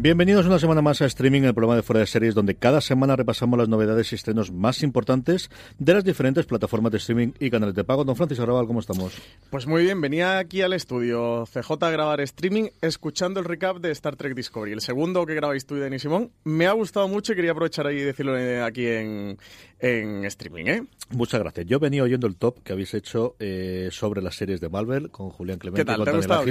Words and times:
Bienvenidos 0.00 0.46
una 0.46 0.60
semana 0.60 0.80
más 0.80 1.02
a 1.02 1.06
Streaming, 1.06 1.42
el 1.42 1.54
programa 1.54 1.74
de 1.74 1.82
Fuera 1.82 1.98
de 1.98 2.06
Series, 2.06 2.32
donde 2.32 2.54
cada 2.54 2.80
semana 2.80 3.16
repasamos 3.16 3.58
las 3.58 3.68
novedades 3.68 4.12
y 4.12 4.14
estrenos 4.14 4.52
más 4.52 4.84
importantes 4.84 5.50
de 5.80 5.92
las 5.92 6.04
diferentes 6.04 6.46
plataformas 6.46 6.92
de 6.92 6.98
streaming 6.98 7.32
y 7.40 7.50
canales 7.50 7.74
de 7.74 7.82
pago. 7.82 8.04
Don 8.04 8.14
Francisco 8.14 8.44
Arrabal, 8.44 8.68
¿cómo 8.68 8.78
estamos? 8.78 9.20
Pues 9.50 9.66
muy 9.66 9.82
bien, 9.82 10.00
venía 10.00 10.38
aquí 10.38 10.62
al 10.62 10.72
estudio 10.72 11.44
CJ 11.52 11.72
a 11.80 11.90
grabar 11.90 12.20
streaming 12.20 12.68
escuchando 12.80 13.40
el 13.40 13.46
recap 13.46 13.78
de 13.78 13.90
Star 13.90 14.14
Trek 14.14 14.36
Discovery, 14.36 14.70
el 14.70 14.82
segundo 14.82 15.26
que 15.26 15.34
grabáis 15.34 15.66
tú 15.66 15.74
y 15.74 15.80
Denis 15.80 16.02
Simón. 16.02 16.30
Me 16.44 16.68
ha 16.68 16.72
gustado 16.74 17.08
mucho 17.08 17.32
y 17.32 17.34
quería 17.34 17.50
aprovechar 17.50 17.88
ahí 17.88 17.96
y 17.96 18.02
decirlo 18.02 18.36
aquí 18.64 18.86
en, 18.86 19.36
en 19.80 20.24
streaming, 20.26 20.64
¿eh? 20.66 20.82
Muchas 21.10 21.40
gracias. 21.40 21.66
Yo 21.66 21.80
venía 21.80 22.04
oyendo 22.04 22.28
el 22.28 22.36
top 22.36 22.62
que 22.62 22.72
habéis 22.72 22.94
hecho 22.94 23.34
eh, 23.40 23.88
sobre 23.90 24.22
las 24.22 24.36
series 24.36 24.60
de 24.60 24.68
Marvel 24.68 25.10
con 25.10 25.30
Julián 25.30 25.58
Clemente. 25.58 25.82
¿Qué 25.82 25.86
tal? 25.86 25.96
y 25.96 25.98
con 25.98 26.04
¿Te 26.04 26.10
ha 26.10 26.16
gustado? 26.16 26.44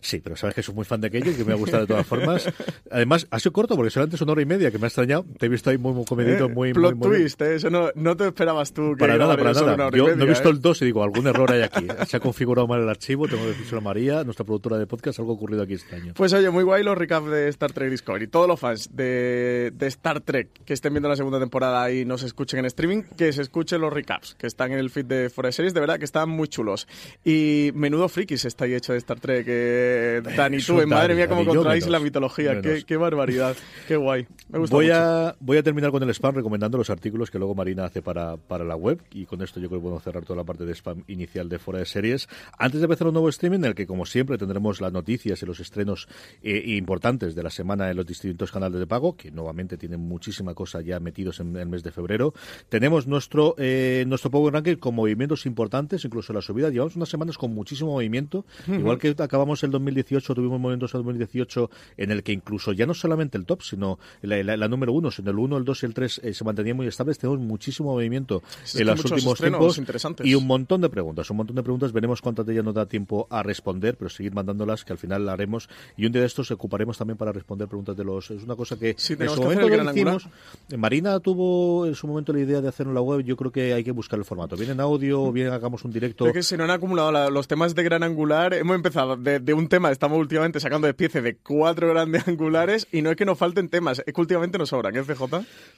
Sí, 0.00 0.20
pero 0.20 0.36
sabes 0.36 0.54
que 0.54 0.62
soy 0.62 0.74
muy 0.74 0.84
fan 0.84 1.00
de 1.00 1.08
aquello 1.08 1.30
y 1.30 1.34
que 1.34 1.44
me 1.44 1.52
ha 1.52 1.56
gustado 1.56 1.82
de 1.82 1.86
todas 1.88 2.06
formas. 2.06 2.48
Además, 2.90 3.26
ha 3.30 3.38
sido 3.38 3.52
corto 3.52 3.76
porque 3.76 3.90
solamente 3.90 4.16
es 4.16 4.22
una 4.22 4.32
hora 4.32 4.42
y 4.42 4.46
media, 4.46 4.70
que 4.70 4.78
me 4.78 4.86
ha 4.86 4.88
extrañado. 4.88 5.26
Te 5.38 5.46
he 5.46 5.48
visto 5.48 5.70
ahí 5.70 5.78
muy, 5.78 5.92
muy 5.92 6.04
comedito, 6.04 6.46
Eh, 6.46 6.48
muy, 6.48 6.72
Plot 6.72 6.94
muy, 6.96 7.08
muy 7.08 7.18
twist, 7.18 7.40
¿eh? 7.42 7.56
Eso 7.56 7.70
no, 7.70 7.90
no 7.94 8.16
te 8.16 8.26
esperabas 8.26 8.72
tú 8.72 8.92
que 8.96 9.00
Para 9.00 9.16
nada, 9.18 9.36
para 9.36 9.52
nada. 9.52 9.90
Yo 9.90 10.04
no 10.06 10.12
he 10.12 10.16
media, 10.16 10.24
visto 10.30 10.48
¿eh? 10.48 10.52
el 10.52 10.60
2 10.60 10.82
y 10.82 10.84
digo, 10.86 11.02
algún 11.02 11.26
error 11.26 11.52
hay 11.52 11.62
aquí. 11.62 11.86
Se 12.06 12.16
ha 12.16 12.20
configurado 12.20 12.66
mal 12.66 12.80
el 12.80 12.88
archivo, 12.88 13.28
tengo 13.28 13.42
que 13.42 13.50
decírselo 13.50 13.78
a 13.78 13.84
María, 13.84 14.24
nuestra 14.24 14.44
productora 14.44 14.78
de 14.78 14.86
podcast, 14.86 15.18
algo 15.18 15.32
ocurrido 15.34 15.62
aquí 15.62 15.74
este 15.74 15.94
año. 15.96 16.14
Pues 16.16 16.32
oye, 16.32 16.48
muy 16.50 16.64
guay 16.64 16.82
los 16.82 16.96
recaps 16.96 17.28
de 17.30 17.48
Star 17.48 17.72
Trek 17.72 17.90
Discovery. 17.90 18.26
Todos 18.28 18.48
los 18.48 18.58
fans 18.58 18.94
de, 18.96 19.72
de 19.74 19.86
Star 19.88 20.20
Trek 20.20 20.48
que 20.64 20.72
estén 20.72 20.92
viendo 20.94 21.08
la 21.08 21.16
segunda 21.16 21.38
temporada 21.38 21.90
y 21.92 22.04
no 22.04 22.16
se 22.18 22.26
escuchen 22.26 22.60
en 22.60 22.66
streaming, 22.66 23.02
que 23.16 23.32
se 23.32 23.42
escuchen 23.42 23.80
los 23.80 23.92
recaps 23.92 24.34
que 24.34 24.46
están 24.46 24.72
en 24.72 24.78
el 24.78 24.90
feed 24.90 25.04
de 25.06 25.30
Forest 25.30 25.56
Series. 25.56 25.74
De 25.74 25.80
verdad 25.80 25.98
que 25.98 26.04
están 26.04 26.30
muy 26.30 26.48
chulos. 26.48 26.88
Y 27.24 27.70
menudo 27.74 28.08
frikis 28.08 28.44
está 28.44 28.64
ahí 28.64 28.74
hecho 28.74 28.92
de 28.92 28.98
Star 28.98 29.20
Trek. 29.20 29.44
eh, 29.48 29.89
Dani, 30.36 30.56
Eso, 30.58 30.74
tú, 30.74 30.80
eh, 30.80 30.86
madre 30.86 31.14
mía, 31.14 31.28
cómo 31.28 31.44
controláis 31.44 31.86
la 31.88 32.00
mitología. 32.00 32.50
menos. 32.54 32.64
Qué, 32.64 32.82
qué 32.84 32.96
barbaridad. 32.96 33.56
Qué 33.88 33.96
guay. 33.96 34.26
Me 34.48 34.58
gusta 34.58 34.74
Voy 34.76 34.86
mucho. 34.86 34.98
a, 34.98 35.36
voy 35.40 35.56
a 35.58 35.62
terminar 35.62 35.90
con 35.90 36.02
el 36.02 36.10
spam 36.10 36.34
recomendando 36.34 36.78
los 36.78 36.90
artículos 36.90 37.30
que 37.30 37.38
luego 37.38 37.54
Marina 37.54 37.84
hace 37.84 38.02
para, 38.02 38.36
para 38.36 38.64
la 38.64 38.76
web 38.76 39.00
y 39.12 39.26
con 39.26 39.42
esto 39.42 39.60
yo 39.60 39.68
creo 39.68 39.80
que 39.80 39.84
podemos 39.84 40.02
cerrar 40.02 40.24
toda 40.24 40.36
la 40.38 40.44
parte 40.44 40.64
de 40.64 40.72
spam 40.74 41.04
inicial 41.08 41.48
de 41.48 41.58
fuera 41.58 41.80
de 41.80 41.86
series. 41.86 42.28
Antes 42.58 42.80
de 42.80 42.84
empezar 42.86 43.06
un 43.06 43.14
nuevo 43.14 43.28
streaming 43.28 43.58
en 43.58 43.64
el 43.66 43.74
que 43.74 43.86
como 43.86 44.06
siempre 44.06 44.38
tendremos 44.38 44.80
las 44.80 44.92
noticias 44.92 45.42
y 45.42 45.46
los 45.46 45.60
estrenos 45.60 46.08
eh, 46.42 46.62
importantes 46.66 47.34
de 47.34 47.42
la 47.42 47.50
semana 47.50 47.90
en 47.90 47.96
los 47.96 48.06
distintos 48.06 48.50
canales 48.50 48.78
de 48.80 48.86
pago, 48.86 49.16
que 49.16 49.30
nuevamente 49.30 49.76
tienen 49.76 50.00
muchísima 50.00 50.54
cosa 50.54 50.80
ya 50.80 50.98
metidos 51.00 51.40
en 51.40 51.56
el 51.56 51.68
mes 51.68 51.82
de 51.82 51.90
febrero. 51.92 52.34
Tenemos 52.68 53.06
nuestro, 53.06 53.54
eh, 53.58 54.04
nuestro 54.06 54.30
Power 54.30 54.52
Ranking 54.54 54.76
con 54.76 54.94
movimientos 54.94 55.46
importantes, 55.46 56.04
incluso 56.04 56.32
la 56.32 56.40
subida. 56.42 56.70
Llevamos 56.70 56.96
unas 56.96 57.08
semanas 57.08 57.38
con 57.38 57.54
muchísimo 57.54 57.92
movimiento. 57.92 58.44
Igual 58.66 58.98
que 58.98 59.14
acabamos 59.18 59.62
el 59.62 59.70
2018, 59.84 60.34
tuvimos 60.34 60.60
movimientos 60.60 60.94
en 60.94 60.98
2018 61.00 61.70
en 61.96 62.10
el 62.10 62.22
que 62.22 62.32
incluso 62.32 62.72
ya 62.72 62.86
no 62.86 62.94
solamente 62.94 63.36
el 63.38 63.46
top, 63.46 63.62
sino 63.62 63.98
la, 64.22 64.42
la- 64.42 64.56
la 64.56 64.68
número 64.68 64.92
uno, 64.92 65.10
sino 65.10 65.30
el 65.30 65.38
1, 65.38 65.56
el 65.56 65.64
2 65.64 65.82
y 65.82 65.86
el 65.86 65.94
3 65.94 66.20
eh, 66.24 66.34
se 66.34 66.44
mantenían 66.44 66.76
muy 66.76 66.86
estables. 66.86 67.18
Tenemos 67.18 67.40
muchísimo 67.40 67.92
movimiento 67.92 68.42
en 68.74 68.86
los 68.86 69.04
últimos 69.04 69.38
tiempos 69.38 69.78
interesantes. 69.78 70.26
y 70.26 70.34
un 70.34 70.46
montón 70.46 70.80
de 70.80 70.88
preguntas. 70.88 71.30
Un 71.30 71.36
montón 71.38 71.56
de 71.56 71.62
preguntas. 71.62 71.92
Veremos 71.92 72.20
cuántas 72.20 72.46
de 72.46 72.52
ellas 72.52 72.64
nos 72.64 72.74
da 72.74 72.86
tiempo 72.86 73.26
a 73.30 73.42
responder, 73.42 73.96
pero 73.96 74.08
seguir 74.10 74.32
mandándolas, 74.34 74.84
que 74.84 74.92
al 74.92 74.98
final 74.98 75.24
la 75.26 75.32
haremos. 75.32 75.68
Y 75.96 76.06
un 76.06 76.12
día 76.12 76.20
de 76.20 76.26
estos 76.26 76.50
ocuparemos 76.50 76.98
también 76.98 77.16
para 77.16 77.32
responder 77.32 77.68
preguntas 77.68 77.96
de 77.96 78.04
los. 78.04 78.30
Es 78.30 78.42
una 78.42 78.56
cosa 78.56 78.78
que 78.78 78.94
Sí, 78.98 79.14
en 79.18 79.28
su 79.28 79.42
momento 79.42 79.66
hacer 79.66 79.84
lo 79.84 79.90
hicimos. 79.92 80.28
Marina 80.76 81.18
tuvo 81.20 81.86
en 81.86 81.94
su 81.94 82.06
momento 82.06 82.32
la 82.32 82.40
idea 82.40 82.60
de 82.60 82.68
hacerlo 82.68 82.90
en 82.92 82.94
la 82.94 83.02
web. 83.02 83.20
Yo 83.22 83.36
creo 83.36 83.50
que 83.50 83.72
hay 83.72 83.84
que 83.84 83.92
buscar 83.92 84.18
el 84.18 84.24
formato. 84.24 84.56
Bien 84.56 84.70
en 84.70 84.80
audio, 84.80 85.30
bien 85.32 85.48
hagamos 85.48 85.84
un 85.84 85.92
directo. 85.92 86.26
Es 86.26 86.32
que 86.32 86.42
se 86.42 86.56
nos 86.56 86.64
han 86.64 86.70
acumulado 86.70 87.10
la- 87.12 87.30
los 87.30 87.48
temas 87.48 87.74
de 87.74 87.82
gran 87.82 88.02
angular. 88.02 88.54
Hemos 88.54 88.76
empezado 88.76 89.16
de, 89.16 89.38
de 89.40 89.54
un 89.54 89.68
tema, 89.70 89.90
estamos 89.90 90.18
últimamente 90.18 90.60
sacando 90.60 90.86
de 90.86 90.92
piece 90.92 91.22
de 91.22 91.38
cuatro 91.38 91.88
grandes 91.88 92.28
angulares 92.28 92.86
y 92.92 93.00
no 93.00 93.10
es 93.10 93.16
que 93.16 93.24
nos 93.24 93.38
falten 93.38 93.70
temas, 93.70 94.02
es 94.04 94.12
que 94.12 94.20
últimamente 94.20 94.58
nos 94.58 94.68
sobran, 94.68 94.94
¿eh, 94.94 95.02
CJ? 95.02 95.22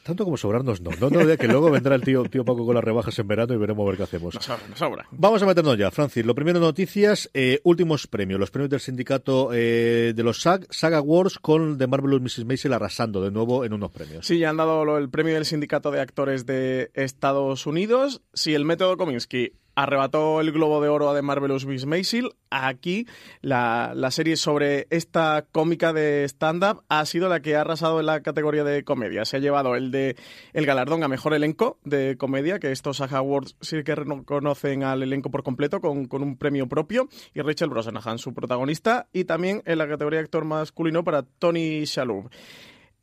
Tanto 0.03 0.25
como 0.25 0.36
sobrarnos, 0.36 0.80
no. 0.80 0.91
No, 1.00 1.10
no, 1.10 1.25
de 1.25 1.38
que 1.38 1.47
luego 1.47 1.70
vendrá 1.70 1.94
el 1.94 2.02
tío, 2.02 2.25
tío 2.25 2.44
Paco 2.44 2.66
con 2.66 2.75
las 2.75 2.82
rebajas 2.82 3.16
en 3.20 3.28
verano 3.28 3.54
y 3.54 3.58
veremos 3.58 3.84
a 3.84 3.91
ver 3.91 3.97
qué 3.98 4.02
hacemos. 4.02 4.34
Nos 4.34 4.44
sobra, 4.44 4.66
nos 4.69 4.78
sobra. 4.78 5.06
Vamos 5.12 5.42
a 5.42 5.47
meternos 5.47 5.78
ya, 5.78 5.91
Francis. 5.92 6.26
Lo 6.26 6.34
primero, 6.34 6.58
noticias, 6.58 7.31
eh, 7.34 7.60
últimos 7.62 8.08
premios. 8.08 8.41
Los 8.41 8.50
premios 8.50 8.70
del 8.70 8.81
sindicato 8.81 9.50
eh, 9.52 10.12
de 10.16 10.22
los 10.22 10.41
SAG, 10.41 10.66
SAG 10.70 10.94
Awards, 10.94 11.38
con 11.38 11.78
The 11.78 11.86
Marvelous 11.86 12.22
Mrs. 12.22 12.44
Maisel 12.47 12.72
arrasando 12.72 13.22
de 13.22 13.31
nuevo 13.31 13.64
en 13.64 13.75
unos 13.75 13.92
premios. 13.92 14.26
Sí, 14.26 14.38
ya 14.38 14.50
han 14.50 14.56
dado 14.56 14.98
el 14.98 15.10
premio 15.10 15.34
del 15.34 15.44
Sindicato 15.44 15.91
de 15.91 16.00
Actores 16.00 16.47
de 16.47 16.91
Estados 16.94 17.66
Unidos. 17.66 18.22
Si 18.32 18.54
el 18.54 18.64
método 18.64 18.97
Kominsky 18.97 19.52
arrebató 19.74 20.40
el 20.40 20.52
Globo 20.52 20.80
de 20.80 20.88
Oro 20.88 21.10
a 21.10 21.14
The 21.14 21.22
Marvelous 21.22 21.66
Miss 21.66 21.86
Maisel, 21.86 22.30
aquí 22.50 23.06
la, 23.40 23.92
la 23.94 24.10
serie 24.10 24.36
sobre 24.36 24.86
esta 24.90 25.46
cómica 25.50 25.92
de 25.92 26.24
stand-up 26.24 26.82
ha 26.88 27.04
sido 27.06 27.28
la 27.28 27.40
que 27.40 27.56
ha 27.56 27.62
arrasado 27.62 28.00
en 28.00 28.06
la 28.06 28.20
categoría 28.20 28.64
de 28.64 28.84
comedia. 28.84 29.24
Se 29.24 29.36
ha 29.36 29.40
llevado 29.40 29.76
el 29.76 29.90
de 29.90 30.16
el 30.52 30.66
galardón 30.66 31.02
a 31.02 31.08
mejor 31.08 31.34
elenco 31.34 31.78
de 31.84 32.16
comedia, 32.16 32.58
que 32.58 32.72
estos 32.72 32.98
SAG 32.98 33.14
Awards 33.14 33.56
sí 33.60 33.82
que 33.82 33.94
reconocen 33.94 34.84
al 34.84 35.02
elenco 35.02 35.30
por 35.30 35.42
completo 35.42 35.80
con, 35.80 36.06
con 36.06 36.22
un 36.22 36.36
premio 36.36 36.68
propio, 36.68 37.08
y 37.34 37.40
Rachel 37.40 37.70
Brosnahan, 37.70 38.18
su 38.18 38.34
protagonista, 38.34 39.08
y 39.12 39.24
también 39.24 39.62
en 39.64 39.78
la 39.78 39.88
categoría 39.88 40.18
de 40.18 40.24
actor 40.24 40.44
masculino 40.44 41.04
para 41.04 41.22
Tony 41.22 41.84
Shalhoub. 41.84 42.30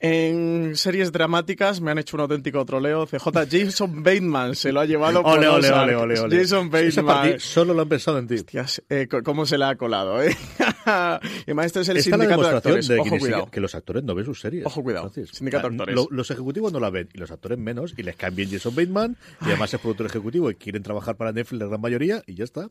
En 0.02 0.78
series 0.78 1.12
dramáticas 1.12 1.82
me 1.82 1.92
han 1.92 1.98
hecho 2.00 2.16
un 2.16 2.22
auténtico 2.22 2.64
troleo. 2.64 3.06
CJ 3.06 3.28
Jason 3.52 4.02
Bateman 4.02 4.56
se 4.56 4.72
lo 4.72 4.80
ha 4.80 4.86
llevado 4.86 5.22
por 5.22 5.38
Ole, 5.38 5.48
ole, 5.50 5.70
ole, 5.72 5.96
ole, 5.96 6.20
ole. 6.22 6.38
Jason 6.38 6.70
Bateman. 6.70 7.38
solo 7.40 7.74
lo 7.74 7.82
han 7.82 7.90
pensado 7.90 8.18
en 8.18 8.28
ti. 8.28 8.36
Hostias, 8.36 8.82
eh, 8.90 9.10
¿Cómo 9.26 9.46
se 9.46 9.58
le 9.58 9.66
ha 9.66 9.76
colado, 9.76 10.24
eh? 10.24 10.30
y 11.48 11.52
este 11.60 11.82
es 11.82 11.90
el 11.90 11.98
Esta 11.98 12.00
es 12.00 12.08
la 12.08 12.18
sindicato 12.18 12.20
de 12.20 12.28
demostración 12.28 12.56
actores. 12.56 12.88
de 12.88 12.96
que, 12.96 13.36
Ojo, 13.36 13.60
los 13.60 13.76
actores 13.76 14.04
no 14.06 14.16
ven 14.16 14.26
sus 14.26 14.40
series. 14.40 14.66
Ojo, 14.66 14.82
cuidado. 14.84 15.12
Sindicato 15.14 15.68
de 15.70 15.76
O 15.76 15.78
sea, 15.78 15.84
actores. 15.84 15.96
lo- 15.96 16.08
los 16.10 16.32
ejecutivos 16.32 16.72
no 16.72 16.80
la 16.80 16.90
ven 16.90 17.10
y 17.14 17.18
los 17.18 17.30
actores 17.32 17.58
menos 17.60 17.94
y 17.98 18.04
les 18.04 18.16
caen 18.16 18.36
bien 18.36 18.50
Jason 18.50 18.74
Bateman 18.74 19.18
y 19.42 19.46
además 19.48 19.74
es 19.74 19.82
productor 19.82 20.06
ejecutivo 20.06 20.50
y 20.50 20.56
quieren 20.56 20.82
trabajar 20.82 21.18
para 21.18 21.34
Netflix 21.34 21.60
la 21.60 21.68
gran 21.68 21.82
mayoría 21.82 22.24
y 22.26 22.36
ya 22.36 22.46
está. 22.46 22.70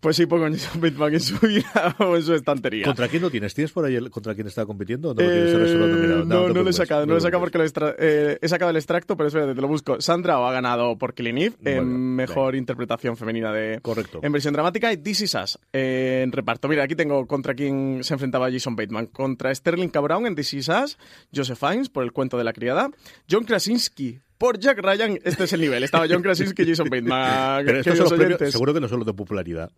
Pues 0.00 0.16
sí, 0.16 0.26
pongo 0.26 0.46
Jason 0.50 0.80
Bateman 0.80 1.14
en 1.14 1.20
su 1.20 1.38
vida 1.38 1.94
o 2.00 2.16
en 2.16 2.22
su 2.24 2.34
estantería. 2.34 2.84
¿Contra 2.84 3.06
quién 3.06 3.22
no 3.22 3.30
tienes? 3.30 3.54
¿Tienes 3.54 3.70
por 3.70 3.84
ahí 3.84 3.94
el- 3.94 4.10
contra 4.10 4.34
quién 4.34 4.48
está 4.48 4.66
compitiendo? 4.66 5.14
No, 5.14 5.22
lo 5.22 5.28
tienes 5.30 5.52
Eh, 5.54 6.24
no, 6.26 6.48
no, 6.48 6.63
te 6.63 6.63
lo 6.64 6.70
he 6.70 6.72
sacado, 6.72 7.06
no 7.06 7.12
lo 7.12 7.18
he 7.18 7.20
sacado 7.20 7.40
porque 7.40 7.58
lo 7.58 7.64
eh, 7.98 8.38
he 8.40 8.48
sacado 8.48 8.70
el 8.70 8.76
extracto, 8.76 9.16
pero 9.16 9.28
espérate, 9.28 9.54
te 9.54 9.60
lo 9.60 9.68
busco. 9.68 10.00
Sandra 10.00 10.38
O 10.40 10.46
ha 10.46 10.52
ganado 10.52 10.96
por 10.98 11.14
Killing 11.14 11.38
Eve 11.38 11.56
en 11.64 11.76
Bueno, 11.76 11.98
mejor 11.98 12.56
interpretación 12.56 13.16
femenina 13.16 13.52
de 13.52 13.80
Correcto. 13.80 14.20
en 14.22 14.32
versión 14.32 14.54
dramática 14.54 14.92
y 14.92 14.96
This 14.96 15.22
Is 15.22 15.34
Us 15.34 15.58
eh, 15.72 16.22
en 16.24 16.32
reparto. 16.32 16.68
Mira, 16.68 16.84
aquí 16.84 16.94
tengo 16.94 17.26
contra 17.26 17.54
quién 17.54 18.02
se 18.02 18.14
enfrentaba 18.14 18.50
Jason 18.50 18.76
Bateman. 18.76 19.06
Contra 19.06 19.54
Sterling 19.54 19.88
K. 19.88 20.00
Brown 20.00 20.26
en 20.26 20.34
This 20.34 20.54
Is 20.54 20.68
Us, 20.68 20.98
Joseph 21.34 21.58
Fiennes 21.58 21.88
por 21.88 22.04
El 22.04 22.12
cuento 22.12 22.36
de 22.38 22.44
la 22.44 22.52
criada, 22.52 22.90
John 23.30 23.44
Krasinski 23.44 24.20
por 24.38 24.58
Jack 24.58 24.78
Ryan. 24.78 25.18
Este 25.24 25.44
es 25.44 25.52
el 25.52 25.60
nivel. 25.60 25.84
Estaba 25.84 26.06
John 26.08 26.22
Krasinski 26.22 26.62
y 26.62 26.66
Jason 26.68 26.88
Bateman. 26.90 27.64
Pero 27.64 27.78
estos 27.78 27.92
queridos 27.92 27.96
son 27.96 28.04
los 28.04 28.12
premios, 28.12 28.40
oyentes. 28.40 28.52
seguro 28.52 28.74
que 28.74 28.80
no 28.80 28.88
son 28.88 28.98
los 28.98 29.06
de 29.06 29.14
popularidad. 29.14 29.70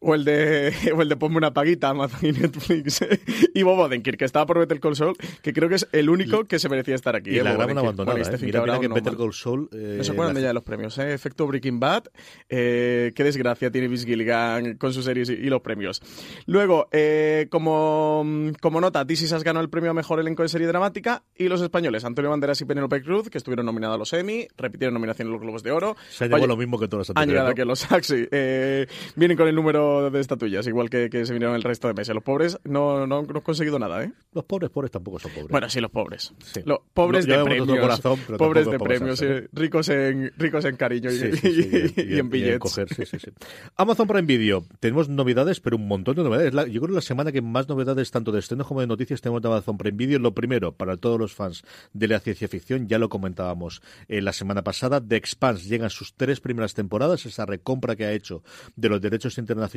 O 0.00 0.14
el 0.14 0.24
de, 0.24 0.72
o 0.96 1.02
el 1.02 1.08
de 1.08 1.16
Ponme 1.16 1.36
una 1.38 1.52
paguita, 1.52 1.88
Amazon 1.90 2.20
y 2.28 2.32
Netflix. 2.32 3.00
y 3.54 3.62
Bob 3.62 3.78
Odenkirk, 3.78 4.18
que 4.18 4.24
estaba 4.24 4.46
por 4.46 4.58
Better 4.58 4.80
Call 4.80 4.96
Saul, 4.96 5.16
que 5.42 5.52
creo 5.52 5.68
que 5.68 5.76
es 5.76 5.88
el 5.92 6.08
único 6.10 6.44
que 6.44 6.58
se 6.58 6.68
merecía 6.68 6.94
estar 6.94 7.16
aquí. 7.16 7.30
Y 7.30 7.38
¿eh? 7.38 7.42
la 7.44 7.52
gran 7.54 7.70
abandonada. 7.76 8.12
Bueno, 8.14 8.20
¿eh? 8.22 8.24
Stephen 8.24 8.46
Mira, 8.46 8.60
mira 8.62 8.78
que 8.80 8.88
no, 8.88 8.94
Better. 8.94 9.16
Call 9.16 9.32
Saul... 9.32 9.68
eh, 9.72 9.94
No 9.98 10.04
se 10.04 10.12
acuerdan 10.12 10.34
de 10.34 10.40
la- 10.40 10.44
ya 10.44 10.48
de 10.48 10.54
los 10.54 10.62
premios, 10.62 10.98
¿eh? 10.98 11.12
Efecto 11.12 11.46
Breaking 11.46 11.80
Bad. 11.80 12.04
Eh, 12.48 13.12
qué 13.14 13.24
desgracia 13.24 13.70
tiene 13.70 13.88
Vince 13.88 14.06
Gilligan 14.06 14.74
con 14.76 14.92
sus 14.92 15.04
series 15.04 15.30
y, 15.30 15.32
y 15.34 15.46
los 15.50 15.60
premios. 15.62 16.02
Luego, 16.46 16.88
eh, 16.92 17.46
como, 17.50 18.24
como 18.60 18.80
nota, 18.80 19.06
This 19.06 19.22
Is 19.22 19.32
Us 19.32 19.42
ganó 19.44 19.60
el 19.60 19.68
premio 19.70 19.90
a 19.90 19.94
mejor 19.94 20.20
elenco 20.20 20.42
de 20.42 20.48
serie 20.48 20.66
dramática. 20.66 21.22
Y 21.36 21.48
los 21.48 21.60
españoles, 21.62 22.04
Antonio 22.04 22.30
Banderas 22.30 22.60
y 22.60 22.64
Penélope 22.64 23.02
Cruz, 23.02 23.28
que 23.30 23.38
estuvieron 23.38 23.66
nominados 23.66 23.94
a 23.96 23.98
los 23.98 24.12
Emmy, 24.12 24.46
repitieron 24.56 24.94
nominación 24.94 25.28
en 25.28 25.32
los 25.32 25.40
Globos 25.40 25.62
de 25.62 25.72
Oro. 25.72 25.96
Se 26.10 26.24
Oye, 26.26 26.46
lo 26.46 26.56
mismo 26.56 26.78
que 26.78 26.88
todas 26.88 27.08
las 27.08 27.16
han 27.16 27.22
anteriores. 27.22 27.32
llegado 27.32 27.48
¿no? 27.48 27.52
aquí 27.52 27.60
a 27.60 27.64
los 27.64 27.78
Saxi. 27.80 28.28
Eh, 28.30 28.86
vienen 29.14 29.36
con 29.36 29.48
el 29.48 29.54
número 29.54 29.85
de 30.10 30.20
estatuillas, 30.20 30.66
igual 30.66 30.90
que, 30.90 31.08
que 31.10 31.24
se 31.26 31.32
vinieron 31.32 31.54
el 31.56 31.62
resto 31.62 31.88
de 31.88 31.94
meses. 31.94 32.14
Los 32.14 32.24
pobres 32.24 32.58
no, 32.64 33.06
no, 33.06 33.22
no 33.22 33.34
han 33.36 33.40
conseguido 33.42 33.78
nada, 33.78 34.04
¿eh? 34.04 34.12
Los 34.32 34.44
pobres, 34.44 34.70
pobres 34.70 34.90
tampoco 34.90 35.18
son 35.18 35.30
pobres. 35.32 35.48
Bueno, 35.48 35.68
sí, 35.68 35.80
los 35.80 35.90
pobres. 35.90 36.32
Sí. 36.44 36.60
Los 36.64 36.78
pobres 36.94 37.26
Lo 37.26 37.38
de 37.38 37.44
premios. 37.44 37.78
corazón, 37.80 38.18
pobres 38.38 38.66
de 38.70 38.78
premios, 38.78 39.20
pasarse, 39.20 39.44
eh, 39.44 39.48
ricos, 39.52 39.88
en, 39.88 40.32
ricos 40.36 40.64
en 40.64 40.76
cariño 40.76 41.10
y, 41.10 41.16
Sí, 41.18 41.32
sí, 41.36 41.62
sí, 41.62 41.94
y- 41.96 42.02
y 42.14 42.18
en 42.18 42.28
billetes. 42.30 42.58
coger, 42.58 42.88
sí, 42.94 43.04
sí, 43.06 43.18
sí. 43.18 43.30
Amazon 43.76 44.06
Prime 44.06 44.22
Video. 44.26 44.64
Tenemos 44.80 45.08
novedades, 45.08 45.60
pero 45.60 45.76
un 45.76 45.88
montón 45.88 46.16
de 46.16 46.22
novedades. 46.24 46.54
La- 46.54 46.66
yo 46.66 46.80
creo 46.80 46.88
que 46.88 46.94
la 46.96 47.00
semana 47.00 47.32
que 47.32 47.42
más 47.42 47.68
novedades, 47.68 48.10
tanto 48.10 48.32
de 48.32 48.40
estrenos 48.40 48.66
como 48.66 48.80
de 48.80 48.86
noticias, 48.86 49.20
tenemos 49.20 49.42
de 49.42 49.48
Amazon 49.48 49.78
Prime 49.78 49.96
Video. 49.96 50.18
Lo 50.18 50.34
primero, 50.34 50.72
para 50.72 50.96
todos 50.96 51.18
los 51.18 51.34
fans 51.34 51.62
de 51.92 52.08
la 52.08 52.20
ciencia 52.20 52.48
ficción, 52.48 52.88
ya 52.88 52.98
lo 52.98 53.08
comentábamos 53.08 53.82
eh, 54.08 54.20
la 54.22 54.32
semana 54.32 54.62
pasada, 54.62 55.00
The 55.00 55.16
Expanse 55.16 55.68
llegan 55.68 55.90
sus 55.90 56.14
tres 56.14 56.40
primeras 56.40 56.74
temporadas, 56.74 57.26
esa 57.26 57.46
recompra 57.46 57.96
que 57.96 58.04
ha 58.04 58.12
hecho 58.12 58.42
de 58.76 58.88
los 58.88 59.00
derechos 59.00 59.38
internacionales 59.38 59.75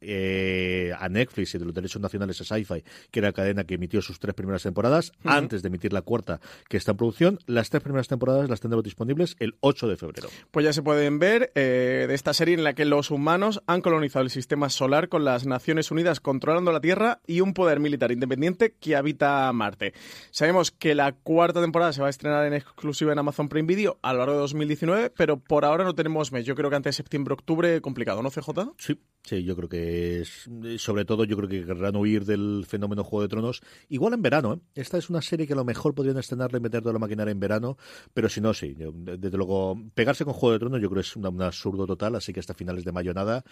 eh, 0.00 0.92
a 0.98 1.08
Netflix 1.08 1.54
y 1.54 1.58
de 1.58 1.64
los 1.64 1.74
derechos 1.74 2.00
nacionales 2.00 2.40
a 2.40 2.44
Sci-Fi, 2.44 2.84
que 3.10 3.18
era 3.18 3.28
la 3.28 3.32
cadena 3.32 3.64
que 3.64 3.74
emitió 3.74 4.02
sus 4.02 4.18
tres 4.18 4.34
primeras 4.34 4.62
temporadas, 4.62 5.12
antes 5.24 5.62
de 5.62 5.68
emitir 5.68 5.92
la 5.92 6.02
cuarta 6.02 6.40
que 6.68 6.76
está 6.76 6.92
en 6.92 6.96
producción. 6.96 7.38
Las 7.46 7.70
tres 7.70 7.82
primeras 7.82 8.08
temporadas 8.08 8.48
las 8.48 8.60
tendremos 8.60 8.84
disponibles 8.84 9.36
el 9.38 9.56
8 9.60 9.88
de 9.88 9.96
febrero. 9.96 10.28
Pues 10.50 10.64
ya 10.64 10.72
se 10.72 10.82
pueden 10.82 11.18
ver 11.18 11.52
eh, 11.54 12.06
de 12.08 12.14
esta 12.14 12.34
serie 12.34 12.54
en 12.54 12.64
la 12.64 12.74
que 12.74 12.84
los 12.84 13.10
humanos 13.10 13.62
han 13.66 13.80
colonizado 13.80 14.24
el 14.24 14.30
sistema 14.30 14.68
solar 14.68 15.08
con 15.08 15.24
las 15.24 15.46
Naciones 15.46 15.90
Unidas 15.90 16.20
controlando 16.20 16.72
la 16.72 16.80
Tierra 16.80 17.20
y 17.26 17.40
un 17.40 17.54
poder 17.54 17.80
militar 17.80 18.12
independiente 18.12 18.74
que 18.78 18.96
habita 18.96 19.52
Marte. 19.52 19.94
Sabemos 20.30 20.70
que 20.70 20.94
la 20.94 21.12
cuarta 21.12 21.60
temporada 21.60 21.92
se 21.92 22.00
va 22.00 22.08
a 22.08 22.10
estrenar 22.10 22.46
en 22.46 22.54
exclusiva 22.54 23.12
en 23.12 23.18
Amazon 23.18 23.48
Prime 23.48 23.66
Video 23.66 23.98
a 24.02 24.12
lo 24.12 24.20
largo 24.20 24.34
de 24.34 24.40
2019, 24.40 25.10
pero 25.10 25.38
por 25.38 25.64
ahora 25.64 25.84
no 25.84 25.94
tenemos 25.94 26.32
mes. 26.32 26.44
Yo 26.44 26.54
creo 26.54 26.70
que 26.70 26.76
antes 26.76 26.96
de 26.96 26.96
septiembre-octubre 26.96 27.80
complicado, 27.80 28.22
¿no, 28.22 28.30
CJ? 28.30 28.74
Sí, 28.78 28.98
sí, 29.22 29.44
yo 29.44 29.56
creo 29.56 29.68
que 29.68 30.20
es, 30.20 30.48
sobre 30.78 31.04
todo 31.04 31.24
yo 31.24 31.36
creo 31.36 31.48
que 31.48 31.64
querrán 31.64 31.96
huir 31.96 32.24
del 32.24 32.64
fenómeno 32.66 33.04
Juego 33.04 33.22
de 33.22 33.28
Tronos. 33.28 33.62
Igual 33.88 34.14
en 34.14 34.22
verano, 34.22 34.54
¿eh? 34.54 34.58
Esta 34.74 34.98
es 34.98 35.10
una 35.10 35.22
serie 35.22 35.46
que 35.46 35.52
a 35.52 35.56
lo 35.56 35.64
mejor 35.64 35.94
podrían 35.94 36.18
estrenarla 36.18 36.58
y 36.58 36.60
meter 36.60 36.82
toda 36.82 36.92
la 36.92 36.98
maquinaria 36.98 37.32
en 37.32 37.40
verano, 37.40 37.76
pero 38.14 38.28
si 38.28 38.40
no, 38.40 38.54
sí. 38.54 38.74
Desde 38.76 39.36
luego, 39.36 39.76
pegarse 39.94 40.24
con 40.24 40.34
Juego 40.34 40.52
de 40.52 40.58
Tronos 40.58 40.80
yo 40.80 40.88
creo 40.88 41.02
que 41.02 41.08
es 41.08 41.16
un 41.16 41.42
absurdo 41.42 41.86
total, 41.86 42.16
así 42.16 42.32
que 42.32 42.40
hasta 42.40 42.54
finales 42.54 42.84
de 42.84 42.92
mayo 42.92 43.14
nada. 43.14 43.44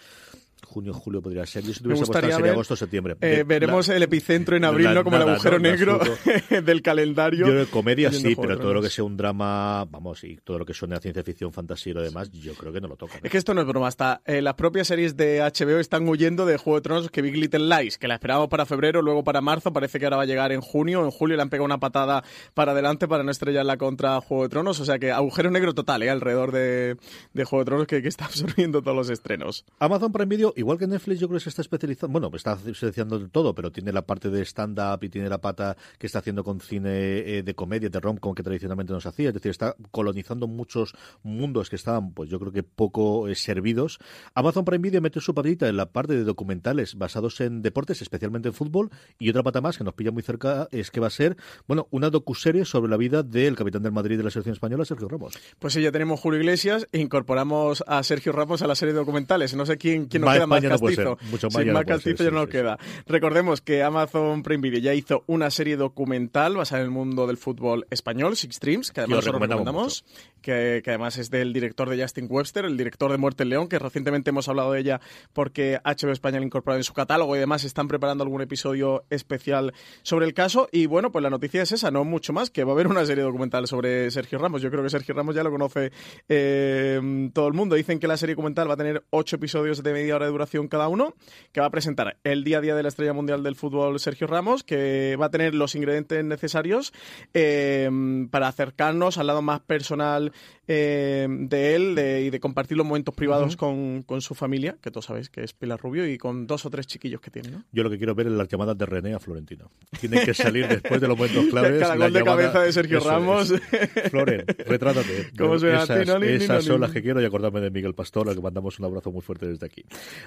Junio, 0.65 0.93
julio 0.93 1.21
podría 1.21 1.45
ser. 1.45 1.63
Yo 1.63 1.73
si 1.73 1.81
tuviese 1.81 2.03
apostado 2.03 2.27
sería 2.27 2.37
ver, 2.43 2.51
agosto, 2.53 2.75
septiembre. 2.75 3.15
Eh, 3.21 3.43
veremos 3.45 3.87
la- 3.87 3.95
el 3.95 4.03
epicentro 4.03 4.55
en 4.55 4.65
abril, 4.65 4.85
la- 4.85 4.93
¿no? 4.95 5.03
Como 5.03 5.15
el 5.17 5.23
agujero 5.23 5.59
negro 5.59 5.93
absoluto. 6.01 6.21
del 6.65 6.81
calendario. 6.81 7.45
Yo 7.45 7.51
creo 7.51 7.65
que 7.65 7.71
comedia 7.71 8.11
sí, 8.11 8.35
pero 8.35 8.57
todo 8.59 8.73
lo 8.73 8.81
que 8.81 8.89
sea 8.89 9.03
un 9.03 9.17
drama, 9.17 9.85
vamos, 9.85 10.23
y 10.23 10.37
todo 10.43 10.59
lo 10.59 10.65
que 10.65 10.73
suene 10.73 10.95
a 10.95 10.99
ciencia 10.99 11.23
ficción, 11.23 11.51
fantasía 11.53 11.91
y 11.91 11.93
lo 11.95 12.01
demás, 12.01 12.31
yo 12.31 12.53
creo 12.53 12.71
que 12.73 12.81
no 12.81 12.87
lo 12.87 12.95
tocan. 12.95 13.19
Es 13.23 13.31
que 13.31 13.37
esto 13.37 13.53
no 13.53 13.61
es 13.61 13.67
broma, 13.67 13.87
hasta 13.87 14.21
eh, 14.25 14.41
las 14.41 14.53
propias 14.55 14.87
series 14.87 15.15
de 15.17 15.39
HBO 15.41 15.79
están 15.79 16.07
huyendo 16.07 16.45
de 16.45 16.57
Juego 16.57 16.77
de 16.79 16.81
Tronos 16.83 17.09
que 17.11 17.21
Big 17.21 17.35
Little 17.35 17.59
Lies, 17.67 17.97
que 17.97 18.07
la 18.07 18.15
esperábamos 18.15 18.49
para 18.49 18.65
febrero, 18.65 19.01
luego 19.01 19.23
para 19.23 19.41
marzo, 19.41 19.71
parece 19.73 19.99
que 19.99 20.05
ahora 20.05 20.17
va 20.17 20.23
a 20.23 20.27
llegar 20.27 20.51
en 20.51 20.61
junio, 20.61 21.03
en 21.03 21.11
julio 21.11 21.35
le 21.35 21.41
han 21.41 21.49
pegado 21.49 21.65
una 21.65 21.79
patada 21.79 22.23
para 22.53 22.73
adelante 22.73 23.07
para 23.07 23.23
no 23.23 23.31
estrellarla 23.31 23.77
contra 23.77 24.19
Juego 24.21 24.43
de 24.43 24.49
Tronos, 24.49 24.79
o 24.79 24.85
sea 24.85 24.99
que 24.99 25.11
agujero 25.11 25.49
negro 25.51 25.73
total, 25.73 26.03
¿eh? 26.03 26.09
alrededor 26.09 26.51
de, 26.51 26.97
de 27.33 27.43
Juego 27.45 27.63
de 27.63 27.65
Tronos 27.65 27.87
que, 27.87 28.01
que 28.01 28.07
está 28.07 28.25
absorbiendo 28.29 28.81
todos 28.81 28.95
los 28.97 29.09
estrenos. 29.09 29.65
Amazon 29.79 30.11
Prime 30.11 30.27
Video, 30.27 30.48
igual 30.55 30.77
que 30.77 30.87
Netflix, 30.87 31.19
yo 31.19 31.27
creo 31.27 31.39
que 31.39 31.43
se 31.43 31.49
está 31.49 31.61
especializando, 31.61 32.19
bueno, 32.19 32.35
está 32.35 32.57
seleccionando 32.57 33.19
de 33.19 33.29
todo, 33.29 33.53
pero 33.55 33.71
tiene 33.71 33.91
la 33.91 34.03
parte 34.03 34.29
de 34.29 34.41
stand-up 34.43 35.03
y 35.03 35.09
tiene 35.09 35.29
la 35.29 35.39
pata 35.39 35.75
que 35.97 36.07
está 36.07 36.19
haciendo 36.19 36.43
con 36.43 36.59
cine 36.61 36.89
eh, 36.91 37.43
de 37.43 37.55
comedia, 37.55 37.89
de 37.89 37.99
rom-com 37.99 38.33
que 38.33 38.43
tradicionalmente 38.43 38.93
nos 38.93 39.05
hacía, 39.05 39.29
es 39.29 39.33
decir, 39.33 39.51
está 39.51 39.75
colonizando 39.91 40.47
muchos 40.47 40.93
mundos 41.23 41.69
que 41.69 41.75
estaban, 41.75 42.13
pues 42.13 42.29
yo 42.29 42.39
creo 42.39 42.51
que 42.51 42.63
poco 42.63 43.27
eh, 43.27 43.35
servidos. 43.35 43.99
Amazon 44.33 44.65
Prime 44.65 44.81
Video 44.81 45.01
mete 45.01 45.19
su 45.21 45.33
patita 45.33 45.67
en 45.67 45.77
la 45.77 45.91
parte 45.91 46.13
de 46.13 46.23
documentales 46.23 46.95
basados 46.95 47.39
en 47.41 47.61
deportes, 47.61 48.01
especialmente 48.01 48.49
en 48.49 48.53
fútbol, 48.53 48.89
y 49.17 49.29
otra 49.29 49.43
pata 49.43 49.61
más 49.61 49.77
que 49.77 49.83
nos 49.83 49.93
pilla 49.93 50.11
muy 50.11 50.23
cerca 50.23 50.67
es 50.71 50.91
que 50.91 50.99
va 50.99 51.07
a 51.07 51.11
ser, 51.11 51.37
bueno, 51.67 51.87
una 51.91 52.09
docuserie 52.09 52.65
sobre 52.65 52.89
la 52.89 52.97
vida 52.97 53.23
del 53.23 53.55
capitán 53.55 53.83
del 53.83 53.91
Madrid 53.91 54.17
de 54.17 54.23
la 54.23 54.29
selección 54.29 54.53
española, 54.53 54.85
Sergio 54.85 55.07
Ramos. 55.07 55.37
Pues 55.59 55.73
sí, 55.73 55.81
ya 55.81 55.91
tenemos 55.91 56.19
Julio 56.19 56.39
Iglesias 56.39 56.87
e 56.91 56.99
incorporamos 56.99 57.83
a 57.87 58.01
Sergio 58.03 58.31
Ramos 58.31 58.61
a 58.61 58.67
la 58.67 58.75
serie 58.75 58.93
de 58.93 58.99
documentales. 58.99 59.55
No 59.55 59.65
sé 59.65 59.77
quién, 59.77 60.05
quién 60.05 60.21
nos 60.21 60.38
queda 60.39 60.47
más 60.47 60.63
no 60.63 60.69
castizo. 60.69 61.17
mucho 61.31 61.47
más 61.47 61.65
no 61.65 61.73
más 61.73 61.79
ser, 61.81 61.87
castizo 61.87 62.23
ya 62.23 62.29
sí, 62.29 62.35
no 62.35 62.43
sí, 62.45 62.49
queda. 62.49 62.77
Recordemos 63.07 63.61
que 63.61 63.83
Amazon 63.83 64.43
Prime 64.43 64.61
Video 64.61 64.79
ya 64.79 64.93
hizo 64.93 65.23
una 65.27 65.49
serie 65.49 65.77
documental 65.77 66.55
basada 66.55 66.81
en 66.81 66.85
el 66.85 66.91
mundo 66.91 67.27
del 67.27 67.37
fútbol 67.37 67.87
español, 67.89 68.35
Six 68.35 68.55
Streams, 68.55 68.91
que 68.91 69.01
además 69.01 69.19
os 69.19 69.25
recomendamos 69.25 70.05
que, 70.41 70.81
que 70.83 70.91
además 70.91 71.17
es 71.17 71.29
del 71.29 71.53
director 71.53 71.89
de 71.89 72.01
Justin 72.01 72.27
Webster, 72.29 72.65
el 72.65 72.77
director 72.77 73.11
de 73.11 73.17
Muerte 73.17 73.43
en 73.43 73.49
León, 73.49 73.67
que 73.67 73.79
recientemente 73.79 74.29
hemos 74.29 74.47
hablado 74.47 74.71
de 74.73 74.79
ella 74.79 75.01
porque 75.33 75.79
HBO 75.83 76.11
España 76.11 76.39
la 76.39 76.43
ha 76.43 76.45
incorporado 76.45 76.79
en 76.79 76.83
su 76.83 76.93
catálogo 76.93 77.35
y 77.35 77.39
además 77.39 77.63
están 77.63 77.87
preparando 77.87 78.23
algún 78.23 78.41
episodio 78.41 79.05
especial 79.09 79.73
sobre 80.03 80.25
el 80.25 80.33
caso. 80.33 80.69
Y 80.71 80.85
bueno, 80.85 81.11
pues 81.11 81.23
la 81.23 81.29
noticia 81.29 81.61
es 81.61 81.71
esa, 81.71 81.91
no 81.91 82.03
mucho 82.03 82.33
más, 82.33 82.49
que 82.49 82.63
va 82.63 82.71
a 82.71 82.75
haber 82.75 82.87
una 82.87 83.05
serie 83.05 83.23
documental 83.23 83.67
sobre 83.67 84.09
Sergio 84.11 84.39
Ramos. 84.39 84.61
Yo 84.61 84.71
creo 84.71 84.83
que 84.83 84.89
Sergio 84.89 85.13
Ramos 85.15 85.35
ya 85.35 85.43
lo 85.43 85.51
conoce 85.51 85.91
eh, 86.27 87.29
todo 87.33 87.47
el 87.47 87.53
mundo. 87.53 87.75
Dicen 87.75 87.99
que 87.99 88.07
la 88.07 88.17
serie 88.17 88.35
documental 88.35 88.69
va 88.69 88.73
a 88.73 88.77
tener 88.77 89.03
ocho 89.09 89.35
episodios 89.35 89.83
de 89.83 89.93
media 89.93 90.15
hora 90.15 90.25
de 90.25 90.28
duración 90.29 90.67
cada 90.67 90.87
uno, 90.87 91.13
que 91.51 91.59
va 91.61 91.67
a 91.67 91.71
presentar 91.71 92.17
el 92.23 92.43
día 92.43 92.59
a 92.59 92.61
día 92.61 92.75
de 92.75 92.83
la 92.83 92.89
estrella 92.89 93.13
mundial 93.13 93.43
del 93.43 93.55
fútbol 93.55 93.99
Sergio 93.99 94.27
Ramos, 94.27 94.63
que 94.63 95.15
va 95.19 95.27
a 95.27 95.29
tener 95.31 95.53
los 95.55 95.75
ingredientes 95.75 96.23
necesarios 96.23 96.93
eh, 97.33 97.89
para 98.31 98.47
acercarnos 98.47 99.17
al 99.17 99.27
lado 99.27 99.41
más 99.41 99.59
personal 99.61 100.31
eh, 100.67 101.27
de 101.29 101.75
él 101.75 101.95
de- 101.95 102.21
y 102.23 102.29
de 102.29 102.39
compartir 102.39 102.77
los 102.77 102.85
momentos 102.85 103.13
privados 103.15 103.55
con, 103.57 104.03
con 104.03 104.21
su 104.21 104.35
familia, 104.35 104.77
que 104.81 104.91
todos 104.91 105.05
sabéis 105.05 105.29
que 105.29 105.43
es 105.43 105.53
Pilar 105.53 105.79
Rubio, 105.79 106.07
y 106.07 106.17
con 106.17 106.45
dos 106.47 106.65
o 106.65 106.69
tres 106.69 106.85
chiquillos 106.87 107.21
que 107.21 107.31
tiene, 107.31 107.49
¿no? 107.49 107.63
Yo 107.71 107.83
lo 107.83 107.89
que 107.89 107.97
quiero 107.97 108.13
ver 108.15 108.27
es 108.27 108.33
las 108.33 108.47
llamadas 108.47 108.77
de 108.77 108.85
René 108.85 109.13
a 109.13 109.19
Florentino. 109.19 109.71
Tienen 109.99 110.23
que 110.25 110.33
salir 110.33 110.67
después 110.67 111.01
de 111.01 111.07
los 111.07 111.17
momentos 111.17 111.45
claves. 111.49 111.79
Cada 111.81 111.95
gol 111.95 112.13
de 112.13 112.19
llamada- 112.19 112.37
cabeza 112.37 112.61
de 112.61 112.71
Sergio 112.71 112.97
Eso 112.99 113.09
Ramos. 113.09 113.51
es. 113.51 113.61
Floren, 114.11 114.45
retrátate. 114.65 115.31
¿Cómo? 115.37 115.55
Esas, 115.55 115.87
Tino, 116.05 116.19
ni, 116.19 116.27
ni, 116.27 116.33
esas 116.33 116.57
ni, 116.63 116.67
son 116.67 116.75
ni. 116.75 116.81
las 116.81 116.91
que 116.91 117.01
quiero 117.01 117.21
y 117.21 117.25
acordarme 117.25 117.61
de 117.61 117.71
Miguel 117.71 117.93
Pastor, 117.95 118.29
al 118.29 118.35
que 118.35 118.41
mandamos 118.41 118.77
un 118.79 118.85
abrazo 118.85 119.11
muy 119.11 119.21
fuerte 119.21 119.47
desde 119.47 119.65
aquí. 119.65 119.83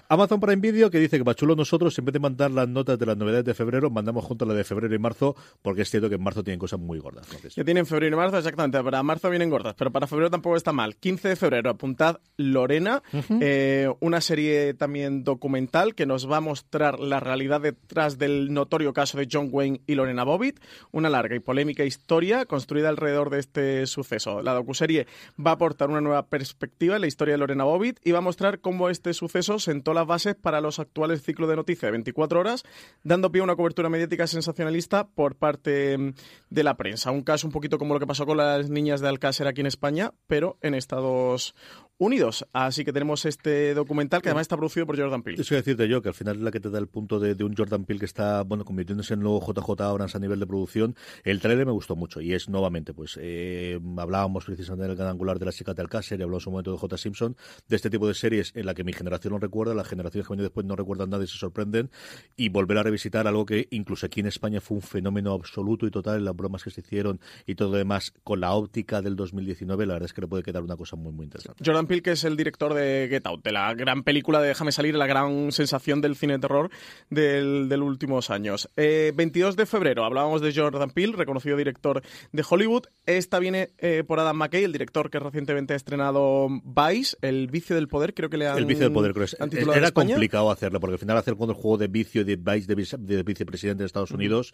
Amazon 0.09 0.41
Prime 0.41 0.57
Video 0.57 0.91
que 0.91 0.99
dice 0.99 1.19
que 1.19 1.25
para 1.25 1.35
chulo 1.35 1.57
nosotros, 1.57 1.99
en 1.99 2.05
vez 2.05 2.13
de 2.13 2.19
mandar 2.19 2.51
las 2.51 2.69
notas 2.69 2.99
de 2.99 3.07
las 3.07 3.17
novedades 3.17 3.45
de 3.45 3.55
febrero, 3.55 3.91
mandamos 3.91 4.25
junto 4.25 4.45
a 4.45 4.49
la 4.49 4.55
de 4.55 4.65
febrero 4.65 4.95
y 4.95 4.99
marzo, 4.99 5.37
porque 5.63 5.83
es 5.83 5.91
cierto 5.91 6.09
que 6.09 6.17
en 6.17 6.23
marzo 6.23 6.43
tienen 6.43 6.59
cosas 6.59 6.81
muy 6.81 6.99
gordas. 6.99 7.27
Entonces, 7.27 7.55
Que 7.55 7.65
tienen 7.65 7.87
febrero 7.87 8.17
y 8.17 8.19
marzo, 8.19 8.39
exactamente. 8.39 8.83
Para 8.83 9.03
marzo 9.03 9.31
vienen 9.31 9.51
gordas, 9.51 9.75
pero 9.77 9.91
para 9.91 10.07
febrero 10.07 10.31
tampoco 10.31 10.57
está 10.57 10.73
mal. 10.73 10.97
15 10.97 11.29
de 11.29 11.37
febrero, 11.37 11.71
apuntad 11.71 12.19
Lorena, 12.37 13.03
eh, 13.41 13.89
una 14.01 14.21
serie 14.21 14.75
también 14.75 15.25
documental 15.25 15.95
que 15.95 16.07
nos 16.07 16.31
va 16.31 16.39
a 16.39 16.41
mostrar 16.41 16.99
la 17.01 17.21
realidad 17.21 17.61
detrás 17.61 18.19
del 18.19 18.53
notorio 18.53 18.93
caso 18.93 19.19
de 19.19 19.29
John 19.31 19.49
Wayne 19.51 19.81
y 19.87 19.95
Lorena 19.95 20.25
Bobbitt. 20.25 20.61
Una 20.91 21.09
larga 21.11 21.35
y 21.35 21.41
polémica 21.41 21.85
historia 21.85 22.45
construida 22.47 22.89
alrededor 22.89 23.31
de 23.31 23.39
este 23.39 23.87
suceso. 23.87 24.43
La 24.43 24.55
docuserie 24.55 25.07
va 25.45 25.53
a 25.53 25.55
aportar 25.55 25.91
una 25.91 26.01
nueva 26.01 26.27
perspectiva 26.27 26.97
en 26.97 27.03
la 27.03 27.07
historia 27.07 27.33
de 27.33 27.39
Lorena 27.39 27.65
Bobbitt 27.65 27.99
y 28.05 28.13
va 28.13 28.19
a 28.19 28.23
mostrar 28.23 28.61
cómo 28.61 28.89
este 28.89 29.15
suceso 29.15 29.59
sentó 29.73 29.95
las 29.95 30.07
bases 30.07 30.35
para 30.35 30.61
los 30.61 30.79
actuales 30.79 31.23
ciclos 31.23 31.49
de 31.49 31.57
noticias 31.57 31.89
de 31.89 31.93
24 31.93 32.41
horas, 32.41 32.63
dando 33.03 33.33
pie 33.33 33.41
a 33.41 33.45
una 33.45 33.57
cobertura 33.57 33.89
mediática 33.89 34.27
sensacionalista 34.27 35.09
por 35.09 35.37
parte 35.37 35.97
mm, 35.97 36.13
de 36.51 36.63
la 36.63 36.77
prensa. 36.77 37.11
Un 37.11 37.23
caso 37.23 37.47
un 37.47 37.53
poquito 37.53 37.79
como 37.79 37.95
lo 37.95 38.01
que 38.01 38.07
pasó 38.07 38.27
con 38.27 38.37
las 38.37 38.69
niñas 38.69 39.01
de 39.01 39.09
Alcácer 39.09 39.47
aquí 39.47 39.63
en 39.63 39.67
España, 39.67 40.13
pero 40.27 40.59
en 40.61 40.75
Estados 40.75 41.55
Unidos. 42.03 42.45
Así 42.53 42.85
que 42.85 42.93
tenemos 42.93 43.25
este 43.25 43.75
documental 43.75 44.23
que 44.23 44.29
además 44.29 44.43
está 44.43 44.57
producido 44.57 44.87
por 44.87 44.99
Jordan 44.99 45.23
Peele. 45.23 45.41
Eso 45.41 45.55
decirte 45.55 45.89
yo, 45.89 46.03
que 46.03 46.09
al 46.09 46.15
final 46.15 46.37
es 46.37 46.43
la 46.43 46.51
que 46.51 46.59
te 46.59 46.69
da 46.69 46.81
el 46.81 46.89
punto 46.89 47.21
de, 47.21 47.37
de 47.37 47.45
un 47.45 47.55
Jordan 47.55 47.85
Peele 47.85 48.01
que 48.01 48.07
está, 48.07 48.43
bueno, 48.43 48.65
convirtiéndose 48.65 49.15
en 49.15 49.21
el 49.21 49.25
nuevo 49.25 49.41
JJ 49.41 49.81
Abrams 49.83 50.17
a 50.17 50.19
nivel 50.19 50.41
de 50.41 50.47
producción. 50.47 50.97
El 51.23 51.41
trailer 51.41 51.65
me 51.65 51.73
gustó 51.73 51.95
mucho 51.95 52.21
y 52.21 52.33
es 52.35 52.49
nuevamente, 52.49 52.93
pues, 52.93 53.17
eh, 53.21 53.79
hablábamos 53.99 54.45
precisamente 54.45 54.89
del 54.89 54.97
gran 54.97 55.11
angular 55.11 55.39
de 55.39 55.47
la 55.47 55.53
chica 55.53 55.75
de 55.75 55.83
Alcácer 55.83 56.19
y 56.19 56.25
hablamos 56.25 56.45
un 56.49 56.55
momento 56.55 56.73
de 56.73 56.79
J. 56.79 56.99
Simpson, 56.99 57.37
de 57.69 57.77
este 57.77 57.89
tipo 57.89 58.09
de 58.09 58.15
series 58.15 58.53
en 58.57 58.67
la 58.67 58.75
que 58.75 58.83
mi 58.83 58.93
generación 58.93 59.35
no 59.35 59.39
recuerda, 59.39 59.73
las 59.73 59.87
generaciones 59.87 60.27
que 60.27 60.33
vienen 60.33 60.47
después 60.47 60.67
no 60.67 60.75
recuerdan 60.75 61.11
nada 61.11 61.23
y 61.23 61.29
se 61.29 61.39
sorprenden, 61.39 61.91
y 62.37 62.49
volver 62.49 62.79
a 62.79 62.83
revisitar 62.83 63.29
algo 63.29 63.47
que 63.47 63.69
incluso 63.71 64.07
aquí 64.07 64.21
en 64.21 64.27
España 64.27 64.61
fue 64.61 64.77
un 64.77 64.83
fenómeno 64.83 65.33
absoluto 65.33 65.87
y 65.87 65.93
total 65.93 66.19
en 66.19 66.25
las 66.25 66.35
bromas 66.35 66.65
que 66.65 66.71
se 66.71 66.81
hicieron 66.81 67.21
y 67.47 67.55
todo 67.55 67.71
lo 67.71 67.77
demás 67.77 68.13
con 68.25 68.41
la 68.41 68.53
óptica 68.53 69.03
del 69.03 69.15
2019, 69.15 69.87
la 69.87 69.95
verdad 69.95 70.07
es 70.07 70.13
que 70.13 70.21
le 70.21 70.27
puede 70.27 70.43
quedar 70.43 70.63
una 70.63 70.77
cosa 70.77 70.97
muy, 70.97 71.13
muy 71.13 71.25
interesante. 71.25 71.63
Jordan 71.65 71.87
Que 72.01 72.13
es 72.13 72.25
el 72.25 72.39
director 72.39 72.73
de 72.73 73.07
Get 73.11 73.27
Out, 73.27 73.45
de 73.45 73.53
la 73.53 73.75
gran 73.75 74.03
película 74.03 74.41
de 74.41 74.49
Déjame 74.49 74.73
salir, 74.73 74.95
la 74.95 75.07
gran 75.07 75.53
sensación 75.53 76.01
del 76.01 76.17
cine 76.17 76.35
de 76.35 76.39
terror 76.39 76.71
del, 77.11 77.69
de 77.69 77.77
los 77.77 77.87
últimos 77.87 78.31
años. 78.31 78.71
22 78.77 79.57
de 79.57 79.67
febrero 79.67 80.05
hablábamos 80.05 80.41
de 80.41 80.55
Jordan 80.55 80.91
Peele, 80.91 81.15
reconocido 81.17 81.57
director 81.57 82.03
de 82.33 82.45
Hollywood. 82.49 82.85
Esta 83.05 83.39
viene 83.39 83.71
por 84.07 84.21
Adam 84.21 84.37
McKay, 84.37 84.65
el 84.65 84.73
director 84.73 85.11
que 85.11 85.19
recientemente 85.19 85.75
ha 85.75 85.77
estrenado 85.77 86.49
Vice, 86.65 87.17
El 87.21 87.49
vicio 87.49 87.77
del 87.77 87.89
poder, 87.89 88.15
creo 88.15 88.31
que 88.31 88.39
le 88.39 88.49
han 88.49 88.57
El 88.57 88.65
vicio 88.65 88.85
del 88.85 88.93
poder, 88.93 89.13
creo 89.13 89.27
que 89.27 89.61
Era 89.77 89.91
complicado 89.91 90.51
hacerlo, 90.51 90.81
porque 90.81 90.95
al 90.95 90.99
final 90.99 91.17
hacer 91.19 91.35
cuando 91.35 91.55
el 91.55 91.61
juego 91.61 91.79
de 91.79 91.89
vicio 91.89 92.25
de 92.25 92.37
Vice 92.37 92.67
de, 92.99 93.23
vicepresidente 93.23 93.83
de 93.83 93.87
Estados 93.87 94.13
Unidos, 94.13 94.53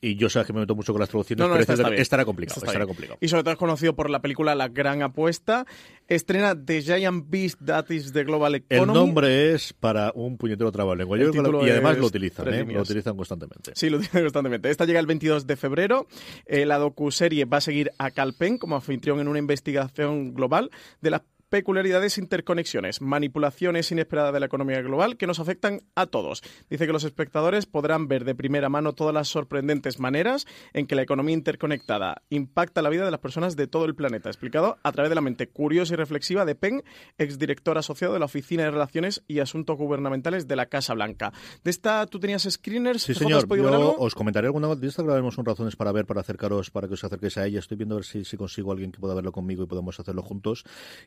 y 0.00 0.16
yo 0.16 0.28
sé 0.28 0.44
que 0.44 0.52
me 0.52 0.60
meto 0.60 0.74
mucho 0.74 0.92
con 0.92 1.00
las 1.00 1.08
traducciones, 1.08 1.46
pero 1.46 1.60
esta, 1.60 2.16
era 2.16 2.24
complicado, 2.24 2.86
complicado. 2.86 3.18
Y 3.20 3.28
sobre 3.28 3.42
todo 3.42 3.52
es 3.52 3.58
conocido 3.58 3.94
por 3.94 4.10
la 4.10 4.20
película 4.20 4.54
La 4.54 4.68
Gran 4.68 5.02
Apuesta. 5.02 5.66
Estrena 6.08 6.51
The 6.54 6.82
Giant 6.82 7.28
Beast 7.28 7.60
That 7.64 7.90
is 7.90 8.12
the 8.12 8.24
Global 8.24 8.54
Economy. 8.54 8.88
El 8.88 8.94
nombre 8.94 9.52
es 9.52 9.72
para 9.72 10.12
un 10.14 10.36
puñetero 10.36 10.70
trabalengua. 10.72 11.18
y 11.18 11.70
además 11.70 11.98
lo 11.98 12.06
utilizan, 12.06 12.52
¿eh? 12.52 12.64
lo 12.64 12.82
utilizan 12.82 13.16
constantemente. 13.16 13.72
Sí, 13.74 13.90
lo 13.90 13.98
utilizan 13.98 14.22
constantemente. 14.22 14.70
Esta 14.70 14.84
llega 14.84 15.00
el 15.00 15.06
22 15.06 15.46
de 15.46 15.56
febrero. 15.56 16.06
Eh, 16.46 16.66
la 16.66 16.78
docuserie 16.78 17.44
va 17.44 17.58
a 17.58 17.60
seguir 17.60 17.92
a 17.98 18.10
Calpen 18.10 18.58
como 18.58 18.76
anfitrión 18.76 19.20
en 19.20 19.28
una 19.28 19.38
investigación 19.38 20.34
global 20.34 20.70
de 21.00 21.10
las 21.10 21.22
peculiaridades, 21.52 22.16
interconexiones, 22.16 23.02
manipulaciones 23.02 23.92
inesperadas 23.92 24.32
de 24.32 24.40
la 24.40 24.46
economía 24.46 24.80
global 24.80 25.18
que 25.18 25.26
nos 25.26 25.38
afectan 25.38 25.82
a 25.94 26.06
todos. 26.06 26.42
Dice 26.70 26.86
que 26.86 26.94
los 26.94 27.04
espectadores 27.04 27.66
podrán 27.66 28.08
ver 28.08 28.24
de 28.24 28.34
primera 28.34 28.70
mano 28.70 28.94
todas 28.94 29.12
las 29.12 29.28
sorprendentes 29.28 29.98
maneras 29.98 30.46
en 30.72 30.86
que 30.86 30.94
la 30.94 31.02
economía 31.02 31.34
interconectada 31.34 32.22
impacta 32.30 32.80
la 32.80 32.88
vida 32.88 33.04
de 33.04 33.10
las 33.10 33.20
personas 33.20 33.54
de 33.54 33.66
todo 33.66 33.84
el 33.84 33.94
planeta, 33.94 34.30
explicado 34.30 34.78
a 34.82 34.92
través 34.92 35.10
de 35.10 35.14
la 35.14 35.20
mente 35.20 35.46
curiosa 35.46 35.92
y 35.92 35.98
reflexiva 35.98 36.46
de 36.46 36.54
Penn, 36.54 36.84
exdirector 37.18 37.76
asociado 37.76 38.14
de 38.14 38.20
la 38.20 38.24
Oficina 38.24 38.62
de 38.62 38.70
Relaciones 38.70 39.22
y 39.28 39.40
Asuntos 39.40 39.76
Gubernamentales 39.76 40.48
de 40.48 40.56
la 40.56 40.66
Casa 40.70 40.94
Blanca. 40.94 41.34
¿De 41.62 41.70
esta 41.70 42.06
tú 42.06 42.18
tenías 42.18 42.48
screeners? 42.50 43.02
Sí, 43.02 43.12
señor. 43.12 43.46
Yo 43.46 43.96
os 43.98 44.14
comentaré 44.14 44.46
alguna 44.46 44.74
de 44.74 44.86
esta 44.86 45.02
grabaremos 45.02 45.36
un 45.36 45.44
razones 45.44 45.76
para 45.76 45.92
ver, 45.92 46.06
para 46.06 46.22
acercaros, 46.22 46.70
para 46.70 46.88
que 46.88 46.94
os 46.94 47.04
acerquéis 47.04 47.36
a 47.36 47.44
ella. 47.44 47.58
Estoy 47.58 47.76
viendo 47.76 47.96
a 47.96 47.98
ver 47.98 48.06
si, 48.06 48.24
si 48.24 48.38
consigo 48.38 48.70
a 48.70 48.72
alguien 48.72 48.90
que 48.90 49.00
pueda 49.00 49.14
verlo 49.14 49.32
conmigo 49.32 49.64
y 49.64 49.66
podemos 49.66 50.00
hacerlo 50.00 50.22
juntos. 50.22 50.64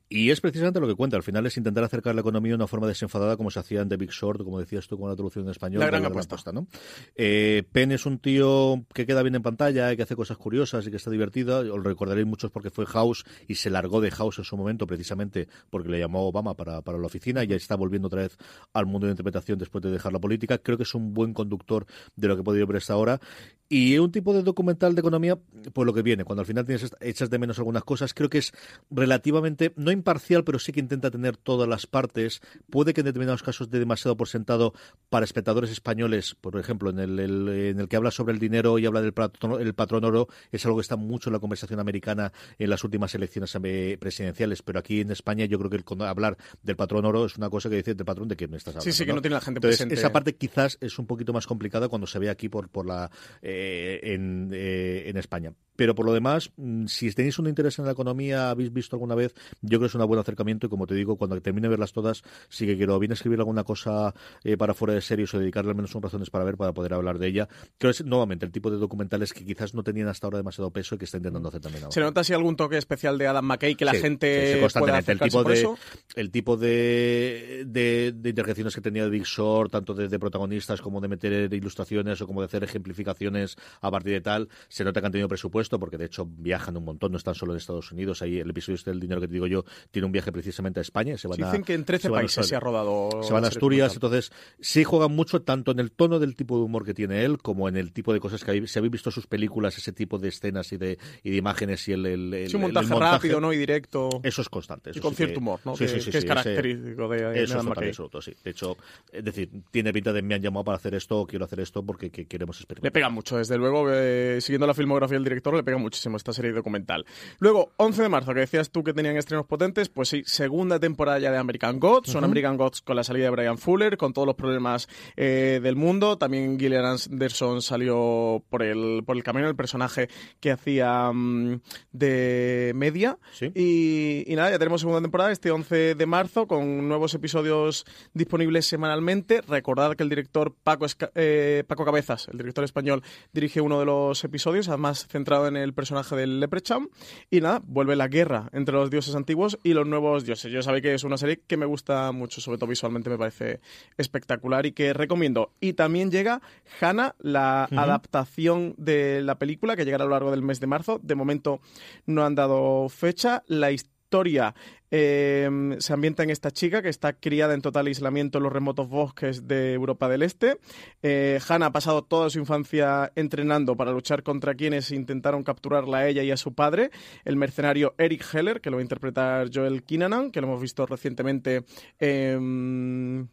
Y 0.07 0.34
es 0.35 0.41
precisamente 0.41 0.79
lo 0.79 0.87
que 0.87 0.95
cuenta. 0.95 1.17
Al 1.17 1.23
final 1.23 1.45
es 1.45 1.57
intentar 1.57 1.83
acercar 1.83 2.13
la 2.13 2.21
economía 2.21 2.51
de 2.51 2.55
una 2.55 2.67
forma 2.67 2.87
desenfadada, 2.87 3.37
como 3.37 3.49
se 3.49 3.59
hacía 3.59 3.81
en 3.81 3.89
The 3.89 3.97
Big 3.97 4.11
Short, 4.11 4.43
como 4.43 4.59
decías 4.59 4.87
tú 4.87 4.99
con 4.99 5.09
la 5.09 5.15
traducción 5.15 5.45
en 5.45 5.51
español. 5.51 5.79
La 5.79 5.87
gran, 5.87 6.05
apuesta. 6.05 6.51
¿no? 6.51 6.67
Eh, 7.15 7.63
Penn 7.71 7.91
es 7.91 8.05
un 8.05 8.19
tío 8.19 8.85
que 8.93 9.05
queda 9.05 9.23
bien 9.23 9.35
en 9.35 9.41
pantalla, 9.41 9.91
y 9.91 9.97
que 9.97 10.03
hace 10.03 10.15
cosas 10.15 10.37
curiosas 10.37 10.85
y 10.85 10.91
que 10.91 10.97
está 10.97 11.09
divertido. 11.09 11.59
Os 11.73 11.83
recordaréis 11.83 12.27
muchos 12.27 12.51
porque 12.51 12.69
fue 12.69 12.85
House 12.85 13.25
y 13.47 13.55
se 13.55 13.69
largó 13.69 14.01
de 14.01 14.11
House 14.11 14.37
en 14.39 14.43
su 14.43 14.57
momento, 14.57 14.85
precisamente 14.85 15.47
porque 15.69 15.89
le 15.89 15.99
llamó 15.99 16.27
Obama 16.27 16.55
para, 16.55 16.81
para 16.81 16.97
la 16.97 17.07
oficina 17.07 17.43
y 17.43 17.47
ya 17.47 17.55
está 17.55 17.75
volviendo 17.75 18.07
otra 18.07 18.21
vez 18.21 18.37
al 18.73 18.85
mundo 18.85 19.07
de 19.07 19.11
interpretación 19.11 19.57
después 19.57 19.83
de 19.83 19.91
dejar 19.91 20.13
la 20.13 20.19
política. 20.19 20.57
Creo 20.57 20.77
que 20.77 20.83
es 20.83 20.93
un 20.93 21.13
buen 21.13 21.33
conductor 21.33 21.85
de 22.15 22.27
lo 22.27 22.35
que 22.35 22.41
he 22.41 22.43
podido 22.43 22.67
ver 22.67 22.77
hasta 22.77 22.93
ahora. 22.93 23.19
Y 23.67 23.97
un 23.97 24.11
tipo 24.11 24.33
de 24.33 24.43
documental 24.43 24.93
de 24.93 24.99
economía, 24.99 25.39
pues 25.73 25.85
lo 25.87 25.93
que 25.93 26.03
viene, 26.03 26.23
cuando 26.23 26.41
al 26.41 26.45
final 26.45 26.65
tienes 26.65 26.95
echas 27.01 27.31
de 27.31 27.39
menos 27.39 27.57
algunas 27.57 27.83
cosas, 27.83 28.13
creo 28.13 28.29
que 28.29 28.37
es 28.37 28.51
relativamente, 28.91 29.73
no 29.75 29.91
imparcial, 29.91 30.24
pero 30.43 30.59
sí 30.59 30.71
que 30.71 30.79
intenta 30.79 31.11
tener 31.11 31.37
todas 31.37 31.67
las 31.67 31.87
partes. 31.87 32.41
Puede 32.69 32.93
que 32.93 33.01
en 33.01 33.05
determinados 33.05 33.43
casos 33.43 33.69
dé 33.69 33.79
demasiado 33.79 34.17
por 34.17 34.27
sentado 34.27 34.73
para 35.09 35.23
espectadores 35.23 35.71
españoles, 35.71 36.35
por 36.39 36.59
ejemplo, 36.59 36.89
en 36.89 36.99
el, 36.99 37.19
en 37.19 37.79
el 37.79 37.87
que 37.87 37.95
habla 37.95 38.11
sobre 38.11 38.33
el 38.33 38.39
dinero 38.39 38.79
y 38.79 38.85
habla 38.85 39.01
del 39.01 39.13
patrón, 39.13 39.61
el 39.61 39.73
patrón 39.73 40.03
oro, 40.05 40.27
es 40.51 40.65
algo 40.65 40.77
que 40.77 40.81
está 40.81 40.95
mucho 40.95 41.29
en 41.29 41.33
la 41.33 41.39
conversación 41.39 41.79
americana 41.79 42.31
en 42.57 42.69
las 42.69 42.83
últimas 42.83 43.13
elecciones 43.15 43.55
presidenciales, 43.99 44.61
pero 44.61 44.79
aquí 44.79 45.01
en 45.01 45.11
España 45.11 45.45
yo 45.45 45.57
creo 45.59 45.69
que 45.69 45.77
el, 45.77 46.01
hablar 46.01 46.37
del 46.63 46.75
patrón 46.75 47.05
oro 47.05 47.25
es 47.25 47.37
una 47.37 47.49
cosa 47.49 47.69
que 47.69 47.77
dice 47.77 47.93
del 47.93 48.05
patrón 48.05 48.27
de 48.27 48.35
quién 48.35 48.51
me 48.51 48.57
estás 48.57 48.75
hablando. 48.75 48.91
Sí, 48.91 48.97
sí, 48.97 49.05
que 49.05 49.13
no, 49.13 49.21
tiene 49.21 49.35
la 49.35 49.41
gente 49.41 49.59
Entonces, 49.59 49.77
presente. 49.77 49.95
Esa 49.95 50.11
parte 50.11 50.35
quizás 50.35 50.77
es 50.81 50.97
un 50.99 51.07
poquito 51.07 51.33
más 51.33 51.47
complicada 51.47 51.87
cuando 51.87 52.07
se 52.07 52.19
ve 52.19 52.29
aquí 52.29 52.49
por, 52.49 52.69
por 52.69 52.85
la 52.85 53.09
eh, 53.41 53.99
en, 54.03 54.49
eh, 54.53 55.03
en 55.07 55.17
España. 55.17 55.53
Pero 55.75 55.95
por 55.95 56.05
lo 56.05 56.13
demás, 56.13 56.51
mm, 56.57 56.85
si 56.87 57.11
tenéis 57.11 57.39
un 57.39 57.47
interés 57.47 57.79
en 57.79 57.85
la 57.85 57.91
economía, 57.91 58.49
habéis 58.49 58.71
visto 58.71 58.95
alguna 58.95 59.15
vez, 59.15 59.33
yo 59.61 59.77
creo 59.77 59.81
que 59.81 59.85
es 59.87 59.95
un 59.95 60.05
buen 60.05 60.19
acercamiento 60.19 60.67
y 60.67 60.69
como 60.69 60.87
te 60.87 60.95
digo, 60.95 61.17
cuando 61.17 61.39
termine 61.41 61.65
de 61.65 61.69
verlas 61.69 61.93
todas, 61.93 62.23
sí 62.49 62.65
que 62.65 62.77
quiero 62.77 62.97
bien 62.99 63.11
escribir 63.11 63.39
alguna 63.39 63.63
cosa 63.63 64.13
eh, 64.43 64.57
para 64.57 64.73
fuera 64.73 64.93
de 64.93 65.01
series 65.01 65.33
o 65.33 65.39
dedicarle 65.39 65.71
al 65.71 65.75
menos 65.75 65.93
un 65.95 66.01
razones 66.01 66.29
para 66.29 66.45
ver, 66.45 66.57
para 66.57 66.73
poder 66.73 66.93
hablar 66.93 67.19
de 67.19 67.27
ella. 67.27 67.47
Creo 67.77 67.91
que 67.91 68.01
es 68.01 68.05
nuevamente 68.05 68.45
el 68.45 68.51
tipo 68.51 68.71
de 68.71 68.77
documentales 68.77 69.33
que 69.33 69.45
quizás 69.45 69.73
no 69.73 69.83
tenían 69.83 70.07
hasta 70.07 70.27
ahora 70.27 70.37
demasiado 70.37 70.71
peso 70.71 70.95
y 70.95 70.97
que 70.97 71.05
está 71.05 71.17
intentando 71.17 71.49
hacer 71.49 71.61
también 71.61 71.83
ahora. 71.83 71.93
¿Se 71.93 71.99
nota 71.99 72.21
así 72.21 72.33
algún 72.33 72.55
toque 72.55 72.77
especial 72.77 73.17
de 73.17 73.27
Adam 73.27 73.45
McKay 73.45 73.75
que 73.75 73.85
la 73.85 73.93
gente 73.93 74.59
constantemente 74.59 75.11
el 75.11 75.19
tipo 75.19 75.43
de 75.43 75.75
el 76.15 76.31
tipo 76.31 76.57
de, 76.57 77.63
de, 77.67 78.13
de, 78.15 78.29
interjecciones 78.29 78.75
que 78.75 78.81
tenía 78.81 79.07
Big 79.07 79.23
Short, 79.23 79.71
tanto 79.71 79.93
de, 79.93 80.07
de, 80.07 80.19
protagonistas 80.19 80.81
como 80.81 81.01
de 81.01 81.07
meter 81.07 81.53
ilustraciones 81.53 82.21
o 82.21 82.27
como 82.27 82.41
de 82.41 82.45
hacer 82.45 82.63
ejemplificaciones 82.63 83.55
a 83.81 83.91
partir 83.91 84.13
de 84.13 84.21
tal, 84.21 84.49
se 84.67 84.83
nota 84.83 85.01
que 85.01 85.07
han 85.07 85.11
tenido 85.11 85.27
presupuesto 85.27 85.64
porque 85.69 85.97
de 85.97 86.05
hecho 86.05 86.25
viajan 86.25 86.77
un 86.77 86.85
montón, 86.85 87.11
no 87.11 87.17
están 87.17 87.35
solo 87.35 87.53
en 87.53 87.57
Estados 87.57 87.91
Unidos. 87.91 88.21
Ahí 88.21 88.39
el 88.39 88.49
episodio 88.49 88.75
este 88.75 88.91
del 88.91 88.99
dinero 88.99 89.21
que 89.21 89.27
te 89.27 89.33
digo 89.33 89.47
yo 89.47 89.65
tiene 89.91 90.05
un 90.05 90.11
viaje 90.11 90.31
precisamente 90.31 90.79
a 90.79 90.81
España. 90.81 91.17
Se 91.17 91.27
van 91.27 91.37
Dicen 91.37 91.63
que 91.63 91.73
en 91.73 91.85
13 91.85 92.09
países 92.09 92.47
se 92.47 92.55
ha 92.55 92.59
rodado. 92.59 93.09
Se 93.23 93.33
van 93.33 93.45
a 93.45 93.47
Asturias, 93.47 93.93
entonces 93.93 94.31
sí 94.59 94.83
juegan 94.83 95.15
mucho 95.15 95.41
tanto 95.41 95.71
en 95.71 95.79
el 95.79 95.91
tono 95.91 96.19
del 96.19 96.35
tipo 96.35 96.57
de 96.57 96.63
humor 96.63 96.85
que 96.85 96.93
tiene 96.93 97.23
él 97.23 97.37
como 97.37 97.69
en 97.69 97.77
el 97.77 97.93
tipo 97.93 98.13
de 98.13 98.19
cosas 98.19 98.43
que 98.43 98.51
hay, 98.51 98.67
si 98.67 98.79
habéis 98.79 98.91
visto 98.91 99.11
sus 99.11 99.27
películas, 99.27 99.77
ese 99.77 99.91
tipo 99.91 100.17
de 100.17 100.29
escenas 100.29 100.71
y 100.71 100.77
de, 100.77 100.97
y 101.23 101.31
de 101.31 101.37
imágenes 101.37 101.87
y 101.87 101.93
el, 101.93 102.05
el, 102.05 102.55
un 102.55 102.61
montaje, 102.61 102.93
rápido, 102.95 103.39
¿no? 103.39 103.53
Y 103.53 103.57
directo. 103.57 104.09
Eso 104.23 104.41
es 104.41 104.49
constante. 104.49 104.91
y 104.93 104.99
con 104.99 105.15
cierto 105.15 105.39
humor, 105.39 105.59
¿no? 105.65 105.75
Sí, 105.75 105.85
que, 105.85 106.01
sí, 106.01 106.11
que 106.11 106.17
es 106.17 106.25
característico 106.25 107.07
de 107.07 107.43
Eso 107.43 107.59
es 107.59 107.65
absoluto, 107.65 108.21
sí. 108.21 108.33
De 108.43 108.51
hecho, 108.51 108.77
es 109.11 109.23
decir, 109.23 109.49
tiene 109.71 109.93
pinta 109.93 110.11
de 110.11 110.21
me 110.21 110.35
han 110.35 110.41
llamado 110.41 110.63
para 110.63 110.77
hacer 110.77 110.95
esto 110.95 111.21
o 111.21 111.27
quiero 111.27 111.45
hacer 111.45 111.59
esto 111.59 111.83
porque 111.83 112.09
queremos 112.09 112.57
experimentar. 112.57 112.87
Le 112.87 112.91
pega 112.91 113.09
mucho, 113.09 113.37
desde 113.37 113.57
luego, 113.57 113.87
eh, 113.91 114.39
siguiendo 114.41 114.67
la 114.67 114.73
filmografía 114.73 115.15
del 115.15 115.23
director, 115.23 115.54
le 115.57 115.63
pega 115.63 115.77
muchísimo 115.77 116.17
esta 116.17 116.33
serie 116.33 116.51
documental. 116.51 117.05
Luego, 117.39 117.71
11 117.77 118.03
de 118.03 118.09
marzo, 118.09 118.33
que 118.33 118.41
decías 118.41 118.69
tú 118.69 118.83
que 118.83 118.93
tenían 118.93 119.17
estrenos 119.17 119.45
potentes, 119.45 119.89
pues 119.89 120.09
sí, 120.09 120.23
segunda 120.25 120.79
temporada 120.79 121.19
ya 121.19 121.31
de 121.31 121.37
American 121.37 121.79
Gods. 121.79 122.11
Son 122.11 122.23
American 122.23 122.57
Gods 122.57 122.81
con 122.81 122.95
la 122.95 123.03
salida 123.03 123.25
de 123.25 123.29
Brian 123.31 123.57
Fuller, 123.57 123.97
con 123.97 124.13
todos 124.13 124.25
los 124.25 124.35
problemas 124.35 124.87
eh, 125.15 125.59
del 125.61 125.75
mundo. 125.75 126.17
También 126.17 126.59
Gillian 126.59 126.85
Anderson 126.85 127.61
salió 127.61 128.43
por 128.49 128.63
el, 128.63 129.03
por 129.05 129.15
el 129.15 129.23
camino, 129.23 129.47
el 129.47 129.55
personaje 129.55 130.09
que 130.39 130.51
hacía 130.51 131.09
um, 131.09 131.59
de 131.91 132.71
media. 132.75 133.17
¿Sí? 133.33 133.51
Y, 133.55 134.23
y, 134.27 134.35
nada, 134.35 134.51
ya 134.51 134.59
tenemos 134.59 134.81
segunda 134.81 135.01
temporada 135.01 135.31
este 135.31 135.51
11 135.51 135.95
de 135.95 136.05
marzo 136.05 136.47
con 136.47 136.87
nuevos 136.87 137.13
episodios 137.13 137.85
disponibles 138.13 138.65
semanalmente. 138.65 139.41
Recordad 139.41 139.95
que 139.95 140.03
el 140.03 140.09
director 140.09 140.53
Paco, 140.63 140.85
eh, 141.15 141.63
Paco 141.67 141.85
Cabezas, 141.85 142.27
el 142.29 142.37
director 142.37 142.63
español, 142.63 143.03
dirige 143.33 143.61
uno 143.61 143.79
de 143.79 143.85
los 143.85 144.23
episodios, 144.23 144.67
además 144.67 145.07
centrado 145.07 145.44
en 145.47 145.57
el 145.57 145.73
personaje 145.73 146.15
del 146.15 146.39
Leprechaun. 146.39 146.89
Y 147.29 147.41
nada, 147.41 147.61
vuelve 147.65 147.95
la 147.95 148.07
guerra 148.07 148.49
entre 148.53 148.75
los 148.75 148.89
dioses 148.89 149.15
antiguos 149.15 149.57
y 149.63 149.73
los 149.73 149.87
nuevos 149.87 150.25
dioses. 150.25 150.51
Yo 150.51 150.61
sabéis 150.61 150.83
que 150.83 150.93
es 150.93 151.03
una 151.03 151.17
serie 151.17 151.41
que 151.45 151.57
me 151.57 151.65
gusta 151.65 152.11
mucho, 152.11 152.41
sobre 152.41 152.57
todo 152.57 152.69
visualmente 152.69 153.09
me 153.09 153.17
parece 153.17 153.59
espectacular 153.97 154.65
y 154.65 154.71
que 154.71 154.93
recomiendo. 154.93 155.51
Y 155.59 155.73
también 155.73 156.11
llega 156.11 156.41
Hannah, 156.79 157.15
la 157.19 157.67
uh 157.69 157.75
-huh. 157.75 157.79
adaptación 157.79 158.75
de 158.77 159.21
la 159.21 159.37
película 159.37 159.75
que 159.75 159.85
llegará 159.85 160.03
a 160.03 160.07
lo 160.07 160.13
largo 160.13 160.31
del 160.31 160.41
mes 160.41 160.59
de 160.59 160.67
marzo. 160.67 160.99
De 161.01 161.15
momento 161.15 161.61
no 162.05 162.25
han 162.25 162.35
dado 162.35 162.89
fecha. 162.89 163.43
La 163.47 163.71
historia 163.71 164.55
eh, 164.91 165.49
se 165.79 165.93
ambienta 165.93 166.23
en 166.23 166.29
esta 166.29 166.51
chica 166.51 166.81
que 166.81 166.89
está 166.89 167.13
criada 167.13 167.53
en 167.53 167.61
total 167.61 167.87
aislamiento 167.87 168.37
en 168.37 168.43
los 168.43 168.53
remotos 168.53 168.87
bosques 168.87 169.47
de 169.47 169.73
Europa 169.73 170.09
del 170.09 170.21
Este. 170.21 170.57
Eh, 171.03 171.39
Hannah 171.47 171.67
ha 171.67 171.71
pasado 171.71 172.03
toda 172.03 172.29
su 172.29 172.39
infancia 172.39 173.11
entrenando 173.15 173.75
para 173.75 173.91
luchar 173.91 174.23
contra 174.23 174.55
quienes 174.55 174.91
intentaron 174.91 175.43
capturarla 175.43 175.97
a 175.99 176.07
ella 176.07 176.23
y 176.23 176.31
a 176.31 176.37
su 176.37 176.53
padre, 176.53 176.91
el 177.23 177.35
mercenario 177.35 177.95
Eric 177.97 178.25
Heller, 178.33 178.61
que 178.61 178.69
lo 178.69 178.77
va 178.77 178.81
a 178.81 178.83
interpretar 178.83 179.49
Joel 179.53 179.83
Kinnanan, 179.83 180.31
que 180.31 180.41
lo 180.41 180.47
hemos 180.47 180.61
visto 180.61 180.85
recientemente. 180.85 181.63
Eh, 181.99 182.35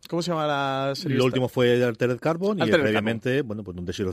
¿Cómo 0.08 0.22
se 0.22 0.30
llama 0.30 0.46
la 0.46 0.94
serie? 0.94 1.16
Lo 1.16 1.24
último 1.24 1.48
fue 1.48 1.82
Altered 1.82 2.18
Carbon 2.18 2.60
Altered 2.60 2.80
y 2.80 2.82
previamente, 2.82 3.30
Carbon. 3.30 3.48
bueno, 3.48 3.64
pues 3.64 3.76
donde 3.76 3.92
se 3.92 4.02
lo 4.02 4.12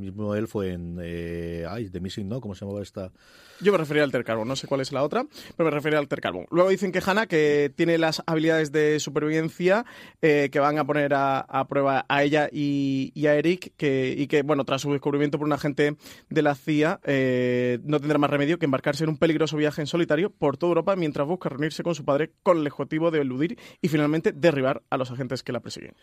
mismo 0.00 0.34
él 0.34 0.48
fue 0.48 0.72
en. 0.72 0.98
Eh, 1.02 1.64
ay, 1.68 1.90
The 1.90 2.00
Missing, 2.00 2.28
¿no? 2.28 2.40
¿Cómo 2.40 2.54
se 2.54 2.64
llamaba 2.64 2.82
esta? 2.82 3.12
Yo 3.60 3.70
me 3.70 3.78
refería 3.78 4.02
a 4.02 4.06
Alter 4.06 4.24
Carbon, 4.24 4.48
no 4.48 4.56
sé 4.56 4.66
cuál 4.66 4.80
es 4.80 4.90
la 4.92 5.04
otra, 5.04 5.24
pero 5.56 5.68
me 5.68 5.70
refería 5.70 5.98
a 5.98 6.00
Alter 6.00 6.20
Carbon. 6.20 6.46
Luego 6.50 6.71
dicen 6.72 6.92
que 6.92 7.00
Hannah, 7.04 7.26
que 7.26 7.72
tiene 7.74 7.98
las 7.98 8.22
habilidades 8.26 8.72
de 8.72 9.00
supervivencia 9.00 9.84
eh, 10.20 10.48
que 10.50 10.58
van 10.58 10.78
a 10.78 10.84
poner 10.84 11.12
a, 11.14 11.66
prueba 11.68 12.04
a 12.08 12.22
ella 12.22 12.48
y, 12.52 13.12
a 13.26 13.34
Eric, 13.36 13.72
que, 13.76 14.14
y 14.16 14.26
que, 14.26 14.42
bueno, 14.42 14.64
tras 14.64 14.82
su 14.82 14.92
descubrimiento 14.92 15.38
por 15.38 15.46
un 15.46 15.52
agente 15.52 15.96
de 16.28 16.42
la 16.42 16.54
CIA, 16.54 17.00
eh, 17.04 17.78
no 17.84 18.00
tendrá 18.00 18.18
más 18.18 18.30
remedio 18.30 18.58
que 18.58 18.66
embarcarse 18.66 19.04
en 19.04 19.10
un 19.10 19.16
peligroso 19.16 19.56
viaje 19.56 19.80
en 19.80 19.86
solitario 19.86 20.30
por 20.30 20.56
toda 20.56 20.70
Europa 20.70 20.96
mientras 20.96 21.26
busca 21.26 21.48
reunirse 21.48 21.82
con 21.82 21.94
su 21.94 22.04
padre 22.04 22.32
con 22.42 22.58
el 22.58 22.66
objetivo 22.66 23.10
de 23.10 23.20
eludir 23.20 23.58
y 23.80 23.88
finalmente 23.88 24.32
derribar 24.32 24.82
a 24.90 24.96
los 24.96 25.10
agentes 25.10 25.42
que 25.42 25.52
la 25.52 25.60
persiguen. 25.60 25.94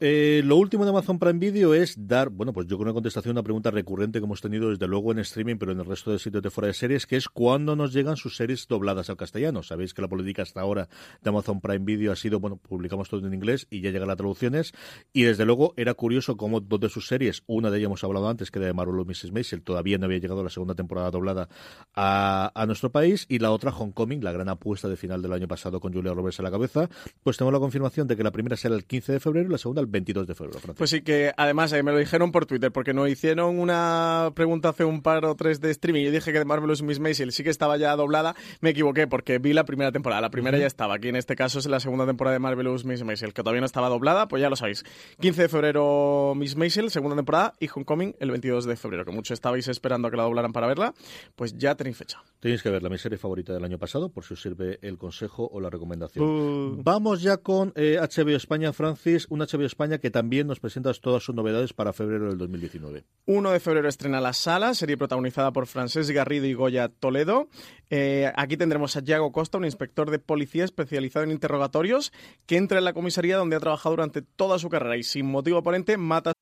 Eh, 0.00 0.42
lo 0.44 0.56
último 0.56 0.84
de 0.84 0.90
Amazon 0.90 1.18
Prime 1.18 1.38
Video 1.38 1.74
es 1.74 1.96
dar, 2.08 2.30
bueno, 2.30 2.52
pues 2.52 2.66
yo 2.66 2.76
con 2.76 2.86
una 2.86 2.94
contestación 2.94 3.36
a 3.36 3.40
una 3.40 3.44
pregunta 3.44 3.70
recurrente 3.70 4.18
que 4.18 4.24
hemos 4.24 4.40
tenido 4.40 4.70
desde 4.70 4.86
luego 4.86 5.12
en 5.12 5.20
streaming, 5.20 5.56
pero 5.56 5.72
en 5.72 5.80
el 5.80 5.86
resto 5.86 6.12
de 6.12 6.18
sitios 6.18 6.42
de 6.42 6.50
fuera 6.50 6.68
de 6.68 6.74
series, 6.74 7.06
que 7.06 7.16
es 7.16 7.28
cuándo 7.28 7.76
nos 7.76 7.92
llegan 7.92 8.16
sus 8.16 8.36
series 8.36 8.66
dobladas 8.66 9.10
al 9.10 9.16
castellano. 9.16 9.62
Sabéis 9.62 9.94
que 9.94 10.01
la 10.02 10.08
política 10.08 10.42
hasta 10.42 10.60
ahora 10.60 10.88
de 11.22 11.30
Amazon 11.30 11.60
Prime 11.60 11.84
Video 11.84 12.12
ha 12.12 12.16
sido, 12.16 12.40
bueno, 12.40 12.56
publicamos 12.56 13.08
todo 13.08 13.26
en 13.26 13.34
inglés 13.34 13.66
y 13.70 13.80
ya 13.80 13.90
llegan 13.90 14.08
las 14.08 14.16
traducciones. 14.16 14.72
Y 15.12 15.22
desde 15.22 15.44
luego 15.44 15.74
era 15.76 15.94
curioso 15.94 16.36
cómo 16.36 16.60
dos 16.60 16.80
de 16.80 16.88
sus 16.88 17.06
series, 17.06 17.42
una 17.46 17.70
de 17.70 17.78
ellas 17.78 17.86
hemos 17.86 18.04
hablado 18.04 18.28
antes, 18.28 18.50
que 18.50 18.58
era 18.58 18.66
de 18.66 18.74
Marvel 18.74 19.04
Mrs. 19.06 19.32
Maisel, 19.32 19.62
todavía 19.62 19.98
no 19.98 20.06
había 20.06 20.18
llegado 20.18 20.42
la 20.44 20.50
segunda 20.50 20.74
temporada 20.74 21.10
doblada 21.10 21.48
a, 21.94 22.52
a 22.54 22.66
nuestro 22.66 22.90
país, 22.90 23.26
y 23.28 23.38
la 23.38 23.50
otra, 23.50 23.70
Homecoming, 23.70 24.22
la 24.22 24.32
gran 24.32 24.48
apuesta 24.48 24.88
de 24.88 24.96
final 24.96 25.22
del 25.22 25.32
año 25.32 25.48
pasado 25.48 25.80
con 25.80 25.92
Julia 25.92 26.12
Roberts 26.12 26.40
a 26.40 26.42
la 26.42 26.50
cabeza, 26.50 26.88
pues 27.22 27.36
tenemos 27.36 27.52
la 27.52 27.60
confirmación 27.60 28.06
de 28.06 28.16
que 28.16 28.22
la 28.22 28.30
primera 28.30 28.56
será 28.56 28.74
el 28.74 28.84
15 28.84 29.12
de 29.12 29.20
febrero 29.20 29.48
y 29.48 29.52
la 29.52 29.58
segunda 29.58 29.80
el 29.80 29.86
22 29.86 30.26
de 30.26 30.34
febrero. 30.34 30.60
Pues 30.76 30.90
sí, 30.90 31.02
que 31.02 31.32
además 31.36 31.72
eh, 31.72 31.82
me 31.82 31.92
lo 31.92 31.98
dijeron 31.98 32.32
por 32.32 32.46
Twitter, 32.46 32.72
porque 32.72 32.92
nos 32.94 33.08
hicieron 33.08 33.58
una 33.58 34.32
pregunta 34.34 34.70
hace 34.70 34.84
un 34.84 35.02
par 35.02 35.24
o 35.24 35.34
tres 35.34 35.60
de 35.60 35.70
streaming. 35.70 36.04
Yo 36.04 36.10
dije 36.10 36.32
que 36.32 36.38
de 36.38 36.44
Marvelous 36.44 36.82
Miss 36.82 37.00
Maisel 37.00 37.32
sí 37.32 37.42
que 37.42 37.50
estaba 37.50 37.76
ya 37.76 37.94
doblada. 37.96 38.34
Me 38.60 38.70
equivoqué 38.70 39.06
porque 39.06 39.38
vi 39.38 39.52
la 39.52 39.64
primera 39.64 39.91
temporada. 39.92 40.20
La 40.20 40.30
primera 40.30 40.58
ya 40.58 40.66
estaba. 40.66 40.94
Aquí 40.94 41.08
en 41.08 41.16
este 41.16 41.36
caso 41.36 41.58
es 41.58 41.66
la 41.66 41.80
segunda 41.80 42.06
temporada 42.06 42.34
de 42.34 42.40
Marvelous 42.40 42.84
Miss 42.84 43.04
Maisel, 43.04 43.32
que 43.32 43.42
todavía 43.42 43.60
no 43.60 43.66
estaba 43.66 43.88
doblada, 43.88 44.28
pues 44.28 44.40
ya 44.40 44.50
lo 44.50 44.56
sabéis. 44.56 44.84
15 45.20 45.42
de 45.42 45.48
febrero 45.48 46.34
Miss 46.36 46.56
Maisel, 46.56 46.90
segunda 46.90 47.16
temporada, 47.16 47.54
y 47.60 47.68
Homecoming 47.72 48.16
el 48.18 48.30
22 48.30 48.64
de 48.64 48.76
febrero, 48.76 49.04
que 49.04 49.12
muchos 49.12 49.34
estabais 49.34 49.68
esperando 49.68 50.08
a 50.08 50.10
que 50.10 50.16
la 50.16 50.24
doblaran 50.24 50.52
para 50.52 50.66
verla. 50.66 50.94
Pues 51.36 51.56
ya 51.56 51.74
tenéis 51.74 51.96
fecha. 51.96 52.22
Tenéis 52.40 52.62
que 52.62 52.70
verla, 52.70 52.88
mi 52.88 52.98
serie 52.98 53.18
favorita 53.18 53.52
del 53.52 53.64
año 53.64 53.78
pasado, 53.78 54.08
por 54.08 54.24
si 54.24 54.34
os 54.34 54.42
sirve 54.42 54.78
el 54.82 54.98
consejo 54.98 55.48
o 55.52 55.60
la 55.60 55.70
recomendación. 55.70 56.82
Vamos 56.82 57.22
ya 57.22 57.36
con 57.36 57.70
HBO 57.70 58.30
eh, 58.30 58.36
España, 58.36 58.72
Francis, 58.72 59.26
un 59.28 59.40
HBO 59.40 59.64
España 59.64 59.98
que 59.98 60.10
también 60.10 60.46
nos 60.46 60.60
presenta 60.60 60.92
todas 60.94 61.22
sus 61.22 61.34
novedades 61.34 61.72
para 61.72 61.92
febrero 61.92 62.28
del 62.28 62.38
2019. 62.38 63.04
1 63.26 63.50
de 63.50 63.60
febrero 63.60 63.88
estrena 63.88 64.20
La 64.20 64.32
Sala, 64.32 64.74
serie 64.74 64.96
protagonizada 64.96 65.52
por 65.52 65.66
Francés 65.66 66.10
Garrido 66.10 66.46
y 66.46 66.54
Goya 66.54 66.88
Toledo. 66.88 67.48
Eh, 67.94 68.32
aquí 68.36 68.56
tendremos 68.56 68.96
a 68.96 69.00
Yago 69.00 69.32
Costa, 69.32 69.58
un 69.58 69.66
inspector 69.66 70.10
de 70.10 70.18
policía 70.18 70.64
especializado 70.64 71.26
en 71.26 71.30
interrogatorios, 71.30 72.10
que 72.46 72.56
entra 72.56 72.78
en 72.78 72.86
la 72.86 72.94
comisaría 72.94 73.36
donde 73.36 73.56
ha 73.56 73.60
trabajado 73.60 73.90
durante 73.90 74.22
toda 74.22 74.58
su 74.58 74.70
carrera 74.70 74.96
y 74.96 75.02
sin 75.02 75.26
motivo 75.26 75.58
aparente 75.58 75.98
mata. 75.98 76.32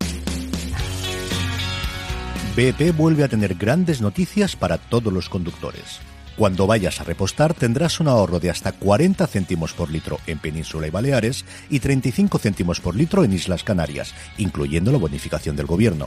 BP 2.54 2.97
vuelve 2.97 3.25
a 3.25 3.28
tener 3.28 3.57
grandes 3.57 4.00
noticias 4.00 4.54
para 4.54 4.78
todos 4.78 5.12
los 5.12 5.28
conductores. 5.28 5.99
Cuando 6.37 6.69
vayas 6.69 7.00
a 7.00 7.04
repostar 7.04 7.52
tendrás 7.52 7.99
un 7.99 8.07
ahorro 8.07 8.38
de 8.38 8.50
hasta 8.50 8.71
40 8.71 9.26
céntimos 9.26 9.73
por 9.73 9.90
litro 9.90 10.19
en 10.28 10.38
Península 10.38 10.87
y 10.87 10.90
Baleares 10.90 11.45
y 11.69 11.80
35 11.80 12.38
céntimos 12.38 12.80
por 12.80 12.95
litro 12.95 13.25
en 13.25 13.33
Islas 13.33 13.64
Canarias, 13.64 14.14
incluyendo 14.38 14.92
la 14.92 14.99
bonificación 14.99 15.57
del 15.57 15.66
gobierno. 15.66 16.07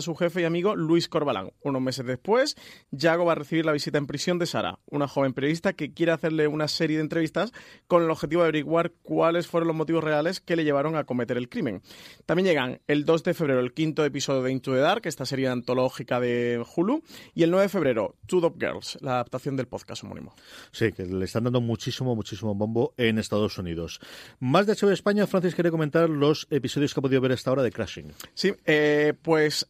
Su 0.00 0.14
jefe 0.14 0.42
y 0.42 0.44
amigo 0.44 0.76
Luis 0.76 1.08
Corbalán. 1.08 1.52
Unos 1.62 1.82
meses 1.82 2.06
después, 2.06 2.56
Yago 2.90 3.24
va 3.24 3.32
a 3.32 3.36
recibir 3.36 3.64
la 3.64 3.72
visita 3.72 3.98
en 3.98 4.06
prisión 4.06 4.38
de 4.38 4.46
Sara, 4.46 4.78
una 4.86 5.08
joven 5.08 5.32
periodista 5.32 5.72
que 5.72 5.92
quiere 5.92 6.12
hacerle 6.12 6.46
una 6.48 6.68
serie 6.68 6.96
de 6.96 7.02
entrevistas 7.02 7.52
con 7.86 8.02
el 8.02 8.10
objetivo 8.10 8.42
de 8.42 8.48
averiguar 8.48 8.92
cuáles 9.02 9.46
fueron 9.46 9.68
los 9.68 9.76
motivos 9.76 10.04
reales 10.04 10.40
que 10.40 10.56
le 10.56 10.64
llevaron 10.64 10.96
a 10.96 11.04
cometer 11.04 11.36
el 11.36 11.48
crimen. 11.48 11.82
También 12.26 12.46
llegan 12.46 12.80
el 12.86 13.04
2 13.04 13.22
de 13.24 13.34
febrero 13.34 13.60
el 13.60 13.72
quinto 13.72 14.04
episodio 14.04 14.42
de 14.42 14.52
Into 14.52 14.72
the 14.72 14.78
Dark, 14.78 15.02
esta 15.04 15.26
serie 15.26 15.48
antológica 15.48 16.20
de 16.20 16.64
Hulu, 16.76 17.02
y 17.34 17.42
el 17.42 17.50
9 17.50 17.64
de 17.64 17.68
febrero 17.68 18.16
Two 18.26 18.40
Dop 18.40 18.60
Girls, 18.60 18.98
la 19.00 19.14
adaptación 19.14 19.56
del 19.56 19.66
podcast 19.66 20.04
homónimo. 20.04 20.34
Sí, 20.72 20.92
que 20.92 21.04
le 21.04 21.24
están 21.24 21.44
dando 21.44 21.60
muchísimo, 21.60 22.14
muchísimo 22.14 22.54
bombo 22.54 22.94
en 22.96 23.18
Estados 23.18 23.58
Unidos. 23.58 24.00
Más 24.38 24.66
de 24.66 24.74
HBO 24.74 24.90
España, 24.90 25.26
Francis 25.26 25.54
quiere 25.54 25.70
comentar 25.70 26.08
los 26.08 26.46
episodios 26.50 26.94
que 26.94 27.00
ha 27.00 27.02
podido 27.02 27.20
ver 27.20 27.32
hasta 27.32 27.50
ahora 27.50 27.62
de 27.62 27.70
Crashing. 27.70 28.12
Sí, 28.34 28.52
eh, 28.66 29.14
pues 29.22 29.68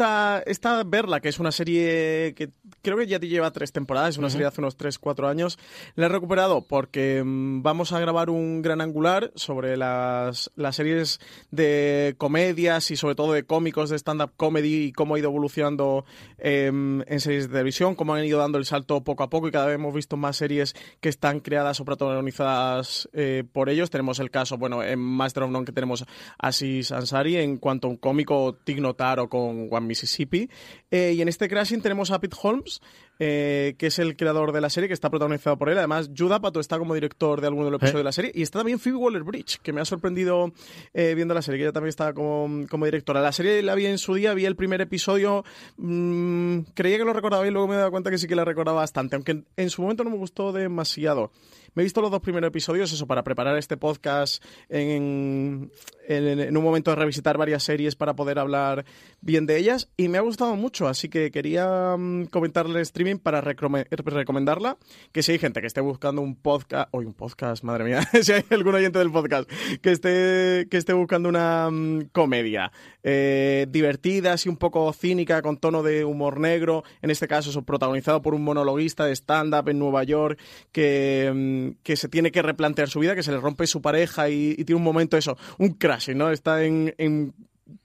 esta, 0.00 0.42
esta 0.46 0.82
Verla, 0.84 1.20
que 1.20 1.28
es 1.28 1.38
una 1.38 1.52
serie 1.52 2.32
que 2.34 2.50
creo 2.80 2.96
que 2.96 3.06
ya 3.06 3.20
te 3.20 3.28
lleva 3.28 3.50
tres 3.50 3.70
temporadas, 3.70 4.10
es 4.10 4.18
una 4.18 4.30
serie 4.30 4.44
de 4.44 4.48
hace 4.48 4.62
unos 4.62 4.76
3, 4.78 4.98
4 4.98 5.28
años, 5.28 5.58
la 5.94 6.06
he 6.06 6.08
recuperado 6.08 6.62
porque 6.62 7.22
mm, 7.22 7.62
vamos 7.62 7.92
a 7.92 8.00
grabar 8.00 8.30
un 8.30 8.62
gran 8.62 8.80
angular 8.80 9.30
sobre 9.34 9.76
las, 9.76 10.50
las 10.56 10.76
series 10.76 11.20
de 11.50 12.14
comedias 12.16 12.90
y 12.90 12.96
sobre 12.96 13.14
todo 13.14 13.34
de 13.34 13.44
cómicos 13.44 13.90
de 13.90 13.98
stand-up 13.98 14.32
comedy 14.38 14.84
y 14.84 14.92
cómo 14.92 15.14
ha 15.14 15.18
ido 15.18 15.28
evolucionando 15.28 16.06
em, 16.38 17.02
en 17.06 17.20
series 17.20 17.48
de 17.48 17.52
televisión, 17.52 17.94
cómo 17.94 18.14
han 18.14 18.24
ido 18.24 18.38
dando 18.38 18.56
el 18.56 18.64
salto 18.64 19.04
poco 19.04 19.22
a 19.22 19.28
poco 19.28 19.48
y 19.48 19.50
cada 19.50 19.66
vez 19.66 19.74
hemos 19.74 19.92
visto 19.92 20.16
más 20.16 20.36
series 20.36 20.74
que 21.00 21.10
están 21.10 21.40
creadas 21.40 21.78
o 21.80 21.84
protagonizadas 21.84 23.06
eh, 23.12 23.44
por 23.52 23.68
ellos. 23.68 23.90
Tenemos 23.90 24.18
el 24.18 24.30
caso, 24.30 24.56
bueno, 24.56 24.82
en 24.82 24.98
Master 24.98 25.42
of 25.42 25.50
None 25.50 25.66
que 25.66 25.72
tenemos 25.72 26.02
a 26.02 26.06
Asis 26.48 26.90
Ansari 26.90 27.36
en 27.36 27.58
cuanto 27.58 27.86
a 27.86 27.90
un 27.90 27.96
cómico 27.98 28.56
Tig 28.64 28.80
Notaro 28.80 29.28
con 29.28 29.68
One 29.70 29.89
Mississippi. 29.90 30.48
Eh, 30.90 31.12
y 31.16 31.20
en 31.20 31.28
este 31.28 31.48
Crashing 31.48 31.82
tenemos 31.82 32.10
a 32.10 32.20
Pete 32.20 32.36
Holmes, 32.40 32.80
eh, 33.22 33.74
que 33.76 33.88
es 33.88 33.98
el 33.98 34.16
creador 34.16 34.52
de 34.52 34.62
la 34.62 34.70
serie, 34.70 34.88
que 34.88 34.94
está 34.94 35.10
protagonizado 35.10 35.58
por 35.58 35.68
él. 35.68 35.76
Además, 35.76 36.10
Judah 36.16 36.40
Pato 36.40 36.58
está 36.58 36.78
como 36.78 36.94
director 36.94 37.42
de 37.42 37.48
alguno 37.48 37.66
de 37.66 37.72
los 37.72 37.78
episodios 37.78 38.00
de 38.00 38.04
la 38.04 38.12
serie. 38.12 38.32
Y 38.34 38.40
está 38.40 38.60
también 38.60 38.78
Phoebe 38.78 38.96
Waller-Bridge, 38.96 39.58
que 39.62 39.74
me 39.74 39.82
ha 39.82 39.84
sorprendido 39.84 40.52
eh, 40.94 41.12
viendo 41.14 41.34
la 41.34 41.42
serie, 41.42 41.58
que 41.58 41.64
ella 41.64 41.72
también 41.72 41.90
está 41.90 42.14
como, 42.14 42.66
como, 42.70 42.86
directora. 42.86 43.20
La 43.20 43.32
serie 43.32 43.62
la 43.62 43.74
vi 43.74 43.84
en 43.84 43.98
su 43.98 44.14
día, 44.14 44.32
vi 44.32 44.46
el 44.46 44.56
primer 44.56 44.80
episodio, 44.80 45.44
mmm, 45.76 46.60
creía 46.72 46.96
que 46.96 47.04
lo 47.04 47.12
recordaba 47.12 47.46
y 47.46 47.50
luego 47.50 47.68
me 47.68 47.74
he 47.74 47.78
dado 47.78 47.90
cuenta 47.90 48.10
que 48.10 48.16
sí 48.16 48.26
que 48.26 48.34
la 48.34 48.46
recordaba 48.46 48.78
bastante, 48.78 49.16
aunque 49.16 49.44
en 49.54 49.68
su 49.68 49.82
momento 49.82 50.02
no 50.02 50.08
me 50.08 50.16
gustó 50.16 50.50
demasiado. 50.50 51.30
Me 51.74 51.82
he 51.82 51.84
visto 51.84 52.00
los 52.00 52.10
dos 52.10 52.20
primeros 52.20 52.48
episodios, 52.48 52.92
eso, 52.92 53.06
para 53.06 53.22
preparar 53.22 53.56
este 53.56 53.76
podcast 53.76 54.42
en, 54.68 55.70
en, 56.08 56.56
un 56.56 56.64
momento 56.64 56.90
de 56.90 56.96
revisitar 56.96 57.38
varias 57.38 57.62
series 57.62 57.94
para 57.94 58.14
poder 58.14 58.40
hablar 58.40 58.84
bien 59.20 59.46
de 59.46 59.56
ellas 59.56 59.88
y 59.96 60.08
me 60.08 60.18
ha 60.18 60.22
gustado 60.22 60.56
mucho, 60.56 60.88
así 60.88 61.08
que 61.08 61.30
quería 61.30 61.94
um, 61.94 62.26
comentarle 62.26 62.80
en 63.09 63.09
para 63.18 63.40
recomendarla, 63.40 64.76
que 65.12 65.22
si 65.22 65.32
hay 65.32 65.38
gente 65.38 65.60
que 65.60 65.66
esté 65.66 65.80
buscando 65.80 66.22
un 66.22 66.36
podcast, 66.36 66.88
hoy 66.92 67.06
un 67.06 67.14
podcast, 67.14 67.64
madre 67.64 67.84
mía, 67.84 68.02
si 68.22 68.32
hay 68.32 68.44
algún 68.50 68.74
oyente 68.74 68.98
del 68.98 69.10
podcast 69.10 69.50
que 69.80 69.90
esté, 69.90 70.68
que 70.70 70.76
esté 70.76 70.92
buscando 70.92 71.28
una 71.28 71.68
um, 71.68 72.02
comedia 72.12 72.72
eh, 73.02 73.66
divertida, 73.68 74.34
así 74.34 74.48
un 74.48 74.56
poco 74.56 74.92
cínica, 74.92 75.42
con 75.42 75.56
tono 75.56 75.82
de 75.82 76.04
humor 76.04 76.40
negro, 76.40 76.84
en 77.02 77.10
este 77.10 77.28
caso 77.28 77.50
eso, 77.50 77.62
protagonizado 77.62 78.22
por 78.22 78.34
un 78.34 78.42
monologuista 78.42 79.04
de 79.04 79.12
stand-up 79.16 79.68
en 79.68 79.78
Nueva 79.78 80.04
York 80.04 80.38
que, 80.72 81.28
um, 81.32 81.74
que 81.82 81.96
se 81.96 82.08
tiene 82.08 82.30
que 82.30 82.42
replantear 82.42 82.88
su 82.88 83.00
vida, 83.00 83.14
que 83.14 83.22
se 83.22 83.32
le 83.32 83.38
rompe 83.38 83.66
su 83.66 83.82
pareja 83.82 84.28
y, 84.28 84.56
tiene 84.64 84.76
un 84.76 84.84
momento 84.84 85.16
eso, 85.16 85.36
un 85.58 85.70
crash 85.70 86.10
¿no? 86.10 86.30
Está 86.30 86.64
en 86.64 86.94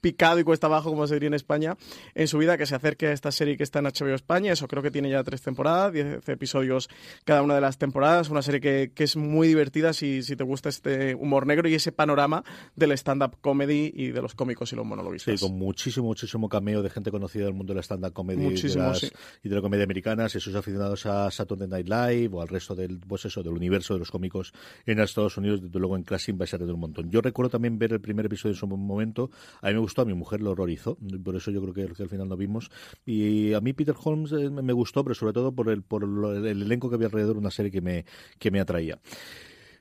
picado 0.00 0.38
y 0.38 0.44
cuesta 0.44 0.66
abajo, 0.66 0.90
como 0.90 1.06
se 1.06 1.14
diría 1.14 1.28
en 1.28 1.34
España, 1.34 1.76
en 2.14 2.28
su 2.28 2.38
vida, 2.38 2.56
que 2.58 2.66
se 2.66 2.74
acerque 2.74 3.08
a 3.08 3.12
esta 3.12 3.32
serie 3.32 3.56
que 3.56 3.62
está 3.62 3.78
en 3.80 3.86
HBO 3.86 4.14
España. 4.14 4.52
Eso 4.52 4.68
creo 4.68 4.82
que 4.82 4.90
tiene 4.90 5.10
ya 5.10 5.22
tres 5.24 5.42
temporadas, 5.42 5.92
diez 5.92 6.28
episodios 6.28 6.88
cada 7.24 7.42
una 7.42 7.54
de 7.54 7.60
las 7.60 7.78
temporadas. 7.78 8.30
Una 8.30 8.42
serie 8.42 8.60
que, 8.60 8.92
que 8.94 9.04
es 9.04 9.16
muy 9.16 9.48
divertida 9.48 9.92
si, 9.92 10.22
si, 10.22 10.36
te 10.36 10.44
gusta 10.44 10.68
este 10.68 11.14
humor 11.14 11.46
negro 11.46 11.68
y 11.68 11.74
ese 11.74 11.92
panorama 11.92 12.44
del 12.74 12.92
stand-up 12.92 13.36
comedy 13.40 13.92
y 13.94 14.08
de 14.08 14.22
los 14.22 14.34
cómicos 14.34 14.72
y 14.72 14.76
los 14.76 14.86
monologuistas. 14.86 15.40
Sí, 15.40 15.46
con 15.46 15.58
muchísimo, 15.58 16.06
muchísimo 16.06 16.48
cameo 16.48 16.82
de 16.82 16.90
gente 16.90 17.10
conocida 17.10 17.44
del 17.44 17.54
mundo 17.54 17.74
del 17.74 17.82
stand-up 17.82 18.12
comedy 18.12 18.42
muchísimo, 18.42 18.92
de 18.92 19.12
y 19.42 19.48
de 19.48 19.54
la 19.54 19.60
comedia 19.60 19.84
americana, 19.84 20.26
esos 20.26 20.54
aficionados 20.54 21.06
a 21.06 21.30
Saturday 21.30 21.68
Night 21.68 21.88
Live 21.88 22.30
o 22.32 22.42
al 22.42 22.48
resto 22.48 22.74
del, 22.74 22.98
pues 23.00 23.24
eso, 23.24 23.42
del 23.42 23.52
universo 23.52 23.94
de 23.94 24.00
los 24.00 24.10
cómicos 24.10 24.52
en 24.84 25.00
Estados 25.00 25.36
Unidos, 25.36 25.62
desde 25.62 25.78
luego 25.78 25.96
en 25.96 26.02
Crashing 26.02 26.38
va 26.38 26.44
a 26.44 26.46
ser 26.46 26.64
de 26.64 26.72
un 26.72 26.80
montón. 26.80 27.10
Yo 27.10 27.20
recuerdo 27.20 27.50
también 27.50 27.78
ver 27.78 27.92
el 27.92 28.00
primer 28.00 28.26
episodio 28.26 28.52
en 28.52 28.58
su 28.58 28.66
momento, 28.66 29.30
a 29.62 29.70
mí 29.70 29.75
me 29.76 29.80
gustó 29.80 30.02
a 30.02 30.04
mi 30.06 30.14
mujer 30.14 30.40
lo 30.40 30.52
horrorizó, 30.52 30.96
por 31.22 31.36
eso 31.36 31.50
yo 31.50 31.60
creo 31.60 31.74
que, 31.74 32.02
al 32.02 32.08
final 32.08 32.28
no 32.28 32.36
vimos. 32.36 32.70
Y 33.04 33.52
a 33.52 33.60
mí 33.60 33.74
Peter 33.74 33.94
Holmes 34.02 34.32
eh, 34.32 34.48
me 34.48 34.72
gustó, 34.72 35.04
pero 35.04 35.14
sobre 35.14 35.34
todo 35.34 35.52
por 35.52 35.68
el, 35.68 35.82
por 35.82 36.04
el 36.04 36.62
elenco 36.62 36.88
que 36.88 36.94
había 36.94 37.08
alrededor, 37.08 37.36
una 37.36 37.50
serie 37.50 37.70
que 37.70 37.82
me, 37.82 38.06
que 38.38 38.50
me 38.50 38.58
atraía. 38.58 38.98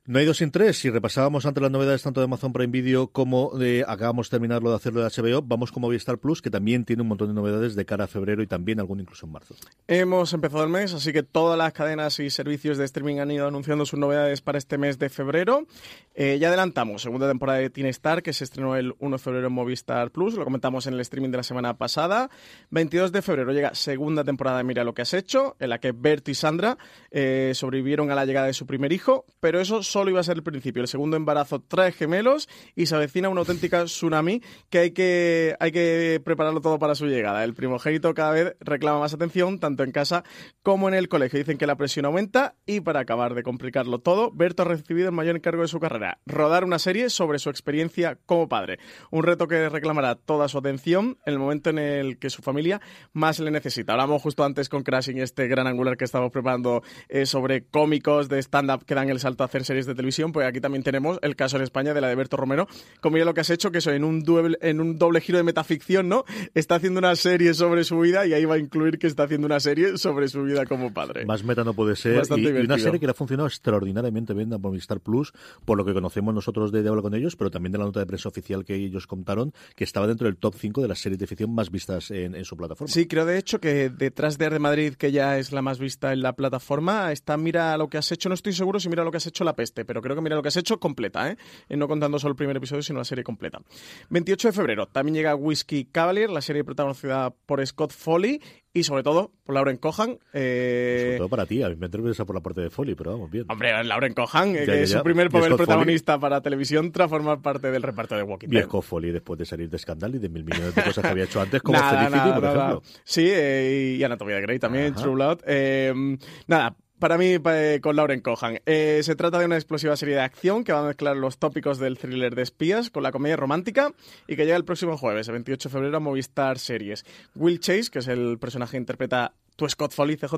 No 0.08 0.20
hay 0.20 0.26
dos 0.28 0.38
sin 0.38 0.52
tres. 0.52 0.78
Si 0.78 0.92
repasábamos 0.92 1.48
antes 1.48 1.64
las 1.64 1.72
novedades 1.72 2.04
tanto 2.04 2.20
de 2.20 2.26
Amazon 2.26 2.54
Prime 2.54 2.72
Video 2.72 3.08
como 3.08 3.58
de 3.58 3.84
acabamos 3.88 4.30
de 4.30 4.38
de 4.38 4.76
hacerlo 4.76 5.02
de 5.02 5.10
HBO, 5.10 5.42
vamos 5.42 5.72
con 5.72 5.82
Movistar 5.82 6.20
Plus, 6.20 6.44
que 6.44 6.52
también 6.52 6.86
tiene 6.86 7.02
un 7.02 7.08
montón 7.08 7.30
de 7.30 7.34
novedades 7.34 7.74
de 7.74 7.88
cara 7.88 8.04
a 8.04 8.08
febrero 8.08 8.44
y 8.44 8.48
también 8.48 8.80
algún 8.80 9.00
incluso 9.00 9.26
en 9.26 9.32
marzo. 9.32 9.56
Hemos 9.88 10.32
empezado 10.34 10.64
el 10.64 10.70
mes, 10.70 10.94
así 10.94 11.12
que 11.12 11.24
todas 11.24 11.58
las 11.58 11.74
cadenas 11.74 12.20
y 12.20 12.30
servicios 12.30 12.78
de 12.78 12.86
streaming 12.86 13.18
han 13.18 13.32
ido 13.32 13.48
anunciando 13.48 13.84
sus 13.88 13.98
novedades 13.98 14.42
para 14.42 14.60
este 14.60 14.78
mes 14.78 15.00
de 15.00 15.10
febrero. 15.10 15.66
Eh, 16.14 16.38
ya 16.40 16.50
adelantamos, 16.50 17.02
segunda 17.02 17.28
temporada 17.28 17.58
de 17.58 17.72
Teen 17.72 17.88
Star, 17.88 18.22
que 18.22 18.32
se 18.32 18.44
estrenó 18.44 18.76
el 18.76 18.94
1 19.00 19.16
de 19.16 19.24
febrero 19.24 19.48
en 19.48 19.54
Movistar 19.54 20.12
Plus, 20.12 20.36
lo 20.36 20.44
comentamos 20.44 20.86
en 20.86 20.94
el 20.94 21.00
streaming 21.00 21.32
de 21.32 21.38
la 21.38 21.44
semana 21.44 21.80
pasada. 21.80 22.30
22 22.70 23.12
de 23.12 23.24
febrero 23.24 23.52
llega 23.54 23.74
segunda 23.74 24.24
temporada 24.24 24.60
de 24.60 24.66
Mira 24.66 24.84
lo 24.84 24.94
que 24.94 25.02
has 25.02 25.16
hecho, 25.16 25.56
en 25.60 25.70
la 25.70 25.80
que 25.80 25.94
Bert 25.94 26.30
y 26.30 26.36
Sandra 26.36 26.78
eh, 27.10 27.54
sobrevivieron 27.56 28.12
a 28.12 28.16
la 28.16 28.26
llegada 28.26 28.46
de 28.46 28.54
su 28.54 28.68
primer 28.68 28.94
hijo, 28.94 29.26
pero 29.40 29.60
eso 29.60 29.82
solo 29.96 30.10
iba 30.10 30.20
a 30.20 30.24
ser 30.24 30.36
el 30.36 30.44
principio. 30.44 30.82
El 30.82 30.90
segundo 30.90 31.16
embarazo 31.16 31.62
trae 31.62 31.94
gemelos 31.94 32.50
y 32.76 32.88
se 32.88 32.96
avecina 32.96 33.30
una 33.30 33.40
auténtica 33.40 33.86
tsunami 33.86 34.42
que 34.70 34.80
hay 34.80 34.92
que, 34.92 35.56
hay 35.58 35.72
que 35.72 36.22
prepararlo 36.22 36.60
todo 36.60 36.80
para 36.80 36.96
su 36.96 37.06
llegada. 37.06 37.46
El 37.46 37.54
primogénito 37.54 38.14
cada 38.14 38.32
vez 38.32 38.58
reclama 38.60 39.00
más 39.00 39.14
atención, 39.14 39.58
tanto 39.58 39.84
en 39.84 39.94
casa 39.94 40.26
como 40.64 40.90
en 40.90 40.96
el 40.96 41.08
colegio. 41.08 41.40
Dicen 41.40 41.58
que 41.58 41.66
la 41.66 41.78
presión 41.78 42.04
aumenta 42.04 42.56
y 42.66 42.82
para 42.82 43.00
acabar 43.00 43.36
de 43.36 43.44
complicarlo 43.44 44.00
todo, 44.00 44.32
Berto 44.32 44.64
ha 44.64 44.66
recibido 44.66 45.08
el 45.08 45.16
mayor 45.16 45.38
encargo 45.38 45.62
de 45.62 45.70
su 45.70 45.80
carrera, 45.80 46.20
rodar 46.26 46.66
una 46.66 46.78
serie 46.78 47.10
sobre 47.10 47.40
su 47.40 47.50
experiencia 47.50 48.18
como 48.26 48.50
padre. 48.50 48.80
Un 49.12 49.24
reto 49.24 49.48
que 49.48 49.70
reclamará 49.70 50.16
toda 50.16 50.50
su 50.50 50.58
atención 50.58 51.20
en 51.26 51.36
el 51.36 51.40
momento 51.40 51.70
en 51.70 51.80
el 51.80 52.20
que 52.20 52.30
su 52.30 52.42
familia 52.42 52.82
más 53.14 53.40
le 53.40 53.50
necesita. 53.50 53.94
Hablamos 53.94 54.22
justo 54.22 54.44
antes 54.44 54.68
con 54.68 54.84
Crashing, 54.84 55.20
este 55.20 55.48
gran 55.48 55.68
angular 55.68 55.96
que 55.96 56.04
estamos 56.04 56.34
preparando 56.34 56.84
eh, 57.08 57.26
sobre 57.26 57.64
cómicos 57.64 58.28
de 58.28 58.40
stand-up 58.40 58.84
que 58.84 58.94
dan 58.94 59.10
el 59.10 59.22
salto 59.22 59.44
a 59.44 59.46
hacer 59.46 59.64
series 59.64 59.85
de 59.86 59.96
televisión 59.96 60.32
pues 60.32 60.48
aquí 60.48 60.60
también 60.60 60.84
tenemos 60.84 61.20
el 61.22 61.36
caso 61.36 61.58
en 61.58 61.64
España 61.64 61.94
de 61.94 62.02
la 62.02 62.08
de 62.08 62.16
Berto 62.16 62.38
Romero. 62.38 62.68
Como 63.02 63.18
ya 63.18 63.26
lo 63.26 63.34
que 63.34 63.42
has 63.42 63.50
hecho, 63.50 63.72
que 63.72 63.80
eso 63.80 63.92
en 63.92 64.04
un, 64.04 64.24
doble, 64.24 64.58
en 64.62 64.80
un 64.80 64.98
doble 64.98 65.22
giro 65.22 65.38
de 65.38 65.44
metaficción, 65.44 66.10
¿no? 66.10 66.26
Está 66.54 66.76
haciendo 66.76 67.00
una 67.00 67.16
serie 67.16 67.54
sobre 67.54 67.84
su 67.84 68.00
vida 68.00 68.26
y 68.26 68.34
ahí 68.34 68.46
va 68.46 68.56
a 68.56 68.58
incluir 68.58 68.98
que 68.98 69.08
está 69.08 69.24
haciendo 69.24 69.46
una 69.46 69.60
serie 69.60 69.98
sobre 69.98 70.28
su 70.28 70.44
vida 70.44 70.66
como 70.66 70.94
padre. 70.94 71.26
Más 71.26 71.44
meta 71.44 71.64
no 71.64 71.74
puede 71.74 71.96
ser. 71.96 72.24
y, 72.36 72.48
una 72.48 72.78
serie 72.78 73.00
que 73.00 73.06
le 73.06 73.12
ha 73.12 73.16
funcionado 73.16 73.48
extraordinariamente 73.48 74.34
bien 74.34 74.52
a 74.54 74.58
Movistar 74.58 75.00
Plus, 75.00 75.34
por 75.66 75.78
lo 75.78 75.86
que 75.86 75.94
conocemos 75.94 76.34
nosotros 76.34 76.72
de, 76.72 76.84
de 76.84 76.90
hablar 76.90 77.04
con 77.04 77.14
ellos, 77.14 77.36
pero 77.36 77.52
también 77.52 77.72
de 77.72 77.78
la 77.78 77.86
nota 77.86 78.00
de 78.00 78.06
prensa 78.06 78.30
oficial 78.30 78.66
que 78.66 78.76
ellos 78.76 79.08
contaron, 79.08 79.54
que 79.76 79.84
estaba 79.84 80.08
dentro 80.08 80.28
del 80.28 80.38
top 80.38 80.56
5 80.58 80.82
de 80.82 80.88
las 80.88 81.00
series 81.00 81.20
de 81.20 81.28
ficción 81.28 81.54
más 81.54 81.72
vistas 81.72 82.12
en, 82.12 82.46
su 82.46 82.56
plataforma. 82.58 82.92
Sí, 82.92 83.08
creo 83.08 83.26
de 83.26 83.38
hecho 83.38 83.60
que 83.60 83.90
detrás 83.90 84.38
de 84.38 84.46
Arde 84.46 84.60
Madrid, 84.60 84.96
que 84.96 85.12
ya 85.12 85.38
es 85.38 85.52
la 85.52 85.62
más 85.62 85.80
vista 85.80 86.14
en 86.14 86.22
la 86.22 86.34
plataforma, 86.34 87.12
está 87.12 87.38
Mira 87.38 87.78
lo 87.78 87.90
que 87.90 87.98
has 87.98 88.12
hecho. 88.12 88.30
No 88.30 88.36
estoy 88.36 88.54
seguro 88.54 88.80
si 88.80 88.90
Mira 88.90 89.04
lo 89.04 89.12
que 89.12 89.18
has 89.18 89.28
hecho 89.28 89.44
La 89.44 89.56
Peste, 89.56 89.75
pero 89.84 90.02
creo 90.02 90.16
que 90.16 90.26
Mira 90.26 90.36
lo 90.36 90.42
que 90.42 90.48
has 90.48 90.58
hecho 90.58 90.80
completa, 90.80 91.30
¿eh? 91.30 91.38
no 91.70 91.88
contando 91.88 92.18
solo 92.18 92.32
el 92.32 92.36
primer 92.36 92.58
episodio, 92.58 92.82
sino 92.82 92.98
la 92.98 93.06
serie 93.06 93.24
completa. 93.24 93.62
28 94.10 94.48
de 94.48 94.52
febrero 94.54 94.88
también 94.88 95.14
llega 95.14 95.36
Whiskey 95.36 95.86
Cavalier, 95.86 96.32
la 96.32 96.42
serie 96.42 96.64
protagonizada 96.64 97.30
por 97.30 97.66
Scott 97.66 97.92
Foley 97.92 98.42
y 98.76 98.84
sobre 98.84 99.04
todo 99.04 99.32
por 99.46 99.56
Lauren 99.56 99.78
Cohan. 99.78 100.20
Eh... 100.34 101.02
Sobre 101.06 101.18
todo 101.18 101.30
para 101.30 101.46
ti, 101.46 101.64
a 101.64 101.70
mí 101.70 101.76
me 101.78 101.86
interesa 101.86 102.26
por 102.26 102.36
la 102.36 102.42
parte 102.42 102.62
de 102.62 102.70
Foley, 102.70 102.94
pero 102.96 103.12
vamos 103.12 103.32
bien. 103.32 103.46
Hombre, 103.50 103.84
Lauren 103.84 104.14
Cohan, 104.14 104.56
eh, 104.56 104.66
que 104.66 104.84
es 104.84 104.92
su 104.92 105.02
primer 105.02 105.30
papel 105.30 105.56
protagonista 105.56 106.20
para 106.20 106.42
televisión 106.42 106.92
tras 106.92 107.10
formar 107.10 107.42
parte 107.42 107.72
del 107.72 107.84
reparto 107.84 108.18
de 108.18 108.24
Walking 108.24 108.50
Dead. 108.50 108.62
Y 108.62 108.64
Scott 108.64 108.84
Foley 108.84 109.12
después 109.12 109.40
de 109.40 109.46
salir 109.46 109.70
de 109.70 109.80
Scandal 109.80 110.16
y 110.16 110.20
de 110.20 110.28
mil 110.28 110.44
millones 110.44 110.76
de 110.76 110.84
cosas 110.84 111.04
que 111.04 111.10
había 111.10 111.24
hecho 111.24 111.40
antes, 111.40 111.62
como 111.62 111.80
Felicity, 111.80 112.32
por 112.34 112.44
ejemplo. 112.44 112.84
Sí, 113.04 113.30
eh, 113.32 113.96
y 113.98 114.04
Anatomía 114.04 114.36
de 114.36 114.42
Grey 114.42 114.60
también, 114.60 114.94
True 114.94 115.14
Blood. 115.14 115.40
Eh, 115.46 116.18
nada, 116.48 116.76
para 117.06 117.20
mí, 117.20 117.38
eh, 117.38 117.80
con 117.84 117.96
Lauren 117.96 118.20
Cohan. 118.20 118.62
Eh, 118.66 119.02
se 119.04 119.16
trata 119.16 119.38
de 119.38 119.46
una 119.46 119.58
explosiva 119.58 119.96
serie 119.96 120.16
de 120.16 120.22
acción 120.22 120.64
que 120.64 120.74
va 120.74 120.80
a 120.80 120.88
mezclar 120.88 121.16
los 121.16 121.38
tópicos 121.38 121.78
del 121.78 122.00
thriller 122.00 122.34
de 122.34 122.42
espías 122.42 122.90
con 122.90 123.04
la 123.04 123.12
comedia 123.12 123.36
romántica 123.36 123.94
y 124.28 124.36
que 124.36 124.46
llega 124.46 124.58
el 124.58 124.66
próximo 124.66 124.98
jueves, 124.98 125.28
el 125.28 125.34
28 125.34 125.70
de 125.70 125.72
febrero, 125.72 125.98
a 125.98 126.00
Movistar 126.00 126.58
Series. 126.58 127.06
Will 127.36 127.60
Chase, 127.60 127.92
que 127.92 128.00
es 128.00 128.08
el 128.08 128.40
personaje 128.40 128.72
que 128.72 128.78
interpreta 128.78 129.34
tu 129.56 129.70
Scott 129.70 129.94
Foley, 129.94 130.18
CJ, 130.18 130.34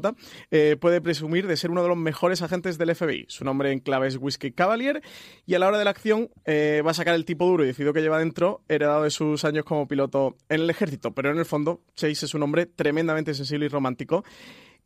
eh, 0.52 0.76
puede 0.78 1.00
presumir 1.00 1.48
de 1.48 1.56
ser 1.56 1.72
uno 1.72 1.84
de 1.84 1.88
los 1.88 1.98
mejores 1.98 2.42
agentes 2.42 2.78
del 2.78 2.94
FBI. 2.94 3.28
Su 3.30 3.46
nombre 3.46 3.72
en 3.72 3.80
clave 3.80 4.10
es 4.10 4.18
Whiskey 4.18 4.52
Cavalier 4.52 5.02
y 5.46 5.54
a 5.54 5.60
la 5.60 5.70
hora 5.70 5.78
de 5.78 5.86
la 5.86 5.92
acción 5.92 6.30
va 6.46 6.92
a 6.92 6.94
sacar 6.94 7.16
el 7.16 7.24
tipo 7.24 7.46
duro 7.46 7.64
y 7.64 7.68
decidido 7.68 7.94
que 7.94 8.02
lleva 8.02 8.20
dentro, 8.20 8.60
heredado 8.68 9.04
de 9.04 9.10
sus 9.10 9.46
años 9.46 9.64
como 9.64 9.88
piloto 9.88 10.36
en 10.50 10.60
el 10.60 10.70
ejército. 10.70 11.14
Pero 11.14 11.32
en 11.32 11.38
el 11.38 11.46
fondo, 11.46 11.80
Chase 11.96 12.26
es 12.26 12.34
un 12.34 12.44
hombre 12.44 12.66
tremendamente 12.66 13.34
sensible 13.34 13.68
y 13.68 13.70
romántico 13.70 14.26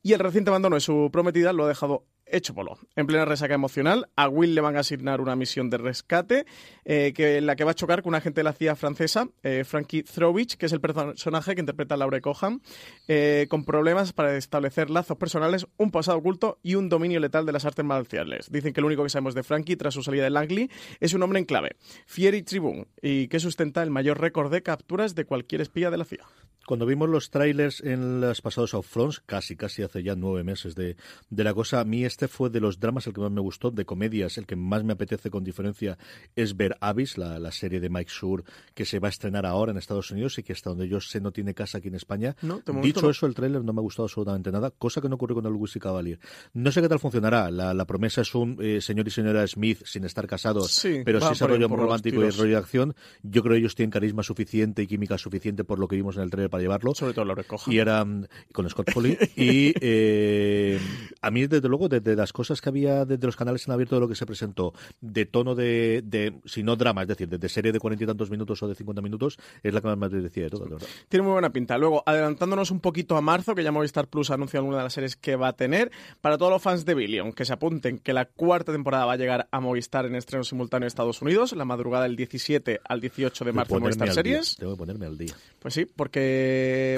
y 0.04 0.14
el 0.14 0.20
reciente 0.20 0.50
abandono 0.50 0.76
de 0.76 0.82
su 0.82 1.10
prometida 1.12 1.54
lo 1.54 1.66
ha 1.66 1.68
dejado 1.68 2.06
hecho 2.32 2.54
polo. 2.54 2.78
En 2.96 3.08
plena 3.08 3.26
resaca 3.26 3.54
emocional, 3.54 4.10
a 4.16 4.28
Will 4.30 4.56
le 4.56 4.62
van 4.62 4.78
a 4.78 4.80
asignar 4.80 5.22
una 5.22 5.36
misión 5.36 5.70
de 5.70 5.78
rescate 5.78 6.46
eh, 6.86 7.14
que, 7.14 7.38
en 7.38 7.46
la 7.46 7.56
que 7.56 7.64
va 7.64 7.72
a 7.72 7.76
chocar 7.76 8.02
con 8.02 8.12
un 8.12 8.16
agente 8.16 8.40
de 8.40 8.44
la 8.44 8.54
CIA 8.54 8.76
francesa, 8.76 9.28
eh, 9.44 9.64
Frankie 9.64 10.04
Throwich, 10.04 10.56
que 10.56 10.66
es 10.66 10.72
el 10.72 10.82
personaje 10.82 11.56
que 11.56 11.62
interpreta 11.62 11.96
a 11.96 11.98
Laura 11.98 12.22
Cohan, 12.22 12.62
eh, 13.08 13.48
con 13.50 13.66
problemas 13.66 14.14
para 14.14 14.36
establecer 14.38 14.90
lazos 14.90 15.18
personales, 15.18 15.68
un 15.78 15.92
pasado 15.92 16.18
oculto 16.18 16.60
y 16.64 16.76
un 16.76 16.90
dominio 16.90 17.20
letal 17.20 17.46
de 17.46 17.52
las 17.52 17.66
artes 17.66 17.86
marciales. 17.86 18.50
Dicen 18.52 18.74
que 18.74 18.82
lo 18.82 18.88
único 18.88 19.04
que 19.04 19.10
sabemos 19.10 19.36
de 19.36 19.44
Frankie 19.44 19.76
tras 19.76 19.94
su 19.94 20.04
salida 20.04 20.24
de 20.24 20.30
Langley 20.30 20.70
es 21.00 21.14
un 21.14 21.24
hombre 21.24 21.40
en 21.40 21.46
clave, 21.46 21.76
fier 22.06 22.34
y 22.36 22.44
tribun, 22.44 22.88
y 23.02 23.28
que 23.28 23.40
sustenta 23.40 23.84
el 23.84 23.92
mayor 23.92 24.20
récord 24.20 24.52
de 24.52 24.64
capturas 24.64 25.16
de 25.16 25.26
cualquier 25.26 25.62
espía 25.62 25.92
de 25.92 25.98
la 25.98 26.06
CIA. 26.06 26.26
Cuando 26.66 26.86
vimos 26.86 27.10
los 27.10 27.30
trailers 27.32 27.82
en 27.82 28.22
los 28.22 28.42
pasados 28.42 28.74
Outfronts, 28.74 29.20
casi, 29.26 29.56
casi 29.56 29.84
hace 29.84 30.04
ya 30.04 30.16
nueve 30.16 30.44
meses 30.44 30.76
de, 30.76 30.96
de, 31.30 31.44
la 31.44 31.54
cosa, 31.54 31.80
a 31.80 31.86
mí 31.86 32.06
este 32.06 32.28
fue 32.28 32.50
de 32.50 32.60
los 32.60 32.80
dramas 32.80 33.08
el 33.08 33.14
que 33.14 33.22
más 33.22 33.32
me 33.32 33.42
gustó, 33.42 33.72
de 33.72 33.86
comedias, 33.86 34.38
el 34.38 34.46
que 34.46 34.56
más 34.56 34.84
me 34.84 34.94
apetece 34.94 35.30
con 35.30 35.44
diferencia 35.44 35.98
es 36.36 36.56
ver 36.56 36.78
Abyss, 36.80 37.18
la, 37.18 37.40
la 37.40 37.52
serie 37.52 37.80
de 37.80 37.90
Mike 37.90 38.12
Schur 38.12 38.44
que 38.74 38.86
se 38.86 39.00
va 39.00 39.08
a 39.08 39.10
estrenar 39.10 39.46
ahora 39.46 39.72
en 39.72 39.78
Estados 39.78 40.12
Unidos 40.12 40.38
y 40.38 40.44
que 40.44 40.54
hasta 40.54 40.70
donde 40.70 40.88
yo 40.88 41.02
sé 41.02 41.20
no 41.20 41.32
tiene 41.32 41.54
casa 41.54 41.80
aquí 41.80 41.88
en 41.88 41.96
España. 41.96 42.36
Dicho 42.82 43.10
eso, 43.10 43.26
el 43.26 43.34
trailer 43.34 43.64
no 43.64 43.74
me 43.74 43.80
ha 43.80 43.84
gustado 43.84 44.06
absolutamente 44.06 44.52
nada, 44.52 44.72
cosa 44.72 45.02
que 45.02 45.10
no 45.10 45.16
ocurrió 45.16 45.36
con 45.36 45.46
el 45.46 45.54
Whisky 45.54 45.80
Cavalier. 45.80 46.20
No 46.54 46.72
sé 46.72 46.82
qué 46.82 46.90
tal 46.90 47.00
funcionará. 47.00 47.50
La, 47.52 47.74
la 47.74 47.86
promesa 47.86 48.22
es 48.22 48.34
un 48.36 48.58
eh, 48.62 48.82
señor 48.82 49.08
y 49.08 49.12
señora 49.12 49.46
Smith 49.48 49.82
sin 49.86 50.04
estar 50.06 50.28
casados, 50.28 50.82
pero 51.04 51.20
sí 51.20 51.28
ese 51.32 51.48
rollo 51.48 51.68
romántico 51.68 52.24
y 52.24 52.30
rollo 52.30 52.52
de 52.52 52.58
acción. 52.58 52.96
Yo 53.24 53.42
creo 53.42 53.54
que 53.54 53.60
ellos 53.60 53.76
tienen 53.76 53.92
carisma 53.92 54.24
suficiente 54.24 54.84
y 54.84 54.88
química 54.88 55.18
suficiente 55.18 55.64
por 55.64 55.80
lo 55.80 55.88
que 55.88 55.96
vimos 55.96 56.18
en 56.18 56.24
el 56.24 56.30
trailer 56.30 56.51
para 56.52 56.62
llevarlo. 56.62 56.94
Sobre 56.94 57.14
todo 57.14 57.26
lo 57.26 57.34
recoja. 57.34 57.72
Y 57.72 57.80
era 57.80 58.06
mm, 58.06 58.26
con 58.54 58.70
Scott 58.70 58.92
Foley. 58.92 59.18
y 59.36 59.74
eh, 59.82 60.80
a 61.22 61.32
mí, 61.32 61.48
desde 61.48 61.68
luego, 61.68 61.90
de, 61.90 62.16
las 62.16 62.34
cosas 62.34 62.62
que 62.62 62.70
había 62.70 63.06
desde 63.06 63.26
los 63.26 63.36
canales 63.36 63.68
en 63.68 63.74
abierto 63.74 63.96
de 63.96 64.02
lo 64.02 64.08
que 64.08 64.16
se 64.16 64.26
presentó, 64.26 64.74
de 65.00 65.26
tono 65.26 65.56
de, 65.56 66.04
de 66.06 66.34
si 66.46 66.62
no 66.62 66.76
drama, 66.76 67.04
es 67.04 67.08
decir, 67.08 67.28
de, 67.28 67.50
serie 67.50 67.72
de 67.72 67.80
cuarenta 67.80 68.04
y 68.04 68.08
tantos 68.08 68.30
minutos 68.30 68.62
o 68.62 68.68
de 68.68 68.76
cincuenta 68.76 69.02
minutos, 69.02 69.40
es 69.64 69.74
la 69.74 69.82
que 69.82 69.88
más 69.88 69.98
me 69.98 70.22
decía 70.22 70.44
de 70.44 70.50
todo, 70.50 70.66
verdad. 70.66 70.88
Tiene 71.10 71.24
muy 71.24 71.34
buena 71.34 71.52
pinta. 71.52 71.78
Luego, 71.78 72.04
adelantándonos 72.06 72.70
un 72.72 72.80
poquito 72.80 73.18
a 73.18 73.22
marzo, 73.22 73.56
que 73.56 73.64
ya 73.64 73.72
Movistar 73.72 74.08
Plus 74.08 74.30
ha 74.30 74.36
anunciado 74.36 74.62
alguna 74.62 74.78
de 74.78 74.84
las 74.84 74.94
series 74.94 75.16
que 75.16 75.36
va 75.36 75.50
a 75.50 75.54
tener, 75.54 75.92
para 76.22 76.38
todos 76.38 76.52
los 76.52 76.62
fans 76.62 76.86
de 76.86 76.94
Billion, 76.94 77.34
que 77.34 77.46
se 77.46 77.54
apunten 77.54 77.98
que 77.98 78.14
la 78.14 78.26
cuarta 78.26 78.72
temporada 78.72 79.06
va 79.06 79.14
a 79.14 79.18
llegar 79.18 79.48
a 79.52 79.60
Movistar 79.60 80.06
en 80.06 80.16
estreno 80.16 80.44
simultáneo 80.44 80.86
en 80.86 80.88
Estados 80.88 81.22
Unidos, 81.22 81.54
la 81.54 81.66
madrugada 81.66 82.04
del 82.04 82.16
17 82.16 82.82
al 82.84 83.02
18 83.02 83.46
de 83.46 83.54
marzo 83.54 83.76
en 83.76 83.84
Movistar 83.84 84.12
Series. 84.12 84.58
Tengo 84.58 84.74
que 84.74 84.78
ponerme 84.78 85.06
al 85.06 85.18
día. 85.18 85.34
Pues 85.60 85.74
sí, 85.74 85.86
porque 85.86 86.41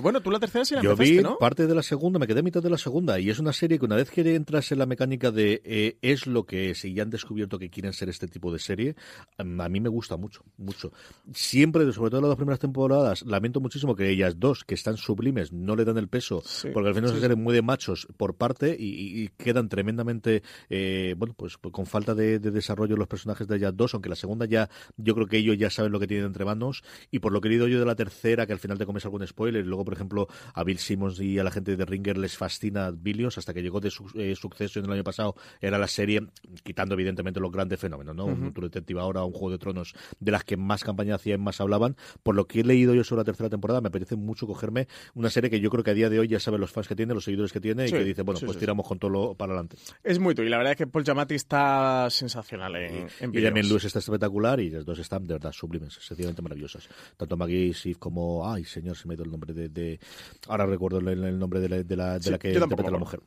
bueno, 0.01 0.21
tú 0.21 0.31
la 0.31 0.39
tercera 0.39 0.65
sí 0.65 0.75
la 0.75 0.81
Yo 0.81 0.95
vi 0.95 1.21
parte 1.39 1.67
de 1.67 1.75
la 1.75 1.83
segunda, 1.83 2.19
me 2.19 2.27
quedé 2.27 2.39
a 2.39 2.43
mitad 2.43 2.61
de 2.61 2.69
la 2.69 2.77
segunda 2.77 3.19
y 3.19 3.29
es 3.29 3.39
una 3.39 3.53
serie 3.53 3.79
que 3.79 3.85
una 3.85 3.95
vez 3.95 4.09
que 4.09 4.35
entras 4.35 4.71
en 4.71 4.79
la 4.79 4.85
mecánica 4.85 5.31
de 5.31 5.61
eh, 5.65 5.97
es 6.01 6.27
lo 6.27 6.45
que 6.45 6.71
es 6.71 6.85
y 6.85 6.93
ya 6.93 7.03
han 7.03 7.09
descubierto 7.09 7.59
que 7.59 7.69
quieren 7.69 7.93
ser 7.93 8.09
este 8.09 8.27
tipo 8.27 8.51
de 8.51 8.59
serie, 8.59 8.95
a 9.37 9.43
mí 9.43 9.79
me 9.79 9.89
gusta 9.89 10.17
mucho, 10.17 10.43
mucho. 10.57 10.91
Siempre, 11.33 11.91
sobre 11.93 12.09
todo 12.09 12.19
en 12.19 12.23
las 12.23 12.29
dos 12.29 12.37
primeras 12.37 12.59
temporadas, 12.59 13.23
lamento 13.23 13.59
muchísimo 13.59 13.95
que 13.95 14.09
ellas 14.09 14.39
dos, 14.39 14.63
que 14.63 14.75
están 14.75 14.97
sublimes, 14.97 15.51
no 15.51 15.75
le 15.75 15.85
dan 15.85 15.97
el 15.97 16.07
peso, 16.07 16.43
porque 16.73 16.89
al 16.89 16.95
final 16.95 17.09
se 17.09 17.27
sí. 17.27 17.35
muy 17.35 17.53
de 17.53 17.61
machos 17.61 18.07
por 18.17 18.35
parte 18.35 18.75
y, 18.77 19.29
quedan 19.37 19.69
tremendamente, 19.69 20.43
eh, 20.69 21.15
bueno, 21.17 21.33
pues, 21.35 21.57
pues, 21.57 21.71
con 21.73 21.85
falta 21.85 22.13
de, 22.13 22.39
desarrollo 22.39 22.95
los 22.95 23.07
personajes 23.07 23.47
de 23.47 23.57
ellas 23.57 23.75
dos, 23.75 23.93
aunque 23.93 24.09
la 24.09 24.15
segunda 24.15 24.45
ya, 24.45 24.69
yo 24.97 25.15
creo 25.15 25.27
que 25.27 25.37
ellos 25.37 25.57
ya 25.57 25.69
saben 25.69 25.91
lo 25.91 25.99
que 25.99 26.07
tienen 26.07 26.25
entre 26.25 26.45
manos 26.45 26.83
y 27.11 27.19
por 27.19 27.31
lo 27.31 27.41
que 27.41 27.49
he 27.49 27.53
yo 27.57 27.79
de 27.79 27.85
la 27.85 27.95
tercera, 27.95 28.45
que 28.45 28.53
al 28.53 28.59
final 28.59 28.77
te 28.77 28.85
comes 28.85 29.05
algún 29.05 29.23
spoiler. 29.33 29.65
Luego, 29.65 29.83
por 29.83 29.93
ejemplo, 29.93 30.27
a 30.53 30.63
Bill 30.63 30.77
Simmons 30.77 31.19
y 31.19 31.39
a 31.39 31.43
la 31.43 31.51
gente 31.51 31.75
de 31.75 31.85
Ringer 31.85 32.17
les 32.17 32.37
fascina 32.37 32.91
Billions 32.91 33.37
hasta 33.37 33.53
que 33.53 33.61
llegó 33.61 33.79
de 33.79 33.89
su, 33.89 34.05
eh, 34.15 34.35
en 34.75 34.85
el 34.85 34.91
año 34.91 35.03
pasado. 35.03 35.35
Era 35.59 35.77
la 35.77 35.87
serie, 35.87 36.21
quitando 36.63 36.93
evidentemente 36.93 37.39
los 37.39 37.51
grandes 37.51 37.79
fenómenos, 37.79 38.15
¿no? 38.15 38.25
Un 38.25 38.53
True 38.53 38.67
Detective 38.67 38.99
ahora, 38.99 39.23
un 39.23 39.31
Juego 39.31 39.51
de 39.51 39.57
Tronos, 39.57 39.93
de 40.19 40.31
las 40.31 40.43
que 40.43 40.57
más 40.57 40.83
campaña 40.83 41.15
hacían, 41.15 41.41
más 41.41 41.59
hablaban. 41.59 41.95
Por 42.21 42.35
lo 42.35 42.47
que 42.47 42.61
he 42.61 42.63
leído 42.63 42.93
yo 42.93 43.03
sobre 43.03 43.21
la 43.21 43.25
tercera 43.25 43.49
temporada, 43.49 43.81
me 43.81 43.87
apetece 43.87 44.15
mucho 44.15 44.47
cogerme 44.47 44.87
una 45.15 45.29
serie 45.29 45.49
que 45.49 45.59
yo 45.59 45.69
creo 45.69 45.83
que 45.83 45.91
a 45.91 45.93
día 45.93 46.09
de 46.09 46.19
hoy 46.19 46.27
ya 46.27 46.39
saben 46.39 46.61
los 46.61 46.71
fans 46.71 46.87
que 46.87 46.95
tiene, 46.95 47.13
los 47.13 47.23
seguidores 47.23 47.51
que 47.51 47.59
tiene, 47.59 47.87
y 47.87 47.91
que 47.91 48.03
dice, 48.03 48.21
bueno, 48.21 48.39
pues 48.45 48.57
tiramos 48.57 48.87
con 48.87 48.99
todo 48.99 49.11
lo 49.11 49.33
para 49.35 49.53
adelante. 49.53 49.77
Es 50.03 50.19
muy 50.19 50.35
tú, 50.35 50.43
y 50.43 50.49
la 50.49 50.57
verdad 50.57 50.73
es 50.73 50.77
que 50.77 50.87
Paul 50.87 51.03
Giamatti 51.03 51.35
está 51.35 52.07
sensacional 52.09 52.75
en, 52.75 53.07
en 53.19 53.37
Y 53.37 53.41
también 53.41 53.67
Lewis 53.67 53.85
está 53.85 53.99
espectacular, 53.99 54.59
y 54.59 54.69
los 54.69 54.85
dos 54.85 54.99
están 54.99 55.25
de 55.25 55.33
verdad 55.33 55.51
sublimes, 55.51 55.93
sencillamente 56.01 56.41
maravillosos. 56.41 56.89
Tanto 57.17 57.37
Maggie 57.37 57.73
Sif 57.73 57.97
como, 57.97 58.49
ay 58.49 58.63
señor, 58.63 58.95
se 58.97 59.07
me 59.07 59.15
ha 59.15 59.17
el 59.23 59.31
nombre 59.31 59.53
de, 59.53 59.99
ahora 60.47 60.65
recuerdo 60.65 60.99
el, 60.99 61.39
nombre 61.39 61.59
de 61.59 61.69
la, 61.69 61.83
de 61.83 61.95
la, 61.95 62.19
de 62.19 62.31
la 62.31 62.37
que 62.37 62.53
interpreta 62.53 62.91
la 62.91 62.97
mujer. 62.97 63.21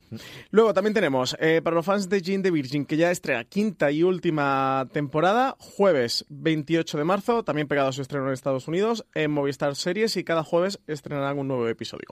Luego 0.51 0.73
también 0.75 0.95
tenemos, 0.95 1.37
eh, 1.41 1.61
para 1.63 1.77
los 1.77 1.85
fans 1.85 2.09
de 2.09 2.23
Jean 2.23 2.43
de 2.43 2.51
Virgin, 2.51 2.85
que 2.85 2.97
ya 2.97 3.11
estrena 3.11 3.45
quinta 3.45 3.91
y 3.91 4.03
última 4.03 4.89
temporada, 4.93 5.57
jueves 5.59 6.25
28 6.29 6.99
de 6.99 7.05
marzo, 7.05 7.43
también 7.43 7.69
pegado 7.69 7.89
a 7.89 7.93
su 7.93 8.03
estreno 8.03 8.27
en 8.27 8.33
Estados 8.33 8.69
Unidos, 8.69 9.05
en 9.15 9.31
Movistar 9.31 9.75
Series, 9.77 10.17
y 10.17 10.25
cada 10.25 10.43
jueves 10.45 10.81
estrenarán 10.87 11.39
un 11.39 11.49
nuevo 11.49 11.69
episodio. 11.69 12.09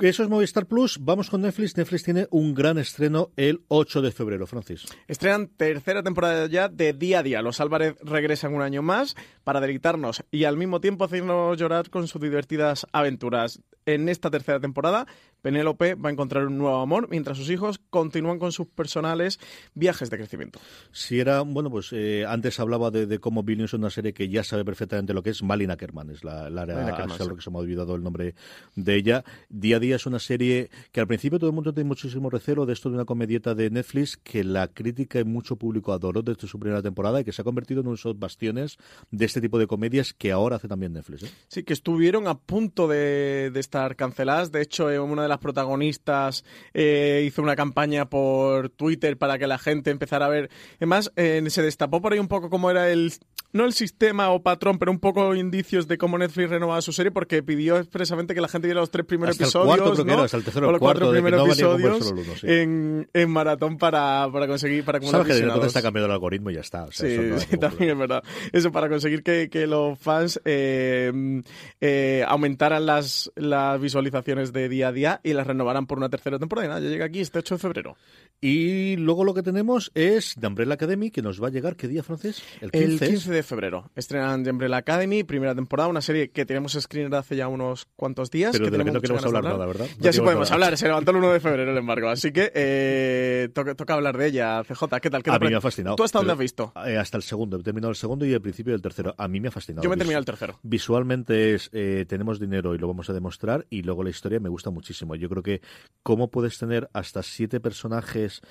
Eso 0.00 0.22
es 0.22 0.28
Movistar 0.28 0.66
Plus. 0.66 0.98
Vamos 1.00 1.30
con 1.30 1.40
Netflix. 1.40 1.74
Netflix 1.74 2.02
tiene 2.02 2.28
un 2.30 2.52
gran 2.52 2.76
estreno 2.76 3.30
el 3.34 3.62
8 3.68 4.02
de 4.02 4.12
febrero, 4.12 4.46
Francis. 4.46 4.84
Estrenan 5.08 5.48
tercera 5.48 6.02
temporada 6.02 6.46
ya 6.48 6.68
de 6.68 6.92
día 6.92 7.20
a 7.20 7.22
día. 7.22 7.40
Los 7.40 7.60
Álvarez 7.60 7.96
regresan 8.02 8.52
un 8.52 8.60
año 8.60 8.82
más 8.82 9.16
para 9.42 9.58
deleitarnos 9.58 10.22
y 10.30 10.44
al 10.44 10.58
mismo 10.58 10.82
tiempo 10.82 11.04
hacernos 11.04 11.56
llorar 11.56 11.88
con 11.88 12.08
sus 12.08 12.20
divertidas 12.20 12.86
aventuras. 12.92 13.62
En 13.86 14.08
esta 14.08 14.30
tercera 14.30 14.60
temporada, 14.60 15.06
Penélope 15.40 15.94
va 15.94 16.08
a 16.10 16.12
encontrar 16.12 16.48
un 16.48 16.58
nuevo 16.58 16.80
amor 16.80 17.08
mientras 17.08 17.38
sus 17.38 17.48
hijos 17.50 17.80
continúan 17.88 18.40
con 18.40 18.50
sus 18.50 18.66
personales 18.66 19.38
viajes 19.74 20.10
de 20.10 20.16
crecimiento. 20.16 20.58
Si 20.90 21.20
era, 21.20 21.42
bueno, 21.42 21.70
pues 21.70 21.92
eh, 21.92 22.24
antes 22.26 22.58
hablaba 22.58 22.90
de, 22.90 23.20
cómo 23.20 23.44
Billions 23.44 23.70
es 23.70 23.78
una 23.78 23.90
serie 23.90 24.12
que 24.12 24.28
ya 24.28 24.42
sabe 24.42 24.64
perfectamente 24.64 25.14
lo 25.14 25.22
que 25.22 25.30
es 25.30 25.44
Malin 25.44 25.70
Ackerman, 25.70 26.10
es 26.10 26.24
la, 26.24 26.50
la 26.50 26.62
área, 26.62 26.96
que 26.96 27.40
se 27.40 27.50
me 27.50 27.58
ha 27.58 27.60
olvidado 27.60 27.94
el 27.94 28.02
nombre 28.02 28.34
de 28.74 28.96
ella. 28.96 29.24
Día 29.48 29.76
a 29.76 29.78
día 29.78 29.85
es 29.92 30.06
una 30.06 30.18
serie 30.18 30.70
que 30.92 31.00
al 31.00 31.06
principio 31.06 31.38
todo 31.38 31.50
el 31.50 31.54
mundo 31.54 31.72
tiene 31.72 31.88
muchísimo 31.88 32.30
recelo 32.30 32.66
de 32.66 32.72
esto 32.72 32.88
de 32.88 32.96
una 32.96 33.04
comedieta 33.04 33.54
de 33.54 33.70
Netflix 33.70 34.16
que 34.16 34.44
la 34.44 34.68
crítica 34.68 35.20
y 35.20 35.24
mucho 35.24 35.56
público 35.56 35.92
adoró 35.92 36.22
desde 36.22 36.48
su 36.48 36.58
primera 36.58 36.82
temporada 36.82 37.20
y 37.20 37.24
que 37.24 37.32
se 37.32 37.42
ha 37.42 37.44
convertido 37.44 37.80
en 37.80 37.88
unos 37.88 38.04
bastiones 38.18 38.78
de 39.10 39.24
este 39.24 39.40
tipo 39.40 39.58
de 39.58 39.66
comedias 39.66 40.12
que 40.12 40.32
ahora 40.32 40.56
hace 40.56 40.68
también 40.68 40.92
Netflix. 40.92 41.24
¿eh? 41.24 41.30
Sí, 41.48 41.62
que 41.62 41.72
estuvieron 41.72 42.28
a 42.28 42.38
punto 42.38 42.88
de, 42.88 43.50
de 43.52 43.60
estar 43.60 43.96
canceladas. 43.96 44.52
De 44.52 44.62
hecho, 44.62 44.90
eh, 44.90 44.98
una 44.98 45.22
de 45.22 45.28
las 45.28 45.38
protagonistas 45.38 46.44
eh, 46.74 47.24
hizo 47.26 47.42
una 47.42 47.56
campaña 47.56 48.08
por 48.08 48.70
Twitter 48.70 49.16
para 49.16 49.38
que 49.38 49.46
la 49.46 49.58
gente 49.58 49.90
empezara 49.90 50.26
a 50.26 50.28
ver. 50.28 50.50
Además, 50.76 51.12
se 51.16 51.62
destapó 51.62 52.00
por 52.00 52.12
ahí 52.12 52.18
un 52.18 52.28
poco 52.28 52.50
cómo 52.50 52.70
era 52.70 52.90
el 52.90 53.12
no 53.56 53.64
el 53.64 53.72
sistema 53.72 54.30
o 54.30 54.42
patrón, 54.42 54.78
pero 54.78 54.92
un 54.92 55.00
poco 55.00 55.34
indicios 55.34 55.88
de 55.88 55.98
cómo 55.98 56.18
Netflix 56.18 56.50
renovaba 56.50 56.82
su 56.82 56.92
serie, 56.92 57.10
porque 57.10 57.42
pidió 57.42 57.78
expresamente 57.78 58.34
que 58.34 58.40
la 58.40 58.48
gente 58.48 58.68
viera 58.68 58.80
los 58.80 58.90
tres 58.90 59.06
primeros 59.06 59.36
episodios. 59.40 59.75
El 59.76 59.82
cuarto, 59.82 60.22
hasta 60.22 60.36
el 60.36 60.44
tercero 60.44 60.68
o 60.68 60.72
los 60.72 60.80
cuatro 60.80 61.10
primeros 61.10 61.46
episodios 61.46 62.44
en, 62.44 63.08
en, 63.12 63.30
maratón 63.30 63.78
para, 63.78 64.28
para 64.32 64.46
conseguir. 64.46 64.84
Para 64.84 65.00
Sabes 65.00 65.26
que 65.26 65.46
de 65.46 65.66
está 65.66 65.82
cambiando 65.82 66.06
el 66.06 66.12
algoritmo 66.12 66.50
y 66.50 66.54
ya 66.54 66.60
está. 66.60 66.86
sí, 66.90 67.16
sí 67.38 67.56
también 67.60 67.90
es 67.90 67.98
verdad. 67.98 68.22
Eso 68.52 68.72
para 68.72 68.88
conseguir 68.88 69.22
que, 69.22 69.48
que 69.50 69.66
los 69.66 69.98
fans 69.98 70.40
eh, 70.44 71.42
eh, 71.80 72.24
aumentaran 72.26 72.86
las, 72.86 73.30
las 73.36 73.80
visualizaciones 73.80 74.52
de 74.52 74.68
día 74.68 74.88
a 74.88 74.92
día 74.92 75.20
y 75.22 75.32
las 75.32 75.46
renovaran 75.46 75.86
por 75.86 75.98
una 75.98 76.08
tercera 76.08 76.38
temporada. 76.38 76.80
ya 76.80 76.88
llega 76.88 77.06
aquí 77.06 77.20
este 77.20 77.38
8 77.38 77.54
de 77.54 77.58
febrero. 77.58 77.96
Y 78.40 78.96
luego 78.96 79.24
lo 79.24 79.32
que 79.32 79.42
tenemos 79.42 79.90
es 79.94 80.34
The 80.38 80.46
Umbrella 80.46 80.74
Academy, 80.74 81.10
que 81.10 81.22
nos 81.22 81.42
va 81.42 81.48
a 81.48 81.50
llegar, 81.50 81.76
¿qué 81.76 81.88
día, 81.88 82.02
francés? 82.02 82.42
El 82.60 82.70
15, 82.70 83.04
el 83.04 83.10
15 83.10 83.32
de 83.32 83.42
febrero. 83.42 83.90
Estrenan 83.96 84.44
The 84.44 84.50
Umbrella 84.50 84.76
Academy, 84.76 85.24
primera 85.24 85.54
temporada, 85.54 85.88
una 85.88 86.02
serie 86.02 86.30
que 86.30 86.44
tenemos 86.44 86.72
screener 86.78 87.14
hace 87.14 87.36
ya 87.36 87.48
unos 87.48 87.86
cuantos 87.96 88.30
días. 88.30 88.52
Pero 88.52 88.66
que 88.66 88.70
de 88.70 88.78
la 88.78 88.84
que 88.84 88.92
no 88.92 89.00
queremos 89.00 89.24
hablar, 89.24 89.44
nada, 89.44 89.65
¿verdad? 89.66 89.86
ya 89.98 90.12
sí 90.12 90.20
podemos 90.20 90.50
hablar, 90.50 90.76
se 90.76 90.86
levantó 90.86 91.10
el 91.10 91.18
1 91.18 91.32
de 91.32 91.40
febrero 91.40 91.72
el 91.72 91.78
embargo, 91.78 92.08
así 92.08 92.32
que 92.32 92.52
eh, 92.54 93.48
toca, 93.54 93.74
toca, 93.74 93.94
hablar 93.94 94.16
de 94.16 94.26
ella. 94.26 94.62
CJ, 94.64 95.00
¿qué 95.00 95.10
tal? 95.10 95.22
¿Qué 95.22 95.30
a 95.30 95.38
mí 95.38 95.48
me 95.48 95.56
ha 95.56 95.60
fascinado. 95.60 95.96
¿Tú 95.96 96.04
hasta 96.04 96.18
dónde 96.18 96.32
has 96.32 96.38
visto? 96.38 96.72
Eh, 96.86 96.96
hasta 96.96 97.16
el 97.16 97.22
segundo, 97.22 97.58
he 97.58 97.62
terminado 97.62 97.90
el 97.90 97.96
segundo 97.96 98.24
y 98.24 98.32
el 98.32 98.40
principio 98.40 98.72
del 98.72 98.82
tercero. 98.82 99.14
A 99.16 99.28
mí 99.28 99.40
me 99.40 99.48
ha 99.48 99.50
fascinado. 99.50 99.82
Yo 99.82 99.88
me 99.88 99.96
he 99.96 99.98
terminado 99.98 100.20
el 100.20 100.26
tercero. 100.26 100.58
Visualmente 100.62 101.54
es, 101.54 101.70
eh, 101.72 102.04
tenemos 102.08 102.40
dinero 102.40 102.74
y 102.74 102.78
lo 102.78 102.88
vamos 102.88 103.08
a 103.10 103.12
demostrar, 103.12 103.66
y 103.70 103.82
luego 103.82 104.02
la 104.02 104.10
historia 104.10 104.40
me 104.40 104.48
gusta 104.48 104.70
muchísimo. 104.70 105.14
Yo 105.14 105.28
creo 105.28 105.42
que 105.42 105.60
cómo 106.02 106.30
puedes 106.30 106.58
tener 106.58 106.88
hasta 106.92 107.22
siete 107.22 107.60
personajes 107.60 108.42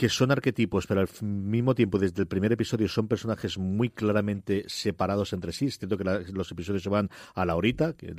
que 0.00 0.08
son 0.08 0.30
arquetipos, 0.30 0.86
pero 0.86 1.02
al 1.02 1.08
mismo 1.20 1.74
tiempo, 1.74 1.98
desde 1.98 2.22
el 2.22 2.26
primer 2.26 2.50
episodio, 2.52 2.88
son 2.88 3.06
personajes 3.06 3.58
muy 3.58 3.90
claramente 3.90 4.64
separados 4.66 5.34
entre 5.34 5.52
sí. 5.52 5.66
Es 5.66 5.78
cierto 5.78 5.98
que 5.98 6.04
los 6.32 6.50
episodios 6.50 6.82
se 6.82 6.88
van 6.88 7.10
a 7.34 7.44
la 7.44 7.54
horita, 7.54 7.92
que 7.92 8.14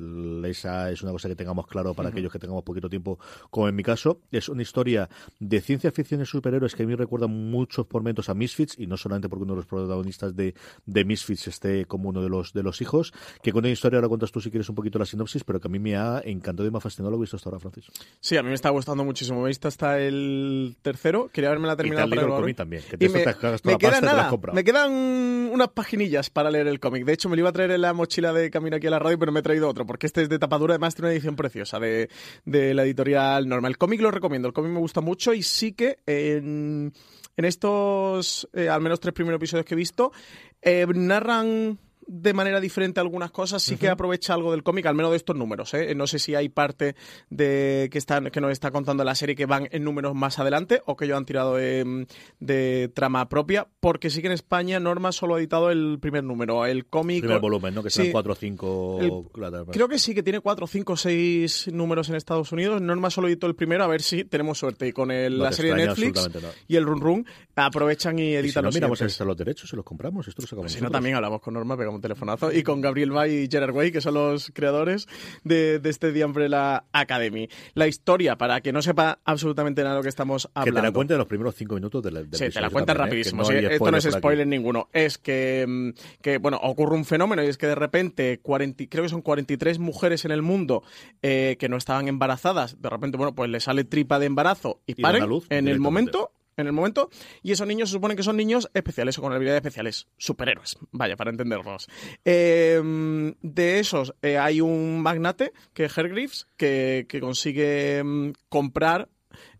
esa 0.47 0.91
es 0.91 1.01
una 1.01 1.11
cosa 1.11 1.27
que 1.27 1.35
tengamos 1.35 1.65
claro 1.65 1.95
para 1.95 2.09
aquellos 2.09 2.31
que 2.31 2.37
tengamos 2.37 2.61
poquito 2.61 2.87
tiempo, 2.87 3.17
como 3.49 3.67
en 3.67 3.75
mi 3.75 3.81
caso. 3.81 4.21
Es 4.29 4.47
una 4.47 4.61
historia 4.61 5.09
de 5.39 5.59
ciencia 5.59 5.91
ficción 5.91 6.21
y 6.21 6.25
superhéroes 6.27 6.75
que 6.75 6.83
a 6.83 6.85
mí 6.85 6.93
recuerda 6.93 7.25
muchos 7.25 7.87
momentos 7.91 8.29
a 8.29 8.35
Misfits, 8.35 8.77
y 8.77 8.85
no 8.85 8.95
solamente 8.95 9.27
porque 9.27 9.45
uno 9.45 9.53
de 9.53 9.61
los 9.61 9.65
protagonistas 9.65 10.35
de, 10.35 10.53
de 10.85 11.03
Misfits 11.03 11.47
esté 11.47 11.85
como 11.85 12.09
uno 12.09 12.21
de 12.21 12.29
los, 12.29 12.53
de 12.53 12.61
los 12.61 12.79
hijos, 12.81 13.11
que 13.41 13.51
con 13.51 13.61
una 13.61 13.69
historia 13.69 13.97
ahora 13.97 14.07
cuentas 14.07 14.31
tú 14.31 14.39
si 14.39 14.51
quieres 14.51 14.69
un 14.69 14.75
poquito 14.75 14.99
la 14.99 15.07
sinopsis, 15.07 15.43
pero 15.43 15.59
que 15.59 15.67
a 15.67 15.71
mí 15.71 15.79
me 15.79 15.95
ha 15.95 16.21
encantado 16.23 16.67
y 16.67 16.71
me 16.71 16.77
ha 16.77 16.81
fascinado 16.81 17.09
lo 17.09 17.17
visto 17.17 17.37
hasta 17.37 17.49
ahora, 17.49 17.59
Francis. 17.59 17.85
Sí, 18.19 18.37
a 18.37 18.43
mí 18.43 18.49
me 18.49 18.53
está 18.53 18.69
gustando 18.69 19.03
muchísimo. 19.03 19.39
Me 19.39 19.45
he 19.45 19.47
visto 19.47 19.67
hasta 19.67 19.99
el 19.99 20.77
tercero. 20.83 21.31
Quería 21.33 21.49
verme 21.49 21.70
la 21.71 21.77
terminado 21.77 22.09
para 22.09 22.21
el 22.21 22.27
cómic 22.27 22.55
también. 22.57 22.83
Que 22.89 22.97
te 22.97 23.09
me, 23.09 23.25
me 23.63 23.77
queda 23.77 24.01
nada, 24.01 24.31
me 24.53 24.63
quedan 24.63 24.91
unas 24.91 25.69
paginillas 25.69 26.29
para 26.29 26.49
leer 26.49 26.67
el 26.67 26.79
cómic. 26.79 27.05
De 27.05 27.13
hecho, 27.13 27.29
me 27.29 27.35
lo 27.35 27.41
iba 27.41 27.49
a 27.49 27.53
traer 27.53 27.71
en 27.71 27.81
la 27.81 27.93
mochila 27.93 28.33
de 28.33 28.49
camino 28.49 28.77
aquí 28.77 28.87
a 28.87 28.91
la 28.91 28.99
radio, 28.99 29.17
pero 29.19 29.31
me 29.31 29.39
he 29.39 29.43
traído 29.43 29.67
otro, 29.67 29.85
porque 29.85 30.07
este 30.07 30.21
es 30.23 30.29
de 30.29 30.39
tapadura, 30.39 30.73
además 30.73 30.95
tiene 30.95 31.07
una 31.07 31.13
edición 31.13 31.35
preciosa 31.35 31.79
de, 31.79 32.09
de 32.45 32.73
la 32.73 32.83
editorial 32.83 33.47
normal. 33.47 33.71
El 33.71 33.77
cómic 33.77 34.01
lo 34.01 34.11
recomiendo, 34.11 34.47
el 34.47 34.53
cómic 34.53 34.71
me 34.71 34.79
gusta 34.79 35.01
mucho 35.01 35.33
y 35.33 35.43
sí 35.43 35.73
que 35.73 35.99
en, 36.05 36.93
en 37.37 37.45
estos, 37.45 38.49
eh, 38.53 38.69
al 38.69 38.81
menos 38.81 38.99
tres 38.99 39.13
primeros 39.13 39.37
episodios 39.37 39.65
que 39.65 39.73
he 39.73 39.77
visto, 39.77 40.11
eh, 40.61 40.85
narran 40.93 41.79
de 42.13 42.33
manera 42.33 42.59
diferente 42.59 42.99
algunas 42.99 43.31
cosas, 43.31 43.63
sí 43.63 43.77
que 43.77 43.87
aprovecha 43.87 44.33
algo 44.33 44.51
del 44.51 44.63
cómic, 44.63 44.85
al 44.85 44.95
menos 44.95 45.11
de 45.11 45.17
estos 45.17 45.33
números. 45.33 45.73
¿eh? 45.73 45.95
No 45.95 46.07
sé 46.07 46.19
si 46.19 46.35
hay 46.35 46.49
parte 46.49 46.95
de 47.29 47.87
que, 47.89 47.97
están, 47.97 48.29
que 48.31 48.41
nos 48.41 48.51
está 48.51 48.69
contando 48.69 49.05
la 49.05 49.15
serie 49.15 49.33
que 49.33 49.45
van 49.45 49.69
en 49.71 49.85
números 49.85 50.13
más 50.13 50.37
adelante 50.37 50.81
o 50.85 50.97
que 50.97 51.05
ellos 51.05 51.17
han 51.17 51.25
tirado 51.25 51.55
de, 51.55 52.91
trama 52.93 53.29
propia, 53.29 53.65
porque 53.79 54.09
sí 54.09 54.19
que 54.19 54.27
en 54.27 54.33
España 54.33 54.79
Norma 54.81 55.13
solo 55.13 55.35
ha 55.35 55.39
editado 55.39 55.71
el 55.71 55.99
primer 56.01 56.25
número. 56.25 56.65
El 56.65 56.85
cómic. 56.85 57.21
Primer 57.21 57.39
volumen, 57.39 57.73
¿no? 57.73 57.81
Que 57.81 57.89
son 57.89 58.11
cuatro 58.11 58.33
o 58.33 58.35
cinco. 58.35 59.29
creo 59.71 59.87
que 59.87 59.97
sí, 59.97 60.13
que 60.13 60.21
tiene 60.21 60.41
cuatro, 60.41 60.67
cinco, 60.67 60.97
seis 60.97 61.69
números 61.71 62.09
en 62.09 62.15
Estados 62.15 62.51
Unidos. 62.51 62.81
Norma 62.81 63.09
solo 63.09 63.29
editó 63.29 63.47
el 63.47 63.55
primero, 63.55 63.85
a 63.85 63.87
ver 63.87 64.01
si 64.01 64.25
tenemos 64.25 64.57
suerte. 64.57 64.85
Y 64.85 64.91
con 64.91 65.11
el, 65.11 65.39
la 65.39 65.53
serie 65.53 65.73
de 65.73 65.87
Netflix 65.87 66.29
y 66.67 66.75
el 66.75 66.83
Run 66.83 66.99
Run 66.99 67.25
aprovechan 67.55 68.19
y 68.19 68.33
editan 68.33 68.65
¿Y 68.65 68.71
si 68.71 68.79
no, 68.79 68.87
miramos 68.87 69.19
los 69.21 69.37
derechos 69.37 69.71
y 69.71 69.75
los 69.77 69.85
compramos. 69.85 70.27
Esto 70.27 70.41
lo 70.41 70.47
sacamos. 70.47 70.71
si 70.73 70.81
no, 70.81 70.89
también 70.89 71.15
hablamos 71.15 71.41
con 71.41 71.53
Norma, 71.53 71.77
pegamos 71.77 72.00
telefonazo. 72.01 72.51
Y 72.51 72.63
con 72.63 72.81
Gabriel 72.81 73.11
Bay 73.11 73.43
y 73.43 73.47
Gerard 73.49 73.73
Way, 73.73 73.91
que 73.91 74.01
son 74.01 74.15
los 74.15 74.51
creadores 74.53 75.07
de, 75.43 75.81
este 75.83 76.11
The 76.11 76.25
Umbrella 76.25 76.85
Academy. 76.91 77.49
La 77.73 77.87
historia, 77.87 78.37
para 78.37 78.61
que 78.61 78.71
no 78.71 78.81
sepa 78.81 79.19
absolutamente 79.25 79.83
nada 79.83 79.95
de 79.95 79.99
lo 79.99 80.03
que 80.03 80.09
estamos 80.09 80.49
hablando. 80.53 80.75
Que 80.75 80.81
te 80.81 80.87
la 80.87 80.93
cuente 80.93 81.13
en 81.13 81.19
los 81.19 81.27
primeros 81.27 81.55
cinco 81.55 81.75
minutos 81.75 82.03
del, 82.03 82.27
Sí, 82.31 82.49
te 82.49 82.61
la 82.61 82.69
cuentan 82.69 82.97
¿eh? 82.97 82.99
rapidísimo. 82.99 83.43
esto 83.49 83.91
no 83.91 83.97
es 83.97 84.09
spoiler 84.09 84.47
ninguno. 84.47 84.89
Es 84.93 85.17
que, 85.17 85.65
mm, 85.67 85.89
que, 86.21 86.37
bueno, 86.37 86.57
ocurre 86.61 86.95
un 86.95 87.05
fenómeno 87.05 87.43
y 87.43 87.47
es 87.47 87.57
que 87.57 87.67
de 87.67 87.75
repente, 87.75 88.39
40, 88.41 88.85
creo 88.89 89.03
que 89.03 89.09
son 89.09 89.21
43 89.21 89.79
mujeres 89.79 90.25
en 90.25 90.31
el 90.31 90.41
mundo 90.41 90.83
eh, 91.21 91.57
que 91.59 91.69
no 91.69 91.77
estaban 91.77 92.07
embarazadas, 92.07 92.81
de 92.81 92.89
repente, 92.89 93.17
bueno, 93.17 93.35
pues 93.35 93.49
le 93.49 93.59
sale 93.59 93.83
tripa 93.83 94.19
de 94.19 94.25
embarazo 94.25 94.81
y, 94.85 94.95
paren 94.95 95.23
en 95.49 95.67
el 95.67 95.79
momento 95.79 96.31
en 96.57 96.67
el 96.67 96.73
momento, 96.73 97.09
y 97.41 97.51
esos 97.51 97.67
niños 97.67 97.89
se 97.89 97.93
supone 97.93 98.15
que 98.15 98.23
son 98.23 98.37
niños 98.37 98.69
especiales 98.73 99.17
o 99.17 99.21
con 99.21 99.33
habilidades 99.33 99.61
especiales, 99.61 100.07
superhéroes, 100.17 100.77
vaya, 100.91 101.15
para 101.15 101.31
entendernos. 101.31 101.87
Em, 102.25 103.33
de 103.41 103.79
esos 103.79 104.13
eh, 104.21 104.37
hay 104.37 104.61
un 104.61 105.01
magnate, 105.01 105.53
que 105.73 105.85
es 105.85 105.97
Hergreaves, 105.97 106.47
que, 106.57 107.05
que 107.07 107.19
consigue 107.19 107.99
em, 107.99 108.33
comprar 108.49 109.09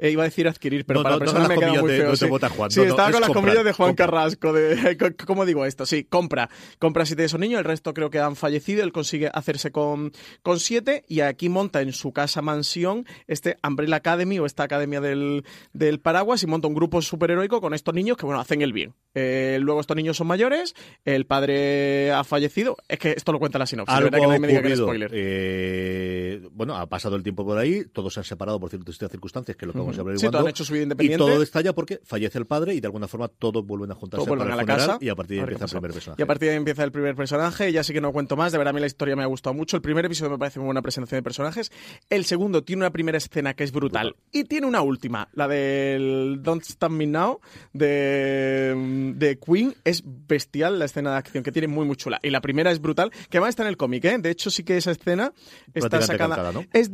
Eh, 0.04 0.10
iba 0.10 0.24
a 0.24 0.26
decir 0.26 0.48
adquirir, 0.48 0.84
pero 0.84 1.00
No, 1.00 1.04
para 1.04 1.18
no, 1.26 1.32
no 1.32 1.48
me 1.48 1.56
queda 1.58 1.80
muy 1.80 1.92
de- 1.92 1.98
feo. 2.00 2.10
no 2.10 2.16
sí. 2.16 2.26
vota 2.28 2.50
Juan, 2.50 2.72
Sí, 2.72 2.80
no, 2.80 2.86
no, 2.86 2.90
estaba 2.90 3.10
es 3.10 3.14
con 3.14 3.22
las 3.22 3.28
comprar, 3.30 3.44
comillas 3.56 3.66
de 3.66 3.72
Juan. 3.74 3.94
Carrasco. 3.96 4.52
De, 4.52 4.98
¿Cómo 5.28 5.46
digo 5.46 5.64
esto? 5.66 5.86
Sí, 5.86 6.04
compra. 6.06 6.50
Compra 6.80 7.06
si 7.06 7.16
tienes 7.16 7.34
un 7.34 7.42
niño, 7.42 7.60
el 7.60 7.66
resto 7.66 7.94
creo 7.94 8.10
que 8.10 8.18
han 8.20 8.36
fallecido. 8.36 8.84
Él 8.84 8.92
consigue 8.92 9.30
hacerse 9.32 9.72
con, 9.72 10.12
con 10.42 10.60
siete 10.60 11.06
y 11.08 11.20
aquí 11.22 11.50
monta 11.50 11.82
en 11.84 11.94
su 11.94 12.12
casa 12.14 12.42
mansión 12.42 13.06
este 13.28 13.58
Umbrella 13.64 13.98
Academy 13.98 14.40
o 14.40 14.48
esta 14.48 14.64
academia 14.64 15.02
del, 15.02 15.46
del 15.72 16.00
paraguas 16.00 16.42
y 16.42 16.48
monta 16.48 16.68
un 16.68 16.74
grupo 16.74 17.02
superheroico 17.04 17.62
con 17.62 17.76
estos 17.76 17.94
niños 17.94 18.18
que, 18.18 18.26
bueno, 18.26 18.42
hacen 18.42 18.64
el 18.64 18.74
bien. 18.74 18.96
Eh, 19.14 19.60
luego 19.62 19.82
estos 19.82 19.96
niños 19.96 20.18
son 20.18 20.26
mayores, 20.26 20.74
el 21.06 21.28
padre 21.28 22.12
ha 22.12 22.24
fallecido. 22.24 22.76
Es 22.88 22.98
que 22.98 23.12
esto 23.12 23.32
lo 23.32 23.38
cuenta 23.40 23.60
la 23.60 23.68
sinopsis. 23.68 23.94
de 23.94 23.98
Algo 24.06 24.10
que 24.10 24.22
nadie 24.28 24.40
me 24.40 24.48
diga 24.48 24.62
que 24.64 24.72
es 24.74 24.80
spoiler. 24.80 25.12
Eh, 25.14 26.42
bueno, 26.54 26.76
ha 26.76 26.88
pasado 26.88 27.16
el 27.16 27.24
tiempo 27.24 27.46
por 27.46 27.58
ahí, 27.60 27.86
todos 27.86 28.14
se 28.14 28.20
han 28.22 28.24
separado 28.24 28.60
por 28.60 28.70
ciertas 28.70 28.98
circunstancias, 28.98 29.56
que 29.58 29.66
es 29.66 29.68
lo 29.68 29.74
que 29.74 29.91
vamos 29.98 30.00
a 30.00 30.04
ver 30.04 30.20
Sí, 30.20 30.28
han 30.32 30.48
hecho 30.48 30.64
su 30.64 30.74
vida 30.74 30.84
independiente. 30.84 31.24
Y 31.24 31.28
todo 31.28 31.42
estalla 31.42 31.74
porque 31.74 32.00
fallece 32.04 32.38
el 32.38 32.46
padre 32.46 32.74
y 32.74 32.80
de 32.80 32.88
alguna 32.88 33.08
forma 33.08 33.28
todos 33.28 33.66
vuelven 33.66 33.92
a 33.92 33.96
juntarse 33.96 34.18
Todos 34.26 34.28
vuelven 34.28 34.48
para 34.50 34.62
a 34.62 34.66
la 34.66 34.66
casa. 34.66 34.98
y 35.02 35.10
a 35.10 35.16
partir 35.16 35.38
de 35.38 35.42
ahí 35.42 35.44
empieza 35.50 35.66
el 35.66 35.72
primer 35.72 35.92
personaje. 35.94 36.22
Y 36.22 36.24
a 36.24 36.28
partir 36.28 36.46
de 36.48 36.52
ahí 36.52 36.58
empieza 36.58 36.84
el 36.84 36.92
primer 36.92 37.16
personaje, 37.16 37.72
ya 37.72 37.84
sí 37.84 37.94
que 37.94 38.02
no 38.02 38.12
cuento 38.12 38.36
más, 38.36 38.52
de 38.52 38.58
verdad 38.58 38.72
a 38.72 38.74
mí 38.74 38.80
la 38.80 38.88
historia 38.88 39.16
me 39.16 39.24
ha 39.24 39.28
gustado 39.28 39.54
mucho. 39.54 39.76
El 39.76 39.82
primer 39.82 40.06
episodio 40.06 40.32
me 40.32 40.38
parece 40.38 40.60
muy 40.60 40.68
buena 40.68 40.82
presentación 40.82 41.18
de 41.20 41.24
personajes. 41.24 41.72
El 42.10 42.26
segundo 42.26 42.64
tiene 42.64 42.82
una 42.84 42.92
primera 42.92 43.18
escena 43.18 43.54
que 43.54 43.64
es 43.64 43.72
brutal. 43.72 44.16
Y 44.32 44.46
tiene 44.46 44.68
una 44.68 44.82
última, 44.82 45.30
la 45.34 45.48
del 45.48 46.40
Don't 46.42 46.64
Stop 46.64 46.92
Me 46.92 47.08
Now 47.08 47.40
de, 47.74 49.14
de 49.16 49.40
Queen. 49.40 49.76
Es 49.84 50.04
bestial 50.06 50.80
la 50.80 50.86
escena 50.86 51.12
de 51.12 51.18
acción, 51.18 51.44
que 51.44 51.52
tiene 51.52 51.68
muy, 51.68 51.86
muy 51.86 51.96
chula. 51.96 52.20
Y 52.24 52.30
la 52.30 52.42
primera 52.42 52.72
es 52.72 52.82
brutal, 52.82 53.12
que 53.30 53.38
además 53.38 53.50
está 53.50 53.64
en 53.64 53.70
el 53.70 53.78
cómic, 53.78 54.06
¿eh? 54.06 54.18
De 54.20 54.30
hecho, 54.30 54.50
sí 54.50 54.64
que 54.64 54.78
esa 54.78 54.92
escena 54.92 55.34
está 55.74 56.02
sacada. 56.02 56.36
calcada, 56.36 56.52
¿no? 56.52 56.66
Es 56.74 56.90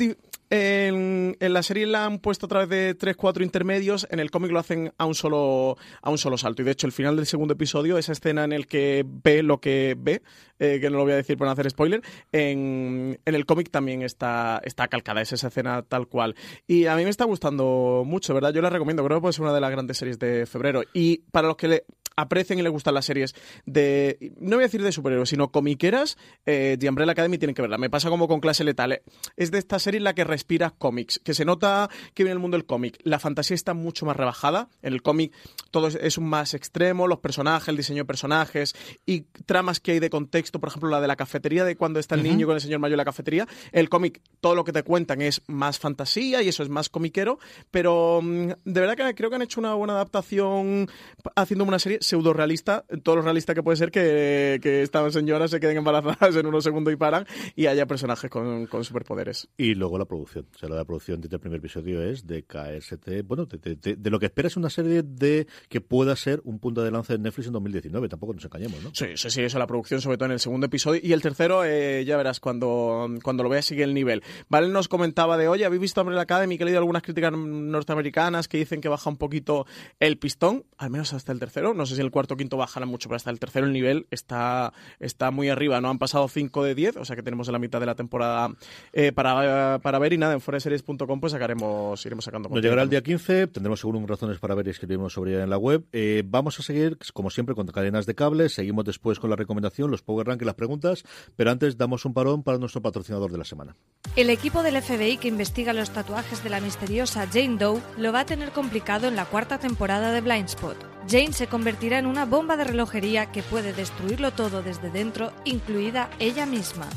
en, 0.49 1.35
en 1.39 1.53
la 1.53 1.61
serie 1.61 1.85
la 1.87 2.05
han 2.05 2.19
puesto 2.19 2.45
a 2.45 2.49
través 2.49 2.69
de 2.69 2.86
tres, 2.95 3.15
cuatro 3.15 3.43
intermedios. 3.43 4.07
En 4.09 4.19
el 4.19 4.31
cómic 4.31 4.51
lo 4.51 4.59
hacen 4.59 4.93
a 4.97 5.05
un 5.05 5.15
solo 5.15 5.77
a 6.01 6.09
un 6.09 6.17
solo 6.17 6.37
salto. 6.37 6.61
Y 6.61 6.65
de 6.65 6.71
hecho, 6.71 6.87
el 6.87 6.93
final 6.93 7.15
del 7.15 7.25
segundo 7.25 7.53
episodio, 7.53 7.97
esa 7.97 8.11
escena 8.11 8.43
en 8.43 8.53
el 8.53 8.67
que 8.67 9.05
ve 9.05 9.43
lo 9.43 9.59
que 9.59 9.95
ve, 9.97 10.21
eh, 10.59 10.79
que 10.79 10.89
no 10.89 10.97
lo 10.97 11.03
voy 11.03 11.13
a 11.13 11.17
decir 11.17 11.37
por 11.37 11.47
no 11.47 11.51
hacer 11.51 11.69
spoiler, 11.69 12.01
en, 12.31 13.19
en 13.25 13.35
el 13.35 13.45
cómic 13.45 13.69
también 13.69 14.01
está, 14.01 14.61
está 14.63 14.87
calcada. 14.87 15.21
Es 15.21 15.33
esa 15.33 15.47
escena 15.47 15.81
tal 15.83 16.07
cual. 16.07 16.35
Y 16.67 16.85
a 16.85 16.95
mí 16.95 17.03
me 17.03 17.09
está 17.09 17.25
gustando 17.25 18.03
mucho, 18.05 18.33
¿verdad? 18.33 18.53
Yo 18.53 18.61
la 18.61 18.69
recomiendo. 18.69 19.03
Creo 19.03 19.17
que 19.17 19.21
puede 19.21 19.33
ser 19.33 19.43
una 19.43 19.53
de 19.53 19.61
las 19.61 19.71
grandes 19.71 19.97
series 19.97 20.19
de 20.19 20.45
febrero. 20.45 20.83
Y 20.93 21.19
para 21.31 21.47
los 21.47 21.57
que 21.57 21.67
le 21.67 21.85
aprecien 22.17 22.59
y 22.59 22.63
les 22.63 22.71
gustan 22.71 22.95
las 22.95 23.05
series 23.05 23.35
de, 23.65 24.33
no 24.39 24.57
voy 24.57 24.63
a 24.63 24.67
decir 24.67 24.81
de 24.81 24.91
superhéroes, 24.91 25.29
sino 25.29 25.51
comiqueras, 25.51 26.17
eh, 26.45 26.75
The 26.79 26.89
Umbrella 26.89 27.13
Academy 27.13 27.37
tienen 27.37 27.55
que 27.55 27.61
verla. 27.61 27.77
Me 27.77 27.89
pasa 27.89 28.09
como 28.09 28.27
con 28.27 28.41
Clase 28.41 28.63
Letal. 28.63 28.91
eh. 28.91 29.03
Es 29.37 29.51
de 29.51 29.59
esta 29.59 29.79
serie 29.79 29.99
en 29.99 30.03
la 30.03 30.13
que 30.13 30.23
respira 30.23 30.73
cómics, 30.77 31.21
que 31.23 31.33
se 31.33 31.45
nota 31.45 31.89
que 32.13 32.23
viene 32.23 32.33
el 32.33 32.39
mundo 32.39 32.57
del 32.57 32.65
cómic. 32.65 32.99
La 33.03 33.19
fantasía 33.19 33.55
está 33.55 33.73
mucho 33.73 34.05
más 34.05 34.17
rebajada. 34.17 34.67
En 34.81 34.93
el 34.93 35.01
cómic 35.01 35.33
todo 35.71 35.87
es, 35.87 35.95
es 35.95 36.17
un 36.17 36.25
más 36.25 36.53
extremo, 36.53 37.07
los 37.07 37.19
personajes, 37.19 37.69
el 37.69 37.77
diseño 37.77 38.03
de 38.03 38.05
personajes 38.05 38.75
y 39.05 39.21
tramas 39.45 39.79
que 39.79 39.91
hay 39.91 39.99
de 39.99 40.09
contexto, 40.09 40.59
por 40.59 40.69
ejemplo, 40.69 40.89
la 40.89 40.99
de 40.99 41.07
la 41.07 41.15
cafetería, 41.15 41.63
de 41.63 41.75
cuando 41.75 41.99
está 41.99 42.15
el 42.15 42.23
niño 42.23 42.47
con 42.47 42.55
el 42.55 42.61
señor 42.61 42.79
mayor 42.79 42.95
en 42.95 42.97
la 42.97 43.05
cafetería. 43.05 43.47
El 43.71 43.89
cómic, 43.89 44.21
todo 44.41 44.55
lo 44.55 44.63
que 44.63 44.71
te 44.71 44.81
cuentan 44.81 45.21
es 45.21 45.41
más 45.47 45.77
fantasía 45.77 46.41
y 46.41 46.49
eso 46.49 46.63
es 46.63 46.69
más 46.69 46.89
comiquero, 46.89 47.37
pero 47.69 48.21
mm, 48.23 48.51
de 48.65 48.81
verdad 48.81 48.95
que 48.97 49.15
creo 49.15 49.29
que 49.29 49.35
han 49.35 49.41
hecho 49.43 49.59
una 49.59 49.75
buena 49.75 49.93
adaptación 49.93 50.89
haciendo 51.35 51.63
una 51.63 51.79
serie 51.79 51.99
pseudo 52.07 52.33
realista, 52.33 52.85
todo 53.03 53.17
lo 53.17 53.21
realista 53.21 53.53
que 53.53 53.63
puede 53.63 53.77
ser 53.77 53.91
que, 53.91 54.59
que 54.61 54.81
estas 54.81 55.13
señoras 55.13 55.51
se 55.51 55.59
queden 55.59 55.77
embarazadas 55.77 56.35
en 56.35 56.45
unos 56.45 56.63
segundos 56.63 56.93
y 56.93 56.95
paran 56.97 57.25
y 57.55 57.67
haya 57.67 57.85
personajes 57.85 58.29
con, 58.29 58.65
con 58.67 58.83
superpoderes. 58.83 59.47
Y 59.57 59.75
luego 59.75 59.97
la 59.97 60.05
producción. 60.05 60.47
O 60.55 60.57
sea, 60.57 60.69
la 60.69 60.85
producción 60.85 61.21
desde 61.21 61.35
el 61.35 61.39
primer 61.39 61.59
episodio 61.59 62.01
es 62.01 62.25
de 62.25 62.43
KST. 62.43 63.23
Bueno, 63.25 63.45
de, 63.45 63.57
de- 63.57 63.75
de- 63.75 63.95
de 63.95 64.09
lo 64.09 64.19
que 64.19 64.27
espera 64.27 64.47
es 64.47 64.57
una 64.57 64.69
serie 64.69 65.03
de 65.03 65.47
que 65.69 65.81
pueda 65.81 66.15
ser 66.15 66.41
un 66.43 66.59
punto 66.59 66.83
de 66.83 66.91
lanza 66.91 67.13
de 67.13 67.19
Netflix 67.19 67.47
en 67.47 67.53
2019. 67.53 68.09
Tampoco 68.09 68.33
nos 68.33 68.45
engañemos, 68.45 68.81
¿no? 68.83 68.91
Sí, 68.93 69.05
sí, 69.15 69.29
sí, 69.29 69.41
eso, 69.41 69.59
la 69.59 69.67
producción, 69.67 70.01
sobre 70.01 70.17
todo 70.17 70.25
en 70.27 70.31
el 70.33 70.39
segundo 70.39 70.65
episodio. 70.67 71.01
Y 71.03 71.13
el 71.13 71.21
tercero, 71.21 71.63
eh, 71.65 72.03
ya 72.05 72.17
verás, 72.17 72.39
cuando, 72.39 73.07
cuando 73.23 73.43
lo 73.43 73.49
veas 73.49 73.65
sigue 73.65 73.83
el 73.83 73.93
nivel. 73.93 74.23
Vale 74.49 74.69
nos 74.69 74.87
comentaba 74.87 75.37
de, 75.37 75.47
oye, 75.47 75.65
¿habéis 75.65 75.81
visto 75.81 76.01
Umbrella 76.01 76.21
Academy? 76.21 76.57
Que 76.57 76.63
he 76.63 76.65
leído 76.65 76.79
algunas 76.79 77.01
críticas 77.03 77.31
norteamericanas 77.33 78.47
que 78.47 78.57
dicen 78.57 78.81
que 78.81 78.89
baja 78.89 79.09
un 79.09 79.17
poquito 79.17 79.65
el 79.99 80.17
pistón, 80.17 80.65
al 80.77 80.89
menos 80.89 81.13
hasta 81.13 81.31
el 81.31 81.39
tercero. 81.39 81.73
No 81.73 81.85
sé 81.85 81.95
si 81.97 82.01
el 82.01 82.11
cuarto 82.11 82.35
o 82.35 82.37
quinto 82.37 82.57
bajará 82.57 82.85
mucho, 82.85 83.09
pero 83.09 83.17
hasta 83.17 83.29
el 83.29 83.39
tercero 83.39 83.65
el 83.65 83.73
nivel 83.73 84.07
está, 84.11 84.73
está 84.99 85.31
muy 85.31 85.49
arriba. 85.49 85.81
No 85.81 85.89
han 85.89 85.99
pasado 85.99 86.27
5 86.27 86.63
de 86.63 86.75
10, 86.75 86.97
o 86.97 87.05
sea 87.05 87.15
que 87.15 87.23
tenemos 87.23 87.47
en 87.47 87.53
la 87.53 87.59
mitad 87.59 87.79
de 87.79 87.85
la 87.85 87.95
temporada 87.95 88.55
eh, 88.93 89.11
para, 89.11 89.79
para 89.79 89.99
ver. 89.99 90.13
Y 90.13 90.17
nada, 90.17 90.33
en 90.33 90.41
foreseries.com 90.41 91.19
pues 91.19 91.33
sacaremos, 91.33 92.05
iremos 92.05 92.25
sacando 92.25 92.49
Nos 92.49 92.61
llegará 92.61 92.83
el 92.83 92.89
día 92.89 93.01
15, 93.01 93.47
tendremos 93.47 93.79
seguro 93.79 93.99
un 93.99 94.07
razones 94.07 94.39
para 94.39 94.55
ver 94.55 94.67
y 94.67 94.69
escribiremos 94.71 95.13
sobre 95.13 95.33
ella 95.33 95.43
en 95.43 95.49
la 95.49 95.57
web. 95.57 95.85
Eh, 95.91 96.23
vamos 96.25 96.59
a 96.59 96.63
seguir, 96.63 96.97
como 97.13 97.29
siempre, 97.29 97.55
con 97.55 97.67
cadenas 97.67 98.05
de 98.05 98.15
cable. 98.15 98.49
Seguimos 98.49 98.85
después 98.85 99.19
con 99.19 99.29
la 99.29 99.35
recomendación, 99.35 99.91
los 99.91 100.01
Power 100.01 100.27
Rank 100.27 100.41
y 100.41 100.45
las 100.45 100.55
preguntas. 100.55 101.03
Pero 101.35 101.51
antes 101.51 101.77
damos 101.77 102.05
un 102.05 102.13
parón 102.13 102.43
para 102.43 102.57
nuestro 102.57 102.81
patrocinador 102.81 103.31
de 103.31 103.37
la 103.37 103.43
semana. 103.43 103.75
El 104.15 104.29
equipo 104.29 104.63
del 104.63 104.81
FBI 104.81 105.17
que 105.17 105.27
investiga 105.27 105.73
los 105.73 105.91
tatuajes 105.91 106.43
de 106.43 106.49
la 106.49 106.61
misteriosa 106.61 107.27
Jane 107.27 107.57
Doe 107.57 107.81
lo 107.97 108.11
va 108.11 108.21
a 108.21 108.25
tener 108.25 108.51
complicado 108.51 109.07
en 109.07 109.15
la 109.15 109.25
cuarta 109.25 109.59
temporada 109.59 110.11
de 110.11 110.21
Blindspot. 110.21 110.96
Jane 111.09 111.31
se 111.31 111.47
convertirá 111.47 111.99
en 111.99 112.05
una 112.05 112.25
bomba 112.25 112.57
de 112.57 112.65
relojería 112.65 113.31
que 113.31 113.41
puede 113.41 113.71
destruirlo 113.71 114.31
todo 114.31 114.61
desde 114.61 114.89
dentro, 114.89 115.31
incluida 115.45 116.09
ella 116.19 116.45
misma. 116.45 116.87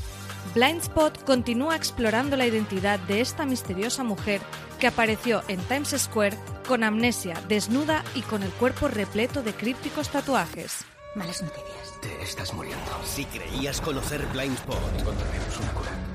Blindspot 0.54 1.22
continúa 1.24 1.76
explorando 1.76 2.36
la 2.36 2.46
identidad 2.46 2.98
de 3.00 3.20
esta 3.20 3.46
misteriosa 3.46 4.02
mujer 4.02 4.40
que 4.80 4.88
apareció 4.88 5.42
en 5.46 5.60
Times 5.60 5.94
Square 5.96 6.36
con 6.66 6.82
amnesia, 6.82 7.40
desnuda 7.46 8.02
y 8.14 8.22
con 8.22 8.42
el 8.42 8.50
cuerpo 8.50 8.88
repleto 8.88 9.42
de 9.42 9.52
crípticos 9.52 10.08
tatuajes. 10.08 10.84
Malas 11.14 11.42
noticias. 11.42 12.00
Te 12.00 12.22
estás 12.22 12.52
muriendo. 12.54 12.80
Si 13.04 13.24
creías 13.26 13.80
conocer 13.80 14.26
Blindspot, 14.32 14.78
Encontraremos 14.98 15.58
una 15.58 15.72
cura. 15.72 16.09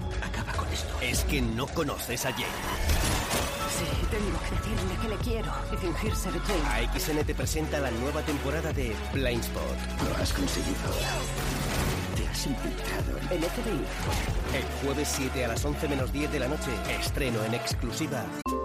Con 0.58 0.68
esto. 0.72 0.94
es 1.02 1.24
que 1.26 1.41
no 1.41 1.68
conoces 1.68 2.26
a 2.26 2.32
Jane. 2.32 2.46
Sí, 3.78 3.86
tengo 4.10 4.39
que 4.39 4.56
decirle 4.56 4.98
que 5.02 5.10
le 5.10 5.18
quiero 5.18 5.52
y 5.74 5.78
fingir 5.78 6.15
ser 6.15 6.34
Jane. 6.39 6.86
AXN 6.88 7.26
te 7.26 7.36
presenta 7.36 7.80
la 7.80 7.91
nueva 7.91 8.22
temporada 8.22 8.72
de 8.72 8.96
Blindspot. 9.13 9.63
Lo 10.10 10.15
has 10.18 10.32
conseguido. 10.34 10.76
Te 12.15 12.28
has 12.28 12.46
infiltrado 12.48 13.18
en 13.18 13.38
el 13.38 13.44
FBI. 13.44 14.58
El 14.58 14.63
jueves 14.84 15.13
7 15.15 15.46
a 15.46 15.48
las 15.50 15.65
11 15.65 15.88
menos 15.89 16.13
10 16.13 16.32
de 16.32 16.39
la 16.39 16.48
noche, 16.48 16.72
estreno 17.00 17.44
en 17.44 17.54
exclusiva. 17.54 18.24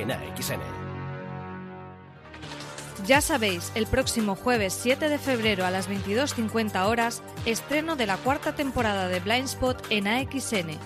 En 0.00 0.10
AXN. 0.10 0.60
Ya 3.06 3.20
sabéis, 3.20 3.70
el 3.74 3.86
próximo 3.86 4.34
jueves 4.34 4.72
7 4.72 5.10
de 5.10 5.18
febrero 5.18 5.66
a 5.66 5.70
las 5.70 5.90
22.50 5.90 6.86
horas, 6.86 7.22
estreno 7.44 7.96
de 7.96 8.06
la 8.06 8.16
cuarta 8.16 8.54
temporada 8.54 9.08
de 9.08 9.20
Blindspot 9.20 9.76
en 9.90 10.06
AXN. 10.06 10.78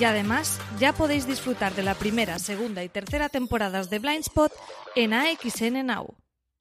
Y 0.00 0.04
además, 0.04 0.60
ya 0.78 0.94
podéis 0.94 1.26
disfrutar 1.26 1.74
de 1.74 1.82
la 1.82 1.94
primera, 1.94 2.38
segunda 2.38 2.82
y 2.82 2.88
tercera 2.88 3.28
temporadas 3.28 3.90
de 3.90 3.98
Blindspot 3.98 4.50
en 4.96 5.12
AXN 5.12 5.84
Now. 5.84 6.14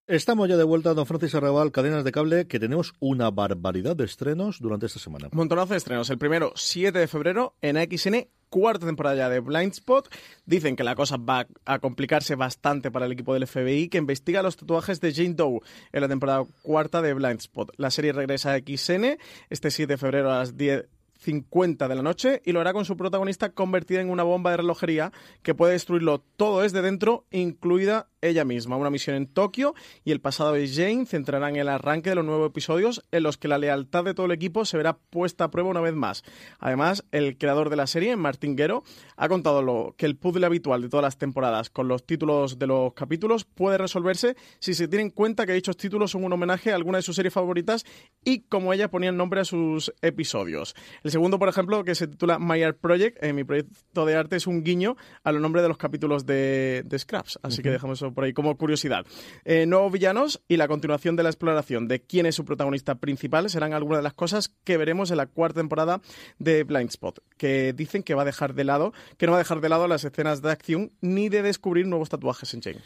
Estamos 0.05 0.49
ya 0.49 0.57
de 0.57 0.65
vuelta, 0.65 0.93
don 0.93 1.05
Francis 1.05 1.33
Arrabal, 1.33 1.71
cadenas 1.71 2.03
de 2.03 2.11
cable, 2.11 2.45
que 2.45 2.59
tenemos 2.59 2.93
una 2.99 3.31
barbaridad 3.31 3.95
de 3.95 4.03
estrenos 4.03 4.59
durante 4.59 4.87
esta 4.87 4.99
semana. 4.99 5.29
Un 5.31 5.37
montonazo 5.37 5.71
de 5.73 5.77
estrenos. 5.77 6.09
El 6.09 6.17
primero, 6.17 6.51
7 6.55 6.99
de 6.99 7.07
febrero, 7.07 7.55
en 7.61 7.77
AXN 7.77 8.27
cuarta 8.53 8.85
temporada 8.85 9.15
ya 9.15 9.29
de 9.29 9.39
Blind 9.39 9.71
Spot. 9.71 10.07
Dicen 10.45 10.75
que 10.75 10.83
la 10.83 10.93
cosa 10.93 11.17
va 11.17 11.47
a 11.65 11.79
complicarse 11.79 12.35
bastante 12.35 12.91
para 12.91 13.07
el 13.07 13.11
equipo 13.11 13.33
del 13.33 13.47
FBI 13.47 13.89
que 13.89 13.97
investiga 13.97 14.43
los 14.43 14.57
tatuajes 14.57 15.01
de 15.01 15.11
Jane 15.11 15.33
Doe 15.33 15.61
en 15.91 16.01
la 16.01 16.07
temporada 16.07 16.45
cuarta 16.61 17.01
de 17.01 17.15
Blind 17.15 17.39
Spot. 17.39 17.71
La 17.77 17.89
serie 17.89 18.13
regresa 18.13 18.53
a 18.53 18.59
XN 18.59 19.17
este 19.49 19.71
7 19.71 19.93
de 19.93 19.97
febrero 19.97 20.31
a 20.31 20.37
las 20.37 20.55
10 20.55 20.85
50 21.23 21.87
de 21.87 21.95
la 21.95 22.01
noche 22.01 22.41
y 22.45 22.51
lo 22.51 22.61
hará 22.61 22.73
con 22.73 22.85
su 22.85 22.97
protagonista 22.97 23.49
convertida 23.49 24.01
en 24.01 24.09
una 24.09 24.23
bomba 24.23 24.51
de 24.51 24.57
relojería 24.57 25.11
que 25.41 25.55
puede 25.55 25.73
destruirlo 25.73 26.19
todo 26.37 26.61
desde 26.61 26.81
dentro, 26.81 27.25
incluida 27.31 28.09
ella 28.23 28.45
misma. 28.45 28.77
Una 28.77 28.89
misión 28.89 29.15
en 29.15 29.27
Tokio 29.27 29.75
y 30.03 30.11
el 30.11 30.21
pasado 30.21 30.53
de 30.53 30.67
Jane 30.67 31.05
centrarán 31.05 31.55
el 31.55 31.69
arranque 31.69 32.09
de 32.09 32.15
los 32.15 32.25
nuevos 32.25 32.49
episodios 32.49 33.03
en 33.11 33.23
los 33.23 33.37
que 33.37 33.47
la 33.47 33.57
lealtad 33.57 34.03
de 34.03 34.13
todo 34.13 34.25
el 34.25 34.31
equipo 34.31 34.65
se 34.65 34.77
verá 34.77 34.97
puesta 34.97 35.45
a 35.45 35.51
prueba 35.51 35.69
una 35.69 35.81
vez 35.81 35.93
más. 35.93 36.23
Además, 36.59 37.03
el 37.11 37.37
creador 37.37 37.69
de 37.69 37.75
la 37.75 37.87
serie, 37.87 38.15
Martin 38.15 38.55
Guerrero, 38.55 38.83
ha 39.17 39.27
contado 39.27 39.61
lo, 39.61 39.95
que 39.97 40.05
el 40.05 40.15
puzzle 40.15 40.45
habitual 40.45 40.81
de 40.81 40.89
todas 40.89 41.03
las 41.03 41.17
temporadas 41.17 41.69
con 41.69 41.87
los 41.87 42.05
títulos 42.05 42.59
de 42.59 42.67
los 42.67 42.93
capítulos 42.93 43.45
puede 43.45 43.77
resolverse 43.77 44.35
si 44.59 44.73
se 44.73 44.87
tiene 44.87 45.03
en 45.03 45.09
cuenta 45.09 45.45
que 45.45 45.53
dichos 45.53 45.77
títulos 45.77 46.11
son 46.11 46.23
un 46.23 46.33
homenaje 46.33 46.71
a 46.71 46.75
alguna 46.75 46.97
de 46.99 47.01
sus 47.01 47.15
series 47.15 47.33
favoritas 47.33 47.85
y 48.23 48.41
como 48.41 48.73
ella 48.73 48.89
ponía 48.89 49.09
el 49.09 49.17
nombre 49.17 49.41
a 49.41 49.45
sus 49.45 49.93
episodios. 50.01 50.75
El 51.03 51.11
segundo, 51.13 51.39
por 51.39 51.47
ejemplo, 51.47 51.83
que 51.83 51.95
se 51.95 52.07
titula 52.07 52.39
My 52.39 52.61
Art 52.63 52.77
Project, 52.79 53.23
en 53.23 53.35
mi 53.35 53.43
proyecto 53.43 54.05
de 54.05 54.15
arte 54.15 54.35
es 54.35 54.47
un 54.47 54.63
guiño 54.63 54.97
a 55.23 55.31
los 55.31 55.41
nombres 55.41 55.61
de 55.61 55.69
los 55.69 55.77
capítulos 55.77 56.25
de, 56.25 56.85
Scraps, 56.97 57.39
así 57.41 57.61
que 57.61 57.69
dejamos 57.69 57.99
eso 57.99 58.13
por 58.13 58.25
ahí 58.25 58.33
como 58.33 58.57
curiosidad. 58.57 59.05
Eh, 59.45 59.65
nuevos 59.65 59.91
villanos 59.91 60.41
y 60.47 60.57
la 60.57 60.67
continuación 60.67 61.15
de 61.15 61.23
la 61.23 61.29
exploración 61.29 61.87
de 61.87 62.01
quién 62.01 62.25
es 62.25 62.35
su 62.35 62.45
protagonista 62.45 62.95
principal 62.95 63.49
serán 63.49 63.73
algunas 63.73 63.99
de 63.99 64.03
las 64.03 64.13
cosas 64.13 64.49
que 64.63 64.75
veremos 64.77 65.11
en 65.11 65.17
la 65.17 65.27
cuarta 65.27 65.61
temporada 65.61 66.01
de 66.39 66.63
Blind 66.63 66.89
Spot, 66.89 67.19
que 67.37 67.73
dicen 67.73 68.03
que 68.03 68.15
va 68.15 68.23
a 68.23 68.25
dejar 68.25 68.55
de 68.55 68.63
lado, 68.63 68.91
que 69.17 69.27
no 69.27 69.33
va 69.33 69.37
a 69.37 69.41
dejar 69.41 69.61
de 69.61 69.69
lado 69.69 69.87
las 69.87 70.03
escenas 70.03 70.41
de 70.41 70.51
acción 70.51 70.91
ni 70.99 71.29
de 71.29 71.43
descubrir 71.43 71.87
nuevos 71.87 72.09
tatuajes 72.09 72.53
en 72.53 72.61
Jane. 72.61 72.81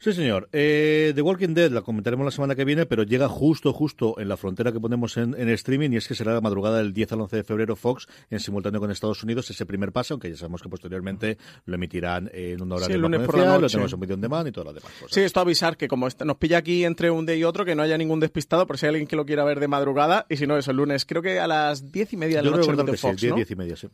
Sí, 0.00 0.14
señor. 0.14 0.48
Eh, 0.52 1.12
The 1.14 1.20
Walking 1.20 1.52
Dead 1.52 1.70
la 1.70 1.82
comentaremos 1.82 2.24
la 2.24 2.30
semana 2.30 2.54
que 2.54 2.64
viene, 2.64 2.86
pero 2.86 3.02
llega 3.02 3.28
justo, 3.28 3.74
justo 3.74 4.18
en 4.18 4.28
la 4.28 4.38
frontera 4.38 4.72
que 4.72 4.80
ponemos 4.80 5.18
en, 5.18 5.34
streaming 5.50 5.90
y 5.90 5.98
es 5.98 6.08
que 6.08 6.14
será 6.14 6.32
la 6.32 6.40
madrugada 6.40 6.78
del 6.78 6.94
10 6.94 7.12
al 7.12 7.20
11 7.20 7.36
de 7.36 7.44
febrero 7.44 7.76
Fox 7.76 8.08
en 8.30 8.40
simultáneo 8.40 8.80
con 8.80 8.90
Estados 8.90 9.22
Unidos 9.22 9.50
ese 9.50 9.66
primer 9.66 9.92
paso, 9.92 10.14
aunque 10.14 10.30
ya 10.30 10.38
sabemos 10.38 10.62
que 10.62 10.70
posteriormente 10.70 11.36
lo 11.66 11.74
emitirán 11.74 12.30
en 12.32 12.62
una 12.62 12.76
hora 12.76 12.88
de 12.88 12.96
lunes 12.96 13.20
por 13.20 13.36
la 13.36 13.44
noche. 13.44 13.60
lo 13.60 13.68
tenemos 13.68 13.92
en 13.92 14.00
video 14.00 14.14
on 14.14 14.20
demand 14.22 14.48
y 14.48 14.52
todas 14.52 14.72
las 14.72 14.82
demás 14.82 14.92
cosas. 14.98 15.14
Sí, 15.14 15.20
esto 15.20 15.40
avisar 15.40 15.76
que 15.76 15.86
como 15.86 16.08
nos 16.24 16.36
pilla 16.38 16.56
aquí 16.56 16.82
entre 16.86 17.10
un 17.10 17.26
día 17.26 17.36
y 17.36 17.44
otro, 17.44 17.66
que 17.66 17.74
no 17.74 17.82
haya 17.82 17.98
ningún 17.98 18.20
despistado 18.20 18.66
por 18.66 18.78
si 18.78 18.86
hay 18.86 18.90
alguien 18.90 19.06
que 19.06 19.16
lo 19.16 19.26
quiera 19.26 19.44
ver 19.44 19.60
de 19.60 19.68
madrugada 19.68 20.24
y 20.30 20.38
si 20.38 20.46
no, 20.46 20.56
eso 20.56 20.70
el 20.70 20.78
lunes, 20.78 21.04
creo 21.04 21.20
que 21.20 21.40
a 21.40 21.46
las 21.46 21.92
10 21.92 22.14
y 22.14 22.16
media 22.16 22.38
de 22.38 22.50
la 22.50 22.56
noche 22.56 22.72
de 22.72 22.96
Fox, 22.96 23.20
sí, 23.20 23.30
10, 23.30 23.50
y 23.50 23.56
media, 23.56 23.76
sí. 23.76 23.88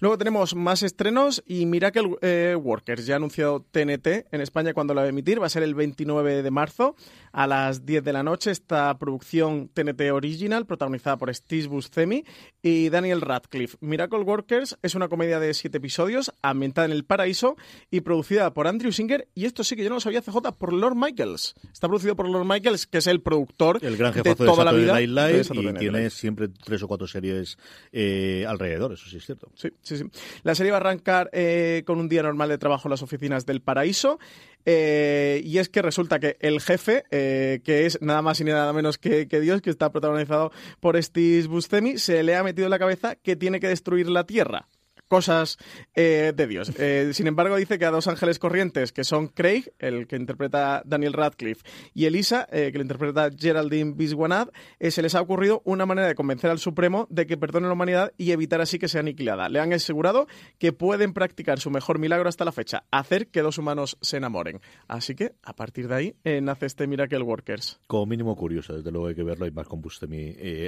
Luego 0.00 0.18
tenemos 0.18 0.54
más 0.54 0.82
estrenos 0.82 1.42
y 1.46 1.66
Miracle 1.66 2.16
eh, 2.20 2.56
Workers 2.60 3.06
ya 3.06 3.14
ha 3.14 3.16
anunciado 3.16 3.64
TNT 3.70 4.26
en 4.30 4.40
España 4.40 4.74
cuando 4.74 4.94
la 4.94 5.02
va 5.02 5.06
a 5.06 5.10
emitir, 5.10 5.40
va 5.40 5.46
a 5.46 5.50
ser 5.50 5.62
el 5.62 5.74
29 5.74 6.42
de 6.42 6.50
marzo 6.50 6.96
a 7.32 7.46
las 7.46 7.84
10 7.84 8.04
de 8.04 8.12
la 8.12 8.22
noche. 8.22 8.50
Esta 8.50 8.96
producción 8.98 9.68
TNT 9.68 10.10
Original, 10.12 10.66
protagonizada 10.66 11.16
por 11.16 11.34
Steve 11.34 11.66
Buscemi 11.66 12.24
y 12.62 12.88
Daniel 12.88 13.20
Radcliffe. 13.20 13.76
Miracle 13.80 14.20
Workers 14.20 14.78
es 14.82 14.94
una 14.94 15.08
comedia 15.08 15.38
de 15.38 15.54
siete 15.54 15.78
episodios 15.78 16.32
ambientada 16.42 16.86
en 16.86 16.92
el 16.92 17.04
paraíso 17.04 17.56
y 17.90 18.00
producida 18.00 18.52
por 18.54 18.66
Andrew 18.66 18.92
Singer. 18.92 19.28
Y 19.34 19.44
esto 19.44 19.64
sí 19.64 19.76
que 19.76 19.82
yo 19.82 19.88
no 19.88 19.96
lo 19.96 20.00
sabía, 20.00 20.22
CJ, 20.22 20.52
por 20.58 20.72
Lord 20.72 20.96
Michaels. 20.96 21.54
Está 21.72 21.88
producido 21.88 22.16
por 22.16 22.28
Lord 22.28 22.46
Michaels, 22.46 22.86
que 22.86 22.98
es 22.98 23.06
el 23.06 23.20
productor 23.20 23.78
el 23.82 23.96
gran 23.96 24.12
de 24.12 24.34
toda 24.34 24.64
la 24.64 24.72
vida. 24.72 25.00
y 25.00 25.72
tiene 25.74 26.10
siempre 26.10 26.48
tres 26.48 26.82
o 26.82 26.88
cuatro 26.88 27.06
series 27.06 27.58
eh, 27.92 28.44
alrededor, 28.46 28.92
eso 28.92 29.08
sí 29.08 29.16
es 29.16 29.26
cierto. 29.26 29.50
Sí, 29.56 29.70
sí, 29.80 29.96
sí. 29.96 30.04
La 30.42 30.54
serie 30.54 30.70
va 30.70 30.76
a 30.76 30.80
arrancar 30.80 31.30
eh, 31.32 31.82
con 31.86 31.98
un 31.98 32.08
día 32.08 32.22
normal 32.22 32.50
de 32.50 32.58
trabajo 32.58 32.88
en 32.88 32.90
las 32.90 33.02
oficinas 33.02 33.46
del 33.46 33.62
paraíso. 33.62 34.18
Eh, 34.66 35.40
y 35.44 35.58
es 35.58 35.68
que 35.68 35.80
resulta 35.80 36.18
que 36.18 36.36
el 36.40 36.60
jefe, 36.60 37.04
eh, 37.10 37.60
que 37.64 37.86
es 37.86 38.02
nada 38.02 38.20
más 38.20 38.40
y 38.40 38.44
nada 38.44 38.72
menos 38.72 38.98
que, 38.98 39.24
Dios, 39.26 39.62
que 39.62 39.70
está 39.70 39.90
protagonizado 39.92 40.52
por 40.80 41.02
Steve 41.02 41.46
Buscemi, 41.46 41.98
se 41.98 42.22
le 42.22 42.36
ha 42.36 42.42
metido 42.42 42.66
en 42.66 42.70
la 42.70 42.78
cabeza 42.78 43.14
que 43.16 43.36
tiene 43.36 43.60
que 43.60 43.68
destruir 43.68 44.10
la 44.10 44.26
Tierra 44.26 44.68
cosas 45.08 45.58
eh, 45.94 46.32
de 46.34 46.46
Dios. 46.46 46.72
Eh, 46.78 47.10
sin 47.12 47.26
embargo, 47.26 47.56
dice 47.56 47.78
que 47.78 47.84
a 47.84 47.90
dos 47.90 48.06
ángeles 48.08 48.38
corrientes, 48.38 48.92
que 48.92 49.04
son 49.04 49.28
Craig, 49.28 49.64
el 49.78 50.06
que 50.06 50.16
interpreta 50.16 50.82
Daniel 50.84 51.12
Radcliffe, 51.12 51.62
y 51.94 52.06
Elisa, 52.06 52.46
eh, 52.50 52.70
que 52.72 52.78
le 52.78 52.82
interpreta 52.82 53.30
Geraldine 53.36 53.94
Biswanad, 53.94 54.48
se 54.80 55.02
les 55.02 55.14
ha 55.14 55.20
ocurrido 55.20 55.62
una 55.64 55.86
manera 55.86 56.08
de 56.08 56.14
convencer 56.14 56.50
al 56.50 56.58
Supremo 56.58 57.06
de 57.10 57.26
que 57.26 57.36
perdone 57.36 57.66
la 57.66 57.72
humanidad 57.72 58.12
y 58.16 58.32
evitar 58.32 58.60
así 58.60 58.78
que 58.78 58.88
sea 58.88 59.00
aniquilada. 59.00 59.48
Le 59.48 59.60
han 59.60 59.72
asegurado 59.72 60.26
que 60.58 60.72
pueden 60.72 61.12
practicar 61.12 61.58
su 61.60 61.70
mejor 61.70 61.98
milagro 61.98 62.28
hasta 62.28 62.44
la 62.44 62.52
fecha, 62.52 62.84
hacer 62.90 63.28
que 63.28 63.42
dos 63.42 63.58
humanos 63.58 63.98
se 64.00 64.18
enamoren. 64.18 64.60
Así 64.88 65.14
que, 65.14 65.34
a 65.42 65.54
partir 65.54 65.88
de 65.88 65.94
ahí, 65.94 66.16
nace 66.42 66.66
este 66.66 66.86
Miracle 66.86 67.22
Workers. 67.22 67.80
Como 67.86 68.06
mínimo 68.06 68.36
curioso, 68.36 68.74
desde 68.74 68.90
luego 68.90 69.08
hay 69.08 69.14
que 69.14 69.22
verlo, 69.22 69.44
hay 69.44 69.50
más 69.50 69.66
con 69.66 69.80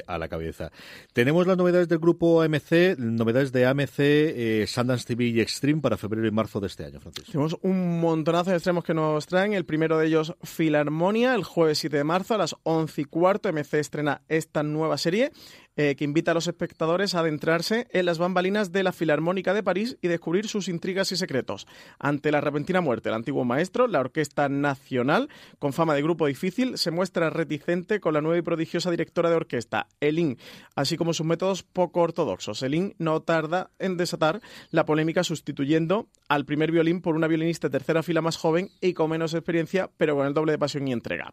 a 0.06 0.18
la 0.18 0.28
cabeza. 0.28 0.70
Tenemos 1.12 1.46
las 1.46 1.56
novedades 1.56 1.88
del 1.88 1.98
grupo 1.98 2.42
AMC, 2.42 2.98
novedades 2.98 3.52
de 3.52 3.66
AMC 3.66 3.98
eh, 4.36 4.66
Sundance 4.66 5.06
TV 5.06 5.24
y 5.26 5.40
Extreme 5.40 5.80
para 5.80 5.96
febrero 5.96 6.26
y 6.26 6.30
marzo 6.30 6.60
de 6.60 6.66
este 6.66 6.84
año, 6.84 7.00
Francisco. 7.00 7.32
Tenemos 7.32 7.56
un 7.62 8.00
montonazo 8.00 8.50
de 8.50 8.56
extremos 8.56 8.84
que 8.84 8.94
nos 8.94 9.26
traen. 9.26 9.52
El 9.52 9.64
primero 9.64 9.98
de 9.98 10.06
ellos, 10.06 10.34
Filarmonia, 10.42 11.34
el 11.34 11.44
jueves 11.44 11.78
7 11.78 11.96
de 11.96 12.04
marzo 12.04 12.34
a 12.34 12.38
las 12.38 12.56
11 12.62 13.00
y 13.00 13.04
cuarto. 13.04 13.52
MC 13.52 13.74
estrena 13.74 14.22
esta 14.28 14.62
nueva 14.62 14.98
serie 14.98 15.32
eh, 15.80 15.94
que 15.94 16.02
invita 16.02 16.32
a 16.32 16.34
los 16.34 16.48
espectadores 16.48 17.14
a 17.14 17.20
adentrarse 17.20 17.86
en 17.92 18.04
las 18.04 18.18
bambalinas 18.18 18.72
de 18.72 18.82
la 18.82 18.90
Filarmónica 18.90 19.54
de 19.54 19.62
París 19.62 19.96
y 20.02 20.08
descubrir 20.08 20.48
sus 20.48 20.66
intrigas 20.66 21.12
y 21.12 21.16
secretos. 21.16 21.68
Ante 22.00 22.32
la 22.32 22.40
repentina 22.40 22.80
muerte 22.80 23.10
del 23.10 23.14
antiguo 23.14 23.44
maestro, 23.44 23.86
la 23.86 24.00
Orquesta 24.00 24.48
Nacional, 24.48 25.28
con 25.60 25.72
fama 25.72 25.94
de 25.94 26.02
grupo 26.02 26.26
difícil, 26.26 26.78
se 26.78 26.90
muestra 26.90 27.30
reticente 27.30 28.00
con 28.00 28.14
la 28.14 28.20
nueva 28.20 28.38
y 28.38 28.42
prodigiosa 28.42 28.90
directora 28.90 29.30
de 29.30 29.36
orquesta, 29.36 29.86
Elin, 30.00 30.36
así 30.74 30.96
como 30.96 31.14
sus 31.14 31.24
métodos 31.24 31.62
poco 31.62 32.00
ortodoxos. 32.00 32.60
Elin 32.64 32.96
no 32.98 33.22
tarda 33.22 33.70
en 33.78 33.96
desatar 33.96 34.40
la 34.72 34.84
polémica 34.84 35.22
sustituyendo 35.22 36.08
al 36.28 36.44
primer 36.44 36.72
violín 36.72 37.02
por 37.02 37.14
una 37.14 37.28
violinista 37.28 37.68
de 37.68 37.78
tercera 37.78 38.02
fila 38.02 38.20
más 38.20 38.36
joven 38.36 38.70
y 38.80 38.94
con 38.94 39.10
menos 39.10 39.32
experiencia, 39.32 39.88
pero 39.96 40.16
con 40.16 40.26
el 40.26 40.34
doble 40.34 40.50
de 40.50 40.58
pasión 40.58 40.88
y 40.88 40.92
entrega. 40.92 41.32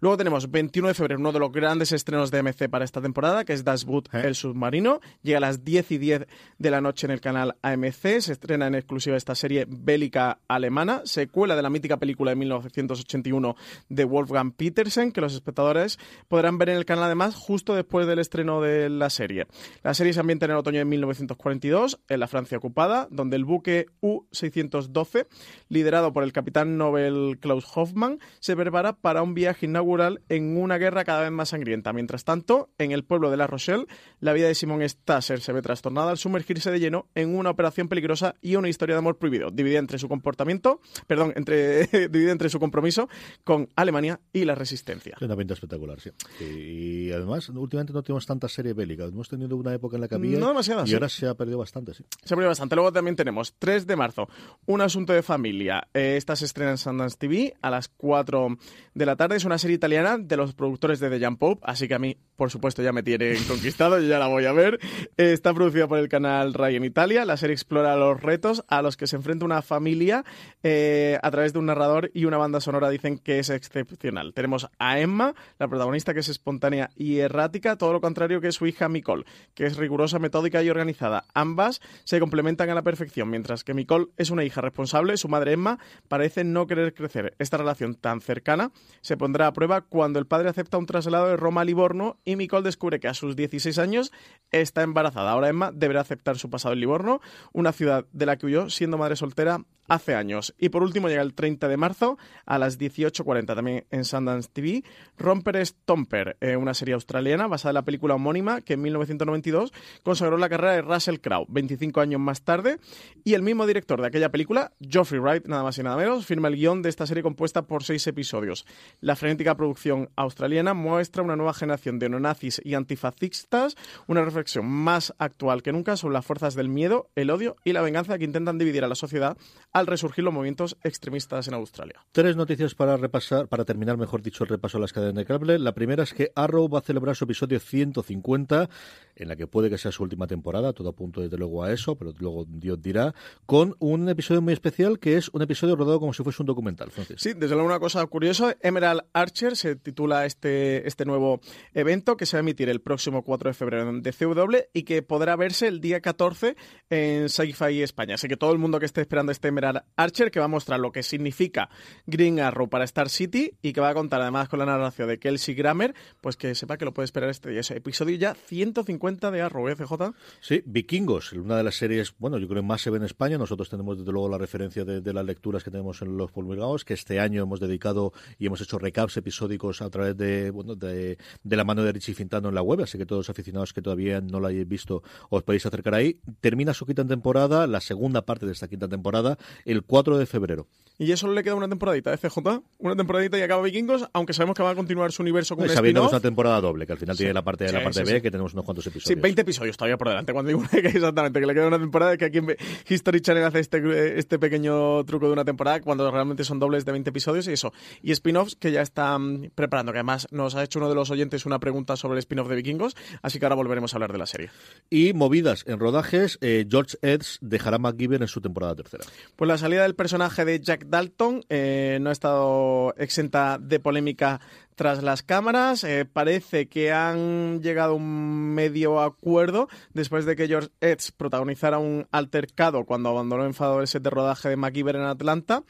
Luego 0.00 0.16
tenemos 0.16 0.50
21 0.50 0.88
de 0.88 0.94
febrero, 0.94 1.20
uno 1.20 1.30
de 1.30 1.38
los 1.38 1.52
grandes 1.52 1.92
estrenos 1.92 2.32
de 2.32 2.42
MC 2.42 2.68
para 2.68 2.84
esta 2.84 3.00
temporada, 3.00 3.44
que 3.44 3.52
es 3.52 3.62
Das 3.62 3.83
¿Eh? 4.12 4.22
el 4.24 4.34
submarino. 4.34 5.00
Llega 5.22 5.38
a 5.38 5.40
las 5.40 5.64
10 5.64 5.92
y 5.92 5.98
10 5.98 6.26
de 6.58 6.70
la 6.70 6.80
noche 6.80 7.06
en 7.06 7.10
el 7.10 7.20
canal 7.20 7.56
AMC. 7.62 8.20
Se 8.20 8.32
estrena 8.32 8.66
en 8.66 8.74
exclusiva 8.74 9.16
esta 9.16 9.34
serie 9.34 9.66
bélica 9.68 10.38
alemana, 10.48 11.02
secuela 11.04 11.56
de 11.56 11.62
la 11.62 11.70
mítica 11.70 11.98
película 11.98 12.30
de 12.30 12.36
1981 12.36 13.56
de 13.88 14.04
Wolfgang 14.04 14.52
Petersen, 14.52 15.12
que 15.12 15.20
los 15.20 15.34
espectadores 15.34 15.98
podrán 16.28 16.58
ver 16.58 16.70
en 16.70 16.76
el 16.76 16.84
canal 16.84 17.04
además 17.04 17.34
justo 17.34 17.74
después 17.74 18.06
del 18.06 18.18
estreno 18.18 18.60
de 18.60 18.88
la 18.88 19.10
serie. 19.10 19.46
La 19.82 19.94
serie 19.94 20.12
se 20.12 20.20
ambienta 20.20 20.46
en 20.46 20.52
el 20.52 20.56
otoño 20.58 20.78
de 20.78 20.84
1942, 20.84 22.00
en 22.08 22.20
la 22.20 22.28
Francia 22.28 22.58
ocupada, 22.58 23.08
donde 23.10 23.36
el 23.36 23.44
buque 23.44 23.86
U-612, 24.00 25.26
liderado 25.68 26.12
por 26.12 26.24
el 26.24 26.32
capitán 26.32 26.76
Nobel 26.78 27.38
Klaus 27.40 27.66
Hoffmann, 27.74 28.18
se 28.40 28.56
prepara 28.56 28.94
para 28.96 29.22
un 29.22 29.34
viaje 29.34 29.66
inaugural 29.66 30.22
en 30.28 30.56
una 30.56 30.78
guerra 30.78 31.04
cada 31.04 31.22
vez 31.22 31.30
más 31.30 31.50
sangrienta. 31.50 31.92
Mientras 31.92 32.24
tanto, 32.24 32.70
en 32.78 32.92
el 32.92 33.04
pueblo 33.04 33.30
de 33.30 33.36
La 33.36 33.46
Rochelle, 33.46 33.73
la 34.20 34.32
vida 34.32 34.48
de 34.48 34.54
Simon 34.54 34.88
Stasser 34.88 35.40
se 35.40 35.52
ve 35.52 35.62
trastornada 35.62 36.10
al 36.10 36.18
sumergirse 36.18 36.70
de 36.70 36.80
lleno 36.80 37.06
en 37.14 37.36
una 37.36 37.50
operación 37.50 37.88
peligrosa 37.88 38.34
y 38.40 38.56
una 38.56 38.68
historia 38.68 38.94
de 38.94 38.98
amor 38.98 39.18
prohibido, 39.18 39.50
dividida 39.50 39.78
entre 39.78 39.98
su 39.98 40.08
comportamiento, 40.08 40.80
perdón, 41.06 41.32
entre, 41.36 41.86
dividida 42.08 42.32
entre 42.32 42.48
su 42.48 42.58
compromiso 42.58 43.08
con 43.44 43.68
Alemania 43.76 44.20
y 44.32 44.44
la 44.44 44.54
resistencia. 44.54 45.16
una 45.20 45.36
pinta 45.36 45.54
espectacular, 45.54 46.00
sí. 46.00 46.10
Y, 46.40 47.12
además, 47.12 47.48
últimamente 47.48 47.92
no 47.92 48.02
tenemos 48.02 48.26
tantas 48.26 48.52
series 48.52 48.74
bélicas. 48.74 49.10
Hemos 49.10 49.28
tenido 49.28 49.56
una 49.56 49.74
época 49.74 49.96
en 49.96 50.02
la 50.02 50.08
que 50.08 50.14
había. 50.14 50.38
No 50.38 50.48
demasiadas. 50.48 50.88
Y 50.88 50.94
ahora 50.94 51.08
se 51.08 51.26
ha 51.26 51.34
perdido 51.34 51.58
bastante, 51.58 51.94
sí. 51.94 52.04
Se 52.24 52.34
ha 52.34 52.36
perdido 52.36 52.48
bastante. 52.48 52.74
Luego 52.74 52.92
también 52.92 53.16
tenemos 53.16 53.54
3 53.58 53.86
de 53.86 53.96
marzo, 53.96 54.28
un 54.66 54.80
asunto 54.80 55.12
de 55.12 55.22
familia. 55.22 55.88
Eh, 55.94 56.16
esta 56.16 56.36
se 56.36 56.44
estrena 56.44 56.72
en 56.72 56.78
Sundance 56.78 57.16
TV 57.18 57.54
a 57.60 57.70
las 57.70 57.88
4 57.88 58.56
de 58.94 59.06
la 59.06 59.16
tarde. 59.16 59.36
Es 59.36 59.44
una 59.44 59.58
serie 59.58 59.76
italiana 59.76 60.18
de 60.18 60.36
los 60.36 60.54
productores 60.54 61.00
de 61.00 61.10
The 61.10 61.24
Jump 61.24 61.38
Pope, 61.38 61.60
así 61.64 61.88
que 61.88 61.94
a 61.94 61.98
mí, 61.98 62.16
por 62.36 62.50
supuesto, 62.50 62.82
ya 62.82 62.92
me 62.92 63.02
tiene 63.02 63.36
con 63.48 63.53
conquistado, 63.54 64.00
yo 64.00 64.08
ya 64.08 64.18
la 64.18 64.26
voy 64.26 64.46
a 64.46 64.52
ver. 64.52 64.80
Está 65.16 65.54
producida 65.54 65.86
por 65.86 65.98
el 66.00 66.08
canal 66.08 66.54
Rai 66.54 66.74
en 66.74 66.84
Italia. 66.84 67.24
La 67.24 67.36
serie 67.36 67.54
explora 67.54 67.94
los 67.94 68.20
retos 68.20 68.64
a 68.66 68.82
los 68.82 68.96
que 68.96 69.06
se 69.06 69.14
enfrenta 69.14 69.44
una 69.44 69.62
familia 69.62 70.24
eh, 70.64 71.20
a 71.22 71.30
través 71.30 71.52
de 71.52 71.60
un 71.60 71.66
narrador 71.66 72.10
y 72.14 72.24
una 72.24 72.36
banda 72.36 72.60
sonora 72.60 72.90
dicen 72.90 73.16
que 73.16 73.38
es 73.38 73.50
excepcional. 73.50 74.34
Tenemos 74.34 74.68
a 74.80 74.98
Emma, 74.98 75.34
la 75.60 75.68
protagonista 75.68 76.14
que 76.14 76.20
es 76.20 76.28
espontánea 76.28 76.90
y 76.96 77.18
errática, 77.18 77.76
todo 77.76 77.92
lo 77.92 78.00
contrario 78.00 78.40
que 78.40 78.50
su 78.50 78.66
hija 78.66 78.88
Micole, 78.88 79.24
que 79.54 79.66
es 79.66 79.76
rigurosa, 79.76 80.18
metódica 80.18 80.60
y 80.60 80.68
organizada. 80.68 81.24
Ambas 81.32 81.80
se 82.02 82.18
complementan 82.18 82.70
a 82.70 82.74
la 82.74 82.82
perfección, 82.82 83.30
mientras 83.30 83.62
que 83.62 83.72
Micole 83.72 84.06
es 84.16 84.30
una 84.30 84.42
hija 84.42 84.62
responsable, 84.62 85.16
su 85.16 85.28
madre 85.28 85.52
Emma 85.52 85.78
parece 86.08 86.42
no 86.42 86.66
querer 86.66 86.92
crecer. 86.92 87.34
Esta 87.38 87.56
relación 87.56 87.94
tan 87.94 88.20
cercana 88.20 88.72
se 89.00 89.16
pondrá 89.16 89.46
a 89.46 89.52
prueba 89.52 89.82
cuando 89.82 90.18
el 90.18 90.26
padre 90.26 90.48
acepta 90.48 90.76
un 90.76 90.86
traslado 90.86 91.28
de 91.28 91.36
Roma 91.36 91.60
a 91.60 91.64
Livorno 91.64 92.18
y 92.24 92.34
Micole 92.34 92.64
descubre 92.64 92.98
que 92.98 93.06
a 93.06 93.14
sus 93.14 93.36
16 93.48 93.78
años 93.78 94.12
está 94.50 94.82
embarazada. 94.82 95.30
Ahora 95.30 95.48
Emma 95.48 95.70
deberá 95.72 96.00
aceptar 96.00 96.38
su 96.38 96.50
pasado 96.50 96.74
en 96.74 96.80
Livorno, 96.80 97.20
una 97.52 97.72
ciudad 97.72 98.06
de 98.12 98.26
la 98.26 98.36
que 98.36 98.46
huyó 98.46 98.70
siendo 98.70 98.98
madre 98.98 99.16
soltera 99.16 99.64
hace 99.88 100.14
años. 100.14 100.54
Y 100.58 100.70
por 100.70 100.82
último 100.82 101.08
llega 101.08 101.22
el 101.22 101.34
30 101.34 101.68
de 101.68 101.76
marzo 101.76 102.18
a 102.46 102.58
las 102.58 102.78
18.40 102.78 103.54
también 103.54 103.84
en 103.90 104.04
Sundance 104.04 104.48
TV, 104.52 104.84
Romper 105.18 105.64
Stomper, 105.64 106.36
eh, 106.40 106.56
una 106.56 106.74
serie 106.74 106.94
australiana 106.94 107.46
basada 107.46 107.70
en 107.70 107.74
la 107.74 107.84
película 107.84 108.14
homónima 108.14 108.60
que 108.60 108.74
en 108.74 108.82
1992 108.82 109.72
consagró 110.02 110.38
la 110.38 110.48
carrera 110.48 110.72
de 110.72 110.82
Russell 110.82 111.18
Crowe, 111.18 111.46
25 111.48 112.00
años 112.00 112.20
más 112.20 112.42
tarde, 112.42 112.78
y 113.24 113.34
el 113.34 113.42
mismo 113.42 113.66
director 113.66 114.00
de 114.00 114.08
aquella 114.08 114.30
película, 114.30 114.72
Geoffrey 114.80 115.20
Wright, 115.20 115.46
nada 115.46 115.62
más 115.62 115.78
y 115.78 115.82
nada 115.82 115.96
menos, 115.96 116.26
firma 116.26 116.48
el 116.48 116.56
guion 116.56 116.82
de 116.82 116.88
esta 116.88 117.06
serie 117.06 117.22
compuesta 117.22 117.62
por 117.62 117.84
seis 117.84 118.06
episodios. 118.06 118.66
La 119.00 119.16
frenética 119.16 119.56
producción 119.56 120.10
australiana 120.16 120.74
muestra 120.74 121.22
una 121.22 121.36
nueva 121.36 121.54
generación 121.54 121.98
de 121.98 122.08
neonazis 122.08 122.60
y 122.64 122.74
antifascistas, 122.74 123.76
una 124.06 124.24
reflexión 124.24 124.66
más 124.66 125.14
actual 125.18 125.62
que 125.62 125.72
nunca 125.72 125.96
sobre 125.96 126.14
las 126.14 126.26
fuerzas 126.26 126.54
del 126.54 126.68
miedo, 126.68 127.10
el 127.14 127.30
odio 127.30 127.56
y 127.64 127.72
la 127.72 127.82
venganza 127.82 128.18
que 128.18 128.24
intentan 128.24 128.58
dividir 128.58 128.84
a 128.84 128.88
la 128.88 128.94
sociedad 128.94 129.36
al 129.74 129.88
resurgir 129.88 130.24
los 130.24 130.32
movimientos 130.32 130.78
extremistas 130.84 131.48
en 131.48 131.54
Australia. 131.54 132.00
Tres 132.12 132.36
noticias 132.36 132.74
para 132.76 132.96
repasar, 132.96 133.48
para 133.48 133.64
terminar, 133.64 133.98
mejor 133.98 134.22
dicho, 134.22 134.44
el 134.44 134.50
repaso 134.50 134.78
a 134.78 134.80
las 134.80 134.92
cadenas 134.92 135.16
de 135.16 135.24
cable. 135.26 135.58
La 135.58 135.74
primera 135.74 136.04
es 136.04 136.14
que 136.14 136.30
Arrow 136.36 136.68
va 136.68 136.78
a 136.78 136.82
celebrar 136.82 137.16
su 137.16 137.24
episodio 137.24 137.58
150, 137.58 138.70
en 139.16 139.28
la 139.28 139.34
que 139.34 139.48
puede 139.48 139.68
que 139.68 139.76
sea 139.76 139.90
su 139.90 140.04
última 140.04 140.28
temporada, 140.28 140.72
todo 140.72 140.90
apunto 140.90 141.20
desde 141.20 141.36
luego 141.36 141.64
a 141.64 141.72
eso, 141.72 141.96
pero 141.96 142.12
luego 142.18 142.46
Dios 142.48 142.80
dirá, 142.80 143.14
con 143.46 143.74
un 143.80 144.08
episodio 144.08 144.40
muy 144.40 144.52
especial 144.52 145.00
que 145.00 145.16
es 145.16 145.28
un 145.30 145.42
episodio 145.42 145.74
rodado 145.74 145.98
como 145.98 146.14
si 146.14 146.22
fuese 146.22 146.42
un 146.42 146.46
documental. 146.46 146.92
Sí, 147.16 147.32
desde 147.34 147.54
luego 147.54 147.66
una 147.66 147.80
cosa 147.80 148.06
curiosa, 148.06 148.56
Emerald 148.60 149.02
Archer 149.12 149.56
se 149.56 149.74
titula 149.74 150.24
este, 150.24 150.86
este 150.86 151.04
nuevo 151.04 151.40
evento 151.72 152.16
que 152.16 152.26
se 152.26 152.36
va 152.36 152.38
a 152.38 152.42
emitir 152.42 152.68
el 152.68 152.80
próximo 152.80 153.24
4 153.24 153.50
de 153.50 153.54
febrero 153.54 153.92
de 153.92 154.12
CW 154.12 154.56
y 154.72 154.84
que 154.84 155.02
podrá 155.02 155.34
verse 155.34 155.66
el 155.66 155.80
día 155.80 156.00
14 156.00 156.56
en 156.90 157.28
Sci-Fi 157.28 157.82
España. 157.82 158.14
Así 158.14 158.28
que 158.28 158.36
todo 158.36 158.52
el 158.52 158.58
mundo 158.58 158.78
que 158.78 158.86
esté 158.86 159.00
esperando 159.00 159.32
este 159.32 159.48
Emerald 159.48 159.63
Archer, 159.96 160.30
que 160.30 160.38
va 160.38 160.46
a 160.46 160.48
mostrar 160.48 160.80
lo 160.80 160.92
que 160.92 161.02
significa 161.02 161.68
Green 162.06 162.40
Arrow 162.40 162.68
para 162.68 162.84
Star 162.84 163.08
City 163.08 163.52
y 163.62 163.72
que 163.72 163.80
va 163.80 163.90
a 163.90 163.94
contar 163.94 164.20
además 164.20 164.48
con 164.48 164.58
la 164.58 164.66
narración 164.66 165.08
de 165.08 165.18
Kelsey 165.18 165.54
Grammer, 165.54 165.94
pues 166.20 166.36
que 166.36 166.54
sepa 166.54 166.76
que 166.76 166.84
lo 166.84 166.92
puede 166.92 167.04
esperar 167.04 167.30
este. 167.30 167.58
Ese 167.58 167.76
episodio 167.76 168.16
ya 168.16 168.34
150 168.34 169.30
de 169.30 169.42
Arrow, 169.42 169.68
¿eh, 169.68 169.76
CJ? 169.76 170.14
Sí, 170.40 170.62
Vikingos, 170.66 171.32
una 171.32 171.56
de 171.56 171.62
las 171.62 171.76
series, 171.76 172.14
bueno, 172.18 172.38
yo 172.38 172.48
creo 172.48 172.62
que 172.62 172.66
más 172.66 172.80
se 172.80 172.90
ve 172.90 172.98
en 172.98 173.04
España. 173.04 173.38
Nosotros 173.38 173.68
tenemos 173.68 173.98
desde 173.98 174.12
luego 174.12 174.28
la 174.28 174.38
referencia 174.38 174.84
de, 174.84 175.12
las 175.12 175.24
lecturas 175.24 175.62
que 175.62 175.70
tenemos 175.70 176.02
en 176.02 176.16
los 176.16 176.32
publicados, 176.32 176.84
que 176.84 176.94
este 176.94 177.20
año 177.20 177.42
hemos 177.42 177.60
dedicado 177.60 178.12
y 178.38 178.46
hemos 178.46 178.60
hecho 178.60 178.78
recaps 178.78 179.16
episódicos 179.16 179.82
a 179.82 179.90
través 179.90 180.16
de, 180.16 180.50
bueno, 180.50 180.74
de, 180.74 181.18
la 181.44 181.64
mano 181.64 181.82
de 181.84 181.92
Richie 181.92 182.14
Fintano 182.14 182.48
en 182.48 182.54
la 182.54 182.62
web, 182.62 182.82
así 182.82 182.98
que 182.98 183.06
todos 183.06 183.20
los 183.20 183.30
aficionados 183.30 183.72
que 183.72 183.82
todavía 183.82 184.20
no 184.20 184.40
lo 184.40 184.48
hayáis 184.48 184.68
visto 184.68 185.02
os 185.30 185.42
podéis 185.42 185.66
acercar 185.66 185.94
ahí. 185.94 186.18
Termina 186.40 186.74
su 186.74 186.86
quinta 186.86 187.06
temporada, 187.06 187.66
la 187.66 187.80
segunda 187.80 188.22
parte 188.22 188.46
de 188.46 188.52
esta 188.52 188.68
quinta 188.68 188.88
temporada, 188.88 189.38
el 189.64 189.82
4 189.82 190.18
de 190.18 190.26
febrero. 190.26 190.66
Y 190.96 191.06
ya 191.06 191.16
solo 191.16 191.32
le 191.32 191.42
queda 191.42 191.56
una 191.56 191.68
temporadita 191.68 192.12
de 192.12 192.18
CJ, 192.18 192.38
una 192.78 192.94
temporadita 192.94 193.36
y 193.36 193.42
acaba 193.42 193.62
Vikingos, 193.62 194.08
aunque 194.12 194.32
sabemos 194.32 194.56
que 194.56 194.62
va 194.62 194.70
a 194.70 194.74
continuar 194.76 195.10
su 195.10 195.22
universo 195.22 195.56
con 195.56 195.68
una 195.68 196.20
temporada 196.20 196.60
doble, 196.60 196.86
que 196.86 196.92
al 196.92 196.98
final 196.98 197.16
tiene 197.16 197.32
la 197.32 197.42
parte 197.42 197.64
de 197.64 197.72
la 197.72 197.82
parte 197.82 198.04
B, 198.04 198.22
que 198.22 198.30
tenemos 198.30 198.52
unos 198.52 198.64
cuantos 198.64 198.86
episodios. 198.86 199.08
Sí, 199.08 199.20
20 199.20 199.42
episodios 199.42 199.76
todavía 199.76 199.96
por 199.96 200.08
delante. 200.08 200.32
Cuando 200.32 200.50
digo 200.50 200.62
que 200.70 200.78
exactamente, 200.78 201.40
que 201.40 201.46
le 201.46 201.54
queda 201.54 201.66
una 201.66 201.80
temporada, 201.80 202.16
que 202.16 202.26
aquí 202.26 202.38
en 202.38 202.56
History 202.88 203.20
Channel 203.20 203.42
hace 203.42 203.58
este, 203.58 204.18
este 204.20 204.38
pequeño 204.38 205.04
truco 205.04 205.26
de 205.26 205.32
una 205.32 205.44
temporada, 205.44 205.80
cuando 205.80 206.08
realmente 206.12 206.44
son 206.44 206.60
dobles 206.60 206.84
de 206.84 206.92
20 206.92 207.10
episodios 207.10 207.48
y 207.48 207.52
eso. 207.52 207.72
Y 208.00 208.12
spin-offs 208.12 208.54
que 208.54 208.70
ya 208.70 208.82
están 208.82 209.50
preparando, 209.56 209.90
que 209.90 209.98
además 209.98 210.28
nos 210.30 210.54
ha 210.54 210.62
hecho 210.62 210.78
uno 210.78 210.88
de 210.88 210.94
los 210.94 211.10
oyentes 211.10 211.44
una 211.44 211.58
pregunta 211.58 211.96
sobre 211.96 212.14
el 212.14 212.18
spin-off 212.20 212.48
de 212.48 212.54
Vikingos, 212.54 212.94
así 213.20 213.40
que 213.40 213.46
ahora 213.46 213.56
volveremos 213.56 213.92
a 213.94 213.96
hablar 213.96 214.12
de 214.12 214.18
la 214.18 214.26
serie. 214.26 214.50
Y 214.90 215.12
movidas 215.12 215.64
en 215.66 215.80
rodajes, 215.80 216.38
eh, 216.40 216.66
George 216.70 216.98
Edds 217.02 217.38
dejará 217.40 217.78
MacGyver 217.78 218.22
en 218.22 218.28
su 218.28 218.40
temporada 218.40 218.76
tercera. 218.76 219.02
Pues 219.34 219.43
la 219.46 219.58
salida 219.58 219.82
del 219.82 219.94
personaje 219.94 220.44
de 220.44 220.60
Jack 220.60 220.86
Dalton 220.86 221.44
eh, 221.48 221.98
no 222.00 222.10
ha 222.10 222.12
estado 222.12 222.94
exenta 222.96 223.58
de 223.58 223.80
polémica 223.80 224.40
tras 224.74 225.02
las 225.02 225.22
cámaras. 225.22 225.84
Eh, 225.84 226.04
parece 226.04 226.68
que 226.68 226.92
han 226.92 227.62
llegado 227.62 227.92
a 227.92 227.96
un 227.96 228.54
medio 228.54 229.00
acuerdo 229.00 229.68
después 229.92 230.24
de 230.24 230.36
que 230.36 230.46
George 230.46 230.70
Edds 230.80 231.12
protagonizara 231.12 231.78
un 231.78 232.06
altercado 232.10 232.84
cuando 232.84 233.10
abandonó 233.10 233.44
enfadado 233.44 233.80
el 233.80 233.88
set 233.88 234.02
de 234.02 234.10
rodaje 234.10 234.48
de 234.48 234.56
MacGyver 234.56 234.96
en 234.96 235.02
Atlanta, 235.02 235.62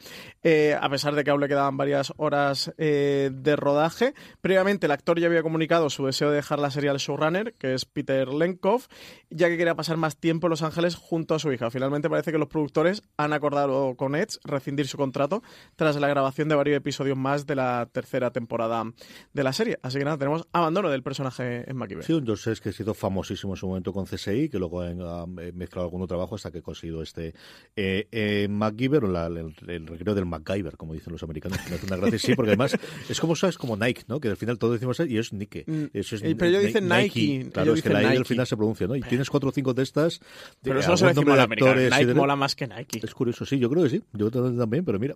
eh, 0.43 0.77
a 0.79 0.89
pesar 0.89 1.15
de 1.15 1.23
que 1.23 1.31
aún 1.31 1.41
le 1.41 1.47
quedaban 1.47 1.77
varias 1.77 2.13
horas 2.17 2.73
eh, 2.77 3.29
de 3.33 3.55
rodaje. 3.55 4.13
Previamente 4.41 4.85
el 4.85 4.91
actor 4.91 5.19
ya 5.19 5.27
había 5.27 5.43
comunicado 5.43 5.89
su 5.89 6.05
deseo 6.05 6.29
de 6.29 6.37
dejar 6.37 6.59
la 6.59 6.71
serie 6.71 6.89
al 6.89 6.97
showrunner, 6.97 7.53
que 7.53 7.73
es 7.73 7.85
Peter 7.85 8.27
Lenkov, 8.27 8.83
ya 9.29 9.47
que 9.47 9.57
quería 9.57 9.75
pasar 9.75 9.97
más 9.97 10.17
tiempo 10.17 10.47
en 10.47 10.51
Los 10.51 10.61
Ángeles 10.61 10.95
junto 10.95 11.35
a 11.35 11.39
su 11.39 11.51
hija. 11.51 11.69
Finalmente 11.69 12.09
parece 12.09 12.31
que 12.31 12.37
los 12.37 12.47
productores 12.47 13.03
han 13.17 13.33
acordado 13.33 13.95
con 13.95 14.15
Edds 14.15 14.39
rescindir 14.43 14.87
su 14.87 14.97
contrato 14.97 15.43
tras 15.75 15.95
la 15.97 16.07
grabación 16.07 16.49
de 16.49 16.55
varios 16.55 16.77
episodios 16.77 17.17
más 17.17 17.45
de 17.45 17.55
la 17.55 17.87
tercera 17.91 18.31
temporada 18.31 18.83
de 19.33 19.43
la 19.43 19.53
serie. 19.53 19.77
Así 19.81 19.97
que 19.97 20.05
nada, 20.05 20.17
tenemos 20.17 20.47
abandono 20.51 20.89
del 20.89 21.03
personaje 21.03 21.69
en 21.69 21.77
MacGyver. 21.77 22.03
Sí, 22.03 22.13
un 22.13 22.25
George 22.25 22.55
que 22.61 22.69
ha 22.69 22.73
sido 22.73 22.93
famosísimo 22.93 23.53
en 23.53 23.57
su 23.57 23.67
momento 23.67 23.93
con 23.93 24.05
CSI, 24.05 24.49
que 24.49 24.59
luego 24.59 24.81
ha 24.81 25.25
mezclado 25.27 25.85
algún 25.85 26.05
trabajo 26.07 26.35
hasta 26.35 26.51
que 26.51 26.59
ha 26.59 26.61
conseguido 26.61 27.01
este 27.01 27.33
eh, 27.75 28.07
eh, 28.11 28.47
MacGyver, 28.49 29.03
o 29.05 29.27
el, 29.27 29.87
recreo 29.87 30.15
del 30.15 30.25
MacGyver, 30.25 30.77
como 30.77 30.93
dicen 30.93 31.13
los 31.13 31.23
americanos. 31.23 31.59
Me 31.69 31.75
hace 31.75 31.85
una 31.85 31.97
gracia, 31.97 32.19
sí, 32.19 32.35
porque 32.35 32.51
además 32.51 32.77
es 33.09 33.19
como, 33.19 33.35
¿sabes? 33.35 33.57
como 33.57 33.75
Nike, 33.75 34.03
¿no? 34.07 34.19
Que 34.19 34.29
al 34.29 34.37
final 34.37 34.57
todo 34.57 34.73
decimos 34.73 34.99
y 34.99 35.17
es 35.17 35.33
Nike. 35.33 35.63
Mm, 35.67 35.85
eso 35.93 36.15
es, 36.15 36.21
pero 36.21 36.45
ellos 36.45 36.63
dicen 36.63 36.87
Nike. 36.87 37.49
Claro, 37.51 37.73
es 37.73 37.81
que 37.81 37.89
la 37.89 38.13
I 38.13 38.17
al 38.17 38.25
final 38.25 38.47
se 38.47 38.55
pronuncia, 38.55 38.87
¿no? 38.87 38.95
Y 38.95 39.01
tienes 39.01 39.29
cuatro 39.29 39.49
o 39.49 39.51
cinco 39.51 39.73
de 39.73 39.83
estas. 39.83 40.19
Pero 40.61 40.79
eso 40.79 40.91
no 40.91 40.97
se 40.97 41.05
Nike 41.05 42.13
mola 42.13 42.35
más 42.35 42.55
que 42.55 42.67
Nike. 42.67 43.01
Es 43.03 43.13
curioso, 43.13 43.45
sí, 43.45 43.59
yo 43.59 43.69
creo 43.69 43.83
que 43.83 43.89
sí. 43.89 44.03
Yo 44.13 44.31
también, 44.31 44.85
pero 44.85 44.99
mira. 44.99 45.15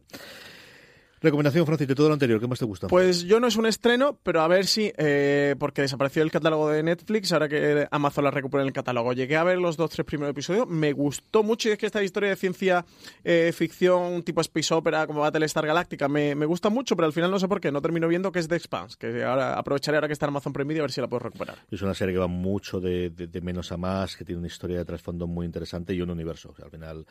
Recomendación, 1.21 1.65
Francis, 1.65 1.87
de 1.87 1.95
todo 1.95 2.07
lo 2.07 2.13
anterior, 2.13 2.39
¿qué 2.39 2.47
más 2.47 2.59
te 2.59 2.65
gusta? 2.65 2.87
Pues 2.87 3.23
yo 3.23 3.39
no 3.39 3.47
es 3.47 3.57
un 3.57 3.65
estreno, 3.65 4.17
pero 4.23 4.41
a 4.41 4.47
ver 4.47 4.67
si, 4.67 4.91
eh, 4.97 5.55
porque 5.59 5.81
desapareció 5.81 6.23
el 6.23 6.31
catálogo 6.31 6.69
de 6.69 6.81
Netflix, 6.81 7.33
ahora 7.33 7.49
que 7.49 7.87
Amazon 7.91 8.23
la 8.23 8.31
recupera 8.31 8.63
en 8.63 8.67
el 8.67 8.73
catálogo. 8.73 9.11
Llegué 9.11 9.35
a 9.35 9.43
ver 9.43 9.57
los 9.57 9.75
dos, 9.75 9.89
tres 9.89 10.05
primeros 10.05 10.31
episodios, 10.31 10.67
me 10.67 10.93
gustó 10.93 11.43
mucho 11.43 11.67
y 11.67 11.73
es 11.73 11.77
que 11.77 11.85
esta 11.85 12.01
historia 12.01 12.29
de 12.29 12.35
ciencia 12.37 12.85
eh, 13.23 13.51
ficción 13.53 14.23
tipo 14.23 14.39
space 14.41 14.73
opera 14.73 15.05
como 15.07 15.19
Battlestar 15.21 15.65
Galáctica 15.65 16.07
me, 16.07 16.35
me 16.35 16.45
gusta 16.45 16.69
mucho, 16.69 16.95
pero 16.95 17.05
al 17.05 17.13
final 17.13 17.31
no 17.31 17.39
sé 17.39 17.47
por 17.47 17.59
qué, 17.59 17.71
no 17.71 17.81
termino 17.81 18.07
viendo 18.07 18.31
que 18.31 18.39
es 18.39 18.47
The 18.47 18.55
Expanse, 18.55 18.95
que 18.97 19.23
ahora 19.23 19.57
aprovecharé 19.59 19.97
ahora 19.97 20.07
que 20.07 20.13
está 20.13 20.25
en 20.25 20.29
Amazon 20.29 20.53
Prime 20.53 20.69
Video 20.69 20.83
a 20.83 20.85
ver 20.85 20.91
si 20.91 21.01
la 21.01 21.07
puedo 21.07 21.19
recuperar. 21.19 21.57
Es 21.69 21.81
una 21.81 21.93
serie 21.93 22.13
que 22.13 22.19
va 22.19 22.27
mucho 22.27 22.79
de, 22.79 23.11
menos 23.43 23.71
a 23.73 23.77
más, 23.77 24.15
que 24.15 24.23
tiene 24.23 24.39
una 24.39 24.47
historia 24.47 24.77
de 24.77 24.85
trasfondo 24.85 25.27
muy 25.27 25.45
interesante 25.45 25.93
y 25.93 26.01
un 26.01 26.09
universo. 26.09 26.53
al 26.63 26.71
final, 26.71 27.05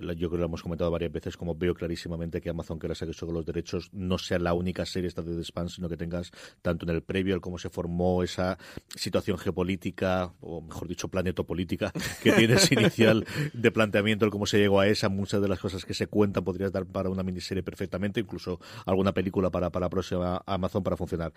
yo 0.00 0.28
creo 0.28 0.30
que 0.30 0.38
lo 0.38 0.44
hemos 0.46 0.62
comentado 0.62 0.90
varias 0.90 1.12
veces, 1.12 1.36
como 1.36 1.54
veo 1.54 1.74
clarísimamente 1.74 2.40
que 2.40 2.50
Amazon 2.50 2.78
que 2.78 2.88
la 2.88 2.94
saque 2.94 3.14
con 3.24 3.34
los 3.34 3.44
derechos 3.54 3.90
no 3.92 4.18
se 4.18 4.34
la 4.38 4.52
única 4.52 4.84
serie 4.84 5.08
esta 5.08 5.22
de 5.22 5.36
The 5.36 5.68
sino 5.68 5.88
que 5.88 5.96
tengas 5.96 6.30
tanto 6.62 6.84
en 6.84 6.90
el 6.90 7.02
previo 7.02 7.34
el 7.34 7.40
cómo 7.40 7.58
se 7.58 7.70
formó 7.70 8.22
esa 8.22 8.58
situación 8.94 9.38
geopolítica, 9.38 10.32
o 10.40 10.60
mejor 10.60 10.88
dicho, 10.88 11.08
planetopolítica 11.08 11.92
que 12.22 12.32
tienes 12.32 12.70
inicial 12.72 13.26
de 13.52 13.70
planteamiento, 13.70 14.24
el 14.24 14.30
cómo 14.30 14.46
se 14.46 14.58
llegó 14.58 14.80
a 14.80 14.88
esa, 14.88 15.08
muchas 15.08 15.40
de 15.40 15.48
las 15.48 15.60
cosas 15.60 15.84
que 15.84 15.94
se 15.94 16.06
cuentan 16.06 16.44
podrías 16.44 16.72
dar 16.72 16.86
para 16.86 17.08
una 17.08 17.22
miniserie 17.22 17.62
perfectamente, 17.62 18.20
incluso 18.20 18.60
alguna 18.86 19.12
película 19.12 19.50
para, 19.50 19.70
para 19.70 19.86
la 19.86 19.90
próxima 19.90 20.42
Amazon 20.46 20.82
para 20.82 20.96
funcionar. 20.96 21.32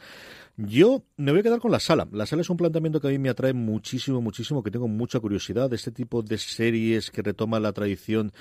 Yo 0.58 1.04
me 1.18 1.32
voy 1.32 1.42
a 1.42 1.44
quedar 1.44 1.60
con 1.60 1.72
la 1.72 1.80
sala. 1.80 2.08
La 2.12 2.26
sala 2.26 2.42
es 2.42 2.50
un 2.50 2.58
planteamiento 2.58 3.00
que 3.00 3.08
a 3.08 3.12
mí 3.12 3.20
me 3.20 3.30
atrae 3.30 3.54
muchísimo, 3.54 4.22
muchísimo, 4.22 4.64
que 4.64 4.72
tengo 4.72 4.88
mucha 4.88 5.20
curiosidad 5.20 5.70
de 5.70 5.76
este 5.76 5.92
tipo 5.92 6.22
de 6.24 6.38
series 6.38 7.12
que 7.12 7.22
retoma 7.22 7.60
la 7.60 7.74
tradición 7.74 8.32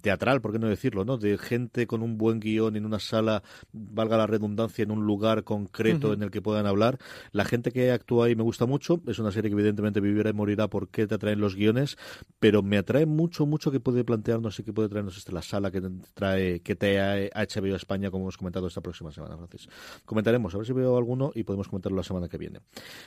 teatral, 0.00 0.40
por 0.40 0.52
qué 0.52 0.58
no 0.58 0.68
decirlo, 0.68 1.04
¿no? 1.04 1.16
De 1.16 1.38
gente 1.38 1.86
con 1.86 2.02
un 2.02 2.18
buen 2.18 2.40
guion 2.40 2.76
en 2.76 2.86
una 2.86 2.98
sala 3.06 3.42
valga 3.72 4.16
la 4.16 4.26
redundancia, 4.26 4.82
en 4.82 4.90
un 4.90 5.06
lugar 5.06 5.44
concreto 5.44 6.12
en 6.12 6.22
el 6.22 6.30
que 6.30 6.42
puedan 6.42 6.66
hablar. 6.66 6.98
La 7.32 7.44
gente 7.44 7.72
que 7.72 7.90
actúa 7.92 8.26
ahí 8.26 8.36
me 8.36 8.42
gusta 8.42 8.66
mucho. 8.66 9.00
Es 9.06 9.18
una 9.18 9.30
serie 9.30 9.50
que 9.50 9.54
evidentemente 9.54 10.00
vivirá 10.00 10.30
y 10.30 10.32
morirá 10.32 10.68
porque 10.68 11.06
te 11.06 11.14
atraen 11.14 11.40
los 11.40 11.54
guiones, 11.54 11.96
pero 12.38 12.62
me 12.62 12.78
atrae 12.78 13.06
mucho, 13.06 13.46
mucho 13.46 13.70
que 13.70 13.80
puede 13.80 14.04
plantearnos 14.04 14.58
y 14.58 14.62
que 14.62 14.72
puede 14.72 14.88
traernos 14.88 15.16
este, 15.16 15.32
la 15.32 15.42
sala 15.42 15.70
que 15.70 15.82
trae, 16.14 16.60
que 16.60 16.76
te 16.76 17.00
ha 17.00 17.16
HBO 17.46 17.74
a 17.74 17.76
España, 17.76 18.10
como 18.10 18.24
hemos 18.24 18.36
comentado 18.36 18.66
esta 18.66 18.80
próxima 18.80 19.12
semana, 19.12 19.36
Francis. 19.36 19.68
Comentaremos, 20.04 20.54
a 20.54 20.58
ver 20.58 20.66
si 20.66 20.72
veo 20.72 20.96
alguno 20.96 21.32
y 21.34 21.44
podemos 21.44 21.68
comentarlo 21.68 21.96
la 21.96 22.02
semana 22.02 22.28
que 22.28 22.38
viene. 22.38 22.60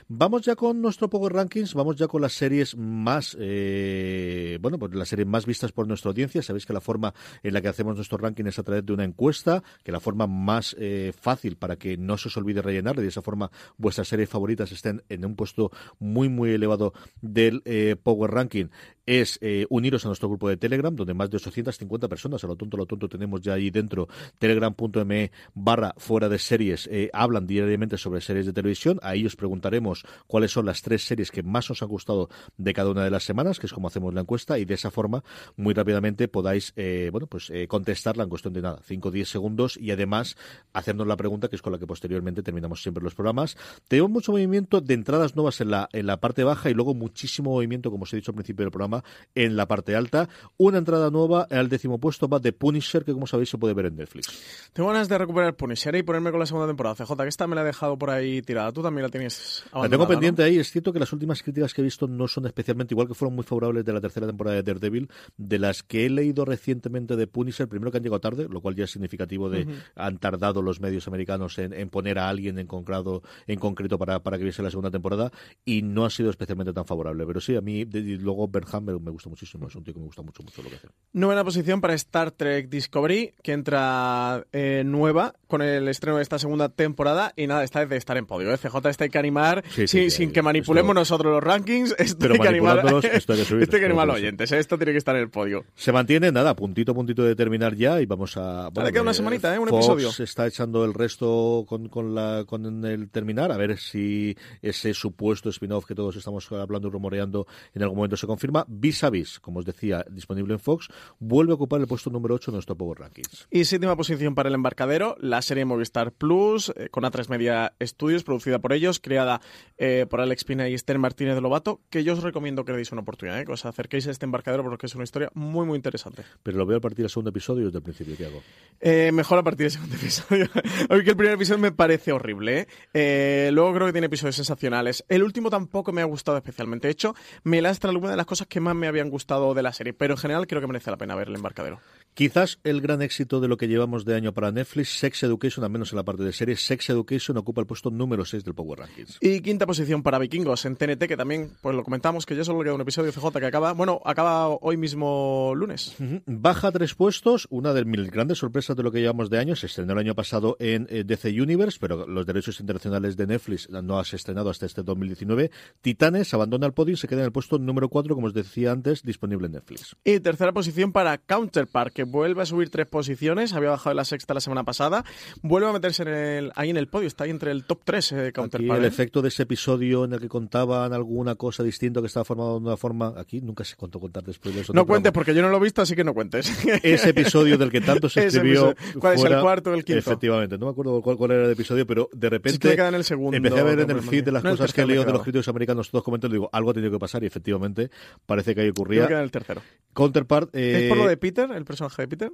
Vamos 0.07 0.43
ya 0.43 0.55
con 0.55 0.81
nuestro 0.81 1.09
Power 1.09 1.33
Rankings, 1.33 1.73
vamos 1.73 1.95
ya 1.95 2.07
con 2.07 2.21
las 2.21 2.33
series 2.33 2.75
más, 2.77 3.35
eh, 3.39 4.57
bueno, 4.61 4.77
pues 4.77 4.93
las 4.93 5.09
series 5.09 5.27
más 5.27 5.45
vistas 5.45 5.71
por 5.71 5.87
nuestra 5.87 6.09
audiencia. 6.09 6.41
Sabéis 6.41 6.65
que 6.65 6.73
la 6.73 6.81
forma 6.81 7.13
en 7.43 7.53
la 7.53 7.61
que 7.61 7.67
hacemos 7.67 7.95
nuestro 7.95 8.17
ranking 8.17 8.45
es 8.45 8.59
a 8.59 8.63
través 8.63 8.85
de 8.85 8.93
una 8.93 9.03
encuesta 9.03 9.63
que 9.83 9.88
que 9.89 9.91
la 9.91 9.99
forma 9.99 10.27
más 10.27 10.75
eh, 10.77 11.11
fácil 11.19 11.57
para 11.57 11.75
que 11.75 11.97
no 11.97 12.15
se 12.19 12.27
os 12.27 12.37
olvide 12.37 12.61
rellenar 12.61 12.99
y 12.99 13.01
de 13.01 13.07
esa 13.07 13.23
forma 13.23 13.49
vuestras 13.77 14.07
series 14.07 14.29
favoritas 14.29 14.71
estén 14.71 15.01
en 15.09 15.25
un 15.25 15.35
puesto 15.35 15.71
muy, 15.97 16.29
muy 16.29 16.51
elevado 16.51 16.93
del 17.21 17.63
eh, 17.65 17.95
Power 18.01 18.29
Ranking 18.29 18.67
es 19.09 19.39
eh, 19.41 19.65
uniros 19.69 20.05
a 20.05 20.09
nuestro 20.09 20.29
grupo 20.29 20.49
de 20.49 20.57
Telegram, 20.57 20.95
donde 20.95 21.15
más 21.15 21.31
de 21.31 21.37
850 21.37 22.07
personas, 22.07 22.43
a 22.43 22.47
lo 22.47 22.55
tonto, 22.55 22.77
a 22.77 22.81
lo 22.81 22.85
tonto, 22.85 23.09
tenemos 23.09 23.41
ya 23.41 23.53
ahí 23.53 23.71
dentro, 23.71 24.07
telegram.me 24.37 25.31
barra 25.55 25.95
fuera 25.97 26.29
de 26.29 26.37
series, 26.37 26.87
eh, 26.91 27.09
hablan 27.11 27.47
diariamente 27.47 27.97
sobre 27.97 28.21
series 28.21 28.45
de 28.45 28.53
televisión. 28.53 28.99
Ahí 29.01 29.25
os 29.25 29.35
preguntaremos 29.35 30.03
cuáles 30.27 30.51
son 30.51 30.67
las 30.67 30.83
tres 30.83 31.07
series 31.07 31.31
que 31.31 31.41
más 31.41 31.71
os 31.71 31.81
han 31.81 31.89
gustado 31.89 32.29
de 32.57 32.71
cada 32.71 32.91
una 32.91 33.03
de 33.03 33.09
las 33.09 33.23
semanas, 33.23 33.57
que 33.57 33.65
es 33.65 33.73
como 33.73 33.87
hacemos 33.87 34.13
la 34.13 34.21
encuesta, 34.21 34.59
y 34.59 34.65
de 34.65 34.75
esa 34.75 34.91
forma, 34.91 35.23
muy 35.57 35.73
rápidamente 35.73 36.27
podáis, 36.27 36.73
eh, 36.75 37.09
bueno, 37.11 37.25
pues 37.25 37.51
contestarla 37.67 38.21
en 38.23 38.29
cuestión 38.29 38.53
de 38.53 38.61
nada, 38.61 38.79
5 38.85 39.09
o 39.09 39.11
10 39.11 39.27
segundos, 39.27 39.77
y 39.81 39.89
además 39.89 40.37
hacernos 40.71 41.07
la 41.07 41.17
pregunta, 41.17 41.47
que 41.47 41.55
es 41.55 41.63
con 41.63 41.73
la 41.73 41.79
que 41.79 41.87
posteriormente 41.87 42.43
terminamos 42.43 42.83
siempre 42.83 43.03
los 43.03 43.15
programas. 43.15 43.57
Tenemos 43.87 44.11
mucho 44.11 44.33
movimiento 44.33 44.81
de 44.81 44.93
entradas 44.93 45.35
nuevas 45.35 45.61
en 45.61 45.71
la, 45.71 45.89
en 45.93 46.05
la 46.05 46.19
parte 46.19 46.43
baja 46.43 46.69
y 46.69 46.75
luego 46.75 46.93
muchísimo 46.93 47.49
movimiento, 47.51 47.89
como 47.89 48.03
os 48.03 48.13
he 48.13 48.17
dicho 48.17 48.29
al 48.29 48.35
principio 48.35 48.65
del 48.65 48.71
programa, 48.71 48.98
en 49.35 49.55
la 49.55 49.67
parte 49.67 49.95
alta. 49.95 50.29
Una 50.57 50.77
entrada 50.77 51.09
nueva 51.09 51.47
al 51.49 51.69
décimo 51.69 51.99
puesto 51.99 52.27
va 52.27 52.39
de 52.39 52.53
Punisher, 52.53 53.03
que 53.03 53.13
como 53.13 53.27
sabéis 53.27 53.49
se 53.49 53.57
puede 53.57 53.73
ver 53.73 53.87
en 53.87 53.97
Netflix. 53.97 54.69
Tengo 54.73 54.89
ganas 54.89 55.09
de 55.09 55.17
recuperar 55.17 55.55
Punisher 55.55 55.95
y 55.95 56.03
ponerme 56.03 56.31
con 56.31 56.39
la 56.39 56.45
segunda 56.45 56.67
temporada. 56.67 56.95
CJ, 56.95 57.15
que 57.17 57.27
esta 57.27 57.47
me 57.47 57.55
la 57.55 57.61
he 57.61 57.65
dejado 57.65 57.97
por 57.97 58.09
ahí 58.09 58.41
tirada. 58.41 58.71
Tú 58.71 58.81
también 58.81 59.03
la 59.03 59.09
tienes 59.09 59.63
La 59.73 59.89
tengo 59.89 60.07
pendiente 60.07 60.43
ahí. 60.43 60.57
Es 60.57 60.71
cierto 60.71 60.93
que 60.93 60.99
las 60.99 61.11
últimas 61.13 61.41
críticas 61.43 61.73
que 61.73 61.81
he 61.81 61.83
visto 61.83 62.07
no 62.07 62.27
son 62.27 62.45
especialmente 62.45 62.93
igual 62.93 63.07
que 63.07 63.13
fueron 63.13 63.35
muy 63.35 63.43
favorables 63.43 63.85
de 63.85 63.93
la 63.93 64.01
tercera 64.01 64.27
temporada 64.27 64.57
de 64.57 64.63
Daredevil. 64.63 65.09
De 65.37 65.59
las 65.59 65.83
que 65.83 66.05
he 66.05 66.09
leído 66.09 66.45
recientemente 66.45 67.15
de 67.15 67.27
Punisher, 67.27 67.67
primero 67.67 67.91
que 67.91 67.97
han 67.97 68.03
llegado 68.03 68.19
tarde, 68.19 68.47
lo 68.49 68.61
cual 68.61 68.75
ya 68.75 68.85
es 68.85 68.91
significativo 68.91 69.49
de 69.49 69.67
han 69.95 70.17
tardado 70.17 70.61
los 70.61 70.79
medios 70.79 71.07
americanos 71.07 71.57
en, 71.57 71.89
poner 71.89 72.19
a 72.19 72.29
alguien 72.29 72.59
en 72.59 72.67
concreto, 72.67 73.23
en 73.47 73.59
concreto 73.59 73.97
para, 73.97 74.21
para 74.21 74.37
que 74.37 74.43
viese 74.43 74.63
la 74.63 74.69
segunda 74.69 74.91
temporada 74.91 75.31
y 75.65 75.81
no 75.81 76.05
ha 76.05 76.09
sido 76.09 76.29
especialmente 76.29 76.73
tan 76.73 76.85
favorable. 76.85 77.25
Pero 77.25 77.41
sí, 77.41 77.55
a 77.55 77.61
mí, 77.61 77.85
luego 77.85 78.47
Bernham 78.47 78.88
me 78.99 79.11
gusta 79.11 79.29
muchísimo. 79.29 79.67
Es 79.67 79.75
un 79.75 79.83
tío 79.83 79.93
que 79.93 79.99
me 79.99 80.05
gusta 80.05 80.21
mucho, 80.21 80.43
mucho 80.43 80.61
lo 80.61 80.69
que 80.69 80.75
hace. 80.75 80.87
Nueva 81.13 81.43
posición 81.43 81.81
para 81.81 81.93
Star 81.95 82.31
Trek 82.31 82.69
Discovery, 82.69 83.33
que 83.41 83.53
entra 83.53 84.45
eh, 84.51 84.83
nueva 84.85 85.33
con 85.47 85.61
el 85.61 85.87
estreno 85.87 86.17
de 86.17 86.23
esta 86.23 86.39
segunda 86.39 86.69
temporada. 86.69 87.33
Y 87.35 87.47
nada, 87.47 87.63
esta 87.63 87.79
vez 87.79 87.89
de 87.89 87.97
estar 87.97 88.17
en 88.17 88.25
podio. 88.25 88.53
¿eh? 88.53 88.57
CJ, 88.57 88.89
este 88.89 89.05
hay 89.05 89.09
que 89.09 89.17
animar, 89.17 89.63
sin 89.85 90.31
que 90.31 90.41
manipulemos 90.41 90.93
nosotros 90.95 91.33
los 91.33 91.43
rankings. 91.43 91.95
Hay 91.99 92.39
que 92.39 92.47
animar, 92.47 92.79
esto 93.03 93.33
hay 93.33 93.67
que, 93.67 93.85
animar 93.85 94.09
oyentes. 94.09 94.51
¿eh? 94.51 94.59
Esto 94.59 94.77
tiene 94.77 94.91
que 94.91 94.97
estar 94.97 95.15
en 95.15 95.23
el 95.23 95.29
podio. 95.29 95.65
Se 95.75 95.91
mantiene, 95.91 96.31
nada, 96.31 96.55
puntito 96.55 96.93
puntito 96.93 97.23
de 97.23 97.35
terminar 97.35 97.75
ya 97.75 98.01
y 98.01 98.05
vamos 98.05 98.37
a. 98.37 98.69
Bueno, 98.69 98.91
queda 98.91 99.01
una 99.01 99.13
semanita, 99.13 99.53
¿eh? 99.55 99.59
Un 99.59 99.67
Fox 99.67 99.85
episodio. 99.85 100.11
Se 100.11 100.23
está 100.23 100.47
echando 100.47 100.85
el 100.85 100.93
resto 100.93 101.65
con, 101.67 101.89
con, 101.89 102.13
la, 102.13 102.43
con 102.45 102.85
el 102.85 103.09
terminar, 103.09 103.51
a 103.51 103.57
ver 103.57 103.77
si 103.77 104.35
ese 104.61 104.93
supuesto 104.93 105.49
spin-off 105.49 105.85
que 105.85 105.95
todos 105.95 106.15
estamos 106.15 106.49
hablando 106.51 106.87
y 106.87 106.91
rumoreando 106.91 107.47
en 107.73 107.83
algún 107.83 107.97
momento 107.97 108.17
se 108.17 108.27
confirma. 108.27 108.65
Vis 108.79 109.03
a 109.03 109.09
vis, 109.09 109.39
como 109.39 109.59
os 109.59 109.65
decía, 109.65 110.05
disponible 110.09 110.53
en 110.53 110.59
Fox, 110.59 110.87
vuelve 111.19 111.51
a 111.51 111.55
ocupar 111.55 111.81
el 111.81 111.87
puesto 111.87 112.09
número 112.09 112.35
8 112.35 112.51
en 112.51 112.55
nuestro 112.55 112.75
Power 112.77 112.99
Rankings. 112.99 113.47
Y 113.51 113.65
séptima 113.65 113.95
posición 113.97 114.35
para 114.35 114.47
El 114.47 114.55
Embarcadero, 114.55 115.17
la 115.19 115.41
serie 115.41 115.65
Movistar 115.65 116.13
Plus, 116.13 116.71
eh, 116.75 116.87
con 116.89 117.03
A3 117.03 117.27
Media 117.29 117.73
Studios, 117.81 118.23
producida 118.23 118.59
por 118.59 118.71
ellos, 118.71 118.99
creada 118.99 119.41
eh, 119.77 120.05
por 120.09 120.21
Alex 120.21 120.43
Pina 120.45 120.69
y 120.69 120.73
Esther 120.73 120.97
Martínez 120.97 121.35
de 121.35 121.41
Lobato, 121.41 121.81
que 121.89 122.03
yo 122.03 122.13
os 122.13 122.23
recomiendo 122.23 122.63
que 122.63 122.71
le 122.71 122.77
deis 122.77 122.91
una 122.91 123.01
oportunidad, 123.01 123.41
eh, 123.41 123.45
que 123.45 123.51
os 123.51 123.65
acerquéis 123.65 124.07
a 124.07 124.11
este 124.11 124.25
embarcadero 124.25 124.63
porque 124.63 124.85
es 124.85 124.95
una 124.95 125.03
historia 125.03 125.29
muy, 125.33 125.65
muy 125.65 125.75
interesante. 125.75 126.23
Pero 126.43 126.57
lo 126.57 126.65
veo 126.65 126.77
a 126.77 126.81
partir 126.81 127.03
del 127.03 127.09
segundo 127.09 127.31
episodio 127.31 127.65
desde 127.65 127.79
el 127.79 127.83
principio, 127.83 128.15
¿qué 128.17 128.25
hago? 128.25 128.41
Eh, 128.79 129.11
mejor 129.11 129.39
a 129.39 129.43
partir 129.43 129.65
del 129.65 129.71
segundo 129.71 129.95
episodio. 130.01 130.47
Aunque 130.89 131.09
el 131.09 131.17
primer 131.17 131.35
episodio 131.35 131.59
me 131.59 131.71
parece 131.71 132.11
horrible. 132.13 132.67
luego 132.93 133.73
creo 133.73 133.87
que 133.87 133.93
tiene 133.93 134.07
episodios 134.07 134.35
sensacionales. 134.35 135.03
El 135.09 135.23
último 135.23 135.49
tampoco 135.49 135.91
me 135.91 136.01
ha 136.01 136.05
gustado 136.05 136.37
especialmente. 136.37 136.87
De 136.87 136.91
hecho, 136.91 137.15
me 137.43 137.61
lastra 137.61 137.89
alguna 137.89 138.11
de 138.11 138.17
las 138.17 138.25
cosas 138.25 138.47
que 138.47 138.58
más 138.59 138.75
me 138.75 138.87
habían 138.87 139.09
gustado 139.09 139.53
de 139.53 139.63
la 139.63 139.73
serie, 139.73 139.93
pero 139.93 140.13
en 140.13 140.17
general 140.17 140.47
creo 140.47 140.61
que 140.61 140.67
merece 140.67 140.91
la 140.91 140.97
pena 140.97 141.15
ver 141.15 141.27
el 141.27 141.35
embarcadero. 141.35 141.79
Quizás 142.13 142.59
el 142.63 142.81
gran 142.81 143.01
éxito 143.01 143.39
de 143.39 143.47
lo 143.47 143.57
que 143.57 143.67
llevamos 143.67 144.03
de 144.05 144.15
año 144.15 144.33
para 144.33 144.51
Netflix, 144.51 144.97
Sex 144.99 145.23
Education, 145.23 145.63
al 145.63 145.71
menos 145.71 145.93
en 145.93 145.97
la 145.97 146.03
parte 146.03 146.23
de 146.23 146.33
series, 146.33 146.65
Sex 146.65 146.89
Education 146.89 147.37
ocupa 147.37 147.61
el 147.61 147.67
puesto 147.67 147.91
número 147.91 148.25
6 148.25 148.43
del 148.43 148.53
Power 148.53 148.79
Rankings. 148.79 149.17
Y 149.21 149.39
quinta 149.41 149.65
posición 149.65 150.03
para 150.03 150.19
Vikingos 150.19 150.65
en 150.65 150.75
TNT, 150.75 151.07
que 151.07 151.15
también, 151.15 151.51
pues 151.61 151.75
lo 151.75 151.83
comentamos, 151.83 152.25
que 152.25 152.35
ya 152.35 152.43
solo 152.43 152.61
queda 152.61 152.73
un 152.73 152.81
episodio 152.81 153.11
CJ 153.11 153.39
que 153.39 153.45
acaba, 153.45 153.73
bueno, 153.73 154.01
acaba 154.03 154.49
hoy 154.49 154.75
mismo 154.75 155.53
lunes. 155.55 155.95
Baja 156.25 156.71
tres 156.71 156.93
puestos, 156.93 157.47
una 157.49 157.73
de 157.73 157.85
mis 157.85 158.11
grandes 158.11 158.39
sorpresas 158.39 158.75
de 158.75 158.83
lo 158.83 158.91
que 158.91 158.99
llevamos 158.99 159.29
de 159.29 159.39
año, 159.39 159.55
se 159.55 159.67
estrenó 159.67 159.93
el 159.93 159.99
año 159.99 160.15
pasado 160.15 160.57
en 160.59 160.87
eh, 160.89 161.03
DC 161.05 161.29
Universe, 161.41 161.77
pero 161.79 162.05
los 162.05 162.25
derechos 162.25 162.59
internacionales 162.59 163.15
de 163.15 163.27
Netflix 163.27 163.69
no 163.69 163.97
ha 163.97 164.01
estrenado 164.01 164.49
hasta 164.49 164.65
este 164.65 164.83
2019. 164.83 165.51
Titanes 165.81 166.33
abandona 166.33 166.65
el 166.65 166.73
podio 166.73 166.93
y 166.93 166.97
se 166.97 167.07
queda 167.07 167.19
en 167.19 167.25
el 167.25 167.31
puesto 167.31 167.59
número 167.59 167.89
4, 167.89 168.15
como 168.15 168.27
os 168.27 168.33
decía 168.33 168.71
antes, 168.71 169.03
disponible 169.03 169.47
en 169.47 169.53
Netflix. 169.53 169.95
Y 170.03 170.19
tercera 170.19 170.51
posición 170.51 170.91
para 170.91 171.17
Counterpart, 171.17 171.93
que 171.99 172.05
vuelve 172.05 172.41
a 172.41 172.45
subir 172.45 172.69
tres 172.69 172.87
posiciones, 172.87 173.51
había 173.51 173.71
bajado 173.71 173.91
en 173.91 173.97
la 173.97 174.05
sexta 174.05 174.33
la 174.33 174.39
semana 174.39 174.63
pasada, 174.63 175.03
vuelve 175.41 175.67
a 175.67 175.73
meterse 175.73 176.03
en 176.03 176.07
el, 176.07 176.51
ahí 176.55 176.69
en 176.69 176.77
el 176.77 176.87
podio, 176.87 177.07
está 177.07 177.25
ahí 177.25 177.29
entre 177.29 177.51
el 177.51 177.65
top 177.65 177.81
3 177.83 178.11
eh, 178.13 178.31
Counterpart. 178.33 178.79
El 178.79 178.85
¿eh? 178.85 178.87
efecto 178.87 179.21
de 179.21 179.27
ese 179.27 179.43
episodio 179.43 180.05
en 180.05 180.13
el 180.13 180.21
que 180.21 180.29
contaban 180.29 180.93
alguna 180.93 181.35
cosa 181.35 181.61
distinta 181.61 181.99
que 181.99 182.07
estaba 182.07 182.23
formado 182.23 182.57
de 182.57 182.67
una 182.67 182.77
forma, 182.77 183.13
aquí 183.17 183.41
nunca 183.41 183.65
sé 183.65 183.75
cuánto 183.75 183.99
contar 183.99 184.23
después 184.23 184.55
de 184.55 184.61
eso. 184.61 184.71
No 184.71 184.85
cuentes, 184.85 185.11
porque 185.11 185.35
yo 185.35 185.41
no 185.41 185.49
lo 185.49 185.57
he 185.57 185.59
visto, 185.59 185.81
así 185.81 185.93
que 185.93 186.05
no 186.05 186.13
cuentes. 186.13 186.49
Ese 186.83 187.09
episodio 187.09 187.57
del 187.57 187.69
que 187.69 187.81
tanto 187.81 188.07
se 188.09 188.27
escribió. 188.27 188.73
¿Cuál 188.97 189.15
es 189.15 189.23
el 189.25 189.41
cuarto 189.41 189.71
o 189.71 189.73
el 189.73 189.83
quinto? 189.83 189.99
Efectivamente, 189.99 190.57
no 190.57 190.67
me 190.67 190.71
acuerdo 190.71 191.01
cuál, 191.01 191.17
cuál, 191.17 191.31
era 191.31 191.45
el 191.47 191.51
episodio, 191.51 191.85
pero 191.85 192.09
de 192.13 192.29
repente 192.29 192.73
en 192.73 192.95
el 192.95 193.03
segundo, 193.03 193.35
empecé 193.35 193.59
a 193.59 193.63
ver 193.63 193.81
en 193.81 193.91
el 193.91 194.01
feed 194.01 194.23
de 194.23 194.31
las 194.31 194.41
cosas 194.41 194.71
que 194.71 194.85
leído 194.85 195.03
de 195.03 195.11
los 195.11 195.23
críticos 195.23 195.49
americanos, 195.49 195.91
todos 195.91 196.05
comentando, 196.05 196.33
digo, 196.33 196.49
algo 196.53 196.71
ha 196.71 196.73
tenido 196.73 196.93
que 196.93 196.99
pasar 196.99 197.23
y 197.23 197.25
efectivamente 197.25 197.91
parece 198.25 198.55
que 198.55 198.61
ahí 198.61 198.69
ocurría. 198.69 199.05
Queda 199.05 199.17
en 199.17 199.25
el 199.25 199.31
tercero. 199.31 199.61
Counterpart. 199.91 200.55
¿Es 200.55 200.87
por 200.87 200.97
lo 200.97 201.05
de 201.05 201.17
Peter, 201.17 201.51
el 201.51 201.65
personaje 201.65 201.88
χαϊπείτε. 201.89 202.31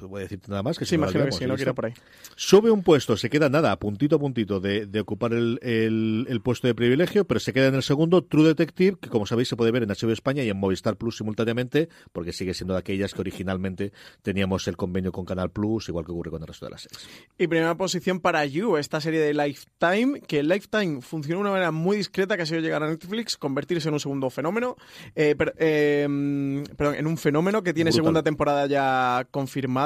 No 0.00 0.08
voy 0.08 0.20
a 0.20 0.22
decirte 0.22 0.48
nada 0.48 0.62
más. 0.62 0.78
Que 0.78 0.84
sí, 0.84 0.94
imagino 0.94 1.24
que 1.24 1.32
sí, 1.32 1.46
no 1.46 1.56
quiero 1.56 1.74
por 1.74 1.86
ahí. 1.86 1.94
Sube 2.36 2.70
un 2.70 2.82
puesto, 2.82 3.16
se 3.16 3.30
queda 3.30 3.48
nada, 3.48 3.78
puntito 3.78 4.16
a 4.16 4.18
puntito 4.18 4.60
de, 4.60 4.86
de 4.86 5.00
ocupar 5.00 5.32
el, 5.32 5.58
el, 5.62 6.26
el, 6.28 6.40
puesto 6.40 6.66
de 6.66 6.74
privilegio, 6.74 7.24
pero 7.26 7.40
se 7.40 7.52
queda 7.52 7.68
en 7.68 7.74
el 7.74 7.82
segundo, 7.82 8.24
True 8.24 8.48
Detective, 8.48 8.96
que 9.00 9.08
como 9.08 9.26
sabéis 9.26 9.48
se 9.48 9.56
puede 9.56 9.70
ver 9.70 9.82
en 9.82 9.90
HBO 9.90 10.12
España 10.12 10.42
y 10.42 10.48
en 10.48 10.56
Movistar 10.56 10.96
Plus 10.96 11.16
simultáneamente, 11.16 11.88
porque 12.12 12.32
sigue 12.32 12.54
siendo 12.54 12.74
de 12.74 12.80
aquellas 12.80 13.14
que 13.14 13.20
originalmente 13.20 13.92
teníamos 14.22 14.66
el 14.68 14.76
convenio 14.76 15.12
con 15.12 15.24
Canal 15.24 15.50
Plus, 15.50 15.88
igual 15.88 16.04
que 16.04 16.12
ocurre 16.12 16.30
con 16.30 16.42
el 16.42 16.48
resto 16.48 16.66
de 16.66 16.70
las 16.70 16.82
series. 16.82 17.08
Y 17.38 17.46
primera 17.46 17.76
posición 17.76 18.20
para 18.20 18.44
You, 18.44 18.76
esta 18.76 19.00
serie 19.00 19.20
de 19.20 19.34
Lifetime, 19.34 20.20
que 20.20 20.42
Lifetime 20.42 21.02
funciona 21.02 21.38
de 21.38 21.40
una 21.42 21.50
manera 21.50 21.70
muy 21.70 21.96
discreta, 21.96 22.36
que 22.36 22.42
ha 22.42 22.46
sido 22.46 22.60
llegar 22.60 22.82
a 22.82 22.88
Netflix, 22.88 23.36
convertirse 23.36 23.88
en 23.88 23.94
un 23.94 24.00
segundo 24.00 24.30
fenómeno, 24.30 24.76
eh, 25.14 25.34
per, 25.36 25.54
eh, 25.58 26.06
perdón, 26.76 26.94
en 26.94 27.06
un 27.06 27.16
fenómeno 27.16 27.62
que 27.62 27.72
tiene 27.74 27.90
Brutal. 27.90 28.04
segunda 28.04 28.22
temporada 28.22 28.66
ya 28.66 29.26
confirmada. 29.30 29.81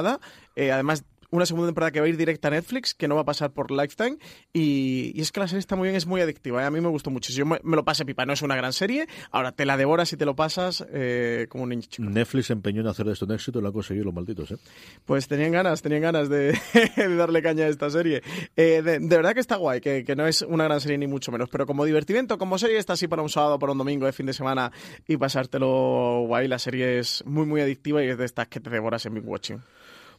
Eh, 0.55 0.73
además, 0.73 1.05
una 1.31 1.47
segunda 1.47 1.69
temporada 1.69 1.91
que 1.91 2.01
va 2.01 2.07
a 2.07 2.09
ir 2.09 2.17
directa 2.17 2.49
a 2.49 2.51
Netflix, 2.53 2.95
que 2.95 3.09
no 3.09 3.15
va 3.15 3.23
a 3.23 3.25
pasar 3.25 3.53
por 3.53 3.71
Lifetime. 3.71 4.19
Y, 4.53 5.13
y 5.15 5.21
es 5.21 5.33
que 5.33 5.41
la 5.41 5.49
serie 5.49 5.61
está 5.61 5.77
muy 5.77 5.87
bien, 5.89 5.97
es 5.97 6.07
muy 6.07 6.21
adictiva. 6.21 6.63
¿eh? 6.63 6.67
A 6.67 6.71
mí 6.71 6.81
me 6.81 6.89
gustó 6.89 7.11
mucho. 7.11 7.33
Yo 7.33 7.47
me, 7.47 7.59
me, 7.63 7.77
lo 7.77 7.85
pasé 7.85 8.05
pipa, 8.05 8.27
no 8.27 8.33
es 8.33 8.43
una 8.43 8.57
gran 8.57 8.73
serie. 8.73 9.07
Ahora 9.31 9.53
te 9.53 9.67
la 9.67 9.77
devoras 9.77 10.13
y 10.13 10.17
te 10.17 10.25
lo 10.25 10.37
pasas 10.37 10.85
eh, 10.91 11.47
como 11.49 11.65
un 11.65 11.71
niño 11.71 11.83
chico. 11.89 12.09
Netflix 12.09 12.51
empeñó 12.51 12.81
en 12.81 12.87
hacer 12.87 13.07
de 13.07 13.13
esto 13.13 13.25
un 13.25 13.33
éxito 13.33 13.59
y 13.59 13.63
lo 13.63 13.69
han 13.69 13.75
conseguido 13.75 14.05
los 14.05 14.15
malditos. 14.15 14.51
¿eh? 14.53 14.57
Pues 15.05 15.29
tenían 15.29 15.53
ganas, 15.53 15.83
tenían 15.83 16.03
ganas 16.03 16.29
de, 16.29 16.59
de 16.97 17.17
darle 17.17 17.43
caña 17.43 17.65
a 17.65 17.69
esta 17.69 17.91
serie. 17.91 18.23
Eh, 18.57 18.83
de, 18.83 18.99
de, 18.99 19.17
verdad 19.17 19.35
que 19.35 19.41
está 19.41 19.57
guay, 19.57 19.81
que, 19.81 20.05
que, 20.05 20.17
no 20.17 20.27
es 20.27 20.43
una 20.43 20.65
gran 20.65 20.81
serie 20.81 20.99
ni 20.99 21.07
mucho 21.07 21.33
menos. 21.33 21.49
Pero 21.51 21.67
como 21.67 21.85
divertimento, 21.85 22.39
como 22.39 22.59
serie, 22.59 22.79
está 22.79 22.95
así 22.95 23.09
para 23.09 23.23
un 23.23 23.29
sábado, 23.29 23.59
para 23.59 23.73
un 23.73 23.79
domingo 23.79 24.07
de 24.07 24.13
fin 24.13 24.27
de 24.27 24.33
semana 24.33 24.73
y 25.07 25.17
pasártelo 25.17 26.25
guay. 26.27 26.49
La 26.49 26.59
serie 26.59 26.99
es 26.99 27.25
muy, 27.27 27.47
muy 27.47 27.61
adictiva 27.61 28.03
y 28.03 28.09
es 28.09 28.19
de 28.19 28.25
estas 28.25 28.49
que 28.49 28.61
te 28.61 28.71
devoras 28.71 29.05
en 29.07 29.15
Big 29.15 29.27
Watching. 29.27 29.61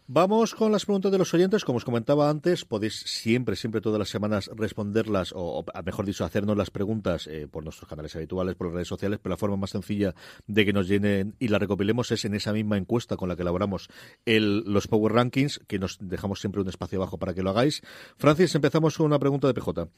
Vamos 0.10 0.56
con 0.56 0.72
las 0.72 0.86
preguntas 0.86 1.12
de 1.12 1.18
los 1.18 1.34
oyentes. 1.34 1.66
Como 1.66 1.80
os 1.80 1.84
comentaba 1.84 2.30
antes, 2.30 2.64
podéis 2.64 2.96
siempre, 2.96 3.58
siempre 3.58 3.82
todas 3.82 4.00
las 4.00 4.08
semanas 4.08 4.50
responderlas, 4.56 5.34
o, 5.36 5.66
mejor 5.84 6.06
dicho, 6.06 6.24
hacernos 6.24 6.56
las 6.56 6.72
preguntas 6.72 7.28
eh, 7.28 7.50
por 7.52 7.66
nuestros 7.66 7.90
canales 7.90 8.16
habituales, 8.16 8.56
por 8.56 8.68
las 8.68 8.76
redes 8.76 8.88
sociales, 8.88 9.20
pero 9.22 9.34
la 9.34 9.38
forma 9.38 9.58
más 9.58 9.72
sencilla 9.72 10.16
de 10.48 10.64
que 10.64 10.72
nos 10.72 10.88
llenen 10.88 11.36
y 11.40 11.50
la 11.50 11.60
recopilemos 11.60 12.10
es 12.14 12.24
en 12.24 12.36
esa 12.36 12.54
misma 12.54 12.78
encuesta 12.78 13.18
con 13.18 13.28
la 13.28 13.36
que 13.36 13.42
elaboramos 13.42 13.90
el, 14.26 14.60
los 14.60 14.88
Power 14.88 15.12
Rankings, 15.12 15.60
que 15.68 15.78
nos 15.78 15.98
dejamos 16.00 16.40
siempre 16.40 16.62
un 16.62 16.70
espacio 16.70 17.00
abajo 17.00 17.18
para 17.18 17.34
que 17.34 17.44
lo 17.44 17.50
hagáis. 17.50 17.82
Francis, 18.16 18.56
empezamos 18.56 18.96
con 18.96 19.08
una 19.08 19.20
pregunta 19.20 19.48
de 19.48 19.54
PJ. 19.56 19.90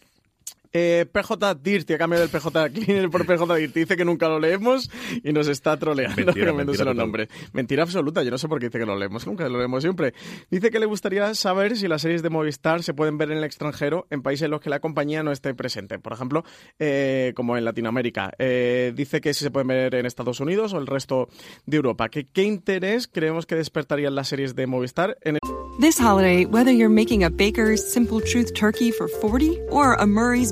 Eh, 0.71 1.05
PJ 1.11 1.55
Dirty, 1.55 1.93
a 1.93 1.97
cambio 1.97 2.19
del 2.19 2.29
PJ 2.29 2.69
Cleaner 2.69 3.09
por 3.09 3.25
PJ 3.25 3.55
Dirty, 3.55 3.79
dice 3.79 3.97
que 3.97 4.05
nunca 4.05 4.27
lo 4.27 4.39
leemos 4.39 4.89
y 5.23 5.33
nos 5.33 5.47
está 5.47 5.77
troleando 5.77 6.15
Mentira, 6.25 6.51
los 6.51 6.95
nombres. 6.95 7.29
Mentira 7.53 7.83
absoluta, 7.83 8.21
yo 8.23 8.31
no 8.31 8.37
sé 8.37 8.47
por 8.47 8.59
qué 8.59 8.67
dice 8.67 8.79
que 8.79 8.85
lo 8.85 8.97
leemos, 8.97 9.25
nunca 9.25 9.47
lo 9.49 9.57
leemos 9.57 9.81
siempre. 9.83 10.13
Dice 10.51 10.69
que 10.69 10.79
le 10.79 10.85
gustaría 10.85 11.33
saber 11.33 11.75
si 11.75 11.87
las 11.87 12.01
series 12.01 12.21
de 12.21 12.29
Movistar 12.29 12.83
se 12.83 12.93
pueden 12.93 13.17
ver 13.17 13.31
en 13.31 13.39
el 13.39 13.43
extranjero, 13.43 14.05
en 14.09 14.21
países 14.21 14.45
en 14.45 14.51
los 14.51 14.61
que 14.61 14.69
la 14.69 14.79
compañía 14.79 15.23
no 15.23 15.31
esté 15.31 15.53
presente. 15.53 15.99
Por 15.99 16.13
ejemplo, 16.13 16.43
eh, 16.77 17.33
como 17.35 17.57
en 17.57 17.65
Latinoamérica. 17.65 18.31
Eh, 18.37 18.93
dice 18.95 19.21
que 19.21 19.33
si 19.33 19.43
se 19.43 19.51
pueden 19.51 19.67
ver 19.67 19.95
en 19.95 20.05
Estados 20.05 20.39
Unidos 20.39 20.73
o 20.73 20.77
el 20.77 20.87
resto 20.87 21.29
de 21.65 21.77
Europa. 21.77 22.09
¿Qué, 22.09 22.25
qué 22.25 22.43
interés 22.43 23.07
creemos 23.07 23.45
que 23.45 23.55
despertarían 23.55 24.13
las 24.15 24.27
series 24.27 24.55
de 24.55 24.67
Movistar 24.67 25.17
en 25.21 25.39
This 25.79 25.97
holiday, 25.97 26.43
whether 26.43 26.73
you're 26.73 26.89
making 26.89 27.23
a 27.23 27.29
Baker's 27.29 27.79
Simple 27.81 28.19
Truth 28.19 28.53
turkey 28.53 28.91
for 28.91 29.07
40 29.07 29.61
or 29.69 29.93
a 29.93 30.05
Murray's 30.05 30.51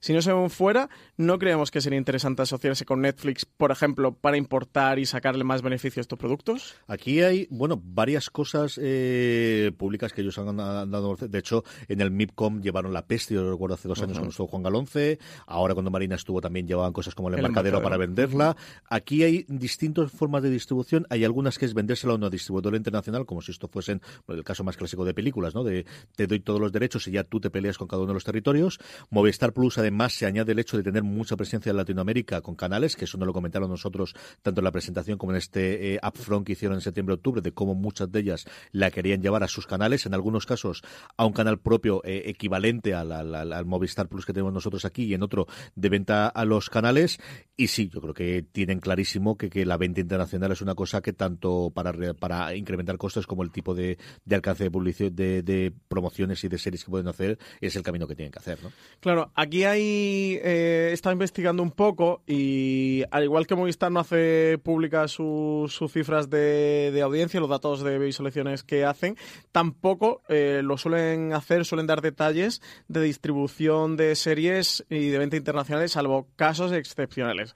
Si 0.00 0.12
no 0.14 0.22
se 0.22 0.32
ven 0.32 0.50
fuera, 0.50 0.88
no 1.16 1.38
creemos 1.38 1.70
que 1.70 1.80
sería 1.80 1.98
interesante 1.98 2.42
asociarse 2.42 2.86
con 2.86 3.02
Netflix, 3.02 3.44
por 3.44 3.70
ejemplo, 3.70 4.14
para 4.14 4.38
importar 4.38 4.98
y 4.98 5.04
sacarle 5.04 5.44
más 5.44 5.60
beneficio 5.60 6.00
a 6.00 6.02
estos 6.02 6.18
productos. 6.18 6.74
Aquí 6.86 7.20
hay, 7.20 7.46
bueno, 7.50 7.80
varias 7.82 8.30
cosas 8.30 8.80
eh, 8.82 9.72
públicas 9.76 10.12
que 10.12 10.22
ellos 10.22 10.38
han, 10.38 10.56
dado. 10.56 11.16
De 11.16 11.38
hecho, 11.38 11.64
en 11.88 12.00
el 12.00 12.10
MIPCOM 12.10 12.62
llevaron 12.62 12.94
la 12.94 13.06
peste, 13.06 13.34
yo 13.34 13.50
recuerdo 13.50 13.74
hace 13.74 13.88
dos 13.88 14.00
años 14.00 14.14
cuando 14.14 14.30
estuvo 14.30 14.46
Juan 14.46 14.62
Galonce. 14.62 15.18
Ahora 15.46 15.74
cuando 15.74 15.90
Marina 15.90 16.14
estuvo 16.14 16.40
también 16.40 16.66
llevaban 16.66 16.92
cosas 16.92 17.14
como 17.14 17.28
el, 17.28 17.34
embarcadero, 17.34 17.82
para 17.82 17.98
venderla. 17.98 18.56
Aquí 18.88 19.22
hay 19.22 19.44
distintas 19.48 20.10
formas 20.10 20.42
de 20.42 20.50
distribución. 20.50 21.06
Hay 21.10 21.24
algunas 21.24 21.58
que 21.58 21.66
es 21.66 21.74
vendérsela 21.74 22.14
a 22.14 22.16
una 22.16 22.30
distribuidora 22.30 22.76
internacional, 22.76 23.26
como 23.26 23.42
si 23.42 23.52
esto 23.52 23.68
fuesen 23.68 24.00
bueno, 24.26 24.38
el 24.38 24.44
caso 24.44 24.64
más 24.64 24.78
clásico 24.78 25.04
de 25.04 25.12
películas, 25.12 25.54
¿no? 25.54 25.62
De 25.62 25.84
te 26.16 26.26
doy 26.26 26.40
todos 26.40 26.60
los 26.60 26.72
derechos 26.72 27.06
y 27.06 27.12
ya 27.12 27.24
tú 27.24 27.38
te 27.38 27.50
peleas 27.50 27.76
con 27.76 27.86
cada 27.86 28.02
uno 28.02 28.08
de 28.08 28.14
los 28.14 28.24
territorios. 28.24 28.78
Movistar 29.10 29.52
Plus, 29.52 29.76
además, 29.76 29.89
se 30.12 30.26
añade 30.26 30.52
el 30.52 30.58
hecho 30.58 30.76
de 30.76 30.82
tener 30.82 31.02
mucha 31.02 31.36
presencia 31.36 31.70
en 31.70 31.76
Latinoamérica 31.76 32.40
con 32.40 32.54
canales, 32.54 32.96
que 32.96 33.04
eso 33.04 33.18
nos 33.18 33.26
lo 33.26 33.32
comentaron 33.32 33.68
nosotros 33.70 34.14
tanto 34.42 34.60
en 34.60 34.64
la 34.64 34.72
presentación 34.72 35.18
como 35.18 35.32
en 35.32 35.38
este 35.38 35.94
eh, 35.94 36.00
upfront 36.06 36.46
que 36.46 36.52
hicieron 36.52 36.76
en 36.76 36.80
septiembre-octubre, 36.80 37.40
de 37.40 37.52
cómo 37.52 37.74
muchas 37.74 38.10
de 38.10 38.20
ellas 38.20 38.46
la 38.72 38.90
querían 38.90 39.22
llevar 39.22 39.42
a 39.42 39.48
sus 39.48 39.66
canales, 39.66 40.06
en 40.06 40.14
algunos 40.14 40.46
casos 40.46 40.82
a 41.16 41.24
un 41.26 41.32
canal 41.32 41.58
propio 41.60 42.02
eh, 42.04 42.22
equivalente 42.26 42.94
al, 42.94 43.12
al- 43.12 43.34
al- 43.34 43.66
Movistar 43.66 44.08
Plus 44.08 44.26
que 44.26 44.32
tenemos 44.32 44.52
nosotros 44.52 44.84
aquí 44.84 45.04
y 45.04 45.14
en 45.14 45.22
otro 45.22 45.46
de 45.74 45.88
venta 45.88 46.28
a 46.28 46.44
los 46.44 46.70
canales. 46.70 47.18
Y 47.56 47.68
sí, 47.68 47.88
yo 47.92 48.00
creo 48.00 48.14
que 48.14 48.42
tienen 48.42 48.80
clarísimo 48.80 49.36
que, 49.36 49.50
que 49.50 49.66
la 49.66 49.76
venta 49.76 50.00
internacional 50.00 50.50
es 50.52 50.62
una 50.62 50.74
cosa 50.74 51.02
que 51.02 51.12
tanto 51.12 51.70
para, 51.74 51.92
para 52.14 52.54
incrementar 52.56 52.96
costes 52.96 53.26
como 53.26 53.42
el 53.42 53.50
tipo 53.50 53.74
de, 53.74 53.98
de 54.24 54.34
alcance 54.34 54.64
de 54.64 54.70
publicidad, 54.70 55.12
de, 55.12 55.42
de 55.42 55.72
promociones 55.88 56.42
y 56.44 56.48
de 56.48 56.58
series 56.58 56.84
que 56.84 56.90
pueden 56.90 57.08
hacer, 57.08 57.38
es 57.60 57.76
el 57.76 57.82
camino 57.82 58.06
que 58.08 58.16
tienen 58.16 58.32
que 58.32 58.38
hacer, 58.38 58.62
¿no? 58.62 58.72
Claro, 59.00 59.30
aquí 59.34 59.64
hay. 59.64 59.79
Eh, 59.82 60.90
estado 60.92 61.12
investigando 61.12 61.62
un 61.62 61.70
poco 61.70 62.22
y, 62.26 63.02
al 63.10 63.24
igual 63.24 63.46
que 63.46 63.54
Movistar 63.54 63.90
no 63.90 64.00
hace 64.00 64.58
públicas 64.62 65.10
sus, 65.10 65.78
cifras 65.92 66.30
de, 66.30 66.90
de 66.92 67.02
audiencia, 67.02 67.40
los 67.40 67.48
datos 67.48 67.82
de 67.82 67.98
visualizaciones 67.98 68.62
que 68.62 68.84
hacen, 68.84 69.16
tampoco 69.52 70.22
eh, 70.28 70.60
lo 70.62 70.78
suelen 70.78 71.32
hacer, 71.32 71.64
suelen 71.64 71.86
dar 71.86 72.00
detalles 72.00 72.62
de 72.88 73.02
distribución 73.02 73.96
de 73.96 74.14
series 74.14 74.84
y 74.88 75.08
de 75.08 75.18
venta 75.18 75.36
internacionales, 75.36 75.92
salvo 75.92 76.28
casos 76.36 76.72
excepcionales. 76.72 77.54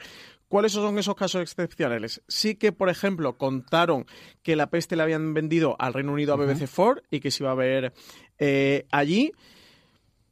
¿Cuáles 0.49 0.73
son 0.73 0.99
esos 0.99 1.17
casos 1.17 1.43
excepcionales? 1.43 2.23
Sí 2.29 2.55
que, 2.55 2.71
por 2.71 2.89
ejemplo, 2.89 3.37
contaron 3.37 4.07
que 4.43 4.57
la 4.57 4.71
peste 4.71 4.95
le 4.95 5.03
habían 5.03 5.35
vendido 5.35 5.75
al 5.81 5.95
Reino 5.95 6.13
Unido 6.13 6.35
a 6.35 6.37
BBC4 6.37 7.03
y 7.11 7.21
que 7.21 7.31
se 7.31 7.43
iba 7.43 7.51
a 7.51 7.57
ver 7.57 7.93
eh, 8.39 8.87
allí. 8.91 9.33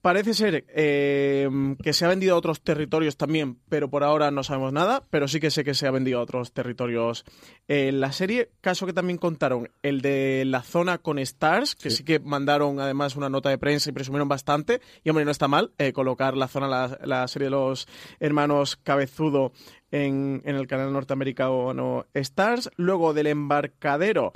Parece 0.02 0.34
ser 0.34 0.64
eh, 0.68 1.48
que 1.80 1.92
se 1.92 2.04
ha 2.04 2.08
vendido 2.08 2.34
a 2.34 2.38
otros 2.38 2.60
territorios 2.60 3.16
también, 3.16 3.58
pero 3.68 3.88
por 3.88 4.02
ahora 4.02 4.32
no 4.32 4.42
sabemos 4.42 4.72
nada, 4.72 5.04
pero 5.10 5.28
sí 5.28 5.38
que 5.38 5.52
sé 5.52 5.62
que 5.62 5.74
se 5.74 5.86
ha 5.86 5.92
vendido 5.92 6.18
a 6.18 6.22
otros 6.22 6.52
territorios 6.52 7.24
en 7.68 8.00
la 8.00 8.10
serie. 8.10 8.50
Caso 8.60 8.84
que 8.84 8.92
también 8.92 9.16
contaron, 9.16 9.70
el 9.80 10.00
de 10.00 10.42
la 10.44 10.62
zona 10.62 10.98
con 10.98 11.20
Stars, 11.20 11.76
que 11.76 11.90
sí, 11.90 12.02
que 12.02 12.18
mandaron 12.18 12.80
además 12.80 13.14
una 13.14 13.28
nota 13.28 13.48
de 13.50 13.58
prensa 13.58 13.90
y 13.90 13.92
presumieron 13.92 14.28
bastante. 14.28 14.80
Y 15.04 15.10
hombre, 15.10 15.24
no 15.24 15.30
está 15.30 15.46
mal 15.46 15.70
eh, 15.78 15.92
colocar 15.92 16.36
la 16.36 16.48
zona, 16.48 16.66
la, 16.66 16.98
la 17.04 17.28
serie 17.28 17.46
de 17.46 17.52
los 17.52 17.86
hermanos 18.18 18.74
Cabezudo 18.82 19.52
en, 19.92 20.42
en 20.44 20.56
el 20.56 20.66
canal 20.66 20.92
norteamericano 20.92 22.06
Stars. 22.12 22.70
Luego 22.76 23.14
del 23.14 23.28
embarcadero. 23.28 24.32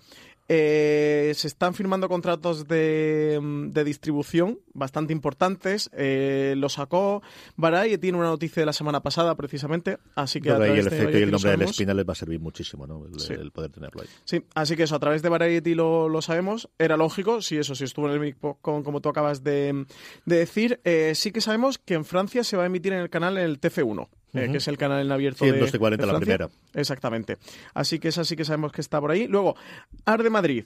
Eh, 0.48 1.32
se 1.34 1.48
están 1.48 1.74
firmando 1.74 2.08
contratos 2.08 2.68
de, 2.68 3.38
mm, 3.42 3.70
de 3.72 3.84
distribución 3.84 4.60
bastante 4.74 5.12
importantes. 5.12 5.90
Eh, 5.92 6.54
lo 6.56 6.68
sacó 6.68 7.22
Variety, 7.56 7.98
tiene 7.98 8.18
una 8.18 8.28
noticia 8.28 8.60
de 8.62 8.66
la 8.66 8.72
semana 8.72 9.02
pasada 9.02 9.34
precisamente, 9.34 9.98
así 10.14 10.40
que 10.40 10.50
a 10.50 10.56
el 10.56 10.86
efecto 10.86 11.18
y 11.18 11.26
nombre 11.26 11.50
del. 11.52 11.62
Espina 11.62 11.94
les 11.94 12.06
va 12.08 12.12
a 12.12 12.16
servir 12.16 12.40
muchísimo, 12.40 12.86
¿no? 12.86 13.06
El, 13.06 13.18
Sí. 13.18 13.32
el 13.32 13.50
poder 13.50 13.70
tenerlo 13.72 14.02
ahí. 14.02 14.08
Sí, 14.24 14.42
así 14.54 14.76
que 14.76 14.84
eso, 14.84 14.94
a 14.94 15.00
través 15.00 15.22
de 15.22 15.28
Variety 15.28 15.74
lo, 15.74 16.08
lo 16.08 16.22
sabemos. 16.22 16.68
Era 16.78 16.96
lógico, 16.96 17.42
sí, 17.42 17.56
eso, 17.56 17.74
si 17.74 17.84
estuvo 17.84 18.06
en 18.06 18.12
el 18.12 18.20
MIPCOM, 18.20 18.54
como, 18.60 18.82
como 18.84 19.00
tú 19.00 19.08
acabas 19.08 19.42
de, 19.42 19.86
de 20.26 20.36
decir. 20.36 20.80
Eh, 20.84 21.12
sí 21.14 21.32
que 21.32 21.40
sabemos 21.40 21.78
que 21.78 21.94
en 21.94 22.04
Francia 22.04 22.44
se 22.44 22.56
va 22.56 22.62
a 22.64 22.66
emitir 22.66 22.92
en 22.92 23.00
el 23.00 23.10
canal 23.10 23.36
en 23.38 23.44
el 23.44 23.60
TF1, 23.60 24.08
eh, 24.38 24.50
que 24.50 24.58
es 24.58 24.68
el 24.68 24.78
canal 24.78 25.04
en 25.04 25.12
abierto 25.12 25.44
Sí, 25.44 25.50
en 25.50 25.60
de, 25.60 25.66
12.40 25.66 25.96
de 25.96 26.06
la 26.06 26.18
primera. 26.18 26.48
Exactamente. 26.74 27.38
Así 27.74 27.98
que 27.98 28.08
esa 28.08 28.24
sí 28.24 28.36
que 28.36 28.44
sabemos 28.44 28.72
que 28.72 28.80
está 28.80 29.00
por 29.00 29.10
ahí. 29.10 29.26
Luego, 29.26 29.56
Ar 30.04 30.22
de 30.22 30.30
Madrid. 30.30 30.64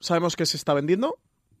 Sabemos 0.00 0.36
que 0.36 0.46
se 0.46 0.56
está 0.56 0.74
vendiendo. 0.74 1.18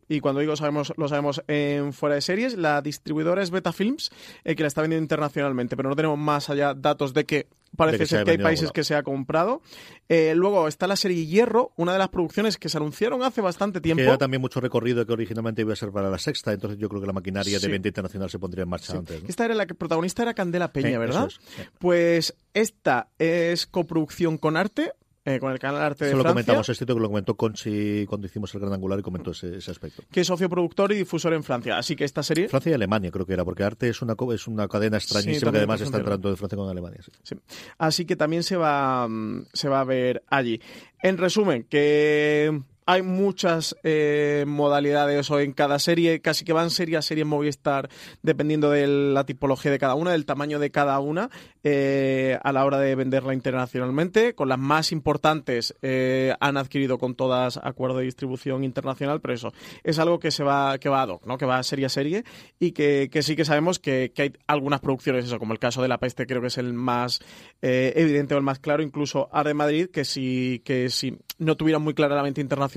Y 0.08 0.20
cuando 0.20 0.40
digo 0.40 0.56
sabemos, 0.56 0.92
lo 0.96 1.08
sabemos 1.08 1.42
en 1.48 1.92
fuera 1.92 2.14
de 2.16 2.20
series. 2.20 2.56
La 2.56 2.82
distribuidora 2.82 3.42
es 3.42 3.50
Beta 3.50 3.72
Films, 3.72 4.10
eh, 4.44 4.54
que 4.54 4.62
la 4.62 4.66
está 4.68 4.80
vendiendo 4.82 5.02
internacionalmente, 5.04 5.76
pero 5.76 5.88
no 5.88 5.96
tenemos 5.96 6.18
más 6.18 6.50
allá 6.50 6.74
datos 6.74 7.14
de 7.14 7.24
que 7.24 7.48
parece 7.76 7.98
que 7.98 8.06
ser 8.06 8.24
que 8.24 8.30
hay 8.32 8.38
países 8.38 8.70
que 8.70 8.84
se 8.84 8.94
ha 8.94 9.02
comprado. 9.02 9.60
Eh, 10.08 10.34
luego 10.36 10.68
está 10.68 10.86
la 10.86 10.94
serie 10.94 11.26
Hierro, 11.26 11.72
una 11.76 11.92
de 11.92 11.98
las 11.98 12.08
producciones 12.08 12.56
que 12.56 12.68
se 12.68 12.76
anunciaron 12.76 13.22
hace 13.24 13.40
bastante 13.40 13.80
tiempo. 13.80 14.02
Queda 14.04 14.18
también 14.18 14.40
mucho 14.40 14.60
recorrido 14.60 15.04
que 15.04 15.12
originalmente 15.12 15.62
iba 15.62 15.72
a 15.72 15.76
ser 15.76 15.90
para 15.90 16.08
la 16.08 16.18
sexta, 16.18 16.52
entonces 16.52 16.78
yo 16.78 16.88
creo 16.88 17.00
que 17.00 17.06
la 17.08 17.12
maquinaria 17.12 17.58
Sí. 17.58 17.66
de 17.66 17.72
venta 17.72 17.88
internacional 17.88 18.30
se 18.30 18.38
pondría 18.38 18.62
en 18.62 18.68
marcha 18.68 18.92
Sí. 18.92 18.98
antes. 18.98 19.22
¿no? 19.22 19.28
Esta 19.28 19.44
era 19.46 19.54
la 19.54 19.66
que 19.66 19.74
protagonista 19.74 20.22
era 20.22 20.34
Candela 20.34 20.72
Peña, 20.72 20.90
Sí, 20.90 20.96
¿verdad? 20.98 21.26
es. 21.28 21.40
Pues 21.78 22.36
esta 22.52 23.08
es 23.18 23.66
coproducción 23.66 24.38
con 24.38 24.56
Arte, 24.56 24.92
eh, 25.24 25.38
con 25.40 25.52
el 25.52 25.58
canal 25.58 25.80
Arte 25.82 26.04
de 26.04 26.10
Eso 26.10 26.18
lo 26.18 26.22
Francia. 26.22 26.34
comentamos, 26.44 26.68
es 26.68 26.76
cierto 26.76 26.94
que 26.94 27.00
lo 27.00 27.08
comentó 27.08 27.34
Conchi 27.36 28.06
cuando 28.06 28.26
hicimos 28.26 28.54
el 28.54 28.60
Gran 28.60 28.72
Angular 28.74 28.98
y 28.98 29.02
comentó 29.02 29.30
ese, 29.30 29.56
ese 29.56 29.70
aspecto. 29.70 30.02
que 30.10 30.20
es 30.20 30.26
socio 30.26 30.48
productor 30.48 30.92
y 30.92 30.96
difusor 30.96 31.32
en 31.34 31.42
Francia. 31.42 31.78
Así 31.78 31.96
que 31.96 32.04
esta 32.04 32.22
serie 32.22 32.48
Francia 32.48 32.70
y 32.70 32.74
Alemania 32.74 33.10
creo 33.10 33.24
que 33.26 33.32
era, 33.32 33.44
porque 33.44 33.64
Arte 33.64 33.88
es 33.88 34.02
una, 34.02 34.14
es 34.34 34.46
una 34.46 34.68
cadena 34.68 34.96
extrañísima 34.98 35.50
que 35.50 35.58
además 35.58 35.80
está 35.80 35.98
entrando 35.98 36.30
de 36.30 36.36
Francia 36.36 36.56
con 36.56 36.68
Alemania. 36.68 37.00
sí. 37.02 37.10
Sí. 37.22 37.36
Así 37.78 38.04
que 38.04 38.16
también 38.16 38.42
se 38.42 38.56
va, 38.56 39.06
mm, 39.08 39.46
se 39.52 39.68
va 39.68 39.80
a 39.80 39.84
ver 39.84 40.22
allí. 40.28 40.60
En 41.02 41.16
resumen, 41.18 41.64
que 41.64 42.60
hay 42.86 43.02
muchas 43.02 43.76
eh, 43.82 44.44
modalidades 44.46 45.30
o 45.30 45.40
en 45.40 45.52
cada 45.52 45.78
serie, 45.78 46.20
casi 46.20 46.44
que 46.44 46.52
van 46.52 46.70
serie 46.70 46.96
a 46.96 47.02
serie 47.02 47.22
en 47.22 47.28
Movistar, 47.28 47.88
dependiendo 48.22 48.70
de 48.70 48.86
la 48.86 49.24
tipología 49.24 49.70
de 49.70 49.78
cada 49.78 49.94
una, 49.94 50.12
del 50.12 50.26
tamaño 50.26 50.58
de 50.58 50.70
cada 50.70 50.98
una, 51.00 51.30
eh, 51.62 52.38
a 52.42 52.52
la 52.52 52.64
hora 52.64 52.78
de 52.78 52.94
venderla 52.94 53.32
internacionalmente. 53.32 54.34
Con 54.34 54.48
las 54.48 54.58
más 54.58 54.92
importantes 54.92 55.74
eh, 55.82 56.34
han 56.40 56.56
adquirido 56.56 56.98
con 56.98 57.14
todas 57.14 57.58
acuerdo 57.62 57.98
de 57.98 58.04
distribución 58.04 58.64
internacional, 58.64 59.20
pero 59.20 59.34
eso 59.34 59.52
es 59.82 59.98
algo 59.98 60.18
que 60.18 60.30
se 60.30 60.44
va, 60.44 60.78
que 60.78 60.88
va 60.88 61.02
ad 61.02 61.08
hoc, 61.08 61.26
¿no? 61.26 61.38
que 61.38 61.46
va 61.46 61.62
serie 61.62 61.86
a 61.86 61.88
serie 61.88 62.24
y 62.58 62.72
que, 62.72 63.08
sí 63.22 63.36
que 63.36 63.44
sabemos 63.44 63.78
que, 63.78 64.12
que 64.14 64.22
hay 64.22 64.32
algunas 64.46 64.80
producciones, 64.80 65.24
eso, 65.24 65.38
como 65.38 65.52
el 65.52 65.58
caso 65.58 65.80
de 65.80 65.88
La 65.88 65.98
Peste, 65.98 66.26
creo 66.26 66.40
que 66.40 66.48
es 66.48 66.58
el 66.58 66.74
más 66.74 67.20
eh, 67.62 67.92
evidente 67.96 68.34
o 68.34 68.38
el 68.38 68.44
más 68.44 68.58
claro, 68.58 68.82
incluso 68.82 69.28
Ar 69.32 69.46
de 69.46 69.54
Madrid, 69.54 69.88
que 69.90 70.04
si, 70.04 70.60
que 70.64 70.90
si 70.90 71.18
no 71.38 71.56
tuvieran 71.56 71.82
muy 71.82 71.94
clara 71.94 72.14
la 72.14 72.22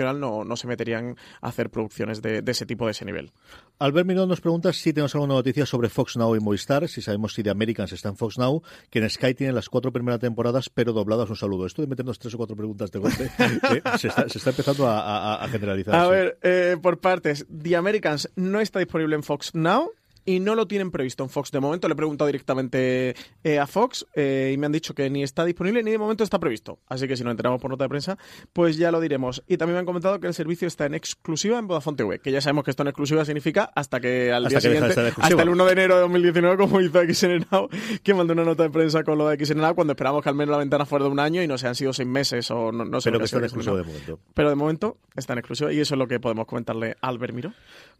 no, 0.04 0.44
no 0.44 0.56
se 0.56 0.68
meterían 0.68 1.16
a 1.42 1.48
hacer 1.50 1.70
producciones 1.70 2.22
de, 2.22 2.42
de 2.42 2.52
ese 2.52 2.66
tipo, 2.66 2.86
de 2.86 2.92
ese 2.92 3.06
nivel. 3.06 3.32
Albert 3.80 4.08
Mirón 4.08 4.30
nos 4.30 4.42
pregunta 4.42 4.74
si 4.74 4.92
tenemos 4.94 5.14
alguna 5.16 5.36
noticia 5.36 5.66
sobre 5.66 5.90
Fox 5.90 6.18
Now 6.18 6.36
y 6.36 6.40
Movistar, 6.40 6.88
si 6.88 7.02
sabemos 7.02 7.34
si 7.34 7.44
The 7.44 7.50
Americans 7.52 7.92
está 7.94 8.10
en 8.10 8.18
Fox 8.18 8.38
Now, 8.38 8.64
que 8.90 9.00
en 9.00 9.10
Sky 9.10 9.34
tiene 9.36 9.54
las 9.54 9.70
cuatro 9.70 9.92
primeras 9.92 10.20
temporadas, 10.20 10.70
pero 10.70 10.94
dobladas 10.94 11.30
un 11.30 11.36
saludo. 11.36 11.66
Esto 11.66 11.82
de 11.82 11.88
meternos 11.88 12.18
tres 12.20 12.34
o 12.34 12.38
cuatro 12.38 12.56
preguntas 12.56 12.92
de 12.92 13.00
golpe 13.00 13.26
eh, 13.40 13.82
se, 14.00 14.08
está, 14.08 14.28
se 14.30 14.38
está 14.40 14.50
empezando 14.50 14.88
a, 14.88 15.00
a- 15.00 15.44
a 15.44 15.48
generalizar. 15.50 15.94
A 15.96 16.06
sí. 16.06 16.10
ver, 16.12 16.38
eh, 16.42 16.78
por 16.82 17.00
partes, 17.00 17.46
The 17.62 17.76
Americans 17.76 18.30
no 18.36 18.60
está 18.60 18.80
disponible 18.80 19.16
en 19.16 19.24
Fox 19.24 19.54
Now. 19.54 19.92
Y 20.28 20.42
no 20.42 20.56
lo 20.56 20.68
tienen 20.68 20.92
previsto 20.92 21.24
en 21.24 21.30
Fox 21.30 21.52
de 21.52 21.62
momento. 21.62 21.88
Le 21.88 21.94
he 21.94 21.96
preguntado 21.96 22.28
directamente 22.28 23.16
eh, 23.46 23.60
a 23.60 23.66
Fox 23.66 24.06
eh, 24.14 24.52
y 24.54 24.58
me 24.58 24.66
han 24.66 24.74
dicho 24.74 24.94
que 24.94 25.10
ni 25.10 25.24
está 25.24 25.46
disponible 25.46 25.82
ni 25.84 25.92
de 25.92 25.98
momento 25.98 26.26
está 26.26 26.38
previsto. 26.38 26.80
Así 26.88 27.08
que 27.08 27.16
si 27.16 27.24
nos 27.24 27.32
enteramos 27.32 27.62
por 27.62 27.72
nota 27.72 27.86
de 27.86 27.90
prensa, 27.90 28.18
pues 28.52 28.76
ya 28.76 28.92
lo 28.92 29.00
diremos. 29.00 29.42
Y 29.48 29.56
también 29.56 29.76
me 29.76 29.80
han 29.80 29.86
comentado 29.86 30.20
que 30.20 30.28
el 30.28 30.34
servicio 30.34 30.68
está 30.68 30.86
en 30.86 30.96
exclusiva 30.96 31.58
en 31.58 31.68
Vodafone 31.68 31.96
TV, 31.96 32.20
que 32.20 32.34
ya 32.34 32.42
sabemos 32.42 32.66
que 32.66 32.72
esto 32.72 32.84
en 32.84 32.90
exclusiva 32.90 33.24
significa 33.24 33.72
hasta 33.74 34.02
que 34.02 34.34
al 34.34 34.46
Hasta 34.46 34.60
día 34.60 34.70
que 34.70 34.80
de 34.82 34.86
exclusiva. 34.88 35.14
hasta 35.22 35.42
el 35.42 35.50
1 35.50 35.66
de 35.66 35.72
enero 35.72 35.96
de 35.96 36.02
2019, 36.02 36.58
como 36.58 36.82
hizo 36.82 37.00
XNNOW, 37.02 37.70
que 38.04 38.14
mandó 38.14 38.34
una 38.34 38.44
nota 38.44 38.64
de 38.64 38.70
prensa 38.70 39.06
con 39.06 39.18
lo 39.18 39.30
de 39.30 39.46
XNNOW 39.46 39.76
cuando 39.76 39.94
esperamos 39.94 40.22
que 40.24 40.28
al 40.30 40.36
menos 40.36 40.52
la 40.52 40.58
ventana 40.58 40.86
fuera 40.86 41.06
de 41.06 41.12
un 41.12 41.22
año 41.22 41.42
y 41.42 41.48
no 41.48 41.58
sean 41.58 41.74
sido 41.74 41.94
seis 41.94 42.08
meses 42.08 42.52
o 42.52 42.74
no, 42.74 42.84
no 42.84 43.00
sé 43.00 43.12
Pero 43.12 43.16
lo 43.16 43.20
que 43.20 43.26
está 43.26 43.38
en 43.38 43.78
de 43.78 43.84
momento. 43.84 44.20
Pero 44.34 44.50
de 44.50 44.56
momento 44.56 44.98
está 45.16 45.32
en 45.32 45.40
exclusiva 45.40 45.72
y 45.72 45.80
eso 45.80 45.96
es 45.96 46.00
lo 46.00 46.08
que 46.10 46.20
podemos 46.20 46.48
comentarle 46.48 46.98
a 47.00 47.08
Albert 47.08 47.34
Miro. 47.34 47.54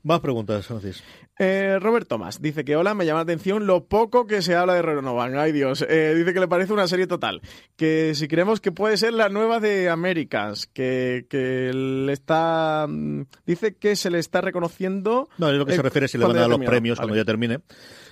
Más 0.04 0.20
preguntas, 0.22 0.66
Francis. 0.66 1.04
Eh, 1.40 1.78
Robert 1.82 2.08
Thomas 2.08 2.42
dice 2.42 2.64
que 2.64 2.76
hola, 2.76 2.94
me 2.94 3.06
llama 3.06 3.20
la 3.20 3.24
atención 3.24 3.68
lo 3.68 3.86
poco 3.86 4.26
que 4.26 4.42
se 4.42 4.56
habla 4.56 4.74
de 4.74 4.82
Renovan. 4.82 5.38
Ay 5.38 5.52
Dios, 5.52 5.86
Eh, 5.88 6.14
dice 6.16 6.34
que 6.34 6.40
le 6.40 6.48
parece 6.48 6.72
una 6.74 6.88
serie 6.88 7.08
total. 7.08 7.42
Que 7.76 8.14
si 8.16 8.28
creemos 8.28 8.62
que 8.62 8.72
puede 8.72 8.96
ser 8.98 9.14
la 9.14 9.28
nueva 9.30 9.60
de 9.60 9.90
Americans, 9.90 10.68
que, 10.68 11.26
que 11.30 11.72
le 11.74 12.14
está. 12.14 12.86
mm, 12.88 13.24
Dice 13.46 13.76
que 13.76 13.96
se 13.96 14.10
le 14.10 14.20
está 14.20 14.40
reconociendo. 14.42 15.30
No, 15.38 15.50
es 15.50 15.56
lo 15.58 15.66
que 15.66 15.76
se 15.76 15.82
refiere 15.82 16.08
si 16.08 16.18
le 16.18 16.26
van 16.26 16.38
a 16.38 16.42
dar 16.42 16.50
los 16.50 16.60
premios 16.60 16.98
Vale. 16.98 17.08
cuando 17.10 17.22
ya 17.22 17.26
termine. 17.26 17.60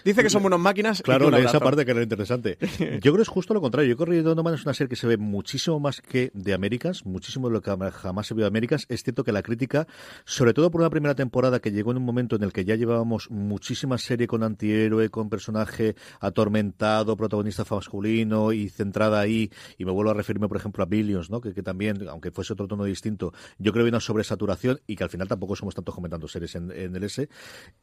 Dice 0.06 0.22
que 0.22 0.30
son 0.30 0.43
buenas 0.43 0.60
máquinas. 0.60 1.01
Claro, 1.01 1.36
esa 1.36 1.60
parte 1.60 1.84
que 1.84 1.89
era 1.89 2.03
interesante. 2.03 2.60
Yo 2.80 3.12
creo 3.12 3.16
que 3.16 3.22
es 3.24 3.28
justo 3.28 3.56
lo 3.56 3.62
contrario. 3.62 3.89
Yo 3.89 3.97
creo 3.97 4.14
que 4.14 4.22
Donovan 4.22 4.53
es 4.53 4.64
una 4.64 4.76
serie 4.76 4.88
que 4.88 4.95
se 4.95 5.08
ve 5.08 5.18
muchísimo 5.18 5.80
más 5.80 5.99
que 5.99 6.30
de 6.36 6.53
Américas, 6.53 7.08
muchísimo 7.08 7.47
de 7.47 7.53
lo 7.53 7.62
que 7.64 7.72
jamás 7.91 8.28
se 8.28 8.36
vio 8.36 8.43
de 8.43 8.49
Américas. 8.49 8.86
Es 8.88 9.01
cierto 9.01 9.24
que 9.24 9.32
la 9.32 9.41
crítica, 9.41 9.88
sobre 10.24 10.53
todo 10.53 10.70
por 10.70 10.82
una 10.82 10.91
primera 10.91 11.16
temporada 11.16 11.60
que 11.60 11.72
llegó 11.72 11.89
en 11.89 11.97
un 11.97 12.03
momento 12.03 12.36
en 12.36 12.43
el 12.43 12.53
que 12.53 12.66
ya 12.66 12.76
llevábamos 12.76 13.32
muchísima 13.32 13.97
serie 13.97 14.28
con 14.28 14.43
antihéroe, 14.43 15.10
con 15.10 15.28
personaje 15.28 15.95
atormentado, 16.20 17.18
protagonista 17.18 17.66
masculino 17.68 18.53
y 18.53 18.70
centrada 18.70 19.20
ahí, 19.20 19.49
y 19.80 19.86
me 19.86 19.91
vuelvo 19.91 20.12
a 20.12 20.14
referirme, 20.14 20.47
por 20.47 20.58
ejemplo, 20.58 20.84
a 20.84 20.86
Billions, 20.86 21.32
¿no? 21.32 21.41
que, 21.41 21.51
que 21.51 21.64
también, 21.64 22.08
aunque 22.10 22.30
fuese 22.30 22.53
otro 22.53 22.68
tono 22.68 22.84
distinto, 22.84 23.34
yo 23.58 23.72
creo 23.72 23.84
que 23.84 23.88
hay 23.88 23.89
una 23.89 23.99
sobresaturación 23.99 24.80
y 24.86 24.95
que 24.95 25.03
al 25.03 25.10
final 25.10 25.28
tampoco 25.28 25.56
somos 25.56 25.74
tantos 25.74 25.95
comentando 25.95 26.28
series 26.28 26.53
en, 26.53 26.70
en 26.70 26.95
el 26.95 27.06
S. 27.06 27.28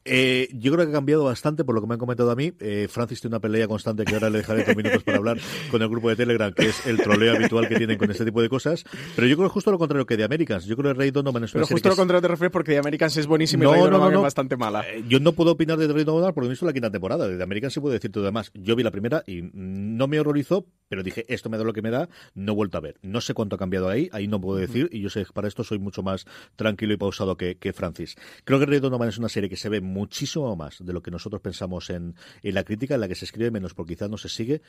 Eh, 0.05 0.49
yo 0.53 0.71
creo 0.71 0.87
que 0.87 0.93
ha 0.93 0.95
cambiado 0.95 1.25
bastante 1.25 1.65
por 1.65 1.75
lo 1.75 1.81
que 1.81 1.89
me 1.89 1.95
han 1.95 1.99
comentado 1.99 2.12
a 2.33 2.35
mí. 2.37 2.53
Eh, 2.61 2.89
Francis 2.91 3.21
tiene 3.21 3.35
una 3.37 3.41
pelea 3.41 3.67
constante 3.69 4.05
que 4.05 4.15
ahora 4.15 4.31
le 4.31 4.39
dejaré 4.39 4.65
dos 4.65 4.77
minutos 4.77 5.03
para 5.03 5.19
hablar 5.19 5.39
con 5.71 5.83
el 5.83 5.89
grupo 5.89 6.09
de 6.09 6.17
Telegram, 6.17 6.53
que 6.53 6.67
es 6.69 6.87
el 6.87 6.99
troleo 6.99 7.35
habitual 7.37 7.69
que 7.69 7.77
tienen 7.77 7.99
con 7.99 8.11
este 8.11 8.25
tipo 8.25 8.41
de 8.43 8.49
cosas. 8.49 8.85
Pero 9.17 9.27
yo 9.27 9.37
creo 9.37 9.49
que 9.49 9.53
justo 9.53 9.71
lo 9.71 9.79
contrario 9.79 10.07
que 10.07 10.17
de 10.17 10.25
Americans. 10.25 10.65
Yo 10.67 10.77
creo 10.77 10.93
que 10.93 10.99
Ray 10.99 11.11
Donovan 11.11 11.45
es 11.45 11.55
una 11.55 11.63
Pero 11.63 11.75
justo 11.75 11.89
lo 11.89 11.97
contrario 11.97 12.23
te 12.23 12.29
refieres 12.29 12.53
porque 12.53 12.73
de 12.73 12.79
Americans 12.79 13.17
es 13.17 13.27
buenísimo 13.27 13.63
y 13.65 13.67
No, 13.67 13.73
Ray 13.73 13.81
no, 13.81 13.87
Donovan 13.87 14.09
no, 14.09 14.13
no. 14.13 14.19
es 14.21 14.23
bastante 14.25 14.57
mala. 14.57 14.83
Eh, 14.89 15.05
Yo 15.09 15.21
no 15.21 15.33
puedo 15.33 15.53
opinar 15.53 15.79
de 15.79 15.89
Ray 15.93 16.05
Donovan 16.05 16.33
porque 16.35 16.47
he 16.47 16.51
visto 16.51 16.67
la 16.67 16.73
quinta 16.73 16.91
temporada. 16.91 17.27
De 17.29 17.43
American 17.43 17.71
sí 17.71 17.81
puedo 17.81 17.93
decir 17.93 18.11
todo 18.13 18.25
demás. 18.25 18.51
Yo 18.55 18.77
vi 18.77 18.83
la 18.83 18.91
primera 18.91 19.23
y 19.27 19.43
no 19.53 20.07
me 20.09 20.21
horrorizó, 20.21 20.67
pero 20.93 21.03
dije, 21.03 21.25
esto 21.29 21.49
me 21.49 21.57
da 21.57 21.65
lo 21.65 21.73
que 21.73 21.81
me 21.81 21.89
da, 21.89 22.11
no 22.35 22.53
he 22.53 22.55
vuelto 22.55 22.77
a 22.77 22.83
ver. 22.83 22.99
No 23.01 23.23
sé 23.23 23.33
cuánto 23.33 23.57
ha 23.57 23.59
cambiado 23.59 23.89
ahí, 23.89 24.11
ahí 24.13 24.29
no 24.29 24.39
puedo 24.39 24.59
decir, 24.59 24.91
y 24.93 25.01
yo 25.01 25.09
sé 25.09 25.25
que 25.25 25.33
para 25.33 25.49
esto 25.49 25.65
soy 25.65 25.79
mucho 25.79 26.03
más 26.03 26.27
tranquilo 26.55 26.93
y 26.93 26.99
pausado 26.99 27.39
que, 27.39 27.55
que 27.57 27.73
Francis. 27.73 28.15
Creo 28.45 28.59
que 28.59 28.67
Ray 28.67 28.79
Donovan 28.79 29.09
es 29.09 29.17
una 29.17 29.31
serie 29.31 29.49
que 29.49 29.57
se 29.57 29.71
ve 29.71 29.81
muchísimo 29.81 30.55
más 30.55 30.85
de 30.85 30.93
lo 30.93 31.01
que 31.03 31.11
nosotros 31.11 31.41
pensamos 31.41 31.89
en, 31.89 32.15
en 32.43 32.55
la 32.55 32.63
crítica, 32.65 32.97
en 32.97 33.01
la 33.01 33.09
que 33.09 33.15
se 33.15 33.25
escribe 33.25 33.51
menos 33.51 33.73
porque 33.73 33.95
quizás 33.95 34.11
no 34.11 34.19
se 34.19 34.29
sigue. 34.29 34.61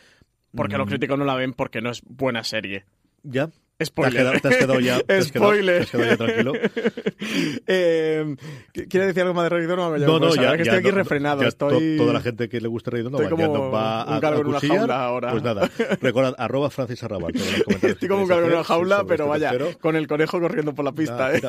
Porque 0.56 0.78
los 0.78 0.88
Mm, 0.88 0.90
críticos 0.92 1.20
no 1.20 1.26
la 1.26 1.36
ven 1.36 1.52
porque 1.52 1.82
no 1.82 1.90
es 1.90 2.02
buena 2.06 2.46
serie. 2.46 2.86
Ya. 3.24 3.50
Spoiler. 3.84 4.40
Te 4.42 4.48
has 4.48 4.58
quedado, 4.58 4.80
ya. 4.80 5.00
Spoiler. 5.22 5.86
tranquilo. 5.86 6.54
eh, 7.68 8.36
¿Quiere 8.90 9.08
decir 9.08 9.22
algo 9.24 9.34
más 9.34 9.50
de 9.50 9.68
Donovan? 9.68 10.02
No, 10.02 10.20
no, 10.20 10.28
Pues, 10.28 10.36
ya, 10.40 10.56
que 10.56 10.64
estoy 10.64 10.80
aquí 10.80 10.90
no, 10.90 10.96
refrenado. 10.96 11.44
estoy... 11.44 11.98
to- 11.98 12.04
toda 12.04 12.14
la 12.14 12.22
gente 12.22 12.50
que 12.50 12.62
le 12.62 12.68
gusta 12.68 12.92
Ray 12.92 13.02
Donovan 13.04 13.26
Estoy 13.26 13.40
ya 13.40 13.46
como 13.48 13.72
va 13.72 14.06
un 14.06 14.14
a, 14.14 14.20
galgo 14.20 14.38
a 14.38 14.42
en 14.42 14.48
una 14.48 14.60
jaula 14.60 15.04
ahora. 15.06 15.32
Pues 15.32 15.44
nada, 15.44 15.70
recordad, 16.02 16.36
arroba 16.38 16.70
Francis 16.70 17.04
Arrabal. 17.04 17.34
Estoy 17.82 18.08
como 18.10 18.24
un 18.24 18.28
galgo 18.30 18.48
en 18.48 18.54
una 18.54 18.64
jaula, 18.64 19.00
sí, 19.00 19.06
pero 19.08 19.26
sobre 19.26 19.40
vaya, 19.40 19.48
este 19.52 19.58
tercero. 19.60 19.80
con 19.80 19.96
el 19.96 20.08
conejo 20.08 20.40
corriendo 20.40 20.74
por 20.76 20.86
la 20.86 20.92
pista. 20.92 21.14
Nada, 21.32 21.36
¿eh? 21.38 21.42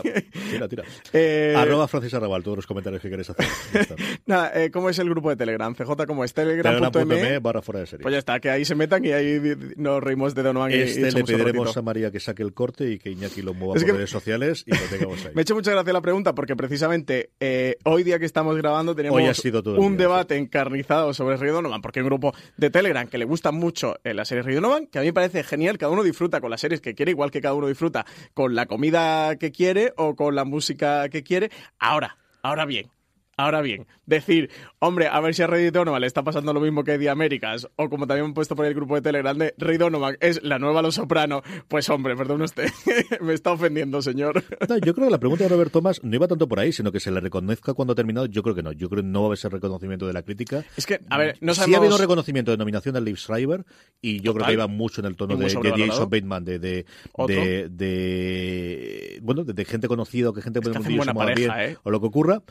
tira, 0.51 0.69
tira, 0.69 0.69
tira. 0.69 0.85
Eh, 1.13 1.55
Arroba 1.57 1.87
Francis 1.89 2.13
Arrabal, 2.15 2.43
todos 2.43 2.57
los 2.59 2.67
comentarios 2.67 3.01
que 3.01 3.09
queréis 3.11 3.31
hacer. 3.31 3.47
Nada, 4.27 4.51
eh, 4.55 4.71
¿cómo 4.71 4.91
es 4.91 4.99
el 4.99 5.09
grupo 5.09 5.31
de 5.31 5.37
Telegram? 5.37 5.75
CJ, 5.75 6.07
¿cómo 6.07 6.25
es? 6.25 6.35
Telegram.me. 6.35 7.39
Barra 7.39 7.63
fuera 7.63 7.81
de 7.81 7.87
serie. 7.87 8.03
Pues 8.03 8.13
ya 8.13 8.19
está, 8.19 8.41
que 8.41 8.51
ahí 8.51 8.65
se 8.65 8.75
metan 8.75 9.05
y 9.05 9.13
ahí 9.13 9.41
nos 9.77 10.03
reímos 10.03 10.35
de 10.35 10.43
Donovan 10.43 10.71
y- 10.73 10.75
Este 10.75 11.13
le 11.13 11.25
pediremos 11.25 11.77
a 11.77 11.83
María 11.83 12.11
que 12.15 12.21
saque 12.21 12.45
el 12.45 12.55
corte 12.55 12.89
y 12.93 12.99
que 13.01 13.11
Iñaki 13.11 13.43
lo 13.43 13.55
mueva 13.55 13.75
Es 13.75 13.83
por 13.83 13.91
que- 13.91 13.97
redes 13.97 14.11
sociales 14.11 14.63
y 14.67 14.71
lo 14.71 14.85
tengamos 14.89 15.19
ahí. 15.27 15.33
Me 15.35 15.41
ha 15.41 15.43
hecho 15.43 15.57
mucha 15.57 15.73
gracia 15.73 15.93
la 15.93 16.01
pregunta 16.01 16.33
porque 16.33 16.55
precisamente 16.55 17.31
eh, 17.41 17.77
hoy 17.85 18.05
día 18.05 18.21
que 18.21 18.25
estamos 18.25 18.57
grabando 18.57 18.95
tenemos 18.95 19.19
Hoy 19.19 19.27
ha 19.27 19.35
sido 19.35 19.65
todo 19.65 19.81
un 19.81 19.97
día, 19.97 20.07
debate 20.07 20.37
encarnizado 20.37 21.13
sobre 21.13 21.37
Ray 21.37 21.51
Donovan 21.51 21.83
porque 21.83 21.99
hay 21.99 22.03
un 22.05 22.09
grupo 22.11 22.33
de 22.57 22.71
Telegram 22.71 23.09
que 23.09 23.19
le 23.19 23.25
gusta 23.25 23.51
mucho 23.51 23.97
eh, 24.05 24.15
la 24.15 24.25
serie 24.25 24.43
Ray 24.45 24.55
Donovan, 24.55 24.87
que 24.87 24.99
a 24.99 25.03
mí 25.03 25.09
me 25.09 25.13
parece 25.13 25.43
genial, 25.43 25.77
cada 25.77 25.91
uno 25.91 26.05
disfruta 26.05 26.41
con 26.41 26.51
las 26.51 26.61
series 26.61 26.81
que 26.81 26.95
quiere, 26.95 27.11
igual 27.11 27.33
que 27.33 27.41
cada 27.41 27.55
uno 27.55 27.67
disfruta 27.67 28.07
con 28.33 28.55
la 28.55 28.67
comida 28.67 29.35
que 29.37 29.51
quiere 29.51 29.93
o 29.97 30.15
con 30.15 30.37
la 30.37 30.45
música 30.45 31.09
que 31.09 31.25
quiere. 31.25 31.51
Ahora, 31.81 32.17
ahora 32.43 32.65
bien. 32.65 32.94
Ahora 33.37 33.61
bien, 33.63 33.87
decir, 34.07 34.51
hombre, 34.79 35.09
a 35.09 35.21
ver 35.21 35.35
si 35.35 35.43
a 35.43 35.47
Ray 35.47 35.71
Donovan 35.71 36.01
le 36.01 36.07
está 36.07 36.23
pasando 36.23 36.53
lo 36.53 36.61
mismo 36.61 36.85
que 36.85 36.99
The 36.99 37.09
Américas, 37.11 37.69
o 37.77 37.89
como 37.89 38.07
también 38.07 38.27
han 38.27 38.35
puesto 38.35 38.55
por 38.55 38.67
el 38.67 38.75
grupo 38.75 38.95
de 38.95 39.03
Telegram 39.03 39.37
de 39.37 39.55
Ray 39.59 39.77
Donovan 39.77 40.17
es 40.21 40.43
la 40.43 40.59
nueva 40.59 40.83
Los 40.83 40.95
Soprano, 40.97 41.43
pues 41.69 41.89
hombre, 41.89 42.17
perdón 42.17 42.43
usted, 42.43 42.69
me 43.21 43.33
está 43.35 43.53
ofendiendo, 43.53 44.01
señor. 44.03 44.43
No, 44.69 44.77
yo 44.79 44.95
creo 44.95 45.07
que 45.07 45.13
la 45.13 45.19
pregunta 45.19 45.45
de 45.45 45.51
Robert 45.51 45.73
Thomas 45.73 46.03
no 46.03 46.15
iba 46.15 46.29
tanto 46.29 46.47
por 46.49 46.61
ahí, 46.61 46.73
sino 46.73 46.93
que 46.93 47.01
se 47.01 47.11
le 47.11 47.21
reconozca 47.21 47.75
cuando 47.75 47.93
ha 47.93 47.95
terminado. 47.97 48.27
Yo 48.27 48.43
creo 48.43 48.55
que 48.55 48.63
no. 48.63 48.73
Yo 48.73 48.89
creo 48.89 49.03
que 49.03 49.09
no 49.09 49.21
va 49.21 49.25
a 49.25 49.29
haber 49.29 49.39
ese 49.39 49.49
reconocimiento 49.49 50.07
de 50.07 50.13
la 50.13 50.23
crítica. 50.23 50.65
Es 50.77 50.87
que, 50.87 51.01
a 51.11 51.19
ver, 51.19 51.37
no 51.41 51.55
Sí 51.55 51.61
ha 51.61 51.65
sabemos... 51.65 51.81
habido 51.87 51.99
reconocimiento 51.99 52.51
de 52.51 52.57
nominación 52.57 52.97
al 52.97 53.05
Liv 53.05 53.17
Schreiber 53.17 53.65
y 54.01 54.21
yo 54.21 54.35
creo 54.35 54.47
que 54.47 54.53
iba 54.53 54.67
mucho 54.67 55.01
en 55.01 55.07
el 55.07 55.17
tono 55.17 55.37
de, 55.37 55.47
de. 55.47 55.87
Jason 55.87 56.09
Bateman, 56.09 56.45
de, 56.45 56.59
de, 56.59 56.87
de, 57.27 57.69
de- 57.69 59.19
bueno, 59.23 59.45
de, 59.45 59.65
gente 59.65 59.89
conocida 59.89 60.33
que 60.35 60.43
gente 60.43 60.61
Es 60.61 60.69
que 60.69 60.97
buena 60.97 61.15
pareja, 61.15 61.57
bien 61.57 61.71
¿eh? 61.73 61.77
o 61.83 61.91
lo 61.91 62.01
que 62.01 62.07
ocurra. 62.07 62.43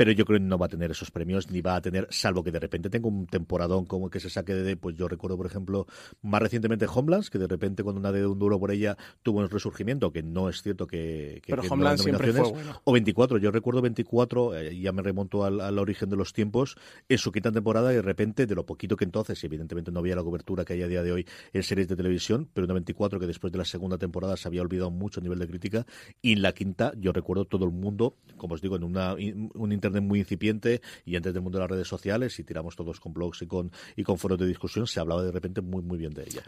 Pero 0.00 0.12
yo 0.12 0.24
creo 0.24 0.38
que 0.38 0.46
no 0.46 0.56
va 0.56 0.64
a 0.64 0.68
tener 0.70 0.90
esos 0.90 1.10
premios, 1.10 1.50
ni 1.50 1.60
va 1.60 1.76
a 1.76 1.82
tener, 1.82 2.08
salvo 2.08 2.42
que 2.42 2.50
de 2.50 2.58
repente 2.58 2.88
tenga 2.88 3.06
un 3.06 3.26
temporadón 3.26 3.84
como 3.84 4.08
que 4.08 4.18
se 4.18 4.30
saque 4.30 4.54
de, 4.54 4.74
pues 4.74 4.96
yo 4.96 5.08
recuerdo, 5.08 5.36
por 5.36 5.44
ejemplo, 5.44 5.86
más 6.22 6.40
recientemente 6.40 6.86
Homelands, 6.86 7.28
que 7.28 7.38
de 7.38 7.46
repente 7.46 7.82
cuando 7.82 8.00
una 8.00 8.10
de 8.10 8.26
un 8.26 8.38
duro 8.38 8.58
por 8.58 8.70
ella 8.70 8.96
tuvo 9.22 9.40
un 9.40 9.50
resurgimiento, 9.50 10.10
que 10.10 10.22
no 10.22 10.48
es 10.48 10.62
cierto 10.62 10.86
que, 10.86 11.42
que 11.42 11.50
Pero 11.50 11.60
que 11.60 11.68
no 11.68 11.74
Homeland 11.74 12.00
hay 12.00 12.04
siempre 12.04 12.32
fue 12.32 12.50
bueno. 12.50 12.80
O 12.84 12.92
24, 12.92 13.36
yo 13.36 13.50
recuerdo 13.50 13.82
24, 13.82 14.56
eh, 14.56 14.80
ya 14.80 14.90
me 14.92 15.02
remonto 15.02 15.44
al, 15.44 15.60
al 15.60 15.78
origen 15.78 16.08
de 16.08 16.16
los 16.16 16.32
tiempos, 16.32 16.78
en 17.06 17.18
su 17.18 17.30
quinta 17.30 17.52
temporada 17.52 17.92
y 17.92 17.96
de 17.96 18.02
repente, 18.02 18.46
de 18.46 18.54
lo 18.54 18.64
poquito 18.64 18.96
que 18.96 19.04
entonces, 19.04 19.44
y 19.44 19.48
evidentemente 19.48 19.90
no 19.90 19.98
había 19.98 20.16
la 20.16 20.22
cobertura 20.22 20.64
que 20.64 20.72
hay 20.72 20.82
a 20.82 20.88
día 20.88 21.02
de 21.02 21.12
hoy 21.12 21.26
en 21.52 21.62
series 21.62 21.88
de 21.88 21.96
televisión, 21.96 22.48
pero 22.54 22.64
una 22.64 22.72
24 22.72 23.20
que 23.20 23.26
después 23.26 23.52
de 23.52 23.58
la 23.58 23.66
segunda 23.66 23.98
temporada 23.98 24.38
se 24.38 24.48
había 24.48 24.62
olvidado 24.62 24.90
mucho 24.90 25.20
a 25.20 25.22
nivel 25.22 25.38
de 25.40 25.46
crítica, 25.46 25.86
y 26.22 26.32
en 26.32 26.40
la 26.40 26.54
quinta 26.54 26.94
yo 26.96 27.12
recuerdo 27.12 27.44
todo 27.44 27.66
el 27.66 27.70
mundo, 27.70 28.16
como 28.38 28.54
os 28.54 28.62
digo, 28.62 28.76
en 28.76 28.84
una, 28.84 29.12
un 29.12 29.72
internet 29.90 30.08
muy 30.08 30.20
incipiente 30.20 30.80
y 31.04 31.16
antes 31.16 31.32
del 31.34 31.42
mundo 31.42 31.58
de 31.58 31.64
las 31.64 31.70
redes 31.70 31.88
sociales, 31.88 32.38
y 32.38 32.44
tiramos 32.44 32.76
todos 32.76 33.00
con 33.00 33.12
blogs 33.12 33.42
y 33.42 33.46
con, 33.46 33.70
y 33.96 34.02
con 34.02 34.18
foros 34.18 34.38
de 34.38 34.46
discusión, 34.46 34.86
se 34.86 35.00
hablaba 35.00 35.22
de 35.22 35.32
repente 35.32 35.60
muy 35.60 35.82
muy 35.82 35.98
bien 35.98 36.14
de 36.14 36.22
ella. 36.22 36.42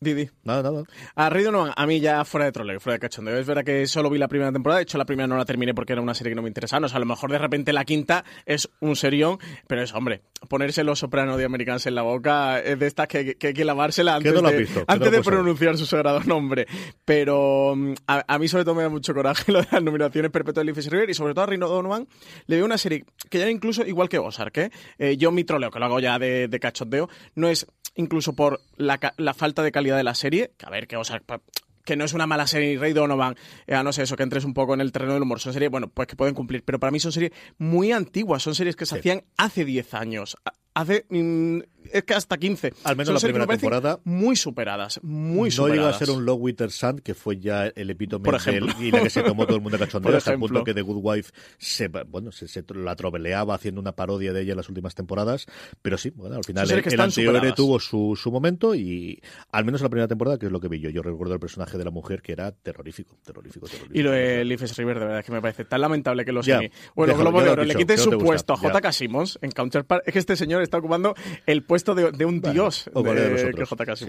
Didi. 0.00 0.28
Nada, 0.42 0.62
nada. 0.62 0.84
A 1.14 1.30
Ray 1.30 1.44
Donovan, 1.44 1.72
a 1.76 1.86
mí 1.86 2.00
ya 2.00 2.24
fuera 2.24 2.46
de 2.46 2.52
troleo, 2.52 2.80
fuera 2.80 2.94
de 2.94 3.00
cachondeo. 3.00 3.38
Es 3.38 3.46
verdad 3.46 3.64
que 3.64 3.86
solo 3.86 4.10
vi 4.10 4.18
la 4.18 4.28
primera 4.28 4.52
temporada, 4.52 4.78
de 4.78 4.82
hecho 4.82 4.98
la 4.98 5.04
primera 5.04 5.26
no 5.26 5.36
la 5.36 5.44
terminé 5.44 5.72
porque 5.72 5.92
era 5.92 6.02
una 6.02 6.14
serie 6.14 6.32
que 6.32 6.34
no 6.36 6.42
me 6.42 6.48
interesaba. 6.48 6.86
O 6.86 6.88
sea, 6.88 6.96
a 6.96 7.00
lo 7.00 7.06
mejor 7.06 7.30
de 7.30 7.38
repente 7.38 7.72
la 7.72 7.84
quinta 7.84 8.24
es 8.44 8.68
un 8.80 8.96
serión, 8.96 9.38
pero 9.66 9.82
es, 9.82 9.94
hombre, 9.94 10.22
ponerse 10.48 10.84
los 10.84 10.98
sopranos 10.98 11.38
de 11.38 11.44
Americans 11.44 11.86
en 11.86 11.94
la 11.94 12.02
boca 12.02 12.60
es 12.60 12.78
de 12.78 12.86
estas 12.86 13.08
que, 13.08 13.36
que 13.36 13.48
hay 13.48 13.54
que 13.54 13.64
lavársela 13.64 14.16
antes, 14.16 14.34
no 14.34 14.42
de, 14.42 14.58
visto, 14.58 14.84
antes 14.86 15.10
de 15.10 15.22
pronunciar 15.22 15.78
su 15.78 15.86
sagrado 15.86 16.20
nombre. 16.24 16.66
Pero 17.04 17.74
mm, 17.76 17.94
a, 18.06 18.34
a 18.34 18.38
mí 18.38 18.48
sobre 18.48 18.64
todo 18.64 18.74
me 18.74 18.82
da 18.82 18.88
mucho 18.88 19.14
coraje 19.14 19.52
lo 19.52 19.60
de 19.60 19.68
las 19.70 19.82
nominaciones 19.82 20.30
perpetuas 20.30 20.66
de 20.66 20.72
Liefeld 20.72 20.92
River 20.92 21.10
y 21.10 21.14
sobre 21.14 21.34
todo 21.34 21.44
a 21.44 21.46
Ray 21.46 21.58
Donovan 21.58 22.06
le 22.46 22.56
veo 22.56 22.64
una 22.64 22.78
serie 22.78 23.04
que 23.30 23.38
ya 23.38 23.48
incluso, 23.48 23.86
igual 23.86 24.08
que 24.08 24.18
Ozark, 24.18 24.56
¿eh? 24.58 24.70
Eh, 24.98 25.16
yo 25.16 25.30
mi 25.30 25.44
troleo, 25.44 25.70
que 25.70 25.78
lo 25.78 25.84
hago 25.86 26.00
ya 26.00 26.18
de, 26.18 26.48
de 26.48 26.60
cachondeo, 26.60 27.08
no 27.34 27.48
es 27.48 27.66
incluso 27.94 28.34
por 28.34 28.60
la, 28.76 28.98
la 29.16 29.34
falta 29.34 29.62
de 29.62 29.72
calidad 29.72 29.93
de 29.96 30.04
la 30.04 30.14
serie, 30.14 30.52
que 30.56 30.66
a 30.66 30.70
ver, 30.70 30.86
que 30.86 30.96
Ozark 30.96 31.24
pa- 31.24 31.40
que 31.84 31.96
no 31.96 32.04
es 32.06 32.14
una 32.14 32.26
mala 32.26 32.46
serie, 32.46 32.78
Ray 32.78 32.94
Donovan, 32.94 33.34
eh, 33.66 33.78
no 33.84 33.92
sé 33.92 34.04
eso, 34.04 34.16
que 34.16 34.22
entres 34.22 34.44
un 34.44 34.54
poco 34.54 34.72
en 34.72 34.80
el 34.80 34.90
terreno 34.90 35.12
del 35.12 35.22
humor. 35.22 35.38
Son 35.40 35.52
series, 35.52 35.70
bueno, 35.70 35.88
pues 35.88 36.08
que 36.08 36.16
pueden 36.16 36.34
cumplir, 36.34 36.64
pero 36.64 36.80
para 36.80 36.90
mí 36.90 36.98
son 36.98 37.12
series 37.12 37.32
muy 37.58 37.92
antiguas, 37.92 38.42
son 38.42 38.54
series 38.54 38.74
que 38.74 38.86
se 38.86 38.96
hacían 38.98 39.24
hace 39.36 39.66
10 39.66 39.92
años. 39.92 40.36
Hace 40.72 41.04
mm, 41.10 41.58
es 41.98 42.04
que 42.04 42.14
hasta 42.14 42.36
15. 42.36 42.74
Al 42.84 42.96
menos 42.96 43.06
Son 43.06 43.14
la 43.14 43.20
primera 43.20 43.46
temporada. 43.46 44.00
Muy 44.04 44.36
superadas, 44.36 45.00
muy 45.02 45.48
no 45.48 45.56
superadas. 45.56 45.76
llega 45.84 45.88
a 45.96 45.98
ser 45.98 46.10
un 46.10 46.24
Low 46.24 46.36
Winter 46.36 46.70
Sun, 46.70 46.98
que 46.98 47.14
fue 47.14 47.38
ya 47.38 47.66
el 47.68 47.90
epítome 47.90 48.24
Por 48.24 48.40
del- 48.42 48.68
y 48.80 48.90
la 48.90 49.00
que 49.02 49.10
se 49.10 49.22
tomó 49.22 49.46
todo 49.46 49.56
el 49.56 49.62
mundo 49.62 49.78
cachondeo, 49.78 50.16
hasta 50.16 50.32
el 50.32 50.38
punto 50.38 50.64
que 50.64 50.74
The 50.74 50.82
Good 50.82 51.00
Wife 51.02 51.32
se, 51.58 51.88
bueno, 51.88 52.32
se, 52.32 52.48
se 52.48 52.64
la 52.74 52.96
troveleaba 52.96 53.54
haciendo 53.54 53.80
una 53.80 53.92
parodia 53.92 54.32
de 54.32 54.42
ella 54.42 54.52
en 54.52 54.56
las 54.58 54.68
últimas 54.68 54.94
temporadas. 54.94 55.46
Pero 55.82 55.96
sí, 55.98 56.10
bueno, 56.10 56.36
al 56.36 56.44
final 56.44 56.70
el, 56.70 56.78
el 56.78 57.00
antihéroe 57.00 57.34
superadas. 57.36 57.54
tuvo 57.56 57.80
su, 57.80 58.18
su 58.20 58.30
momento 58.32 58.74
y 58.74 59.20
al 59.52 59.64
menos 59.64 59.80
la 59.82 59.88
primera 59.88 60.08
temporada, 60.08 60.38
que 60.38 60.46
es 60.46 60.52
lo 60.52 60.60
que 60.60 60.68
vi 60.68 60.80
yo. 60.80 60.90
Yo 60.90 61.02
recuerdo 61.02 61.34
el 61.34 61.40
personaje 61.40 61.78
de 61.78 61.84
la 61.84 61.90
mujer 61.90 62.22
que 62.22 62.32
era 62.32 62.52
terrorífico, 62.52 63.16
terrorífico, 63.24 63.66
terrorífico. 63.66 63.98
Y 63.98 64.02
lo 64.02 64.10
de 64.10 64.44
Leafs 64.44 64.76
River, 64.76 64.98
de 64.98 65.04
verdad, 65.04 65.20
es 65.20 65.26
que 65.26 65.32
me 65.32 65.40
parece 65.40 65.64
tan 65.64 65.80
lamentable 65.80 66.24
que 66.24 66.32
los 66.32 66.46
Ya, 66.46 66.60
bueno, 66.94 67.12
déjalo, 67.12 67.30
Globo 67.30 67.44
de 67.44 67.50
Oro, 67.50 67.64
le 67.64 67.74
quiten 67.74 67.96
no 67.96 68.02
su 68.02 68.10
gusta, 68.12 68.24
puesto 68.26 68.52
a. 68.54 68.56
J.K. 68.56 68.92
Simmons 68.92 69.38
en 69.42 69.50
Counterpart. 69.50 70.02
Es 70.06 70.12
que 70.12 70.18
este 70.18 70.36
señor 70.36 70.62
está 70.62 70.78
ocupando 70.78 71.14
el 71.46 71.62
puesto 71.62 71.83
de, 71.92 72.12
de 72.12 72.24
un 72.24 72.40
dios 72.40 72.88
O 72.92 73.02
de 73.02 73.14
de, 73.14 73.52
que. 73.52 73.64
J.K. 73.64 73.96
Sí. 73.96 74.06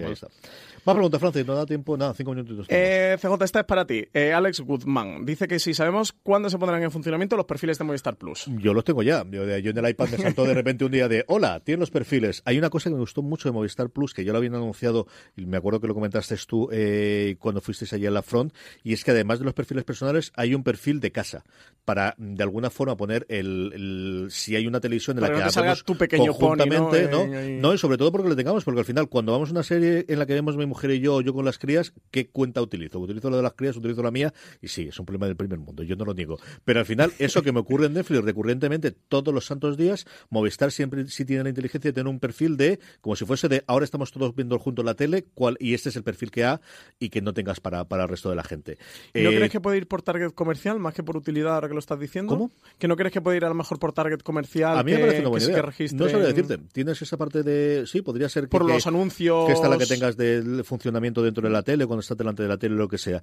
Más 0.84 0.94
preguntas, 0.94 1.18
Francis. 1.20 1.44
No 1.44 1.56
da 1.56 1.66
tiempo. 1.66 1.96
Nada, 1.96 2.14
cinco 2.14 2.30
minutitos. 2.30 2.66
Eh, 2.68 3.16
CJ, 3.20 3.42
esta 3.44 3.58
es 3.60 3.66
para 3.66 3.84
ti. 3.84 4.06
Eh, 4.14 4.32
Alex 4.32 4.60
Guzmán 4.60 5.26
dice 5.26 5.48
que 5.48 5.58
si 5.58 5.74
sabemos 5.74 6.12
cuándo 6.22 6.48
se 6.48 6.58
pondrán 6.58 6.80
en 6.84 6.92
funcionamiento 6.92 7.36
los 7.36 7.46
perfiles 7.46 7.76
de 7.78 7.84
Movistar 7.84 8.16
Plus. 8.16 8.46
Yo 8.58 8.72
los 8.72 8.84
tengo 8.84 9.02
ya. 9.02 9.24
Yo, 9.28 9.44
yo 9.58 9.70
en 9.72 9.78
el 9.78 9.88
iPad 9.90 10.08
me 10.10 10.18
saltó 10.18 10.44
de 10.44 10.54
repente 10.54 10.84
un 10.84 10.92
día 10.92 11.08
de 11.08 11.24
hola, 11.26 11.58
tienen 11.58 11.80
los 11.80 11.90
perfiles. 11.90 12.42
Hay 12.44 12.56
una 12.56 12.70
cosa 12.70 12.88
que 12.88 12.94
me 12.94 13.00
gustó 13.00 13.22
mucho 13.22 13.48
de 13.48 13.52
Movistar 13.52 13.90
Plus, 13.90 14.14
que 14.14 14.24
yo 14.24 14.30
lo 14.32 14.38
habían 14.38 14.54
anunciado, 14.54 15.08
y 15.36 15.44
me 15.46 15.56
acuerdo 15.56 15.80
que 15.80 15.88
lo 15.88 15.94
comentaste 15.94 16.36
tú 16.46 16.68
eh, 16.70 17.36
cuando 17.40 17.60
fuisteis 17.60 17.92
allí 17.94 18.06
en 18.06 18.12
la 18.14 18.22
front, 18.22 18.52
y 18.84 18.92
es 18.92 19.02
que 19.02 19.10
además 19.10 19.38
de 19.38 19.46
los 19.46 19.54
perfiles 19.54 19.84
personales, 19.84 20.32
hay 20.36 20.54
un 20.54 20.62
perfil 20.62 21.00
de 21.00 21.10
casa, 21.10 21.44
para 21.84 22.14
de 22.18 22.42
alguna 22.42 22.68
forma 22.70 22.96
poner 22.96 23.24
el, 23.28 23.72
el- 23.74 24.26
si 24.30 24.54
hay 24.54 24.66
una 24.66 24.80
televisión 24.80 25.16
en 25.16 25.22
Para 25.22 25.32
la 25.32 25.38
que 25.38 25.40
que 25.40 25.44
no 25.44 25.48
te 25.48 25.54
salga 25.54 25.70
hagamos 25.70 25.84
tu 25.84 25.96
pequeño 25.96 26.34
pony, 26.36 26.56
¿no? 26.66 26.66
conjuntamente, 26.84 27.58
¿no? 27.60 27.65
No, 27.66 27.74
y 27.74 27.78
sobre 27.78 27.98
todo 27.98 28.12
porque 28.12 28.28
lo 28.28 28.36
tengamos, 28.36 28.62
porque 28.64 28.80
al 28.80 28.86
final 28.86 29.08
cuando 29.08 29.32
vamos 29.32 29.48
a 29.48 29.52
una 29.52 29.62
serie 29.62 30.04
en 30.08 30.18
la 30.18 30.26
que 30.26 30.34
vemos 30.34 30.56
mi 30.56 30.66
mujer 30.66 30.92
y 30.92 31.00
yo, 31.00 31.20
yo 31.20 31.34
con 31.34 31.44
las 31.44 31.58
crías, 31.58 31.92
¿qué 32.10 32.28
cuenta 32.28 32.62
utilizo? 32.62 33.00
Utilizo 33.00 33.28
la 33.28 33.38
de 33.38 33.42
las 33.42 33.54
crías, 33.54 33.76
utilizo 33.76 34.02
la 34.02 34.10
mía, 34.10 34.32
y 34.62 34.68
sí, 34.68 34.88
es 34.88 34.98
un 35.00 35.06
problema 35.06 35.26
del 35.26 35.36
primer 35.36 35.58
mundo, 35.58 35.82
yo 35.82 35.96
no 35.96 36.04
lo 36.04 36.14
niego. 36.14 36.38
Pero 36.64 36.80
al 36.80 36.86
final, 36.86 37.12
eso 37.18 37.42
que 37.42 37.50
me 37.52 37.60
ocurre 37.60 37.86
en 37.86 37.94
Netflix 37.94 38.24
recurrentemente 38.24 38.92
todos 38.92 39.34
los 39.34 39.46
santos 39.46 39.76
días, 39.76 40.06
Movistar 40.30 40.70
siempre 40.70 41.06
sí 41.08 41.24
tiene 41.24 41.42
la 41.42 41.48
inteligencia 41.48 41.88
de 41.90 41.92
tener 41.92 42.08
un 42.08 42.20
perfil 42.20 42.56
de, 42.56 42.78
como 43.00 43.16
si 43.16 43.24
fuese 43.24 43.48
de, 43.48 43.64
ahora 43.66 43.84
estamos 43.84 44.12
todos 44.12 44.34
viendo 44.34 44.58
junto 44.58 44.82
la 44.82 44.94
tele, 44.94 45.24
cuál, 45.34 45.56
y 45.58 45.74
este 45.74 45.88
es 45.88 45.96
el 45.96 46.04
perfil 46.04 46.30
que 46.30 46.44
ha, 46.44 46.60
y 46.98 47.08
que 47.08 47.20
no 47.20 47.34
tengas 47.34 47.60
para, 47.60 47.84
para 47.84 48.04
el 48.04 48.08
resto 48.08 48.30
de 48.30 48.36
la 48.36 48.44
gente. 48.44 48.78
¿No 49.14 49.30
Eh, 49.30 49.36
crees 49.36 49.50
que 49.50 49.60
puede 49.60 49.78
ir 49.78 49.88
por 49.88 50.02
target 50.02 50.32
comercial 50.32 50.78
más 50.78 50.94
que 50.94 51.02
por 51.02 51.16
utilidad 51.16 51.54
ahora 51.54 51.68
que 51.68 51.74
lo 51.74 51.80
estás 51.80 51.98
diciendo? 51.98 52.32
¿Cómo? 52.34 52.50
¿Que 52.78 52.86
no 52.86 52.96
crees 52.96 53.12
que 53.12 53.20
puede 53.20 53.38
ir 53.38 53.44
a 53.44 53.48
lo 53.48 53.54
mejor 53.54 53.78
por 53.78 53.92
target 53.92 54.20
comercial? 54.22 54.78
A 54.78 54.82
mí 54.82 54.92
me 54.92 54.98
parece 54.98 55.20
una 55.20 55.30
buena 55.30 55.44
idea. 55.46 55.72
No 55.92 56.08
sabría 56.08 56.28
decirte. 56.28 56.58
Tienes 56.72 57.00
esa 57.02 57.16
parte 57.16 57.42
de. 57.46 57.84
Sí, 57.86 58.02
podría 58.02 58.28
ser 58.28 58.44
que. 58.44 58.48
Por 58.50 58.66
que- 58.66 58.74
los 58.74 58.86
anuncios. 58.86 59.46
Que 59.46 59.52
esta 59.54 59.68
la 59.70 59.78
que 59.78 59.86
tengas 59.86 60.18
del 60.18 60.62
funcionamiento 60.64 61.22
dentro 61.22 61.42
de 61.42 61.50
la 61.50 61.62
tele, 61.62 61.86
cuando 61.86 62.00
estás 62.00 62.18
delante 62.18 62.42
de 62.42 62.48
la 62.50 62.58
tele, 62.58 62.74
lo 62.76 62.88
que 62.88 62.98
sea. 62.98 63.22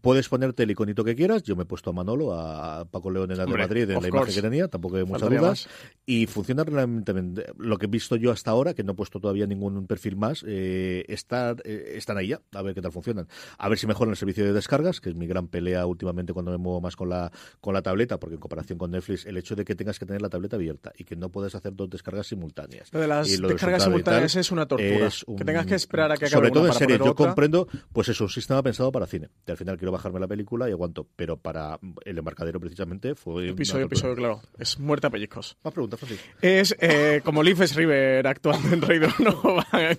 Puedes 0.00 0.28
ponerte 0.28 0.64
el 0.64 0.70
iconito 0.72 1.04
que 1.04 1.14
quieras. 1.14 1.42
Yo 1.44 1.54
me 1.54 1.62
he 1.62 1.66
puesto 1.66 1.90
a 1.90 1.92
Manolo, 1.92 2.34
a 2.34 2.84
Paco 2.86 3.10
León 3.10 3.30
en 3.30 3.38
la 3.38 3.46
de 3.46 3.56
Madrid, 3.56 3.82
en 3.82 3.88
la 3.90 3.94
course. 3.94 4.08
imagen 4.08 4.34
que 4.34 4.42
tenía, 4.42 4.68
tampoco 4.68 4.96
hay 4.96 5.04
muchas 5.04 5.20
Faltaría 5.20 5.40
dudas. 5.40 5.68
Y 6.04 6.26
funciona 6.26 6.64
realmente. 6.64 7.12
bien. 7.12 7.34
Lo 7.58 7.78
que 7.78 7.86
he 7.86 7.88
visto 7.88 8.16
yo 8.16 8.32
hasta 8.32 8.50
ahora, 8.50 8.74
que 8.74 8.82
no 8.82 8.92
he 8.92 8.94
puesto 8.96 9.20
todavía 9.20 9.46
ningún 9.46 9.86
perfil 9.86 10.16
más, 10.16 10.44
eh, 10.46 11.04
está- 11.08 11.54
eh, 11.64 11.92
están 11.94 12.16
ahí 12.18 12.28
ya, 12.28 12.40
a 12.54 12.62
ver 12.62 12.74
qué 12.74 12.82
tal 12.82 12.92
funcionan. 12.92 13.28
A 13.58 13.68
ver 13.68 13.78
si 13.78 13.86
mejoran 13.86 14.10
el 14.10 14.16
servicio 14.16 14.44
de 14.44 14.52
descargas, 14.52 15.00
que 15.00 15.10
es 15.10 15.14
mi 15.14 15.26
gran 15.26 15.48
pelea 15.48 15.86
últimamente 15.86 16.32
cuando 16.32 16.50
me 16.50 16.58
muevo 16.58 16.80
más 16.80 16.96
con 16.96 17.08
la, 17.08 17.30
con 17.60 17.74
la 17.74 17.82
tableta, 17.82 18.18
porque 18.18 18.34
en 18.34 18.40
comparación 18.40 18.78
con 18.78 18.90
Netflix, 18.90 19.26
el 19.26 19.36
hecho 19.36 19.54
de 19.54 19.64
que 19.64 19.74
tengas 19.74 19.98
que 19.98 20.06
tener 20.06 20.22
la 20.22 20.28
tableta 20.28 20.56
abierta 20.56 20.92
y 20.96 21.04
que 21.04 21.16
no 21.16 21.30
puedes 21.30 21.54
hacer 21.54 21.74
dos 21.74 21.90
descargas 21.90 22.26
simultáneas. 22.26 22.92
Lo 22.92 23.00
de 23.00 23.06
las 23.08 23.28
y 23.28 23.36
lo 23.36 23.48
del 23.48 23.57
descargas 23.58 23.84
simultáneas 23.84 24.36
es 24.36 24.50
una 24.50 24.66
tortura. 24.66 25.06
es 25.06 25.24
Que 25.36 25.44
tengas 25.44 25.66
que 25.66 25.74
esperar 25.74 26.12
a 26.12 26.16
que 26.16 26.26
acabe 26.26 26.48
Sobre 26.48 26.50
todo 26.50 26.66
en 26.66 26.72
para 26.72 26.86
poner 26.86 26.98
yo 26.98 27.10
otra. 27.12 27.26
comprendo, 27.26 27.68
pues 27.92 28.08
es 28.08 28.20
un 28.20 28.28
sistema 28.28 28.62
pensado 28.62 28.90
para 28.92 29.06
cine. 29.06 29.28
Que 29.44 29.52
al 29.52 29.58
final 29.58 29.76
quiero 29.76 29.92
bajarme 29.92 30.20
la 30.20 30.28
película 30.28 30.68
y 30.68 30.72
aguanto, 30.72 31.06
pero 31.16 31.36
para 31.36 31.78
el 32.04 32.18
embarcadero 32.18 32.60
precisamente 32.60 33.14
fue 33.14 33.48
Episodio, 33.50 33.86
episodio, 33.86 34.14
claro. 34.14 34.40
Es 34.58 34.78
muerte 34.78 35.06
a 35.06 35.10
pellizcos. 35.10 35.56
Más 35.64 35.72
preguntas, 35.72 35.98
Francis. 36.00 36.20
Es 36.40 36.76
eh, 36.80 37.20
como 37.24 37.42
Leafs 37.42 37.74
River 37.74 38.26
actuando 38.26 38.68
en 38.74 38.80
de 38.80 39.08
no 39.18 39.54
van 39.54 39.98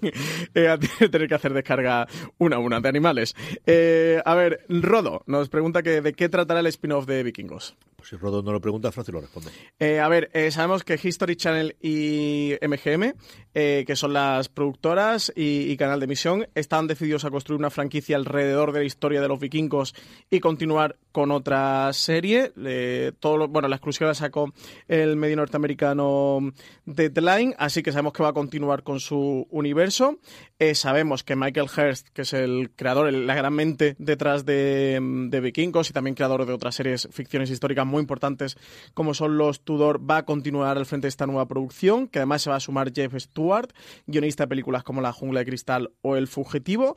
eh, 0.54 0.68
a 0.68 0.78
tener 0.78 1.28
que 1.28 1.36
hacer 1.36 1.54
descarga 1.54 2.08
una 2.38 2.58
a 2.58 2.60
una 2.60 2.80
de 2.80 2.90
animales. 2.90 3.36
Eh, 3.66 4.22
a 4.26 4.36
ver, 4.36 4.66
Rodo 4.70 5.24
nos 5.28 5.50
pregunta 5.50 5.84
que 5.84 6.02
de 6.02 6.14
qué 6.14 6.30
tratará 6.30 6.60
el 6.60 6.68
spin-off 6.68 7.06
de 7.06 7.24
Vikingos. 7.24 7.76
Pues 7.96 8.10
si 8.10 8.16
Rodo 8.16 8.42
no 8.42 8.52
lo 8.52 8.62
pregunta, 8.62 8.92
Francis 8.92 9.14
lo 9.14 9.22
responde. 9.22 9.52
Eh, 9.80 10.00
a 10.00 10.08
ver, 10.08 10.30
sabemos 10.52 10.84
que 10.84 11.00
History 11.02 11.36
Channel 11.36 11.76
y 11.82 12.56
MGM, 12.62 13.14
eh, 13.54 13.84
que 13.88 13.96
son 13.96 14.14
las 14.14 14.48
productoras 14.50 15.32
y, 15.36 15.72
y 15.72 15.78
canal 15.78 16.00
de 16.00 16.06
emisión, 16.06 16.48
están 16.56 16.88
decididos 16.88 17.26
a 17.26 17.32
construir 17.32 17.60
una 17.60 17.70
franquicia 17.70 18.16
alrededor 18.16 18.72
de 18.72 18.80
la 18.80 18.86
historia 18.86 19.22
de 19.22 19.28
los 19.28 19.40
vikingos 19.40 19.96
y 20.30 20.40
continuar 20.40 20.98
con 21.12 21.32
otra 21.32 21.92
serie. 21.94 22.52
Eh, 22.66 23.12
todo 23.20 23.38
lo- 23.38 23.48
bueno, 23.48 23.68
la 23.68 23.76
exclusiva 23.78 24.08
la 24.10 24.14
sacó 24.14 24.54
el 24.88 25.16
medio 25.16 25.36
norteamericano 25.38 26.52
Deadline, 26.86 27.56
así 27.58 27.82
que 27.84 27.92
sabemos 27.92 28.14
que 28.14 28.24
va 28.24 28.30
a 28.30 28.34
continuar 28.34 28.84
con 28.84 29.00
su 29.00 29.48
universo. 29.50 30.20
Eh, 30.62 30.76
sabemos 30.76 31.24
que 31.24 31.38
Michael 31.38 31.68
Hurst, 31.68 32.10
que 32.10 32.24
es 32.24 32.34
el 32.34 32.72
creador, 32.76 33.14
la 33.14 33.34
gran 33.34 33.54
mente 33.54 33.96
detrás 33.98 34.46
de, 34.46 35.00
de 35.30 35.40
Vikingos 35.40 35.90
y 35.90 35.94
también 35.94 36.16
creador 36.16 36.46
de 36.46 36.52
otras 36.52 36.76
series, 36.76 37.08
ficciones 37.14 37.50
históricas 37.50 37.86
muy 37.86 38.02
importantes 38.02 38.58
como 38.94 39.14
son 39.14 39.38
los 39.38 39.62
Tudor, 39.62 40.02
va 40.10 40.18
a 40.18 40.26
continuar 40.26 40.78
al 40.78 40.86
frente 40.86 41.06
de 41.06 41.10
esta 41.10 41.28
nueva 41.28 41.48
producción, 41.48 42.10
que 42.10 42.20
además 42.20 42.42
se 42.42 42.50
va 42.50 42.58
a 42.58 42.60
sumar 42.60 42.92
Jeff 42.94 43.16
Stewart, 43.18 43.72
guionista 44.06 44.44
de 44.44 44.48
películas 44.50 44.84
como 44.84 45.00
La 45.00 45.14
Jungla 45.14 45.40
de 45.40 45.46
Cristal 45.46 45.92
o 46.02 46.18
El 46.18 46.28
Fugitivo, 46.28 46.96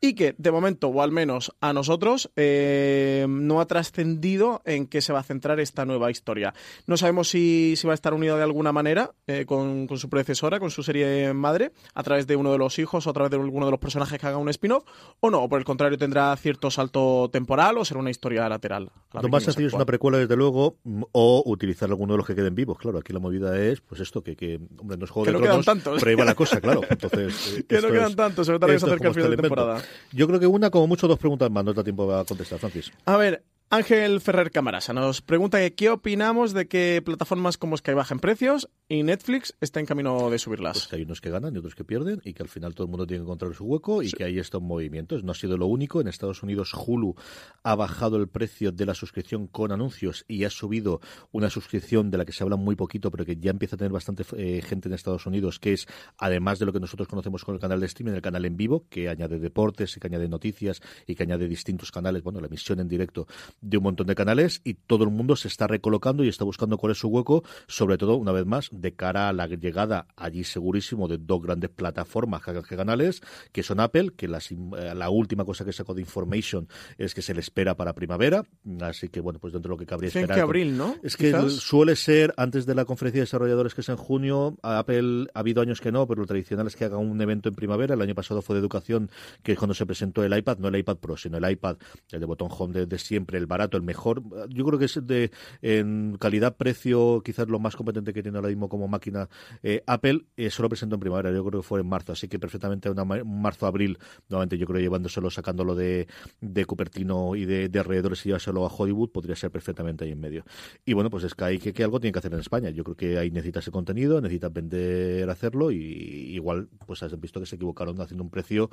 y 0.00 0.14
que 0.14 0.34
de 0.36 0.50
momento, 0.50 0.88
o 0.88 1.00
al 1.00 1.12
menos 1.12 1.54
a 1.60 1.72
nosotros, 1.72 2.30
eh, 2.36 3.26
no 3.28 3.60
ha 3.60 3.66
trascendido 3.66 4.60
en 4.66 4.86
qué 4.86 5.00
se 5.00 5.12
va 5.12 5.20
a 5.20 5.22
centrar 5.22 5.60
esta 5.60 5.86
nueva 5.86 6.10
historia. 6.10 6.52
No 6.86 6.96
sabemos 6.96 7.28
si, 7.28 7.74
si 7.76 7.86
va 7.86 7.92
a 7.92 7.94
estar 7.94 8.12
unida 8.12 8.36
de 8.36 8.42
alguna 8.42 8.72
manera 8.72 9.12
eh, 9.26 9.46
con, 9.46 9.86
con 9.86 9.98
su 9.98 10.10
predecesora, 10.10 10.60
con 10.60 10.70
su 10.70 10.82
serie 10.82 11.32
madre, 11.32 11.72
a 11.94 12.02
través 12.02 12.26
de 12.26 12.36
uno 12.36 12.52
de 12.52 12.58
los 12.58 12.78
hijos 12.78 13.03
o 13.06 13.10
a 13.10 13.12
través 13.12 13.30
de 13.30 13.36
alguno 13.36 13.66
de 13.66 13.70
los 13.70 13.80
personajes 13.80 14.18
que 14.18 14.26
haga 14.26 14.38
un 14.38 14.48
spin-off, 14.48 14.84
o 15.20 15.30
no, 15.30 15.42
o 15.44 15.48
por 15.48 15.58
el 15.58 15.64
contrario 15.64 15.96
tendrá 15.98 16.36
cierto 16.36 16.70
salto 16.70 17.28
temporal 17.32 17.78
o 17.78 17.84
será 17.84 18.00
una 18.00 18.10
historia 18.10 18.48
lateral. 18.48 18.90
la 19.12 19.22
Lo 19.22 19.28
más 19.28 19.42
sencillo 19.44 19.68
es 19.68 19.74
una 19.74 19.84
precuela, 19.84 20.18
desde 20.18 20.36
luego, 20.36 20.76
o 21.12 21.42
utilizar 21.46 21.88
alguno 21.88 22.14
de 22.14 22.18
los 22.18 22.26
que 22.26 22.34
queden 22.34 22.54
vivos. 22.54 22.78
Claro, 22.78 22.98
aquí 22.98 23.12
la 23.12 23.18
movida 23.20 23.58
es, 23.58 23.80
pues 23.80 24.00
esto, 24.00 24.22
que, 24.22 24.36
que 24.36 24.60
hombre, 24.78 24.96
no 24.96 25.04
es 25.04 25.10
Juego 25.10 25.24
Que 25.26 25.32
de 25.32 25.38
no 25.38 25.44
quedan 25.44 25.62
tantos. 25.64 25.98
pero 26.00 26.10
ahí 26.10 26.16
va 26.16 26.24
la 26.24 26.34
cosa, 26.34 26.60
claro. 26.60 26.80
Entonces, 26.88 27.56
eh, 27.58 27.64
Que 27.68 27.80
no 27.80 27.88
quedan 27.88 28.10
es- 28.10 28.16
tantos, 28.16 28.46
todo 28.46 28.58
que 28.60 28.78
se 28.78 28.86
acerca 28.86 29.08
el 29.08 29.14
final 29.14 29.30
de 29.30 29.34
invento. 29.36 29.54
temporada. 29.56 29.82
Yo 30.12 30.26
creo 30.26 30.40
que 30.40 30.46
una, 30.46 30.70
como 30.70 30.86
mucho, 30.86 31.06
dos 31.08 31.18
preguntas 31.18 31.50
más, 31.50 31.64
no 31.64 31.72
da 31.72 31.82
tiempo 31.84 32.12
a 32.14 32.24
contestar, 32.24 32.58
Francis. 32.58 32.92
A 33.04 33.16
ver, 33.16 33.42
Ángel 33.74 34.20
Ferrer 34.20 34.52
Camarasa 34.52 34.92
nos 34.92 35.20
pregunta 35.20 35.58
que 35.58 35.74
qué 35.74 35.90
opinamos 35.90 36.52
de 36.52 36.68
que 36.68 37.02
plataformas 37.04 37.58
como 37.58 37.76
Sky 37.76 37.92
bajen 37.92 38.20
precios 38.20 38.68
y 38.88 39.02
Netflix 39.02 39.56
está 39.60 39.80
en 39.80 39.86
camino 39.86 40.30
de 40.30 40.38
subirlas. 40.38 40.74
Pues 40.74 40.86
que 40.86 40.94
hay 40.94 41.02
unos 41.02 41.20
que 41.20 41.28
ganan 41.28 41.52
y 41.56 41.58
otros 41.58 41.74
que 41.74 41.82
pierden 41.82 42.20
y 42.24 42.34
que 42.34 42.44
al 42.44 42.48
final 42.48 42.76
todo 42.76 42.84
el 42.84 42.90
mundo 42.92 43.04
tiene 43.04 43.22
que 43.22 43.24
encontrar 43.24 43.52
su 43.52 43.64
hueco 43.64 44.04
y 44.04 44.12
que 44.12 44.22
ahí 44.22 44.38
está 44.38 44.58
un 44.58 44.68
movimiento. 44.68 45.18
No 45.18 45.32
ha 45.32 45.34
sido 45.34 45.56
lo 45.56 45.66
único. 45.66 46.00
En 46.00 46.06
Estados 46.06 46.44
Unidos 46.44 46.72
Hulu 46.72 47.16
ha 47.64 47.74
bajado 47.74 48.16
el 48.16 48.28
precio 48.28 48.70
de 48.70 48.86
la 48.86 48.94
suscripción 48.94 49.48
con 49.48 49.72
anuncios 49.72 50.24
y 50.28 50.44
ha 50.44 50.50
subido 50.50 51.00
una 51.32 51.50
suscripción 51.50 52.12
de 52.12 52.18
la 52.18 52.24
que 52.24 52.32
se 52.32 52.44
habla 52.44 52.54
muy 52.54 52.76
poquito 52.76 53.10
pero 53.10 53.24
que 53.24 53.38
ya 53.38 53.50
empieza 53.50 53.74
a 53.74 53.78
tener 53.78 53.90
bastante 53.90 54.24
eh, 54.36 54.62
gente 54.62 54.88
en 54.88 54.94
Estados 54.94 55.26
Unidos 55.26 55.58
que 55.58 55.72
es 55.72 55.88
además 56.18 56.60
de 56.60 56.66
lo 56.66 56.72
que 56.72 56.78
nosotros 56.78 57.08
conocemos 57.08 57.44
con 57.44 57.56
el 57.56 57.60
canal 57.60 57.80
de 57.80 57.86
streaming, 57.86 58.14
el 58.14 58.22
canal 58.22 58.44
en 58.44 58.56
vivo 58.56 58.86
que 58.88 59.08
añade 59.08 59.40
deportes 59.40 59.96
y 59.96 60.00
que 60.00 60.06
añade 60.06 60.28
noticias 60.28 60.80
y 61.08 61.16
que 61.16 61.24
añade 61.24 61.48
distintos 61.48 61.90
canales, 61.90 62.22
bueno, 62.22 62.38
la 62.38 62.46
emisión 62.46 62.78
en 62.78 62.86
directo 62.86 63.26
de 63.64 63.78
un 63.78 63.84
montón 63.84 64.06
de 64.06 64.14
canales 64.14 64.60
y 64.64 64.74
todo 64.74 65.04
el 65.04 65.10
mundo 65.10 65.36
se 65.36 65.48
está 65.48 65.66
recolocando 65.66 66.22
y 66.24 66.28
está 66.28 66.44
buscando 66.44 66.76
cuál 66.78 66.92
es 66.92 66.98
su 66.98 67.08
hueco, 67.08 67.42
sobre 67.66 67.98
todo, 67.98 68.16
una 68.16 68.32
vez 68.32 68.44
más, 68.46 68.68
de 68.72 68.94
cara 68.94 69.28
a 69.28 69.32
la 69.32 69.46
llegada 69.46 70.06
allí 70.16 70.44
segurísimo 70.44 71.08
de 71.08 71.18
dos 71.18 71.42
grandes 71.42 71.70
plataformas 71.70 72.42
que 72.42 72.54
que 72.62 72.76
canales, 72.76 73.20
que 73.52 73.62
son 73.62 73.80
Apple, 73.80 74.10
que 74.16 74.28
las 74.28 74.50
eh, 74.52 74.56
la 74.94 75.10
última 75.10 75.44
cosa 75.44 75.64
que 75.64 75.72
sacó 75.72 75.94
de 75.94 76.02
Information 76.02 76.68
es 76.98 77.14
que 77.14 77.22
se 77.22 77.34
le 77.34 77.40
espera 77.40 77.76
para 77.76 77.92
primavera, 77.94 78.44
así 78.80 79.08
que 79.08 79.20
bueno, 79.20 79.38
pues 79.38 79.52
dentro 79.52 79.70
de 79.70 79.74
lo 79.74 79.78
que 79.78 79.86
cabría 79.86 80.08
esperar. 80.08 80.28
que 80.28 80.34
con- 80.34 80.42
abril, 80.42 80.76
¿no? 80.76 80.94
Es 81.02 81.16
que 81.16 81.26
Quizás. 81.26 81.52
suele 81.54 81.96
ser 81.96 82.34
antes 82.36 82.66
de 82.66 82.74
la 82.74 82.84
conferencia 82.84 83.20
de 83.20 83.24
desarrolladores 83.24 83.74
que 83.74 83.80
es 83.80 83.88
en 83.88 83.96
junio, 83.96 84.56
a 84.62 84.78
Apple 84.78 85.26
ha 85.34 85.40
habido 85.40 85.62
años 85.62 85.80
que 85.80 85.90
no, 85.90 86.06
pero 86.06 86.20
lo 86.22 86.26
tradicional 86.26 86.66
es 86.66 86.76
que 86.76 86.84
haga 86.84 86.98
un 86.98 87.20
evento 87.20 87.48
en 87.48 87.54
primavera. 87.54 87.94
El 87.94 88.02
año 88.02 88.14
pasado 88.14 88.42
fue 88.42 88.54
de 88.54 88.60
educación, 88.60 89.10
que 89.42 89.52
es 89.52 89.58
cuando 89.58 89.74
se 89.74 89.86
presentó 89.86 90.22
el 90.24 90.36
iPad, 90.36 90.58
no 90.58 90.68
el 90.68 90.76
iPad 90.76 90.96
Pro, 90.98 91.16
sino 91.16 91.38
el 91.38 91.50
iPad, 91.50 91.76
el 92.12 92.20
de 92.20 92.26
botón 92.26 92.48
home 92.50 92.72
de, 92.74 92.86
de 92.86 92.98
siempre, 92.98 93.38
el 93.44 93.46
barato, 93.46 93.76
el 93.76 93.82
mejor. 93.82 94.22
Yo 94.48 94.64
creo 94.64 94.78
que 94.78 94.86
es 94.86 94.98
de 95.06 95.30
en 95.62 96.16
calidad-precio 96.18 97.22
quizás 97.24 97.48
lo 97.48 97.58
más 97.58 97.76
competente 97.76 98.12
que 98.12 98.22
tiene 98.22 98.38
ahora 98.38 98.48
mismo 98.48 98.68
como 98.68 98.88
máquina 98.88 99.28
eh, 99.62 99.82
Apple. 99.86 100.24
Eh, 100.36 100.50
solo 100.50 100.68
presentó 100.68 100.96
en 100.96 101.00
primavera, 101.00 101.30
yo 101.30 101.44
creo 101.44 101.60
que 101.60 101.66
fue 101.66 101.80
en 101.80 101.86
marzo, 101.86 102.12
así 102.12 102.28
que 102.28 102.38
perfectamente 102.38 102.90
una 102.90 103.04
marzo-abril, 103.04 103.98
nuevamente 104.28 104.58
yo 104.58 104.66
creo 104.66 104.80
llevándoselo, 104.80 105.30
sacándolo 105.30 105.74
de, 105.74 106.08
de 106.40 106.64
Cupertino 106.64 107.36
y 107.36 107.44
de, 107.44 107.68
de 107.68 107.78
alrededores 107.78 108.24
y 108.24 108.30
llevárselo 108.30 108.66
a 108.66 108.68
Hollywood, 108.68 109.10
podría 109.10 109.36
ser 109.36 109.50
perfectamente 109.50 110.04
ahí 110.04 110.12
en 110.12 110.20
medio. 110.20 110.44
Y 110.84 110.92
bueno, 110.94 111.10
pues 111.10 111.24
es 111.24 111.34
que, 111.34 111.72
que, 111.72 111.84
algo 111.84 112.00
tiene 112.00 112.12
que 112.12 112.18
hacer 112.18 112.32
en 112.32 112.40
España. 112.40 112.70
Yo 112.70 112.84
creo 112.84 112.96
que 112.96 113.18
ahí 113.18 113.30
necesita 113.30 113.60
ese 113.60 113.70
contenido, 113.70 114.20
necesita 114.20 114.48
vender, 114.48 115.28
hacerlo 115.28 115.70
y 115.70 116.34
igual 116.34 116.68
pues 116.86 117.02
has 117.02 117.18
visto 117.20 117.40
que 117.40 117.46
se 117.46 117.56
equivocaron 117.56 118.00
haciendo 118.00 118.24
un 118.24 118.30
precio 118.30 118.70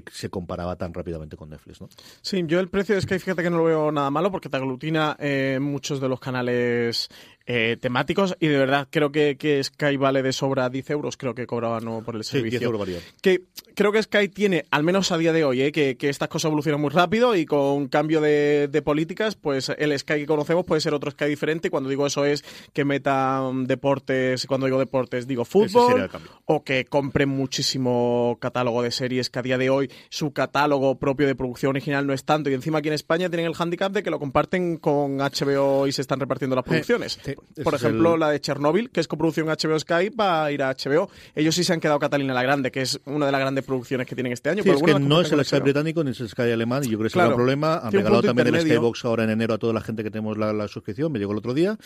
que 0.00 0.12
se 0.12 0.30
comparaba 0.30 0.76
tan 0.76 0.94
rápidamente 0.94 1.36
con 1.36 1.50
Netflix, 1.50 1.80
¿no? 1.80 1.88
Sí, 2.20 2.42
yo 2.46 2.60
el 2.60 2.68
precio 2.68 2.94
de 2.94 3.00
Sky 3.00 3.18
fíjate 3.18 3.42
que 3.42 3.50
no 3.50 3.58
lo 3.58 3.64
veo 3.64 3.92
nada 3.92 4.10
malo 4.10 4.30
porque 4.30 4.48
te 4.48 4.56
aglutina 4.56 5.16
eh, 5.18 5.58
muchos 5.60 6.00
de 6.00 6.08
los 6.08 6.20
canales 6.20 7.08
eh, 7.46 7.76
temáticos 7.80 8.36
y 8.40 8.48
de 8.48 8.58
verdad 8.58 8.88
creo 8.90 9.12
que, 9.12 9.36
que, 9.36 9.62
Sky 9.62 9.96
vale 9.96 10.22
de 10.22 10.32
sobra 10.32 10.68
10 10.68 10.90
euros, 10.90 11.16
creo 11.16 11.34
que 11.34 11.46
cobraba 11.46 11.80
no 11.80 12.02
por 12.02 12.16
el 12.16 12.24
servicio. 12.24 12.60
10 12.60 12.62
euros 12.62 12.88
Que 13.20 13.42
creo 13.74 13.92
que 13.92 14.02
Sky 14.02 14.28
tiene, 14.28 14.64
al 14.70 14.82
menos 14.82 15.12
a 15.12 15.18
día 15.18 15.32
de 15.32 15.44
hoy, 15.44 15.62
eh, 15.62 15.72
que, 15.72 15.96
que, 15.96 16.08
estas 16.08 16.28
cosas 16.28 16.46
evolucionan 16.46 16.80
muy 16.80 16.90
rápido 16.90 17.34
y 17.34 17.46
con 17.46 17.88
cambio 17.88 18.20
de, 18.20 18.68
de, 18.70 18.82
políticas, 18.82 19.34
pues 19.34 19.70
el 19.70 19.98
Sky 19.98 20.20
que 20.20 20.26
conocemos 20.26 20.64
puede 20.64 20.80
ser 20.80 20.94
otro 20.94 21.10
Sky 21.10 21.26
diferente. 21.26 21.70
Cuando 21.70 21.88
digo 21.88 22.06
eso 22.06 22.24
es 22.24 22.44
que 22.72 22.84
metan 22.84 23.66
deportes, 23.66 24.46
cuando 24.46 24.66
digo 24.66 24.78
deportes 24.78 25.26
digo 25.26 25.44
fútbol, 25.44 26.10
o 26.46 26.64
que 26.64 26.84
compren 26.84 27.28
muchísimo 27.28 28.38
catálogo 28.40 28.82
de 28.82 28.90
series 28.90 29.30
que 29.30 29.38
a 29.38 29.42
día 29.42 29.58
de 29.58 29.70
hoy 29.70 29.90
su 30.08 30.32
catálogo 30.32 30.98
propio 30.98 31.26
de 31.26 31.34
producción 31.34 31.70
original 31.70 32.06
no 32.06 32.12
es 32.12 32.24
tanto 32.24 32.50
y 32.50 32.54
encima 32.54 32.78
aquí 32.78 32.88
en 32.88 32.94
España 32.94 33.28
tienen 33.28 33.46
el 33.46 33.54
handicap 33.58 33.92
de 33.92 34.02
que 34.02 34.10
lo 34.10 34.18
comparten 34.18 34.76
con 34.76 35.18
HBO 35.18 35.86
y 35.86 35.92
se 35.92 36.02
están 36.02 36.20
repartiendo 36.20 36.56
las 36.56 36.64
producciones. 36.64 37.18
Por 37.62 37.74
ejemplo, 37.74 38.16
la 38.16 38.30
de 38.30 38.40
Chernobyl, 38.40 38.90
que 38.90 39.00
es 39.00 39.08
coproducción 39.08 39.46
HBO 39.46 39.78
Sky, 39.78 40.08
va 40.10 40.44
a 40.44 40.52
ir 40.52 40.62
a 40.62 40.74
HBO. 40.74 41.10
Ellos 41.34 41.54
sí 41.54 41.64
se 41.64 41.72
han 41.72 41.80
quedado 41.80 41.98
Catalina 41.98 42.34
la 42.34 42.42
Grande, 42.42 42.70
que 42.70 42.82
es 42.82 43.00
una 43.04 43.26
de 43.26 43.32
las 43.32 43.40
grandes 43.40 43.64
producciones 43.64 44.06
que 44.06 44.14
tienen 44.14 44.32
este 44.32 44.50
año. 44.50 44.62
Sí, 44.62 44.70
es 44.70 44.82
que 44.82 44.98
no 44.98 45.20
es 45.20 45.32
el 45.32 45.44
Sky 45.44 45.60
británico 45.60 46.04
ni 46.04 46.10
es 46.10 46.20
el 46.20 46.28
Sky 46.28 46.50
alemán, 46.50 46.82
y 46.84 46.90
yo 46.90 46.98
creo 46.98 47.02
que 47.02 47.06
ese 47.08 47.18
es 47.18 47.24
el 47.24 47.34
problema. 47.34 47.78
Han 47.78 47.92
regalado 47.92 48.22
también 48.22 48.48
el 48.48 48.60
Skybox 48.60 49.04
ahora 49.04 49.24
en 49.24 49.30
enero 49.30 49.54
a 49.54 49.58
toda 49.58 49.72
la 49.72 49.80
gente 49.80 50.02
que 50.02 50.10
tenemos 50.10 50.36
la, 50.38 50.52
la 50.52 50.68
suscripción, 50.68 51.12
me 51.12 51.18
llegó 51.18 51.32
el 51.32 51.38
otro 51.38 51.54
día. 51.54 51.76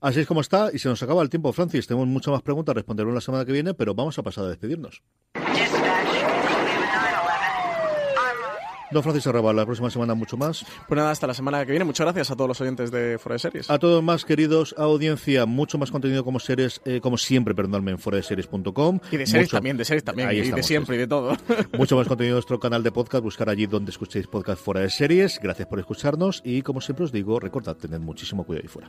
Así 0.00 0.20
es 0.20 0.26
como 0.26 0.40
está, 0.40 0.70
y 0.72 0.78
se 0.78 0.88
nos 0.88 1.02
acaba 1.02 1.22
el 1.22 1.30
tiempo, 1.30 1.52
Francis. 1.52 1.86
Tenemos 1.86 2.06
muchas 2.06 2.32
más 2.32 2.42
preguntas, 2.42 2.74
responderemos 2.74 3.14
la 3.14 3.20
semana 3.20 3.44
que 3.44 3.52
viene, 3.52 3.74
pero 3.74 3.94
vamos 3.94 4.18
a 4.18 4.22
pasar 4.22 4.44
a 4.44 4.48
despedirnos. 4.48 5.02
Don 8.90 9.02
Francis 9.02 9.26
Arrabal, 9.26 9.56
la 9.56 9.64
próxima 9.64 9.90
semana 9.90 10.14
mucho 10.14 10.36
más. 10.36 10.64
Pues 10.88 10.96
nada, 10.96 11.10
hasta 11.10 11.26
la 11.26 11.34
semana 11.34 11.64
que 11.64 11.72
viene. 11.72 11.84
Muchas 11.84 12.04
gracias 12.04 12.30
a 12.30 12.36
todos 12.36 12.48
los 12.48 12.60
oyentes 12.60 12.90
de 12.90 13.18
Fuera 13.18 13.34
de 13.34 13.38
Series. 13.40 13.70
A 13.70 13.78
todos 13.78 14.02
más, 14.02 14.24
queridos 14.24 14.74
audiencia, 14.78 15.46
mucho 15.46 15.78
más 15.78 15.90
contenido 15.90 16.24
como 16.24 16.38
series, 16.38 16.80
eh, 16.84 17.00
como 17.00 17.18
siempre, 17.18 17.54
perdóname, 17.54 17.92
en 17.92 18.22
series.com. 18.22 19.00
Y 19.10 19.16
de 19.16 19.26
series 19.26 19.50
también, 19.50 19.76
de 19.76 19.84
series 19.84 20.04
también, 20.04 20.30
y 20.32 20.50
de 20.50 20.62
siempre 20.62 20.96
y 20.96 20.98
de 21.00 21.06
todo. 21.06 21.36
Mucho 21.76 21.96
más 21.96 22.06
contenido 22.08 22.34
en 22.34 22.36
nuestro 22.36 22.60
canal 22.60 22.82
de 22.82 22.92
podcast, 22.92 23.22
buscar 23.22 23.48
allí 23.48 23.66
donde 23.66 23.90
escuchéis 23.90 24.26
podcast 24.26 24.62
Fuera 24.62 24.80
de 24.80 24.90
Series. 24.90 25.40
Gracias 25.42 25.68
por 25.68 25.78
escucharnos 25.78 26.42
y 26.44 26.62
como 26.62 26.80
siempre 26.80 27.04
os 27.04 27.12
digo, 27.12 27.40
recordad, 27.40 27.76
tened 27.76 28.00
muchísimo 28.00 28.44
cuidado 28.44 28.62
ahí 28.64 28.68
fuera. 28.68 28.88